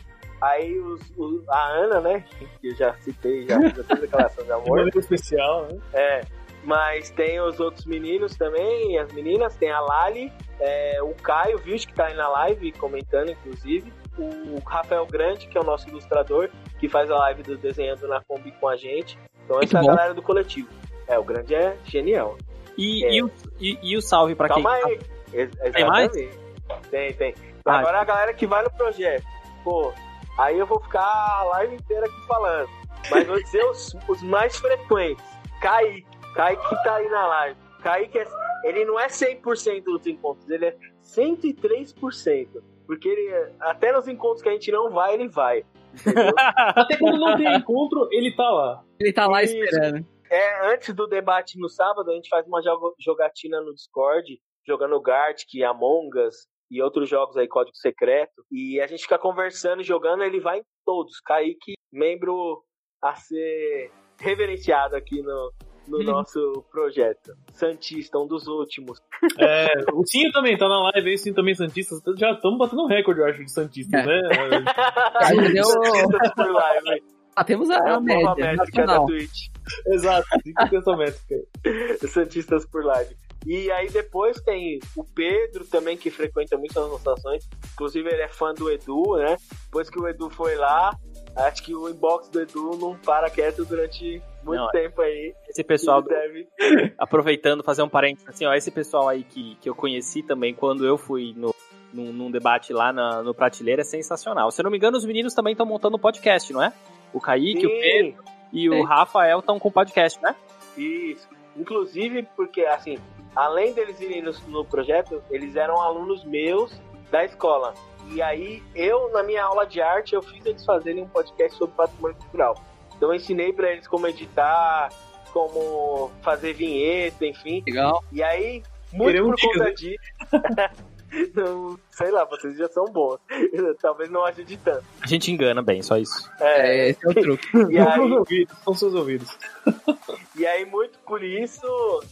aí 0.43 0.79
os, 0.79 1.01
o- 1.17 1.43
a 1.47 1.67
Ana, 1.69 2.01
né? 2.01 2.25
Que 2.61 2.67
eu 2.69 2.75
já 2.75 2.93
citei, 2.95 3.47
já 3.47 3.59
fiz 3.59 3.79
a 3.91 3.95
declaração 3.95 4.43
de 4.43 4.51
amor. 4.53 4.69
maneira 4.77 4.99
especial, 4.99 5.67
né? 5.71 5.79
É, 5.93 6.21
mas 6.63 7.09
tem 7.11 7.39
os 7.41 7.59
outros 7.59 7.85
meninos 7.85 8.35
também, 8.37 8.97
as 8.97 9.11
meninas, 9.13 9.55
tem 9.55 9.69
a 9.71 9.79
Lali, 9.79 10.31
é, 10.59 10.99
o 11.01 11.13
Caio 11.15 11.57
Vilch, 11.57 11.87
que 11.87 11.93
tá 11.93 12.05
aí 12.07 12.13
na 12.15 12.27
live 12.29 12.71
comentando, 12.73 13.31
inclusive, 13.31 13.91
o 14.17 14.59
Rafael 14.65 15.05
Grande, 15.07 15.47
que 15.47 15.57
é 15.57 15.61
o 15.61 15.63
nosso 15.63 15.89
ilustrador, 15.89 16.49
que 16.79 16.87
faz 16.87 17.09
a 17.09 17.15
live 17.17 17.43
do 17.43 17.57
Desenhando 17.57 18.07
na 18.07 18.21
Kombi 18.21 18.51
com 18.59 18.67
a 18.67 18.75
gente. 18.75 19.17
Então 19.43 19.57
Muito 19.57 19.69
essa 19.69 19.77
é 19.77 19.79
a 19.79 19.81
bom. 19.81 19.87
galera 19.87 20.13
do 20.13 20.21
coletivo. 20.21 20.69
É, 21.07 21.17
o 21.19 21.23
Grande 21.23 21.53
é 21.55 21.75
genial. 21.83 22.37
E, 22.77 23.03
É. 23.05 23.13
e, 23.13 23.23
o, 23.23 23.31
e, 23.59 23.79
e 23.81 23.97
o 23.97 24.01
salve 24.01 24.35
pra 24.35 24.47
quem? 24.49 24.63
Calma 24.63 24.77
aí. 24.85 24.99
Ex- 25.33 25.51
Tem 25.73 25.85
mais? 25.85 26.15
exatamente. 26.15 26.43
Tem, 26.89 27.13
tem. 27.13 27.35
Ah, 27.65 27.79
Agora 27.79 27.99
a 28.01 28.03
galera 28.05 28.33
que 28.33 28.45
vai 28.47 28.63
no 28.63 28.69
projeto. 28.71 29.23
Pô, 29.63 29.91
aí 30.37 30.57
eu 30.57 30.65
vou 30.65 30.79
ficar 30.81 31.01
a 31.01 31.43
live 31.43 31.75
inteira 31.75 32.05
aqui 32.05 32.27
falando. 32.27 32.69
Mas 33.09 33.27
vou 33.27 33.41
dizer 33.41 33.63
os, 33.65 33.95
os 34.07 34.21
mais 34.23 34.55
frequentes. 34.57 35.23
Kaique. 35.61 36.05
Kaique 36.35 36.69
que 36.69 36.83
tá 36.83 36.95
aí 36.95 37.09
na 37.09 37.27
live. 37.27 37.59
Kaique, 37.81 38.17
é, 38.17 38.27
ele 38.63 38.85
não 38.85 38.99
é 38.99 39.07
100% 39.07 39.83
dos 39.83 40.07
encontros, 40.07 40.49
ele 40.49 40.65
é 40.65 40.77
103%. 41.03 42.47
Porque 42.85 43.07
ele, 43.07 43.53
até 43.59 43.91
nos 43.91 44.07
encontros 44.07 44.41
que 44.41 44.49
a 44.49 44.53
gente 44.53 44.71
não 44.71 44.89
vai, 44.89 45.13
ele 45.13 45.27
vai. 45.29 45.65
Até 46.75 46.97
quando 46.97 47.19
não 47.19 47.37
tem 47.37 47.55
encontro, 47.55 48.09
ele 48.11 48.35
tá 48.35 48.49
lá. 48.49 48.83
Ele 48.99 49.13
tá 49.13 49.27
lá 49.27 49.43
Isso. 49.43 49.55
esperando. 49.55 50.05
É, 50.29 50.73
antes 50.73 50.93
do 50.93 51.07
debate 51.07 51.59
no 51.59 51.69
sábado, 51.69 52.09
a 52.09 52.15
gente 52.15 52.27
faz 52.27 52.45
uma 52.47 52.61
jogatina 52.99 53.61
no 53.61 53.73
Discord, 53.73 54.39
jogando 54.67 54.99
Gartic, 54.99 55.61
Among 55.63 56.19
Us 56.19 56.47
e 56.75 56.81
outros 56.81 57.07
jogos 57.09 57.37
aí, 57.37 57.47
Código 57.47 57.75
Secreto. 57.77 58.43
E 58.51 58.79
a 58.81 58.87
gente 58.87 59.03
fica 59.03 59.17
conversando 59.19 59.81
e 59.81 59.85
jogando, 59.85 60.23
ele 60.23 60.39
vai 60.39 60.59
em 60.59 60.63
todos. 60.85 61.19
Kaique, 61.25 61.73
membro 61.91 62.63
a 63.01 63.15
ser 63.15 63.91
reverenciado 64.19 64.95
aqui 64.95 65.21
no, 65.21 65.51
no 65.87 65.97
Uhum. 65.97 66.03
nosso 66.05 66.65
projeto. 66.71 67.33
Santista, 67.53 68.17
um 68.17 68.25
dos 68.27 68.47
últimos. 68.47 68.99
É, 69.39 69.67
o 69.93 70.05
Cinho 70.05 70.31
também 70.31 70.57
tá 70.57 70.67
na 70.67 70.81
live 70.93 71.09
aí, 71.09 71.15
o 71.15 71.17
Cinho 71.17 71.35
também 71.35 71.53
Santista. 71.53 71.95
Já 72.17 72.31
estamos 72.31 72.57
batendo 72.57 72.83
um 72.83 72.87
recorde, 72.87 73.19
eu 73.19 73.25
acho, 73.25 73.43
de 73.43 73.51
Santistas, 73.51 74.01
É. 74.01 74.05
né? 74.05 74.21
Deu- 75.53 75.63
Santistas 75.65 76.33
por 76.35 76.51
live. 76.51 77.03
Ah, 77.35 77.43
temos 77.43 77.69
a, 77.71 77.75
É 77.77 77.89
a 77.89 77.95
a 77.95 77.99
média 77.99 78.35
métrica 78.35 78.85
da. 78.85 79.05
Twitch. 79.05 79.47
Exato, 79.87 80.27
cinco 80.43 80.69
pensamento. 80.69 81.17
Santistas 82.07 82.65
por 82.69 82.85
live. 82.85 83.15
E 83.45 83.69
aí 83.71 83.89
depois 83.89 84.39
tem 84.41 84.79
o 84.95 85.03
Pedro 85.03 85.65
também, 85.65 85.97
que 85.97 86.09
frequenta 86.09 86.57
muito 86.57 86.79
as 86.79 86.89
nossas 86.89 87.07
ações. 87.07 87.49
Inclusive 87.73 88.09
ele 88.09 88.21
é 88.21 88.27
fã 88.29 88.53
do 88.53 88.71
Edu, 88.71 89.17
né? 89.17 89.35
Depois 89.65 89.89
que 89.89 89.99
o 89.99 90.07
Edu 90.07 90.29
foi 90.29 90.55
lá, 90.55 90.97
acho 91.35 91.61
que 91.63 91.75
o 91.75 91.89
inbox 91.89 92.29
do 92.29 92.41
Edu 92.41 92.77
não 92.77 92.95
para 92.97 93.29
quieto 93.29 93.65
durante 93.65 94.21
muito 94.43 94.59
Não, 94.59 94.69
é. 94.69 94.71
tempo 94.71 95.01
aí. 95.01 95.33
Esse 95.49 95.63
pessoal, 95.63 96.01
deve... 96.01 96.47
aproveitando, 96.97 97.63
fazer 97.63 97.81
um 97.83 97.89
parênteses, 97.89 98.27
assim, 98.29 98.45
ó, 98.45 98.53
esse 98.53 98.71
pessoal 98.71 99.09
aí 99.09 99.23
que, 99.23 99.55
que 99.61 99.69
eu 99.69 99.75
conheci 99.75 100.21
também 100.23 100.53
quando 100.53 100.85
eu 100.85 100.97
fui 100.97 101.33
no, 101.35 101.53
num, 101.93 102.11
num 102.13 102.31
debate 102.31 102.71
lá 102.73 102.91
na- 102.93 103.21
no 103.23 103.33
Prateleira 103.33 103.81
é 103.81 103.85
sensacional. 103.85 104.51
Se 104.51 104.61
eu 104.61 104.63
não 104.63 104.71
me 104.71 104.77
engano, 104.77 104.97
os 104.97 105.05
meninos 105.05 105.33
também 105.33 105.51
estão 105.53 105.65
montando 105.65 105.97
podcast, 105.99 106.51
não 106.53 106.61
é? 106.63 106.71
O 107.13 107.19
Kaique, 107.19 107.65
o 107.65 107.69
Pedro 107.69 108.23
e 108.51 108.69
o 108.69 108.73
Sim. 108.73 108.83
Rafael 108.83 109.39
estão 109.39 109.59
com 109.59 109.71
podcast, 109.71 110.21
né? 110.21 110.35
Isso. 110.77 111.27
Inclusive 111.55 112.27
porque, 112.35 112.61
assim, 112.65 112.97
além 113.35 113.73
deles 113.73 113.99
irem 113.99 114.21
no, 114.21 114.31
no 114.47 114.65
projeto, 114.65 115.21
eles 115.29 115.55
eram 115.55 115.81
alunos 115.81 116.23
meus 116.23 116.79
da 117.11 117.23
escola. 117.23 117.73
E 118.11 118.21
aí, 118.21 118.61
eu, 118.75 119.11
na 119.11 119.23
minha 119.23 119.43
aula 119.43 119.65
de 119.65 119.81
arte, 119.81 120.13
eu 120.13 120.21
fiz 120.21 120.45
eles 120.45 120.65
fazerem 120.65 121.03
um 121.03 121.07
podcast 121.07 121.57
sobre 121.57 121.75
patrimônio 121.75 122.17
cultural. 122.17 122.55
Então 122.95 123.09
eu 123.09 123.15
ensinei 123.15 123.51
pra 123.53 123.71
eles 123.71 123.87
como 123.87 124.07
editar, 124.07 124.89
como 125.31 126.11
fazer 126.21 126.53
vinheta, 126.53 127.25
enfim. 127.25 127.63
Legal. 127.65 128.03
E 128.11 128.21
aí, 128.21 128.63
muito 128.91 129.11
Queremos 129.11 129.41
por 129.41 129.53
conta 129.53 129.73
disso. 129.73 129.97
não, 131.35 131.79
sei 131.91 132.11
lá, 132.11 132.25
vocês 132.25 132.57
já 132.57 132.67
são 132.69 132.85
bons. 132.85 133.19
Talvez 133.81 134.09
não 134.09 134.25
ajude 134.25 134.57
tanto. 134.57 134.83
A 135.01 135.07
gente 135.07 135.31
engana 135.31 135.61
bem, 135.61 135.81
só 135.81 135.97
isso. 135.97 136.29
É, 136.39 136.85
É, 136.85 136.89
esse 136.89 137.05
é 137.05 137.09
o 137.09 137.13
truque. 137.13 137.47
e 137.71 137.77
São 137.77 137.87
aí, 137.87 137.95
seus 137.95 138.11
ouvidos, 138.11 138.57
são 138.63 138.73
seus 138.73 138.93
ouvidos. 138.95 139.37
E 140.35 140.47
aí, 140.47 140.65
muito 140.65 140.97
por 141.05 141.23
isso, 141.23 141.67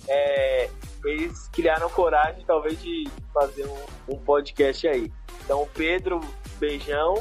é, 0.07 0.69
eles 1.03 1.47
criaram 1.47 1.89
coragem, 1.89 2.43
talvez, 2.45 2.79
de 2.79 3.09
fazer 3.33 3.65
um, 3.65 4.13
um 4.13 4.17
podcast 4.19 4.87
aí. 4.87 5.11
Então, 5.43 5.67
Pedro, 5.73 6.19
beijão. 6.59 7.15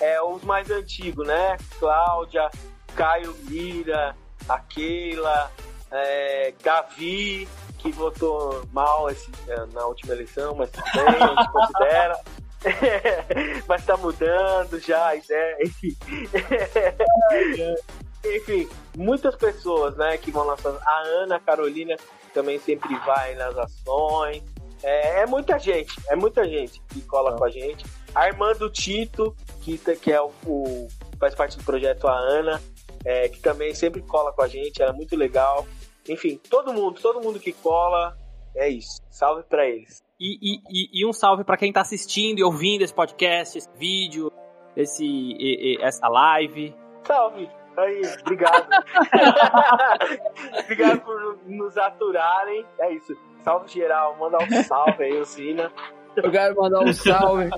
É, 0.00 0.22
os 0.22 0.44
mais 0.44 0.70
antigos, 0.70 1.26
né? 1.26 1.56
Cláudia, 1.80 2.48
Caio 2.94 3.34
Mira, 3.48 4.16
a 4.48 4.58
Keila, 4.60 5.50
é, 5.90 6.54
Gavi, 6.62 7.48
que 7.84 7.92
votou 7.92 8.64
mal 8.72 9.10
esse- 9.10 9.30
é, 9.46 9.66
na 9.74 9.84
última 9.86 10.14
eleição, 10.14 10.54
mas 10.54 10.70
tudo 10.70 10.84
bem, 10.94 11.04
a 11.22 11.26
gente 11.28 11.52
considera. 11.52 12.20
mas 13.68 13.84
tá 13.84 13.94
mudando 13.98 14.80
já 14.80 15.08
a 15.08 15.16
ideia, 15.16 15.56
enfim. 15.62 15.94
Enfim, 18.24 18.66
muitas 18.96 19.36
pessoas, 19.36 19.94
né, 19.98 20.16
que 20.16 20.30
vão 20.30 20.46
lançando. 20.46 20.78
A 20.86 20.98
Ana 21.22 21.38
Carolina 21.38 21.94
também 22.32 22.58
sempre 22.58 22.96
vai 23.00 23.34
nas 23.34 23.54
ações. 23.58 24.42
É, 24.82 25.20
é 25.20 25.26
muita 25.26 25.58
gente, 25.58 25.92
é 26.08 26.16
muita 26.16 26.48
gente 26.48 26.80
que 26.88 27.02
cola 27.02 27.36
com 27.36 27.44
a 27.44 27.50
gente. 27.50 27.84
Armando 28.14 28.70
Tito, 28.70 29.36
que, 29.60 29.76
tá- 29.76 29.94
que 29.94 30.10
é 30.10 30.20
o, 30.22 30.32
o- 30.46 30.88
faz 31.20 31.34
parte 31.34 31.58
do 31.58 31.64
projeto 31.64 32.08
a 32.08 32.14
Ana, 32.16 32.62
é, 33.04 33.28
que 33.28 33.40
também 33.40 33.74
sempre 33.74 34.00
cola 34.00 34.32
com 34.32 34.40
a 34.42 34.48
gente, 34.48 34.80
ela 34.80 34.92
é 34.92 34.94
muito 34.94 35.14
legal. 35.16 35.66
Enfim, 36.08 36.38
todo 36.50 36.72
mundo, 36.72 37.00
todo 37.00 37.20
mundo 37.20 37.38
que 37.40 37.52
cola, 37.52 38.16
é 38.54 38.68
isso. 38.68 39.00
Salve 39.10 39.42
pra 39.44 39.66
eles. 39.66 40.02
E, 40.20 40.38
e, 40.40 40.58
e, 40.70 41.00
e 41.02 41.06
um 41.06 41.12
salve 41.12 41.44
pra 41.44 41.56
quem 41.56 41.72
tá 41.72 41.80
assistindo 41.80 42.38
e 42.38 42.44
ouvindo 42.44 42.82
esse 42.82 42.94
podcast, 42.94 43.58
esse 43.58 43.68
vídeo, 43.76 44.30
esse, 44.76 45.04
e- 45.04 45.76
e- 45.76 45.82
essa 45.82 46.08
live. 46.08 46.74
Salve! 47.06 47.48
Aí, 47.76 48.02
obrigado. 48.20 48.68
obrigado 50.62 51.00
por 51.00 51.38
nos 51.46 51.76
aturarem. 51.76 52.64
É 52.80 52.92
isso. 52.94 53.16
Salve 53.42 53.68
geral, 53.68 54.16
manda 54.18 54.38
um 54.38 54.62
salve 54.62 55.02
aí, 55.04 55.24
Zina. 55.24 55.72
Eu 56.16 56.30
quero 56.30 56.54
mandar 56.54 56.80
um 56.80 56.92
salve. 56.92 57.50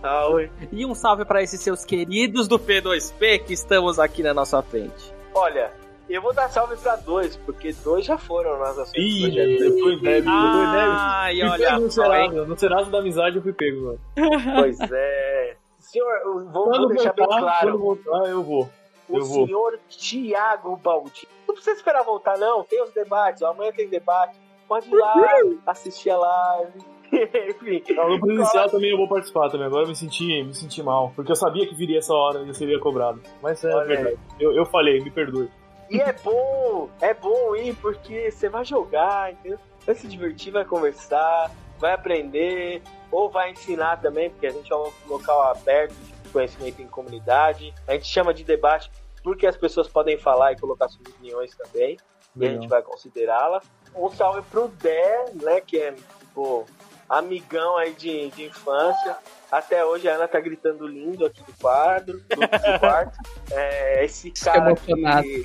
Salve. 0.00 0.50
E 0.72 0.84
um 0.84 0.94
salve 0.94 1.24
pra 1.24 1.42
esses 1.42 1.60
seus 1.60 1.84
queridos 1.84 2.48
do 2.48 2.58
P2P 2.58 3.44
que 3.44 3.52
estamos 3.52 3.98
aqui 4.00 4.22
na 4.22 4.34
nossa 4.34 4.60
frente. 4.62 5.14
Olha, 5.34 5.72
eu 6.08 6.20
vou 6.22 6.34
dar 6.34 6.48
salve 6.50 6.76
pra 6.76 6.96
dois, 6.96 7.36
porque 7.36 7.72
dois 7.84 8.04
já 8.04 8.18
foram 8.18 8.58
nas 8.58 8.78
ações 8.78 8.92
do 8.92 8.98
Ih, 9.00 9.38
eu 9.38 9.78
tô 9.78 9.90
em 9.90 9.98
débito, 10.00 10.30
eu 10.32 10.52
tô 10.52 10.62
em 10.62 10.72
débito. 10.72 10.96
Ai, 10.98 11.34
Fui 11.40 11.48
olha 11.48 11.66
pego 11.68 11.80
no? 11.80 11.90
Serasa, 11.90 12.44
no 12.46 12.58
Serasa 12.58 12.90
da 12.90 12.98
amizade 12.98 13.36
eu 13.36 13.42
fui 13.42 13.52
pego, 13.52 13.82
mano. 13.86 14.00
Pois 14.60 14.80
é. 14.80 15.56
Senhor, 15.78 16.12
eu 16.24 16.34
vou, 16.34 16.52
vou 16.52 16.64
Quando 16.64 16.88
deixar 16.88 17.12
bem 17.12 17.26
voltar, 17.26 17.40
claro. 17.40 17.66
quando 17.70 17.78
voltar, 17.78 18.30
eu 18.30 18.42
vou. 18.42 18.70
O 19.08 19.18
eu 19.18 19.24
vou. 19.24 19.46
senhor 19.46 19.78
Tiago 19.88 20.76
Baldi. 20.76 21.28
Não 21.46 21.54
precisa 21.54 21.76
esperar 21.76 22.02
voltar, 22.02 22.38
não. 22.38 22.62
Tem 22.64 22.82
os 22.82 22.90
debates. 22.92 23.42
ó, 23.42 23.50
Amanhã 23.50 23.72
tem 23.72 23.88
debate. 23.88 24.36
Pode 24.68 24.88
ir 24.88 24.94
lá, 24.94 25.26
assistir 25.66 26.08
a 26.10 26.16
live. 26.16 26.72
Enfim. 27.12 27.82
No 27.94 28.18
presencial 28.20 28.70
também 28.70 28.90
eu 28.90 28.96
vou 28.96 29.06
participar 29.08 29.50
também. 29.50 29.66
Agora 29.66 29.82
eu 29.84 29.88
me 29.88 29.96
senti, 29.96 30.42
me 30.42 30.54
senti 30.54 30.82
mal. 30.82 31.12
Porque 31.14 31.30
eu 31.30 31.36
sabia 31.36 31.66
que 31.66 31.74
viria 31.74 31.98
essa 31.98 32.14
hora 32.14 32.40
e 32.40 32.48
eu 32.48 32.54
seria 32.54 32.78
cobrado. 32.78 33.20
Mas 33.42 33.62
é 33.64 33.74
Olha 33.74 33.86
verdade. 33.86 34.18
Eu, 34.40 34.52
eu 34.52 34.64
falei, 34.64 34.98
me 35.00 35.10
perdoe. 35.10 35.50
E 35.92 36.00
é 36.00 36.12
bom, 36.12 36.88
é 37.02 37.12
bom 37.12 37.54
ir 37.54 37.76
porque 37.76 38.30
você 38.30 38.48
vai 38.48 38.64
jogar, 38.64 39.32
entendeu? 39.32 39.58
Vai 39.84 39.94
se 39.94 40.08
divertir, 40.08 40.50
vai 40.50 40.64
conversar, 40.64 41.50
vai 41.78 41.92
aprender, 41.92 42.82
ou 43.10 43.28
vai 43.28 43.50
ensinar 43.50 44.00
também, 44.00 44.30
porque 44.30 44.46
a 44.46 44.50
gente 44.50 44.72
é 44.72 44.76
um 44.76 44.90
local 45.06 45.42
aberto 45.42 45.92
de 45.92 46.30
conhecimento 46.30 46.80
em 46.80 46.86
comunidade. 46.86 47.74
A 47.86 47.92
gente 47.92 48.06
chama 48.06 48.32
de 48.32 48.42
debate 48.42 48.90
porque 49.22 49.46
as 49.46 49.56
pessoas 49.56 49.86
podem 49.86 50.16
falar 50.16 50.52
e 50.52 50.56
colocar 50.58 50.88
suas 50.88 51.06
opiniões 51.06 51.54
também, 51.54 51.98
e 52.34 52.38
a 52.38 52.48
Legal. 52.48 52.62
gente 52.62 52.70
vai 52.70 52.82
considerá-las. 52.82 53.64
Um 53.94 54.10
salve 54.10 54.40
pro 54.50 54.68
Dé, 54.68 55.26
né, 55.34 55.60
que 55.60 55.76
é, 55.76 55.92
tipo, 55.92 56.64
amigão 57.06 57.76
aí 57.76 57.92
de, 57.92 58.30
de 58.30 58.46
infância. 58.46 59.16
Até 59.50 59.84
hoje 59.84 60.08
a 60.08 60.14
Ana 60.14 60.26
tá 60.26 60.40
gritando 60.40 60.86
lindo 60.86 61.26
aqui 61.26 61.42
do 61.42 61.52
quadro, 61.60 62.20
do, 62.20 62.40
do 62.40 62.80
quarto. 62.80 63.18
É, 63.54 64.02
esse 64.02 64.30
cara 64.30 64.74
que, 64.74 65.44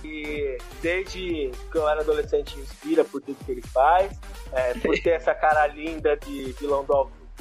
que 0.00 0.58
desde 0.82 1.50
que 1.70 1.78
eu 1.78 1.88
era 1.88 2.00
adolescente 2.00 2.58
inspira 2.58 3.04
por 3.04 3.20
tudo 3.20 3.36
que 3.44 3.52
ele 3.52 3.62
faz, 3.62 4.18
é, 4.52 4.74
por 4.74 4.98
ter 4.98 5.10
essa 5.10 5.34
cara 5.34 5.66
linda 5.66 6.16
de 6.16 6.52
vilão 6.52 6.84
do 6.84 6.92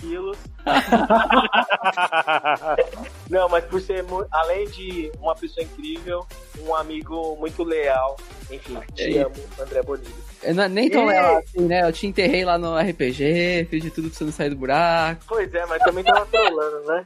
Quilos. 0.01 0.37
Não, 3.29 3.47
mas 3.47 3.63
por 3.65 3.79
ser, 3.79 4.03
além 4.31 4.67
de 4.69 5.11
uma 5.19 5.35
pessoa 5.35 5.63
incrível, 5.63 6.25
um 6.59 6.73
amigo 6.75 7.35
muito 7.37 7.63
leal. 7.63 8.17
Enfim, 8.49 8.79
te 8.93 9.03
aí? 9.03 9.19
amo, 9.19 9.35
André 9.59 9.83
Bonilho. 9.83 10.31
Eu 10.43 10.55
não, 10.55 10.67
nem 10.67 10.89
tão 10.89 11.03
Ih. 11.03 11.07
legal 11.07 11.37
assim, 11.37 11.61
né? 11.61 11.87
Eu 11.87 11.93
te 11.93 12.07
enterrei 12.07 12.43
lá 12.43 12.57
no 12.57 12.75
RPG, 12.77 13.67
fiz 13.69 13.83
de 13.83 13.91
tudo 13.91 14.09
pra 14.09 14.17
você 14.17 14.23
não 14.23 14.31
sair 14.31 14.49
do 14.49 14.55
buraco. 14.55 15.21
Pois 15.27 15.53
é, 15.53 15.65
mas 15.67 15.83
também 15.83 16.03
tava 16.03 16.25
trolando, 16.25 16.87
né? 16.87 17.05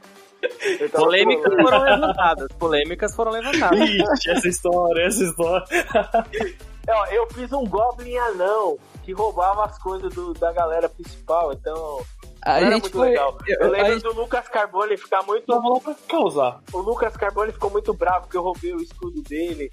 Polêmicas 0.92 1.54
foram 1.54 1.82
levantadas. 1.82 2.48
Polêmicas 2.58 3.14
foram 3.14 3.30
levantadas. 3.32 3.78
Ixi, 3.80 4.30
essa 4.30 4.48
história, 4.48 5.02
essa 5.06 5.24
história. 5.24 5.66
Eu 7.10 7.26
fiz 7.34 7.52
um 7.52 7.64
Goblin 7.64 8.16
anão 8.16 8.78
que 9.02 9.12
roubava 9.12 9.64
as 9.64 9.76
coisas 9.76 10.14
do- 10.14 10.32
da 10.34 10.52
galera 10.52 10.88
principal, 10.88 11.52
então 11.52 12.00
A 12.42 12.58
era 12.60 12.70
gente 12.70 12.82
muito 12.82 12.96
foi. 12.96 13.08
legal. 13.08 13.36
eu- 13.44 13.58
Eu 13.58 13.70
lembro 13.72 13.92
gente- 13.94 14.02
do 14.04 14.12
Lucas 14.14 14.46
Carbone 14.46 14.96
ficar 14.96 15.24
muito. 15.24 15.50
Lá 15.52 15.80
pra 15.80 15.96
causar. 16.08 16.60
O 16.72 16.78
Lucas 16.78 17.16
Carbone 17.16 17.50
ficou 17.50 17.70
muito 17.70 17.92
bravo 17.92 18.20
porque 18.26 18.36
eu 18.36 18.42
roubei 18.42 18.72
o 18.72 18.80
escudo 18.80 19.20
dele. 19.22 19.68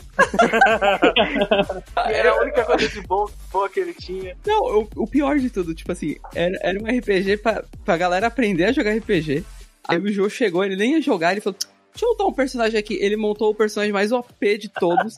E 2.07 2.11
era 2.13 2.31
a 2.31 2.41
única 2.41 2.63
coisa 2.65 2.89
de 2.89 3.01
bom 3.01 3.27
boa 3.51 3.69
que 3.69 3.79
ele 3.79 3.93
tinha. 3.93 4.35
Não, 4.45 4.81
o, 4.81 4.87
o 4.95 5.07
pior 5.07 5.37
de 5.37 5.51
tudo, 5.51 5.75
tipo 5.75 5.91
assim, 5.91 6.15
era, 6.33 6.57
era 6.63 6.79
um 6.81 6.87
RPG 6.87 7.37
pra, 7.37 7.63
pra 7.85 7.95
galera 7.95 8.25
aprender 8.25 8.65
a 8.65 8.71
jogar 8.71 8.91
RPG. 8.97 9.43
Aí 9.87 9.97
o 9.97 10.07
Joe 10.11 10.29
chegou, 10.29 10.63
ele 10.63 10.75
nem 10.75 10.93
ia 10.93 11.01
jogar, 11.01 11.31
ele 11.33 11.41
falou: 11.41 11.57
Deixa 11.91 12.05
eu 12.05 12.09
montar 12.09 12.25
um 12.25 12.33
personagem 12.33 12.79
aqui. 12.79 12.95
Ele 13.01 13.15
montou 13.17 13.51
o 13.51 13.55
personagem 13.55 13.93
mais 13.93 14.11
OP 14.11 14.57
de 14.57 14.69
todos. 14.69 15.15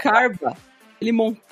Carba. 0.00 0.56
Ele 1.00 1.12
montou. 1.12 1.42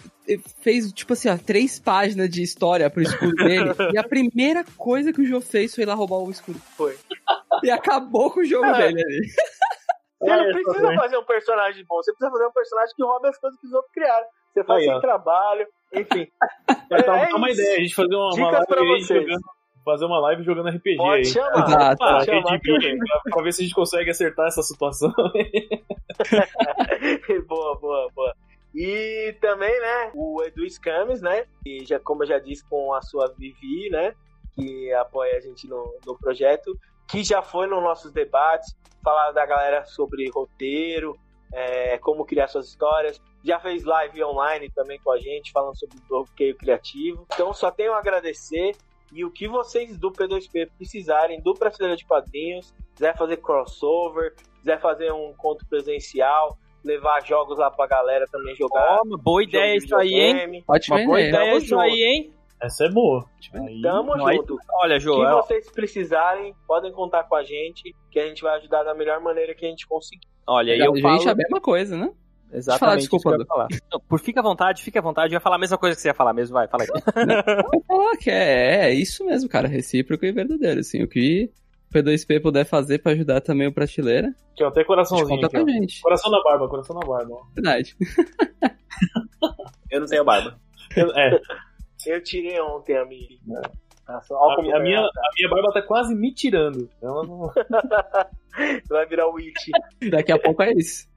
Fez, 0.63 0.91
tipo 0.91 1.13
assim, 1.13 1.29
ó, 1.29 1.37
três 1.37 1.79
páginas 1.79 2.31
de 2.31 2.43
história 2.43 2.89
pro 2.89 3.03
escudo 3.03 3.35
dele. 3.37 3.71
e 3.93 3.99
a 3.99 4.03
primeira 4.03 4.65
coisa 4.77 5.13
que 5.13 5.21
o 5.21 5.27
Joe 5.27 5.43
fez 5.43 5.75
foi 5.75 5.85
ir 5.85 5.87
lá 5.87 5.93
roubar 5.93 6.17
o 6.17 6.31
escudo. 6.31 6.59
Foi. 6.79 6.97
E 7.63 7.71
acabou 7.71 8.31
com 8.31 8.41
o 8.41 8.45
jogo 8.45 8.65
É. 8.65 8.73
dele 8.89 9.03
ali. 9.03 9.21
Você 10.19 10.31
É, 10.31 10.37
não 10.39 10.45
precisa 10.53 10.81
também. 10.81 10.97
fazer 10.97 11.19
um 11.19 11.25
personagem 11.25 11.85
bom, 11.87 11.97
você 11.97 12.11
precisa 12.13 12.31
fazer 12.31 12.47
um 12.47 12.53
personagem 12.53 12.95
que 12.97 13.03
rouba 13.05 13.29
as 13.29 13.39
coisas 13.39 13.61
que 13.61 13.67
os 13.67 13.73
outros 13.75 13.93
criaram. 13.93 14.25
Você 14.55 14.65
faz 14.65 14.79
Aí, 14.81 14.85
sem 14.87 14.95
ó. 14.95 15.01
trabalho, 15.01 15.67
enfim. 15.93 16.27
Mas 16.91 17.05
tá, 17.05 17.19
É 17.19 17.27
tá 17.27 17.37
uma 17.37 17.51
isso. 17.51 17.61
ideia, 17.61 17.77
a 17.77 17.81
gente 17.83 17.95
fazer 17.95 18.15
uma, 18.15 18.25
uma 18.25 18.33
Dicas 18.35 18.51
live 18.53 18.67
pra 18.67 18.85
vocês. 18.85 19.07
jogando. 19.23 19.43
Fazer 19.85 20.07
uma 20.07 20.19
live 20.21 20.43
jogando 20.43 20.71
RPG 20.71 20.97
Pode 20.97 21.19
aí. 21.19 21.25
chamar. 21.27 21.69
Exato. 21.69 21.97
Pra, 21.99 22.13
Pode 22.13 22.25
que 22.25 22.31
chamar 22.33 22.61
também. 22.61 22.99
pra, 22.99 23.21
pra 23.31 23.43
ver 23.43 23.53
se 23.53 23.61
a 23.61 23.65
gente 23.65 23.75
consegue 23.75 24.11
acertar 24.11 24.47
essa 24.47 24.63
situação. 24.63 25.13
boa, 27.47 27.79
boa, 27.79 28.11
boa. 28.15 28.35
E 28.75 29.37
também, 29.41 29.79
né, 29.81 30.11
o 30.15 30.43
Edu 30.43 30.69
Scames, 30.69 31.21
né, 31.21 31.47
que 31.63 31.85
já, 31.85 32.01
como 32.01 32.25
eu 32.25 32.27
já 32.27 32.39
disse, 32.39 32.65
com 32.69 32.93
a 32.93 33.03
sua 33.03 33.33
Vivi, 33.39 33.89
né, 33.91 34.15
que 34.55 34.93
apoia 34.95 35.37
a 35.37 35.41
gente 35.41 35.69
no, 35.69 35.97
no 36.05 36.19
projeto, 36.19 36.77
que 37.09 37.23
já 37.23 37.41
foi 37.41 37.69
nos 37.69 37.83
nossos 37.83 38.11
debates, 38.11 38.75
falar 39.03 39.31
da 39.33 39.47
galera 39.47 39.85
sobre 39.85 40.29
roteiro, 40.31 41.17
é, 41.53 41.99
como 41.99 42.25
criar 42.25 42.49
suas 42.49 42.67
histórias, 42.67 43.21
já 43.45 43.61
fez 43.61 43.85
live 43.85 44.25
online 44.25 44.71
também 44.71 44.99
com 44.99 45.13
a 45.13 45.19
gente, 45.19 45.53
falando 45.53 45.79
sobre 45.79 45.99
bloqueio 46.09 46.57
criativo. 46.57 47.27
Então, 47.33 47.53
só 47.53 47.71
tenho 47.71 47.93
a 47.93 47.99
agradecer. 47.99 48.75
E 49.13 49.25
o 49.25 49.31
que 49.31 49.47
vocês 49.47 49.97
do 49.99 50.11
P2P 50.11 50.69
precisarem, 50.77 51.41
do 51.41 51.55
Prateleira 51.55 51.97
de 51.97 52.05
Padrinhos, 52.07 52.75
quiser 52.95 53.17
fazer 53.17 53.37
crossover, 53.39 54.35
quiser 54.59 54.81
fazer 54.81 55.13
um 55.13 55.31
encontro 55.31 55.67
presencial, 55.69 56.57
levar 56.85 57.25
jogos 57.25 57.59
lá 57.59 57.71
pra 57.71 57.87
galera 57.87 58.27
também 58.31 58.55
jogar. 58.57 58.99
Ó, 59.01 59.03
uma 59.07 59.19
boa 59.19 59.43
ideia 59.43 59.79
de 59.79 59.85
isso 59.85 59.97
aí, 59.97 60.15
hein? 60.15 60.65
Ótima 60.69 60.97
Uma 60.97 61.07
boa 61.07 61.21
ideia. 61.21 61.45
Tamo 61.47 61.57
isso 61.59 61.67
junto. 61.69 61.81
aí, 61.81 62.03
hein? 62.05 62.33
Essa 62.61 62.85
é 62.87 62.89
boa. 62.91 63.25
Aí, 63.55 63.83
Tamo 63.83 64.17
Não, 64.17 64.27
aí- 64.27 64.37
junto. 64.37 64.59
Olha, 64.75 64.95
O 64.97 64.99
que 64.99 65.05
Joel, 65.05 65.37
vocês 65.43 65.71
precisarem, 65.71 66.55
podem 66.67 66.93
contar 66.93 67.25
com 67.25 67.35
a 67.37 67.43
gente, 67.45 67.95
que 68.11 68.19
a 68.19 68.27
gente 68.27 68.43
vai 68.43 68.57
ajudar 68.59 68.83
da 68.85 68.95
melhor 68.95 69.21
maneira 69.21 69.55
que 69.55 69.65
a 69.67 69.69
gente 69.69 69.87
conseguir. 69.87 70.27
olha, 70.47 70.73
aí 70.75 70.81
a 70.81 70.87
eu 70.87 70.95
gente 70.95 71.03
falo... 71.03 71.29
é 71.29 71.33
a 71.33 71.35
mesma 71.35 71.61
coisa, 71.61 71.97
né? 71.97 72.11
Exatamente 72.55 72.79
falar, 72.81 72.97
isso 72.99 73.11
que 73.11 73.17
desculpa, 73.17 73.37
eu 73.37 73.41
ia 73.41 73.47
falar. 73.47 73.69
Não, 73.93 74.01
por 74.01 74.21
fica 74.21 74.41
à 74.41 74.43
vontade, 74.43 74.83
fica 74.83 74.99
à 75.01 75.03
vontade. 75.03 75.33
Eu 75.33 75.37
ia 75.37 75.41
falar 75.41 75.57
a 75.57 75.59
mesma 75.59 75.77
coisa 75.77 75.97
que 75.97 76.03
você 76.03 76.09
ia 76.09 76.15
falar 76.15 76.33
mesmo, 76.33 76.55
vai, 76.55 76.69
fala 76.69 76.85
aí. 76.85 76.89
Falar 77.87 78.17
que 78.17 78.31
é, 78.31 78.87
é 78.87 78.95
isso 78.95 79.25
mesmo, 79.25 79.49
cara. 79.49 79.67
Recíproco 79.67 80.25
e 80.25 80.33
verdadeiro, 80.33 80.81
assim. 80.81 81.03
O 81.03 81.09
que 81.09 81.51
o 81.91 81.95
P2P 81.95 82.41
puder 82.41 82.65
fazer 82.65 82.99
pra 83.01 83.13
ajudar 83.13 83.41
também 83.41 83.67
o 83.67 83.73
Prateleira, 83.73 84.33
ó, 84.61 84.67
até 84.67 84.85
coraçãozinho 84.85 85.41
conta 85.41 85.47
aqui, 85.47 85.73
gente. 85.73 86.01
Coração 86.01 86.31
na 86.31 86.43
barba, 86.43 86.69
coração 86.69 86.97
na 86.97 87.07
barba. 87.07 87.35
Verdade. 87.55 87.97
Eu 89.91 90.01
não 90.01 90.07
tenho 90.07 90.25
barba. 90.25 90.59
É, 90.97 91.41
Eu 92.07 92.23
tirei 92.23 92.61
ontem 92.61 92.97
a 92.97 93.05
minha. 93.05 93.39
Tá 94.07 94.21
só- 94.23 94.35
a, 94.35 94.39
ó 94.39 94.57
como 94.57 94.63
minha- 94.63 94.77
a 94.77 94.81
minha, 94.81 95.01
a 95.01 95.49
barba 95.51 95.73
tá 95.73 95.83
quase 95.83 96.15
me 96.15 96.33
tirando. 96.33 96.89
Ela 97.03 97.27
não... 97.27 97.51
Vai 98.89 99.07
virar 99.07 99.29
o 99.29 99.37
It. 99.39 99.55
Daqui 100.11 100.33
a 100.33 100.39
pouco 100.39 100.63
é 100.63 100.73
isso. 100.73 101.09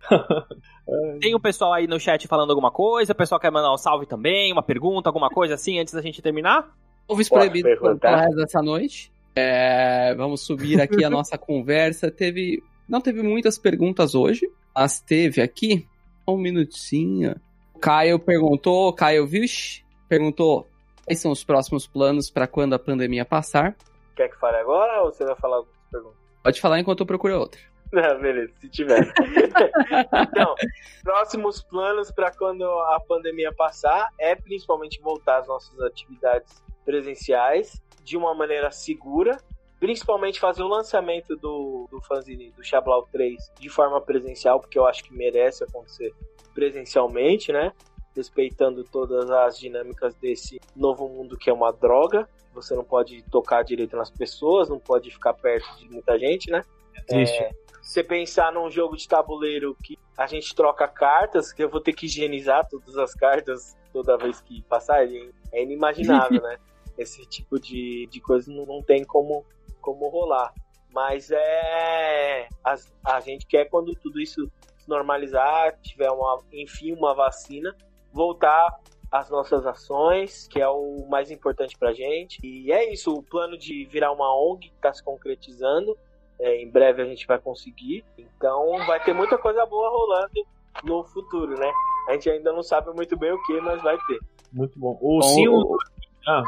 Tem 1.22 1.36
o 1.36 1.40
pessoal 1.40 1.74
aí 1.74 1.88
no 1.88 2.00
chat 2.00 2.28
falando 2.28 2.50
alguma 2.50 2.72
coisa, 2.72 3.14
o 3.14 3.16
pessoal 3.16 3.40
quer 3.40 3.52
mandar 3.52 3.72
um 3.72 3.78
salve 3.78 4.06
também, 4.06 4.52
uma 4.52 4.64
pergunta, 4.64 5.10
alguma 5.10 5.30
coisa 5.30 5.54
assim, 5.54 5.80
antes 5.80 5.94
da 5.94 6.02
gente 6.02 6.22
terminar? 6.22 6.68
Ouves 7.08 7.30
proibido 7.30 7.70
dessa 8.36 8.62
noite. 8.62 9.12
É, 9.36 10.16
vamos 10.16 10.42
subir 10.46 10.82
aqui 10.82 11.04
a 11.06 11.10
nossa 11.10 11.38
conversa. 11.38 12.10
Teve. 12.10 12.64
Não 12.90 13.00
teve 13.02 13.22
muitas 13.22 13.58
perguntas 13.58 14.16
hoje, 14.16 14.50
mas 14.76 15.00
teve 15.00 15.42
aqui. 15.42 15.86
Um 16.28 16.38
minutinho. 16.38 17.36
Caio 17.80 18.20
perguntou, 18.20 18.92
Caio 18.92 19.26
Vish 19.28 19.86
perguntou 20.10 20.68
quais 21.08 21.22
são 21.22 21.32
os 21.32 21.42
próximos 21.42 21.88
planos 21.88 22.30
para 22.30 22.46
quando 22.46 22.74
a 22.74 22.80
pandemia 22.80 23.24
passar. 23.24 23.76
Quer 24.14 24.28
que 24.28 24.38
fale 24.38 24.58
agora 24.58 25.04
ou 25.04 25.14
você 25.14 25.24
vai 25.24 25.36
falar 25.38 25.58
algumas 25.58 25.78
perguntas? 25.90 26.20
Pode 26.44 26.62
falar 26.62 26.80
enquanto 26.80 27.00
eu 27.00 27.06
procuro 27.06 27.40
outra. 27.40 27.62
Não, 27.94 28.02
beleza, 28.20 28.54
se 28.60 28.70
tiver. 28.70 29.00
então, 30.12 30.56
próximos 31.02 31.64
planos 31.64 32.12
para 32.12 32.30
quando 32.32 32.64
a 32.66 33.00
pandemia 33.08 33.54
passar 33.54 34.10
é 34.20 34.36
principalmente 34.36 35.00
voltar 35.02 35.38
às 35.38 35.48
nossas 35.48 35.80
atividades 35.80 36.62
presenciais 36.84 37.82
de 38.04 38.18
uma 38.18 38.34
maneira 38.34 38.70
segura, 38.70 39.38
principalmente 39.80 40.42
fazer 40.42 40.64
o 40.64 40.68
lançamento 40.68 41.38
do, 41.38 41.88
do 41.90 42.02
fanzine 42.02 42.52
do 42.52 42.64
Chablau 42.64 43.08
3 43.14 43.54
de 43.58 43.70
forma 43.70 44.02
presencial, 44.02 44.60
porque 44.60 44.78
eu 44.78 44.86
acho 44.86 45.06
que 45.06 45.14
merece 45.14 45.64
acontecer 45.64 46.14
presencialmente, 46.54 47.54
né? 47.54 47.72
Respeitando 48.18 48.84
todas 48.84 49.30
as 49.30 49.58
dinâmicas 49.58 50.16
desse 50.16 50.60
novo 50.76 51.08
mundo 51.08 51.38
que 51.38 51.50
é 51.50 51.54
uma 51.54 51.72
droga. 51.72 52.28
Você 52.54 52.76
não 52.76 52.84
pode 52.84 53.22
tocar 53.30 53.64
direito 53.64 53.96
nas 53.96 54.10
pessoas, 54.10 54.68
não 54.68 54.80
pode 54.80 55.12
ficar 55.12 55.34
perto 55.34 55.78
de 55.78 55.88
muita 55.90 56.18
gente, 56.18 56.50
né? 56.52 56.62
É 56.96 57.02
triste. 57.02 57.38
É, 57.38 57.52
você 57.82 58.04
pensar 58.04 58.52
num 58.52 58.70
jogo 58.70 58.98
de 58.98 59.08
tabuleiro 59.08 59.78
que 59.84 59.98
a 60.18 60.26
gente 60.28 60.54
troca 60.54 60.88
cartas, 60.88 61.54
que 61.54 61.64
eu 61.64 61.70
vou 61.70 61.80
ter 61.80 61.94
que 61.94 62.08
higienizar 62.08 62.68
todas 62.68 62.98
as 62.98 63.14
cartas 63.14 63.78
toda 63.94 64.18
vez 64.18 64.42
que 64.42 64.62
passar, 64.64 65.08
é 65.52 65.64
inimaginável, 65.64 66.42
né? 66.44 66.58
Esse 66.98 67.26
tipo 67.26 67.60
de, 67.60 68.08
de 68.08 68.20
coisa 68.20 68.52
não, 68.52 68.66
não 68.66 68.82
tem 68.82 69.06
como, 69.06 69.46
como 69.80 70.10
rolar. 70.10 70.52
Mas 70.92 71.30
é. 71.32 72.48
A, 72.64 72.76
a 73.06 73.20
gente 73.20 73.46
quer 73.46 73.70
quando 73.70 73.94
tudo 73.94 74.20
isso 74.20 74.52
se 74.78 74.90
normalizar, 74.90 75.78
tiver 75.82 76.10
uma, 76.10 76.42
enfim 76.52 76.94
uma 76.94 77.14
vacina, 77.14 77.76
voltar 78.18 78.76
às 79.10 79.30
nossas 79.30 79.66
ações, 79.66 80.48
que 80.50 80.60
é 80.60 80.68
o 80.68 81.06
mais 81.10 81.32
importante 81.32 81.78
pra 81.78 81.94
gente. 81.94 82.40
E 82.44 82.72
é 82.74 82.92
isso, 82.92 83.14
o 83.14 83.24
plano 83.24 83.58
de 83.58 83.86
virar 83.86 84.12
uma 84.12 84.36
ONG 84.36 84.72
está 84.76 84.92
se 84.92 85.02
concretizando. 85.04 85.96
É, 86.40 86.62
em 86.62 86.70
breve 86.70 87.02
a 87.02 87.06
gente 87.06 87.26
vai 87.26 87.40
conseguir. 87.40 88.04
Então 88.18 88.78
vai 88.86 89.02
ter 89.04 89.14
muita 89.14 89.38
coisa 89.38 89.66
boa 89.66 89.90
rolando 89.90 90.46
no 90.84 91.04
futuro, 91.06 91.58
né? 91.58 91.72
A 92.10 92.14
gente 92.14 92.30
ainda 92.30 92.52
não 92.52 92.62
sabe 92.64 92.92
muito 92.94 93.18
bem 93.18 93.32
o 93.32 93.42
que, 93.44 93.62
mas 93.62 93.82
vai 93.82 93.98
ter. 94.08 94.20
Muito 94.52 94.78
bom. 94.78 94.98
O 95.02 95.22
Sil. 95.24 95.54
Ah, 96.28 96.44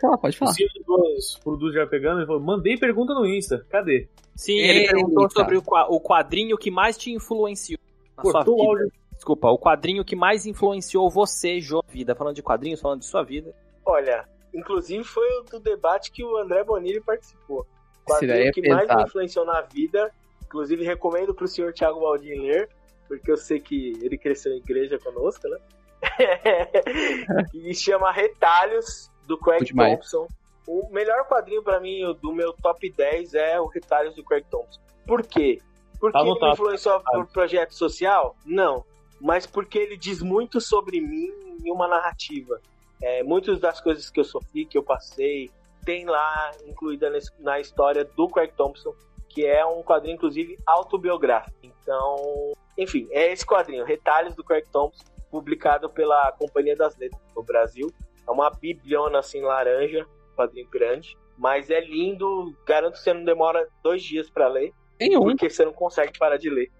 Fala, 0.00 0.18
pode 0.18 0.36
falar. 0.36 0.50
O 0.50 0.54
Sil 0.54 0.68
dos 0.86 1.38
produtos 1.42 1.74
já 1.74 1.86
pegando, 1.86 2.18
ele 2.20 2.26
falou: 2.26 2.40
mandei 2.42 2.76
pergunta 2.76 3.14
no 3.14 3.26
Insta. 3.26 3.64
Cadê? 3.70 4.06
Sim, 4.36 4.58
ele 4.58 4.80
Eita. 4.80 4.92
perguntou 4.94 5.30
sobre 5.30 5.56
o, 5.56 5.62
qua- 5.62 5.86
o 5.88 5.98
quadrinho 6.00 6.56
que 6.58 6.70
mais 6.70 6.96
te 6.96 7.10
influenciou 7.12 7.78
na 8.16 8.22
sua 8.22 8.32
Cortou 8.32 8.54
o 8.54 8.58
vida. 8.58 8.68
áudio. 8.84 8.92
Desculpa, 9.20 9.50
o 9.50 9.58
quadrinho 9.58 10.02
que 10.02 10.16
mais 10.16 10.46
influenciou 10.46 11.10
você, 11.10 11.60
Jô, 11.60 11.84
vida. 11.86 12.14
Falando 12.14 12.36
de 12.36 12.42
quadrinhos, 12.42 12.80
falando 12.80 13.00
de 13.00 13.04
sua 13.04 13.22
vida. 13.22 13.54
Olha, 13.84 14.26
inclusive 14.54 15.04
foi 15.04 15.28
o 15.40 15.42
do 15.42 15.60
debate 15.60 16.10
que 16.10 16.24
o 16.24 16.38
André 16.38 16.64
Bonini 16.64 17.02
participou. 17.02 17.66
O 18.00 18.10
quadrinho 18.10 18.32
é 18.32 18.50
que 18.50 18.62
mais 18.62 18.80
me 18.80 18.88
pesado. 18.88 19.02
influenciou 19.06 19.44
na 19.44 19.60
vida. 19.60 20.10
Inclusive 20.46 20.82
recomendo 20.86 21.34
pro 21.34 21.46
senhor 21.46 21.70
Thiago 21.74 22.00
Baldin 22.00 22.40
ler, 22.40 22.70
porque 23.06 23.30
eu 23.30 23.36
sei 23.36 23.60
que 23.60 23.92
ele 24.02 24.16
cresceu 24.16 24.54
em 24.54 24.56
igreja 24.56 24.98
conosco, 24.98 25.46
né? 25.48 25.58
e 27.52 27.74
chama 27.74 28.10
Retalhos, 28.10 29.10
do 29.26 29.36
Craig 29.38 29.66
demais. 29.66 29.98
Thompson. 29.98 30.26
O 30.66 30.88
melhor 30.90 31.28
quadrinho 31.28 31.62
pra 31.62 31.78
mim, 31.78 32.04
o 32.04 32.14
do 32.14 32.32
meu 32.32 32.54
top 32.54 32.90
10, 32.90 33.34
é 33.34 33.60
o 33.60 33.66
Retalhos 33.66 34.14
do 34.14 34.24
Craig 34.24 34.46
Thompson. 34.50 34.80
Por 35.06 35.26
quê? 35.26 35.60
Porque 36.00 36.18
Tá 36.18 36.24
ele 36.24 36.40
me 36.40 36.52
influenciou 36.52 37.02
por 37.02 37.26
projeto 37.26 37.74
social? 37.74 38.34
Não. 38.46 38.82
Mas 39.20 39.46
porque 39.46 39.78
ele 39.78 39.96
diz 39.96 40.22
muito 40.22 40.60
sobre 40.60 41.00
mim 41.00 41.30
em 41.64 41.70
uma 41.70 41.86
narrativa. 41.86 42.60
É, 43.02 43.22
muitas 43.22 43.58
das 43.60 43.80
coisas 43.80 44.10
que 44.10 44.20
eu 44.20 44.24
sofri, 44.24 44.64
que 44.64 44.76
eu 44.76 44.82
passei, 44.82 45.50
tem 45.84 46.04
lá 46.04 46.50
incluída 46.66 47.08
nesse- 47.10 47.32
na 47.38 47.58
história 47.58 48.04
do 48.04 48.28
Craig 48.28 48.52
Thompson, 48.56 48.94
que 49.28 49.46
é 49.46 49.64
um 49.64 49.82
quadrinho, 49.82 50.14
inclusive, 50.16 50.56
autobiográfico. 50.66 51.56
Então, 51.62 52.52
enfim, 52.76 53.08
é 53.10 53.32
esse 53.32 53.44
quadrinho, 53.46 53.84
Retalhos 53.84 54.34
do 54.34 54.44
Craig 54.44 54.64
Thompson, 54.70 55.04
publicado 55.30 55.88
pela 55.88 56.32
Companhia 56.32 56.76
das 56.76 56.96
Letras 56.96 57.20
do 57.34 57.42
Brasil. 57.42 57.90
É 58.26 58.30
uma 58.30 58.50
bibliona 58.50 59.18
assim, 59.20 59.40
laranja, 59.40 60.06
quadrinho 60.36 60.68
grande. 60.68 61.16
Mas 61.38 61.70
é 61.70 61.80
lindo, 61.80 62.54
garanto 62.66 62.94
que 62.94 63.00
você 63.00 63.14
não 63.14 63.24
demora 63.24 63.66
dois 63.82 64.02
dias 64.02 64.28
pra 64.28 64.46
ler, 64.48 64.72
Tem 64.98 65.16
um 65.16 65.22
porque 65.22 65.48
você 65.48 65.64
não 65.64 65.72
consegue 65.72 66.18
parar 66.18 66.36
de 66.36 66.50
ler. 66.50 66.70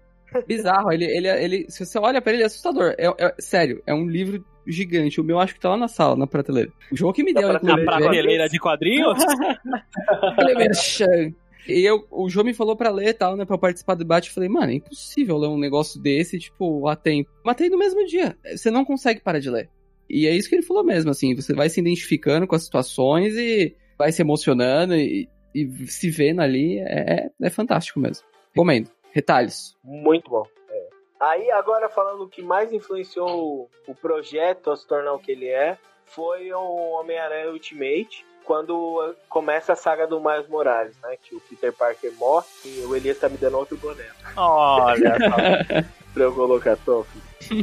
Bizarro. 0.47 0.91
Ele, 0.91 1.05
ele, 1.05 1.27
ele, 1.27 1.65
se 1.69 1.85
você 1.85 1.97
olha 1.99 2.21
pra 2.21 2.33
ele, 2.33 2.43
é 2.43 2.45
assustador. 2.45 2.95
É, 2.97 3.07
é- 3.07 3.35
sério, 3.39 3.81
é 3.85 3.93
um 3.93 4.07
livro 4.07 4.43
gigante. 4.67 5.19
O 5.19 5.23
meu 5.23 5.39
acho 5.39 5.53
que 5.53 5.59
tá 5.59 5.69
lá 5.69 5.77
na 5.77 5.87
sala, 5.87 6.15
na 6.15 6.27
prateleira. 6.27 6.71
O 6.91 6.95
jogo 6.95 7.13
que 7.13 7.23
me 7.23 7.33
Na 7.33 7.41
deu, 7.41 7.49
prateleira 7.49 7.81
inclusive, 7.81 7.99
de 7.99 8.03
é- 8.03 8.09
prateleira 8.09 8.49
de 8.49 8.59
quadrinhos? 8.59 9.17
E 11.67 11.85
eu, 11.85 12.05
o 12.09 12.27
João 12.27 12.43
me 12.45 12.55
falou 12.55 12.75
pra 12.75 12.89
ler 12.89 13.09
e 13.09 13.13
tal, 13.13 13.37
né, 13.37 13.45
pra 13.45 13.53
eu 13.55 13.59
participar 13.59 13.93
do 13.93 13.99
debate. 13.99 14.29
Eu 14.29 14.33
falei, 14.33 14.49
mano, 14.49 14.71
é 14.71 14.75
impossível 14.75 15.37
ler 15.37 15.47
um 15.47 15.59
negócio 15.59 16.01
desse, 16.01 16.39
tipo, 16.39 16.87
a 16.87 16.95
tempo. 16.95 17.29
Matei 17.45 17.69
no 17.69 17.77
mesmo 17.77 18.03
dia. 18.07 18.35
Você 18.55 18.71
não 18.71 18.83
consegue 18.83 19.21
parar 19.21 19.37
de 19.39 19.49
ler. 19.49 19.69
E 20.09 20.25
é 20.25 20.35
isso 20.35 20.49
que 20.49 20.55
ele 20.55 20.63
falou 20.63 20.83
mesmo, 20.83 21.11
assim, 21.11 21.35
você 21.35 21.53
vai 21.53 21.69
se 21.69 21.79
identificando 21.79 22.47
com 22.47 22.55
as 22.55 22.63
situações 22.63 23.35
e 23.37 23.75
vai 23.97 24.11
se 24.11 24.21
emocionando 24.23 24.95
e, 24.95 25.29
e 25.53 25.69
se 25.87 26.09
vendo 26.09 26.41
ali. 26.41 26.79
É, 26.79 27.29
é 27.41 27.49
fantástico 27.51 27.99
mesmo. 27.99 28.25
Recomendo. 28.49 28.89
Retalhos. 29.11 29.75
Muito 29.83 30.29
bom. 30.29 30.45
É. 30.69 30.87
Aí, 31.19 31.51
agora 31.51 31.89
falando 31.89 32.23
o 32.23 32.29
que 32.29 32.41
mais 32.41 32.71
influenciou 32.73 33.69
o 33.87 33.95
projeto 33.95 34.71
a 34.71 34.77
se 34.77 34.87
tornar 34.87 35.13
o 35.13 35.19
que 35.19 35.31
ele 35.31 35.47
é, 35.47 35.77
foi 36.05 36.51
o 36.53 36.91
Homem-Aranha 36.99 37.51
Ultimate, 37.51 38.25
quando 38.43 39.15
começa 39.29 39.73
a 39.73 39.75
saga 39.75 40.07
do 40.07 40.19
Miles 40.19 40.47
Morales, 40.47 40.95
né? 41.01 41.15
Que 41.23 41.35
o 41.35 41.39
Peter 41.41 41.71
Parker 41.71 42.11
morre 42.13 42.47
e 42.65 42.81
o 42.85 42.95
Elias 42.95 43.19
tá 43.19 43.29
me 43.29 43.37
dando 43.37 43.57
outro 43.57 43.77
boné 43.77 44.05
Olha 44.35 45.15
só. 45.29 45.89
pra 46.13 46.23
eu 46.23 46.33
colocar 46.33 46.75
top. 46.77 47.07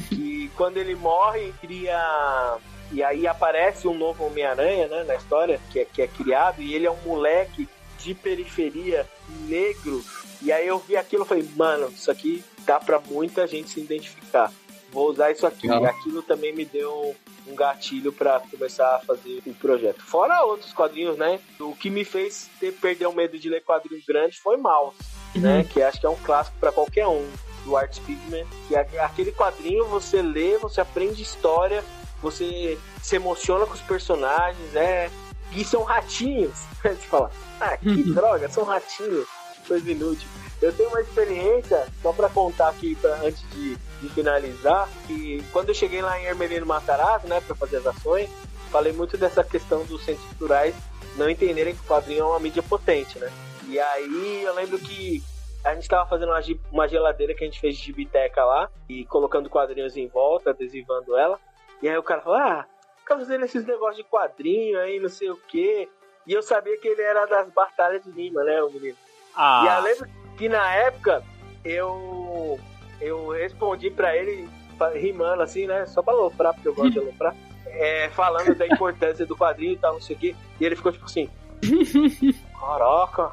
que 0.09 0.51
quando 0.57 0.77
ele 0.77 0.95
morre, 0.95 1.53
cria. 1.61 2.57
E 2.91 3.03
aí 3.03 3.27
aparece 3.27 3.87
um 3.87 3.93
novo 3.93 4.25
Homem-Aranha, 4.25 4.87
né, 4.89 5.05
na 5.05 5.15
história, 5.17 5.61
que 5.71 5.81
é, 5.81 5.85
que 5.85 6.01
é 6.01 6.07
criado, 6.09 6.63
e 6.63 6.75
ele 6.75 6.87
é 6.87 6.91
um 6.91 7.03
moleque 7.05 7.69
de 7.99 8.15
periferia, 8.15 9.05
negro. 9.47 10.03
E 10.43 10.53
aí 10.53 10.67
eu 10.67 10.79
vi 10.79 10.97
aquilo 10.97 11.25
e 11.25 11.27
falei, 11.27 11.49
mano, 11.57 11.89
isso 11.89 12.11
aqui 12.11 12.45
dá 12.65 12.79
pra 12.79 13.01
muita 13.01 13.47
gente 13.47 13.71
se 13.71 13.81
identificar. 13.81 14.53
Vou 14.91 15.11
usar 15.11 15.31
isso 15.31 15.47
aqui. 15.47 15.69
Legal. 15.69 15.83
E 15.83 15.87
aquilo 15.87 16.23
também 16.23 16.55
me 16.55 16.65
deu 16.65 17.15
um 17.47 17.55
gatilho 17.55 18.13
pra 18.13 18.41
começar 18.41 18.97
a 18.97 18.99
fazer 19.01 19.43
o 19.47 19.55
projeto. 19.55 20.03
Fora 20.03 20.45
outros 20.45 20.73
quadrinhos, 20.73 21.17
né? 21.17 21.41
O 21.59 21.75
que 21.75 21.91
me 21.91 22.05
fez 22.05 22.49
ter, 22.61 22.73
perder 22.73 23.07
o 23.07 23.13
medo 23.13 23.39
de 23.39 23.49
ler 23.49 23.63
quadrinhos 23.63 24.05
grandes 24.07 24.39
foi 24.39 24.57
Mouse, 24.57 24.97
né? 25.35 25.65
Que 25.65 25.83
acho 25.83 26.01
que 26.01 26.07
é 26.07 26.11
um 26.11 26.17
clássico 26.17 26.57
pra 26.59 26.73
qualquer 26.73 27.07
um 27.07 27.27
do 27.65 27.77
Art 27.77 27.93
Spiegelman, 27.95 28.47
que 28.67 28.75
é 28.75 29.01
aquele 29.01 29.33
quadrinho 29.33 29.87
você 29.87 30.23
lê, 30.23 30.57
você 30.59 30.81
aprende 30.81 31.23
história, 31.23 31.85
você 32.23 32.79
se 33.03 33.17
emociona 33.17 33.67
com 33.67 33.75
os 33.75 33.81
personagens, 33.81 34.75
é. 34.75 35.11
E 35.53 35.65
são 35.65 35.83
ratinhos. 35.83 36.59
Você 36.83 36.95
fala, 36.95 37.31
ah, 37.59 37.77
que 37.79 38.03
droga, 38.13 38.51
são 38.51 38.65
ratinhos. 38.65 39.27
Coisa 39.69 39.91
inútil. 39.91 40.29
Eu 40.61 40.73
tenho 40.73 40.89
uma 40.89 41.01
experiência, 41.01 41.87
só 42.03 42.13
pra 42.13 42.29
contar 42.29 42.71
aqui 42.71 42.97
pra, 42.97 43.15
antes 43.23 43.49
de, 43.51 43.77
de 43.77 44.09
finalizar, 44.09 44.89
que 45.07 45.45
quando 45.53 45.69
eu 45.69 45.75
cheguei 45.75 46.03
lá 46.03 46.19
em 46.19 46.25
Hermelino 46.25 46.67
Matarazzo, 46.67 47.29
né, 47.29 47.41
pra 47.41 47.55
fazer 47.55 47.77
as 47.77 47.87
ações, 47.87 48.29
falei 48.73 48.93
muito 48.93 49.17
dessa 49.17 49.45
questão 49.45 49.85
dos 49.85 50.05
centros 50.05 50.27
culturais 50.31 50.75
não 51.17 51.29
entenderem 51.29 51.75
que 51.75 51.81
o 51.81 51.85
quadrinho 51.85 52.21
é 52.21 52.25
uma 52.25 52.41
mídia 52.41 52.63
potente, 52.63 53.19
né? 53.19 53.31
E 53.67 53.79
aí 53.79 54.43
eu 54.45 54.55
lembro 54.55 54.79
que 54.79 55.23
a 55.65 55.75
gente 55.75 55.89
tava 55.89 56.09
fazendo 56.09 56.31
uma, 56.31 56.41
uma 56.73 56.89
geladeira 56.89 57.35
que 57.35 57.45
a 57.45 57.47
gente 57.47 57.61
fez 57.61 57.77
de 57.77 57.85
gibiteca 57.85 58.45
lá 58.45 58.71
e 58.89 59.05
colocando 59.05 59.51
quadrinhos 59.51 59.97
em 59.97 60.07
volta, 60.07 60.51
adesivando 60.51 61.17
ela. 61.17 61.39
E 61.83 61.89
aí 61.89 61.99
o 61.99 62.03
cara 62.03 62.23
falou: 62.23 62.39
Ah, 62.39 62.67
fica 62.99 63.19
fazendo 63.19 63.45
esses 63.45 63.67
negócios 63.67 63.97
de 63.97 64.05
quadrinho 64.05 64.79
aí, 64.79 64.99
não 65.01 65.09
sei 65.09 65.29
o 65.29 65.37
quê. 65.37 65.89
E 66.27 66.33
eu 66.33 66.43
sabia 66.43 66.79
que 66.79 66.89
ele 66.89 67.03
era 67.03 67.27
das 67.27 67.49
Batalhas 67.51 68.03
de 68.05 68.11
Lima, 68.11 68.45
né, 68.45 68.63
o 68.63 68.71
menino? 68.71 68.97
E 69.39 69.67
eu 69.67 69.73
Ah, 69.73 69.79
lembro 69.79 70.09
que 70.37 70.49
na 70.49 70.75
época 70.75 71.23
eu 71.65 72.59
eu 73.01 73.29
respondi 73.29 73.91
pra 73.91 74.17
ele 74.17 74.49
rimando 74.95 75.43
assim, 75.43 75.67
né? 75.67 75.87
Só 75.87 76.03
pra 76.03 76.13
aloprar, 76.13 76.53
porque 76.55 76.69
eu 76.69 76.75
gosto 76.75 76.91
de 76.93 76.99
aloprar. 76.99 77.35
É, 77.71 78.09
falando 78.11 78.55
da 78.55 78.67
importância 78.67 79.27
do 79.27 79.37
quadrinho 79.37 79.75
e 79.75 79.77
tal, 79.77 79.93
não 79.93 80.01
sei 80.01 80.17
o 80.17 80.19
quê. 80.19 80.35
E 80.59 80.65
ele 80.65 80.75
ficou 80.75 80.91
tipo 80.91 81.05
assim. 81.05 81.29
Caraca. 82.59 83.33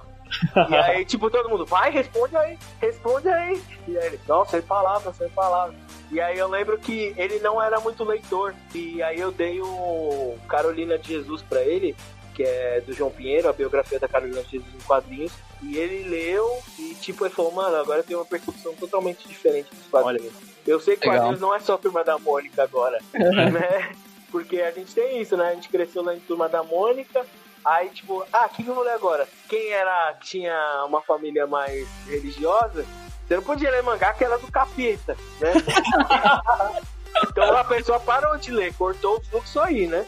E 0.70 0.76
aí, 0.76 1.06
tipo, 1.06 1.30
todo 1.30 1.50
mundo, 1.50 1.66
vai, 1.66 1.90
responde 1.90 2.36
aí, 2.36 2.58
responde 2.82 3.30
aí. 3.30 3.62
E 3.88 3.98
aí 3.98 4.08
ele, 4.08 4.20
não, 4.28 4.46
sem 4.46 4.62
palavras, 4.62 5.16
sem 5.16 5.30
palavras. 5.30 5.76
E 6.12 6.20
aí 6.20 6.38
eu 6.38 6.50
lembro 6.50 6.78
que 6.78 7.14
ele 7.18 7.40
não 7.40 7.62
era 7.62 7.80
muito 7.80 8.04
leitor. 8.04 8.54
E 8.74 9.02
aí 9.02 9.20
eu 9.20 9.32
dei 9.32 9.62
o 9.62 10.38
Carolina 10.50 10.98
de 10.98 11.08
Jesus 11.14 11.42
pra 11.42 11.62
ele, 11.62 11.96
que 12.36 12.44
é 12.44 12.82
do 12.82 12.94
João 12.94 13.10
Pinheiro, 13.10 13.48
a 13.48 13.54
biografia 13.54 13.98
da 13.98 14.08
Carolina 14.08 14.44
Jesus 14.44 14.74
em 14.74 14.86
quadrinhos. 14.86 15.32
E 15.64 15.78
ele 15.78 16.10
leu 16.10 16.62
e, 16.78 16.94
tipo, 16.96 17.26
ele 17.26 17.34
falou, 17.34 17.52
mano, 17.52 17.78
agora 17.78 18.04
tem 18.04 18.16
uma 18.16 18.26
percepção 18.26 18.76
totalmente 18.76 19.28
diferente 19.28 19.74
dos 19.74 19.88
quadrinhos. 19.88 20.34
Eu 20.68 20.80
sei 20.80 20.98
que 20.98 21.08
Legal. 21.08 21.24
quadrinhos 21.24 21.42
não 21.42 21.56
é 21.56 21.60
só 21.60 21.78
Turma 21.78 22.04
da 22.04 22.20
Mônica 22.20 22.62
agora, 22.62 23.00
né? 23.14 23.96
Porque 24.30 24.62
a 24.62 24.72
gente 24.72 24.94
tem 24.94 25.22
isso, 25.22 25.38
né? 25.38 25.50
A 25.50 25.54
gente 25.54 25.70
cresceu 25.70 26.04
lá 26.04 26.14
em 26.14 26.20
Turma 26.20 26.50
da 26.50 26.62
Mônica, 26.62 27.26
aí, 27.64 27.90
tipo, 27.90 28.26
ah, 28.34 28.46
o 28.46 28.50
que, 28.50 28.64
que 28.64 28.70
eu 28.70 28.76
vou 28.76 28.84
ler 28.84 28.94
agora? 28.94 29.28
Quem 29.48 29.72
era, 29.72 30.14
tinha 30.22 30.84
uma 30.86 31.02
família 31.02 31.48
mais 31.48 31.88
religiosa, 32.06 32.86
você 33.26 33.36
não 33.36 33.44
podia 33.44 33.72
ler 33.72 33.82
mangá 33.82 34.14
que 34.14 34.24
era 34.24 34.38
do 34.38 34.52
capeta, 34.52 35.18
né? 35.40 35.54
então 37.30 37.56
a 37.56 37.64
pessoa 37.64 38.00
parou 38.00 38.38
de 38.38 38.52
ler, 38.52 38.74
cortou 38.76 39.18
o 39.18 39.24
fluxo 39.24 39.60
aí, 39.60 39.88
né? 39.88 40.06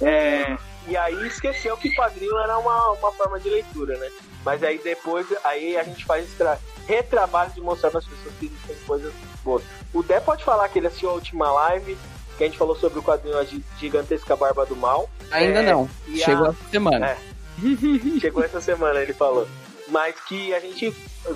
É, 0.00 0.56
e 0.88 0.96
aí 0.96 1.26
esqueceu 1.26 1.76
que 1.76 1.94
quadrinho 1.94 2.36
era 2.38 2.58
uma, 2.58 2.90
uma 2.92 3.12
forma 3.12 3.38
de 3.40 3.48
leitura, 3.48 3.96
né? 3.98 4.10
Mas 4.44 4.62
aí 4.62 4.78
depois, 4.78 5.26
aí 5.42 5.76
a 5.76 5.82
gente 5.82 6.04
faz 6.04 6.24
esse 6.26 6.36
tra- 6.36 6.58
retrabalho 6.86 7.50
de 7.52 7.60
mostrar 7.60 7.90
para 7.90 8.00
as 8.00 8.06
pessoas 8.06 8.34
que 8.38 8.46
existem 8.46 8.76
coisas 8.86 9.12
boas. 9.42 9.62
O 9.92 10.02
Dé 10.02 10.20
pode 10.20 10.44
falar 10.44 10.68
que 10.68 10.78
ele 10.78 10.86
assistiu 10.86 11.10
a 11.10 11.14
última 11.14 11.50
live 11.50 11.96
que 12.36 12.44
a 12.44 12.46
gente 12.46 12.58
falou 12.58 12.74
sobre 12.76 12.98
o 12.98 13.02
quadrinho 13.02 13.38
A 13.38 13.44
Gi- 13.44 13.64
Gigantesca 13.78 14.36
Barba 14.36 14.66
do 14.66 14.76
Mal. 14.76 15.08
Ainda 15.30 15.60
É, 15.60 15.72
não. 15.72 15.88
Chegou 16.16 16.46
a- 16.46 16.50
essa 16.50 16.68
semana. 16.70 17.06
É. 17.10 17.16
Chegou 18.20 18.44
essa 18.44 18.60
semana, 18.60 19.00
ele 19.00 19.12
falou. 19.14 19.46
Mas 19.88 20.14
que 20.20 20.52
a 20.54 20.60
gente, 20.60 20.94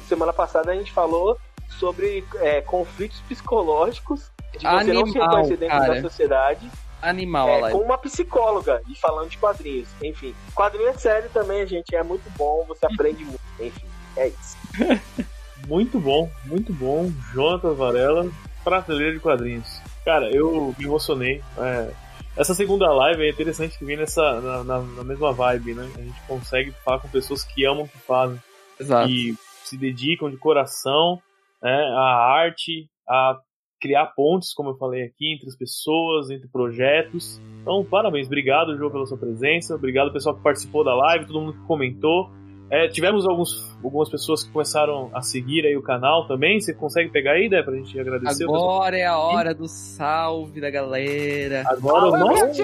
semana 0.09 0.33
passada, 0.33 0.73
a 0.73 0.75
gente 0.75 0.93
falou 0.93 1.39
sobre 1.79 2.25
é, 2.37 2.61
conflitos 2.63 3.21
psicológicos 3.29 4.31
de 4.53 4.67
você 4.67 4.93
não 4.93 5.07
se 5.07 5.19
Animal, 5.19 5.29
reconhecer 5.29 5.57
dentro 5.59 5.79
cara. 5.79 5.95
da 5.95 6.01
sociedade 6.01 6.71
Animal, 7.01 7.67
é, 7.69 7.71
com 7.73 7.79
uma 7.79 7.97
psicóloga 7.99 8.83
e 8.89 8.95
falando 8.99 9.29
de 9.31 9.39
quadrinhos. 9.39 9.89
Enfim, 10.03 10.35
quadrinho 10.55 10.89
é 10.89 10.93
sério 10.95 11.31
também, 11.33 11.67
gente. 11.67 11.95
É 11.95 12.03
muito 12.03 12.29
bom, 12.37 12.65
você 12.67 12.87
aprende 12.87 13.25
muito. 13.25 13.41
Enfim, 13.61 13.87
é 14.17 14.29
isso. 14.29 14.57
Muito 15.67 15.99
bom, 16.01 16.31
muito 16.47 16.73
bom. 16.73 17.11
Jonathan 17.35 17.75
Varela, 17.75 18.31
prateleira 18.65 19.13
de 19.13 19.21
quadrinhos. 19.21 19.69
Cara, 20.03 20.31
eu 20.31 20.75
me 20.79 20.85
emocionei. 20.87 21.43
É, 21.59 21.91
essa 22.37 22.55
segunda 22.55 22.91
live 22.91 23.23
é 23.27 23.29
interessante 23.31 23.77
que 23.77 23.85
vem 23.85 23.97
nessa, 23.97 24.41
na, 24.41 24.65
na- 24.65 24.81
na 24.81 25.05
mesma 25.05 25.31
vibe, 25.33 25.75
né? 25.75 25.91
A 25.97 26.01
gente 26.01 26.19
consegue 26.27 26.71
falar 26.85 27.01
com 27.01 27.09
pessoas 27.09 27.43
que 27.43 27.67
amam 27.67 27.83
o 27.85 27.89
que 27.89 27.99
fazem. 27.99 28.41
Exato. 28.81 29.09
que 29.09 29.37
se 29.65 29.77
dedicam 29.77 30.31
de 30.31 30.39
coração 30.39 31.21
né, 31.61 31.75
à 31.93 32.41
arte, 32.41 32.89
a 33.07 33.37
criar 33.81 34.07
pontes, 34.07 34.55
como 34.55 34.71
eu 34.71 34.77
falei 34.77 35.05
aqui, 35.05 35.35
entre 35.35 35.49
as 35.49 35.57
pessoas, 35.57 36.31
entre 36.31 36.49
projetos. 36.49 37.41
Então, 37.63 37.85
parabéns, 37.85 38.27
obrigado, 38.27 38.77
João, 38.77 38.91
pela 38.91 39.07
sua 39.07 39.19
presença, 39.19 39.75
obrigado 39.75 40.13
pessoal 40.13 40.35
que 40.35 40.43
participou 40.43 40.85
da 40.85 40.95
live, 40.95 41.27
todo 41.27 41.41
mundo 41.41 41.53
que 41.55 41.67
comentou. 41.67 42.31
É, 42.71 42.87
tivemos 42.87 43.27
alguns, 43.27 43.75
algumas 43.83 44.11
pessoas 44.11 44.45
que 44.45 44.53
começaram 44.53 45.11
a 45.15 45.23
seguir 45.23 45.65
aí 45.65 45.75
o 45.75 45.81
canal 45.81 46.27
também. 46.27 46.61
Você 46.61 46.75
consegue 46.75 47.09
pegar 47.09 47.33
aí, 47.33 47.49
Dé, 47.49 47.63
pra 47.63 47.75
gente 47.75 47.99
agradecer? 47.99 48.45
Agora 48.45 48.95
é 48.95 49.07
a 49.07 49.17
hora 49.17 49.55
do 49.55 49.67
salve 49.67 50.61
da 50.61 50.69
galera. 50.69 51.65
Agora 51.67 52.09
o 52.09 52.19
nosso. 52.19 52.45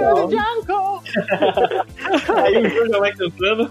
aí 2.37 2.67
o 2.67 2.69
João 2.69 2.89
já 2.89 2.99
vai 2.99 3.15
cantando. 3.15 3.71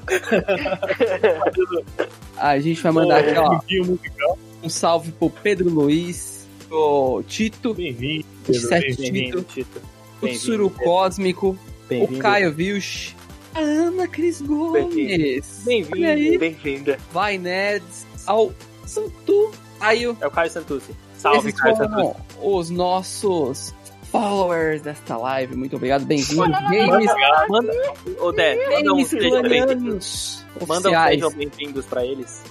A 2.35 2.59
gente 2.59 2.81
vai 2.81 2.91
mandar 2.91 3.19
aqui, 3.19 3.79
ó, 4.19 4.35
um 4.63 4.69
salve 4.69 5.11
pro 5.11 5.29
Pedro 5.29 5.69
Luiz, 5.69 6.32
pro 6.73 7.23
Tito, 7.27 7.73
Bem-vindo. 7.75 8.25
Bem-vindo, 8.47 9.43
Tito, 9.43 9.53
Tito. 9.53 9.81
o. 10.21 10.27
Tsuru 10.27 10.69
Cósmico, 10.71 11.55
o. 11.91 12.17
Caio 12.17 12.51
Vilch, 12.51 13.15
a 13.53 13.59
Ana 13.59 14.07
Cris 14.07 14.41
Gomes. 14.41 15.67
Aí, 15.67 16.37
Bem-vinda. 16.39 16.97
vai 17.11 17.37
Nerds, 17.37 18.07
ao 18.25 18.51
Santu 18.87 19.51
Caio. 19.79 20.17
É 20.19 20.25
o 20.25 20.31
Caio 20.31 20.49
Santucci. 20.49 20.91
Salve, 21.15 21.49
Esses 21.49 21.61
Caio 21.61 21.75
Santucci. 21.77 22.15
os 22.41 22.69
nossos 22.71 23.73
followers 24.11 24.81
desta 24.81 25.15
live. 25.15 25.55
Muito 25.55 25.75
obrigado, 25.75 26.05
bem-vindos. 26.05 26.47
Games, 26.71 27.11
Manda, 27.49 27.71
ô 28.19 28.31
Dé, 28.31 28.55
manda 28.69 28.93
um 28.93 28.95
games 28.95 29.07
sejam 29.09 29.41
bem-vindos. 29.43 30.43
Manda 30.67 30.89
um 30.89 30.93
oficiais. 30.93 31.13
sejam 31.21 31.31
bem-vindos 31.37 31.85
pra 31.85 32.03
eles. 32.05 32.43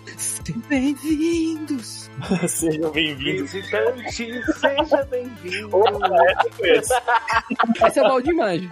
Bem-vindos. 0.69 2.02
Sejam 2.49 2.91
bem-vindos. 2.91 3.53
Visitante, 3.53 4.43
seja 4.55 5.05
bem-vindo. 5.11 5.71
Conheço. 5.71 6.93
Esse 7.87 7.99
é 7.99 8.03
o 8.03 8.09
Balde 8.09 8.33
Manjo. 8.35 8.69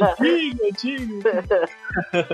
Antigo, 0.00 0.66
antigo. 0.68 1.22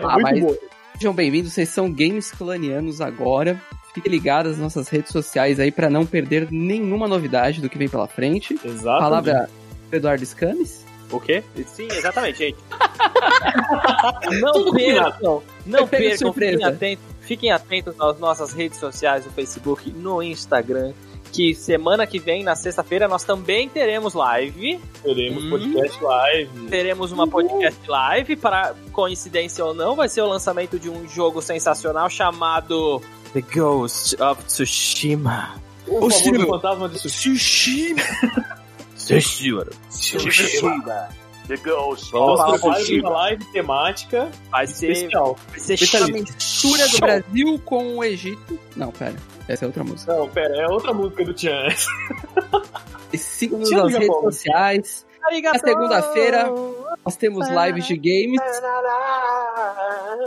Ah, 0.03 0.15
Muito 0.15 0.23
mas 0.23 0.41
bom. 0.41 0.55
sejam 0.95 1.13
bem-vindos, 1.15 1.53
vocês 1.53 1.69
são 1.69 1.93
games 1.93 2.31
clanianos 2.33 3.01
agora. 3.01 3.61
Fiquem 3.95 4.11
ligados 4.13 4.53
nas 4.53 4.61
nossas 4.61 4.89
redes 4.89 5.13
sociais 5.13 5.61
aí 5.61 5.71
pra 5.71 5.91
não 5.91 6.07
perder 6.07 6.49
nenhuma 6.51 7.07
novidade 7.09 7.61
do 7.61 7.69
que 7.69 7.79
vem 7.79 7.89
pela 7.89 8.07
frente. 8.07 8.59
Exato. 8.65 8.99
Palavra 9.01 9.49
do 9.91 9.97
Eduardo 9.97 10.25
Scames. 10.25 10.87
O 11.11 11.19
quê? 11.19 11.43
Sim, 11.67 11.89
exatamente, 11.91 12.39
gente. 12.39 12.59
não 14.41 14.71
percam, 14.73 15.43
não 15.65 15.85
de 15.85 15.91
percam, 15.91 15.99
fiquem 16.01 16.17
surpresa. 16.19 16.69
atentos, 16.69 17.05
fiquem 17.29 17.53
atentos 17.53 17.95
nas 17.99 18.19
nossas 18.19 18.55
redes 18.55 18.79
sociais, 18.81 19.27
no 19.27 19.31
Facebook, 19.33 19.91
no 19.91 20.23
Instagram, 20.23 20.95
que 21.31 21.55
semana 21.55 22.07
que 22.07 22.19
vem, 22.19 22.43
na 22.43 22.57
sexta-feira, 22.57 23.07
nós 23.07 23.23
também 23.23 23.69
teremos 23.69 24.15
live, 24.15 24.81
Teremos 25.03 25.45
Hum. 25.45 25.51
podcast 25.51 26.03
live. 26.03 26.69
teremos 26.71 27.13
uma 27.13 27.29
podcast 27.29 27.81
live, 27.87 28.35
para 28.37 28.75
coincidência 28.93 29.63
ou 29.63 29.75
não, 29.75 29.95
vai 29.95 30.09
ser 30.09 30.23
o 30.23 30.27
lançamento 30.27 30.79
de 30.79 30.89
um 30.89 31.07
jogo 31.07 31.43
sensacional 31.43 32.09
chamado 32.09 33.03
The 33.35 33.43
Ghost 33.43 34.17
of 34.23 34.43
Tsushima. 34.45 35.61
O 35.87 36.11
fantasma 36.11 36.89
de 36.89 36.99
sushi. 36.99 37.95
Tsushima. 37.95 37.95
Tsushima. 38.97 39.65
Tsushima. 39.91 41.09
The 41.49 41.57
Ghost. 41.57 42.12
Vamos 42.12 42.39
falar 42.39 42.55
um 42.55 43.01
uma 43.01 43.11
live 43.11 43.45
temática 43.47 44.31
Vai 44.51 44.66
ser, 44.66 44.93
especial. 44.93 45.37
vai 45.49 45.59
ser 45.59 45.75
Essa 45.75 45.99
show. 45.99 46.09
mistura 46.12 46.89
do 46.89 46.99
Brasil 46.99 47.61
com 47.65 47.97
o 47.97 48.05
Egito. 48.05 48.59
Não, 48.77 48.93
pera. 48.93 49.16
Essa 49.49 49.65
é 49.65 49.66
outra 49.66 49.83
música. 49.83 50.15
Não, 50.15 50.29
pera, 50.29 50.55
é 50.57 50.66
outra 50.69 50.93
música 50.93 51.25
do 51.25 51.33
sigam-nos 53.16 53.69
Tira 53.70 53.81
do 53.81 53.85
nas 53.87 53.95
redes 53.95 54.09
Japão. 54.09 54.23
sociais. 54.31 55.07
Na 55.43 55.59
segunda-feira, 55.59 56.51
nós 57.05 57.16
temos 57.16 57.49
lives 57.49 57.87
de 57.87 57.97
games. 57.97 58.41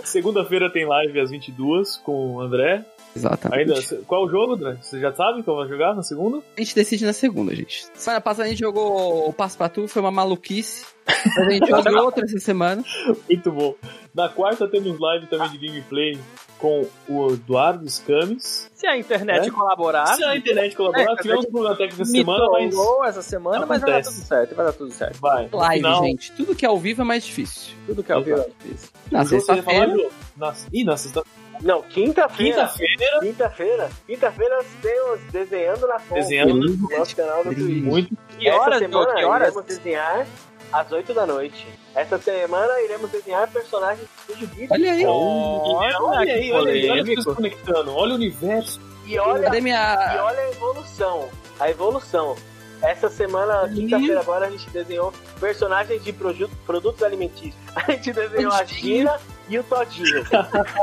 Segunda-feira 0.04 0.72
tem 0.72 0.86
live 0.86 1.20
às 1.20 1.30
22 1.30 1.98
com 1.98 2.36
o 2.36 2.42
André. 2.42 2.84
Exatamente. 3.16 3.72
Ainda, 3.72 4.04
qual 4.08 4.24
é 4.24 4.26
o 4.26 4.30
jogo, 4.30 4.54
André? 4.54 4.78
Você 4.82 5.00
já 5.00 5.14
sabe 5.14 5.44
qual 5.44 5.58
vai 5.58 5.68
jogar 5.68 5.94
na 5.96 6.04
segunda? 6.04 6.38
A 6.58 6.62
gente 6.62 6.76
decide 6.76 7.06
na 7.06 7.14
segunda, 7.14 7.54
gente. 7.56 7.86
Semana 7.94 8.22
passada 8.22 8.46
a 8.48 8.50
gente 8.50 8.60
jogou 8.60 9.28
o 9.28 9.34
Passo 9.34 9.58
pra 9.58 9.68
Tu, 9.70 9.88
foi 9.88 10.02
uma 10.02 10.12
maluquice. 10.12 10.86
Mas 11.06 11.48
a 11.48 11.52
gente 11.52 11.68
jogou 11.84 12.04
outra 12.06 12.24
essa 12.26 12.40
semana. 12.40 12.84
Muito 13.30 13.52
bom. 13.52 13.76
Na 14.14 14.30
quarta 14.30 14.68
temos 14.68 14.98
live 15.00 15.28
também 15.28 15.50
de 15.50 15.58
gameplay 15.68 16.18
com 16.58 16.86
o 17.10 17.32
Eduardo 17.34 17.90
Scames. 17.90 18.70
Se 18.76 18.86
a 18.86 18.96
internet 18.98 19.48
É? 19.48 19.52
colaborar, 19.52 20.06
Se 20.16 20.24
a 20.24 20.36
internet 20.38 20.76
colaborar, 20.76 21.14
É, 21.14 21.16
tivemos 21.18 21.46
um 21.46 21.52
problema 21.52 21.76
técnico 21.76 22.02
essa 22.04 22.12
semana, 22.12 22.50
mas 22.52 22.76
essa 23.10 23.22
semana, 23.24 23.66
mas 23.66 23.82
vai 23.82 23.90
dar 23.92 23.98
Acontece. 23.98 24.16
tudo 24.20 24.28
certo, 24.28 24.56
vai 24.56 24.66
dar 24.66 24.74
tudo 24.74 24.92
certo. 24.92 25.20
vai. 25.20 25.50
Live, 25.52 25.76
final, 25.84 26.04
gente. 26.04 26.32
Tudo 26.34 26.56
que 26.56 26.66
é 26.66 26.70
ao 26.70 26.78
vivo 26.78 27.02
é 27.02 27.06
mais 27.06 27.26
difícil. 27.26 27.74
Tudo 27.88 28.04
que 28.04 28.12
é 28.12 28.16
o 28.16 28.20
Exato. 28.20 28.36
pior 28.44 28.46
é 28.46 28.64
difícil. 28.68 28.90
Na 29.12 29.26
sexta-feira. 29.26 30.10
Na... 30.38 30.54
Ih, 30.72 30.84
na 30.84 30.98
sexta- 30.98 31.24
Não, 31.62 31.82
quinta-feira. 31.84 32.68
quinta-feira. 32.68 33.20
Quinta-feira. 33.22 33.90
Quinta-feira 34.08 34.60
temos 34.82 35.20
Desenhando 35.32 35.88
na 35.88 36.00
Fonte. 36.00 36.22
Desenhando 36.22 36.54
no 36.56 36.90
nosso 36.98 37.16
canal 37.16 37.44
do 37.44 37.54
Twitch. 37.54 37.84
Muito. 37.84 38.18
Que 38.40 38.48
Essa 38.50 38.60
horas, 38.60 38.80
semana? 38.80 39.14
Que 39.16 39.24
horas? 39.24 39.48
iremos 39.50 39.66
desenhar 39.66 40.28
às 40.72 40.92
8 40.92 41.14
da 41.14 41.26
noite. 41.26 41.68
Essa 41.94 42.18
semana 42.18 42.82
iremos 42.82 43.10
desenhar 43.12 43.48
personagens 43.50 44.08
do 44.28 44.34
Estúdio 44.34 44.48
Ghibli. 44.48 44.68
Olha 44.72 44.92
aí. 44.94 45.06
Olha, 45.06 46.00
olha 46.02 46.26
que 46.26 46.32
aí, 46.32 46.52
olha 46.52 46.72
aí, 46.72 46.80
olha 46.90 46.94
as 46.94 47.00
polêmico. 47.02 47.16
pessoas 47.16 47.36
conectando. 47.36 47.94
Olha 47.96 48.12
o 48.14 48.16
universo. 48.16 48.82
E 49.06 49.20
olha, 49.20 49.44
Cadê 49.44 49.58
e 49.58 49.62
minha. 49.62 50.22
olha 50.24 50.40
a 50.40 50.50
evolução. 50.52 51.30
A 51.60 51.70
evolução. 51.70 52.36
Essa 52.82 53.10
semana, 53.10 53.70
quinta-feira 53.70 54.22
agora, 54.22 54.48
a 54.48 54.50
gente 54.50 54.68
desenhou 54.72 55.14
personagens 55.40 56.04
de 56.04 56.12
produtos 56.12 57.04
alimentícios. 57.04 57.54
A 57.76 57.92
gente 57.92 58.12
desenhou 58.12 58.52
a 58.52 58.64
Gina 58.64 59.20
e 59.52 59.60
o 59.60 59.64
Todinho. 59.64 60.24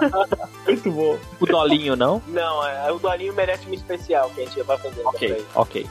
Muito 0.67 0.93
bom. 0.93 1.19
O 1.41 1.47
Dolinho, 1.47 1.97
não? 1.97 2.23
Não, 2.29 2.67
é, 2.67 2.93
o 2.93 2.99
Dolinho 2.99 3.33
merece 3.33 3.65
uma 3.67 3.75
especial 3.75 4.31
que 4.31 4.43
a 4.43 4.45
gente 4.45 4.63
vai 4.63 4.77
fazer. 4.79 5.01
Ok, 5.05 5.29
também. 5.29 5.47
ok. 5.55 5.87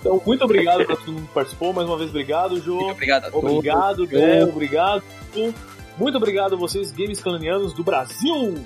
Então, 0.00 0.20
muito 0.26 0.44
obrigado 0.44 0.84
pra 0.84 0.96
todo 0.96 1.12
mundo 1.12 1.26
que 1.26 1.32
participou. 1.32 1.72
Mais 1.72 1.88
uma 1.88 1.96
vez, 1.96 2.10
obrigado, 2.10 2.50
Muito 2.50 2.64
Jô. 2.66 2.90
obrigado 2.90 3.24
a 3.24 3.30
todos. 3.30 3.50
Obrigado, 3.50 4.06
Bé. 4.06 4.44
Obrigado. 4.44 5.02
Muito 5.96 6.16
obrigado 6.18 6.54
a 6.54 6.58
vocês, 6.58 6.92
games 6.92 7.20
canonianos 7.20 7.72
do 7.72 7.82
Brasil. 7.82 8.62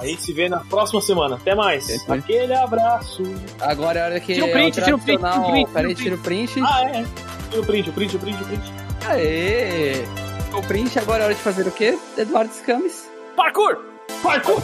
A 0.00 0.06
gente 0.06 0.22
se 0.22 0.32
vê 0.32 0.48
na 0.48 0.60
próxima 0.60 1.02
semana. 1.02 1.36
Até 1.36 1.54
mais. 1.54 1.90
É 1.90 2.12
aí. 2.12 2.18
Aquele 2.18 2.54
abraço. 2.54 3.22
Agora 3.60 3.98
é 3.98 4.02
a 4.02 4.06
hora 4.06 4.20
que 4.20 4.32
Tira 4.32 4.46
o 4.46 4.48
é 4.48 4.52
print, 4.52 4.74
tira 4.80 4.96
o 4.96 4.98
print, 4.98 5.18
tira 5.18 5.38
o 5.38 5.50
print, 5.50 5.70
Peraí, 5.70 5.94
tira 5.94 6.02
tira 6.02 6.14
o 6.16 6.18
print. 6.18 6.60
Ah, 6.64 6.82
é. 6.84 7.04
Tira 7.50 7.62
o 7.62 7.66
print, 7.66 7.90
o 7.90 7.92
print, 7.92 8.16
o 8.16 8.18
print, 8.18 8.42
o 8.42 8.46
print. 8.46 8.72
Aê! 9.06 10.29
O 10.52 10.62
print 10.62 10.98
agora 10.98 11.22
é 11.22 11.26
hora 11.26 11.34
de 11.34 11.40
fazer 11.40 11.66
o 11.66 11.70
quê? 11.70 11.96
Eduardo 12.18 12.52
Scames. 12.52 13.08
Parkour! 13.36 13.78
Parkour! 14.22 14.62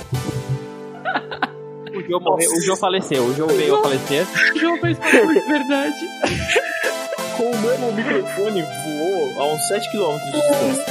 O 1.94 2.02
Joe 2.02 2.20
morreu, 2.20 2.50
o 2.50 2.60
Joe 2.60 2.76
faleceu, 2.76 3.24
o 3.24 3.34
Joe 3.34 3.48
veio 3.56 3.76
a 3.76 3.82
falecer. 3.82 4.26
O 4.54 4.58
João 4.58 4.78
fez 4.80 4.98
parkour 4.98 5.32
de 5.32 5.40
verdade. 5.40 6.06
Com 7.36 7.50
o 7.50 7.58
mesmo 7.58 7.92
microfone 7.92 8.62
voou 8.62 9.42
a 9.42 9.54
uns 9.54 9.68
7 9.68 9.90
km 9.92 10.18
de 10.18 10.32
distância. 10.32 10.84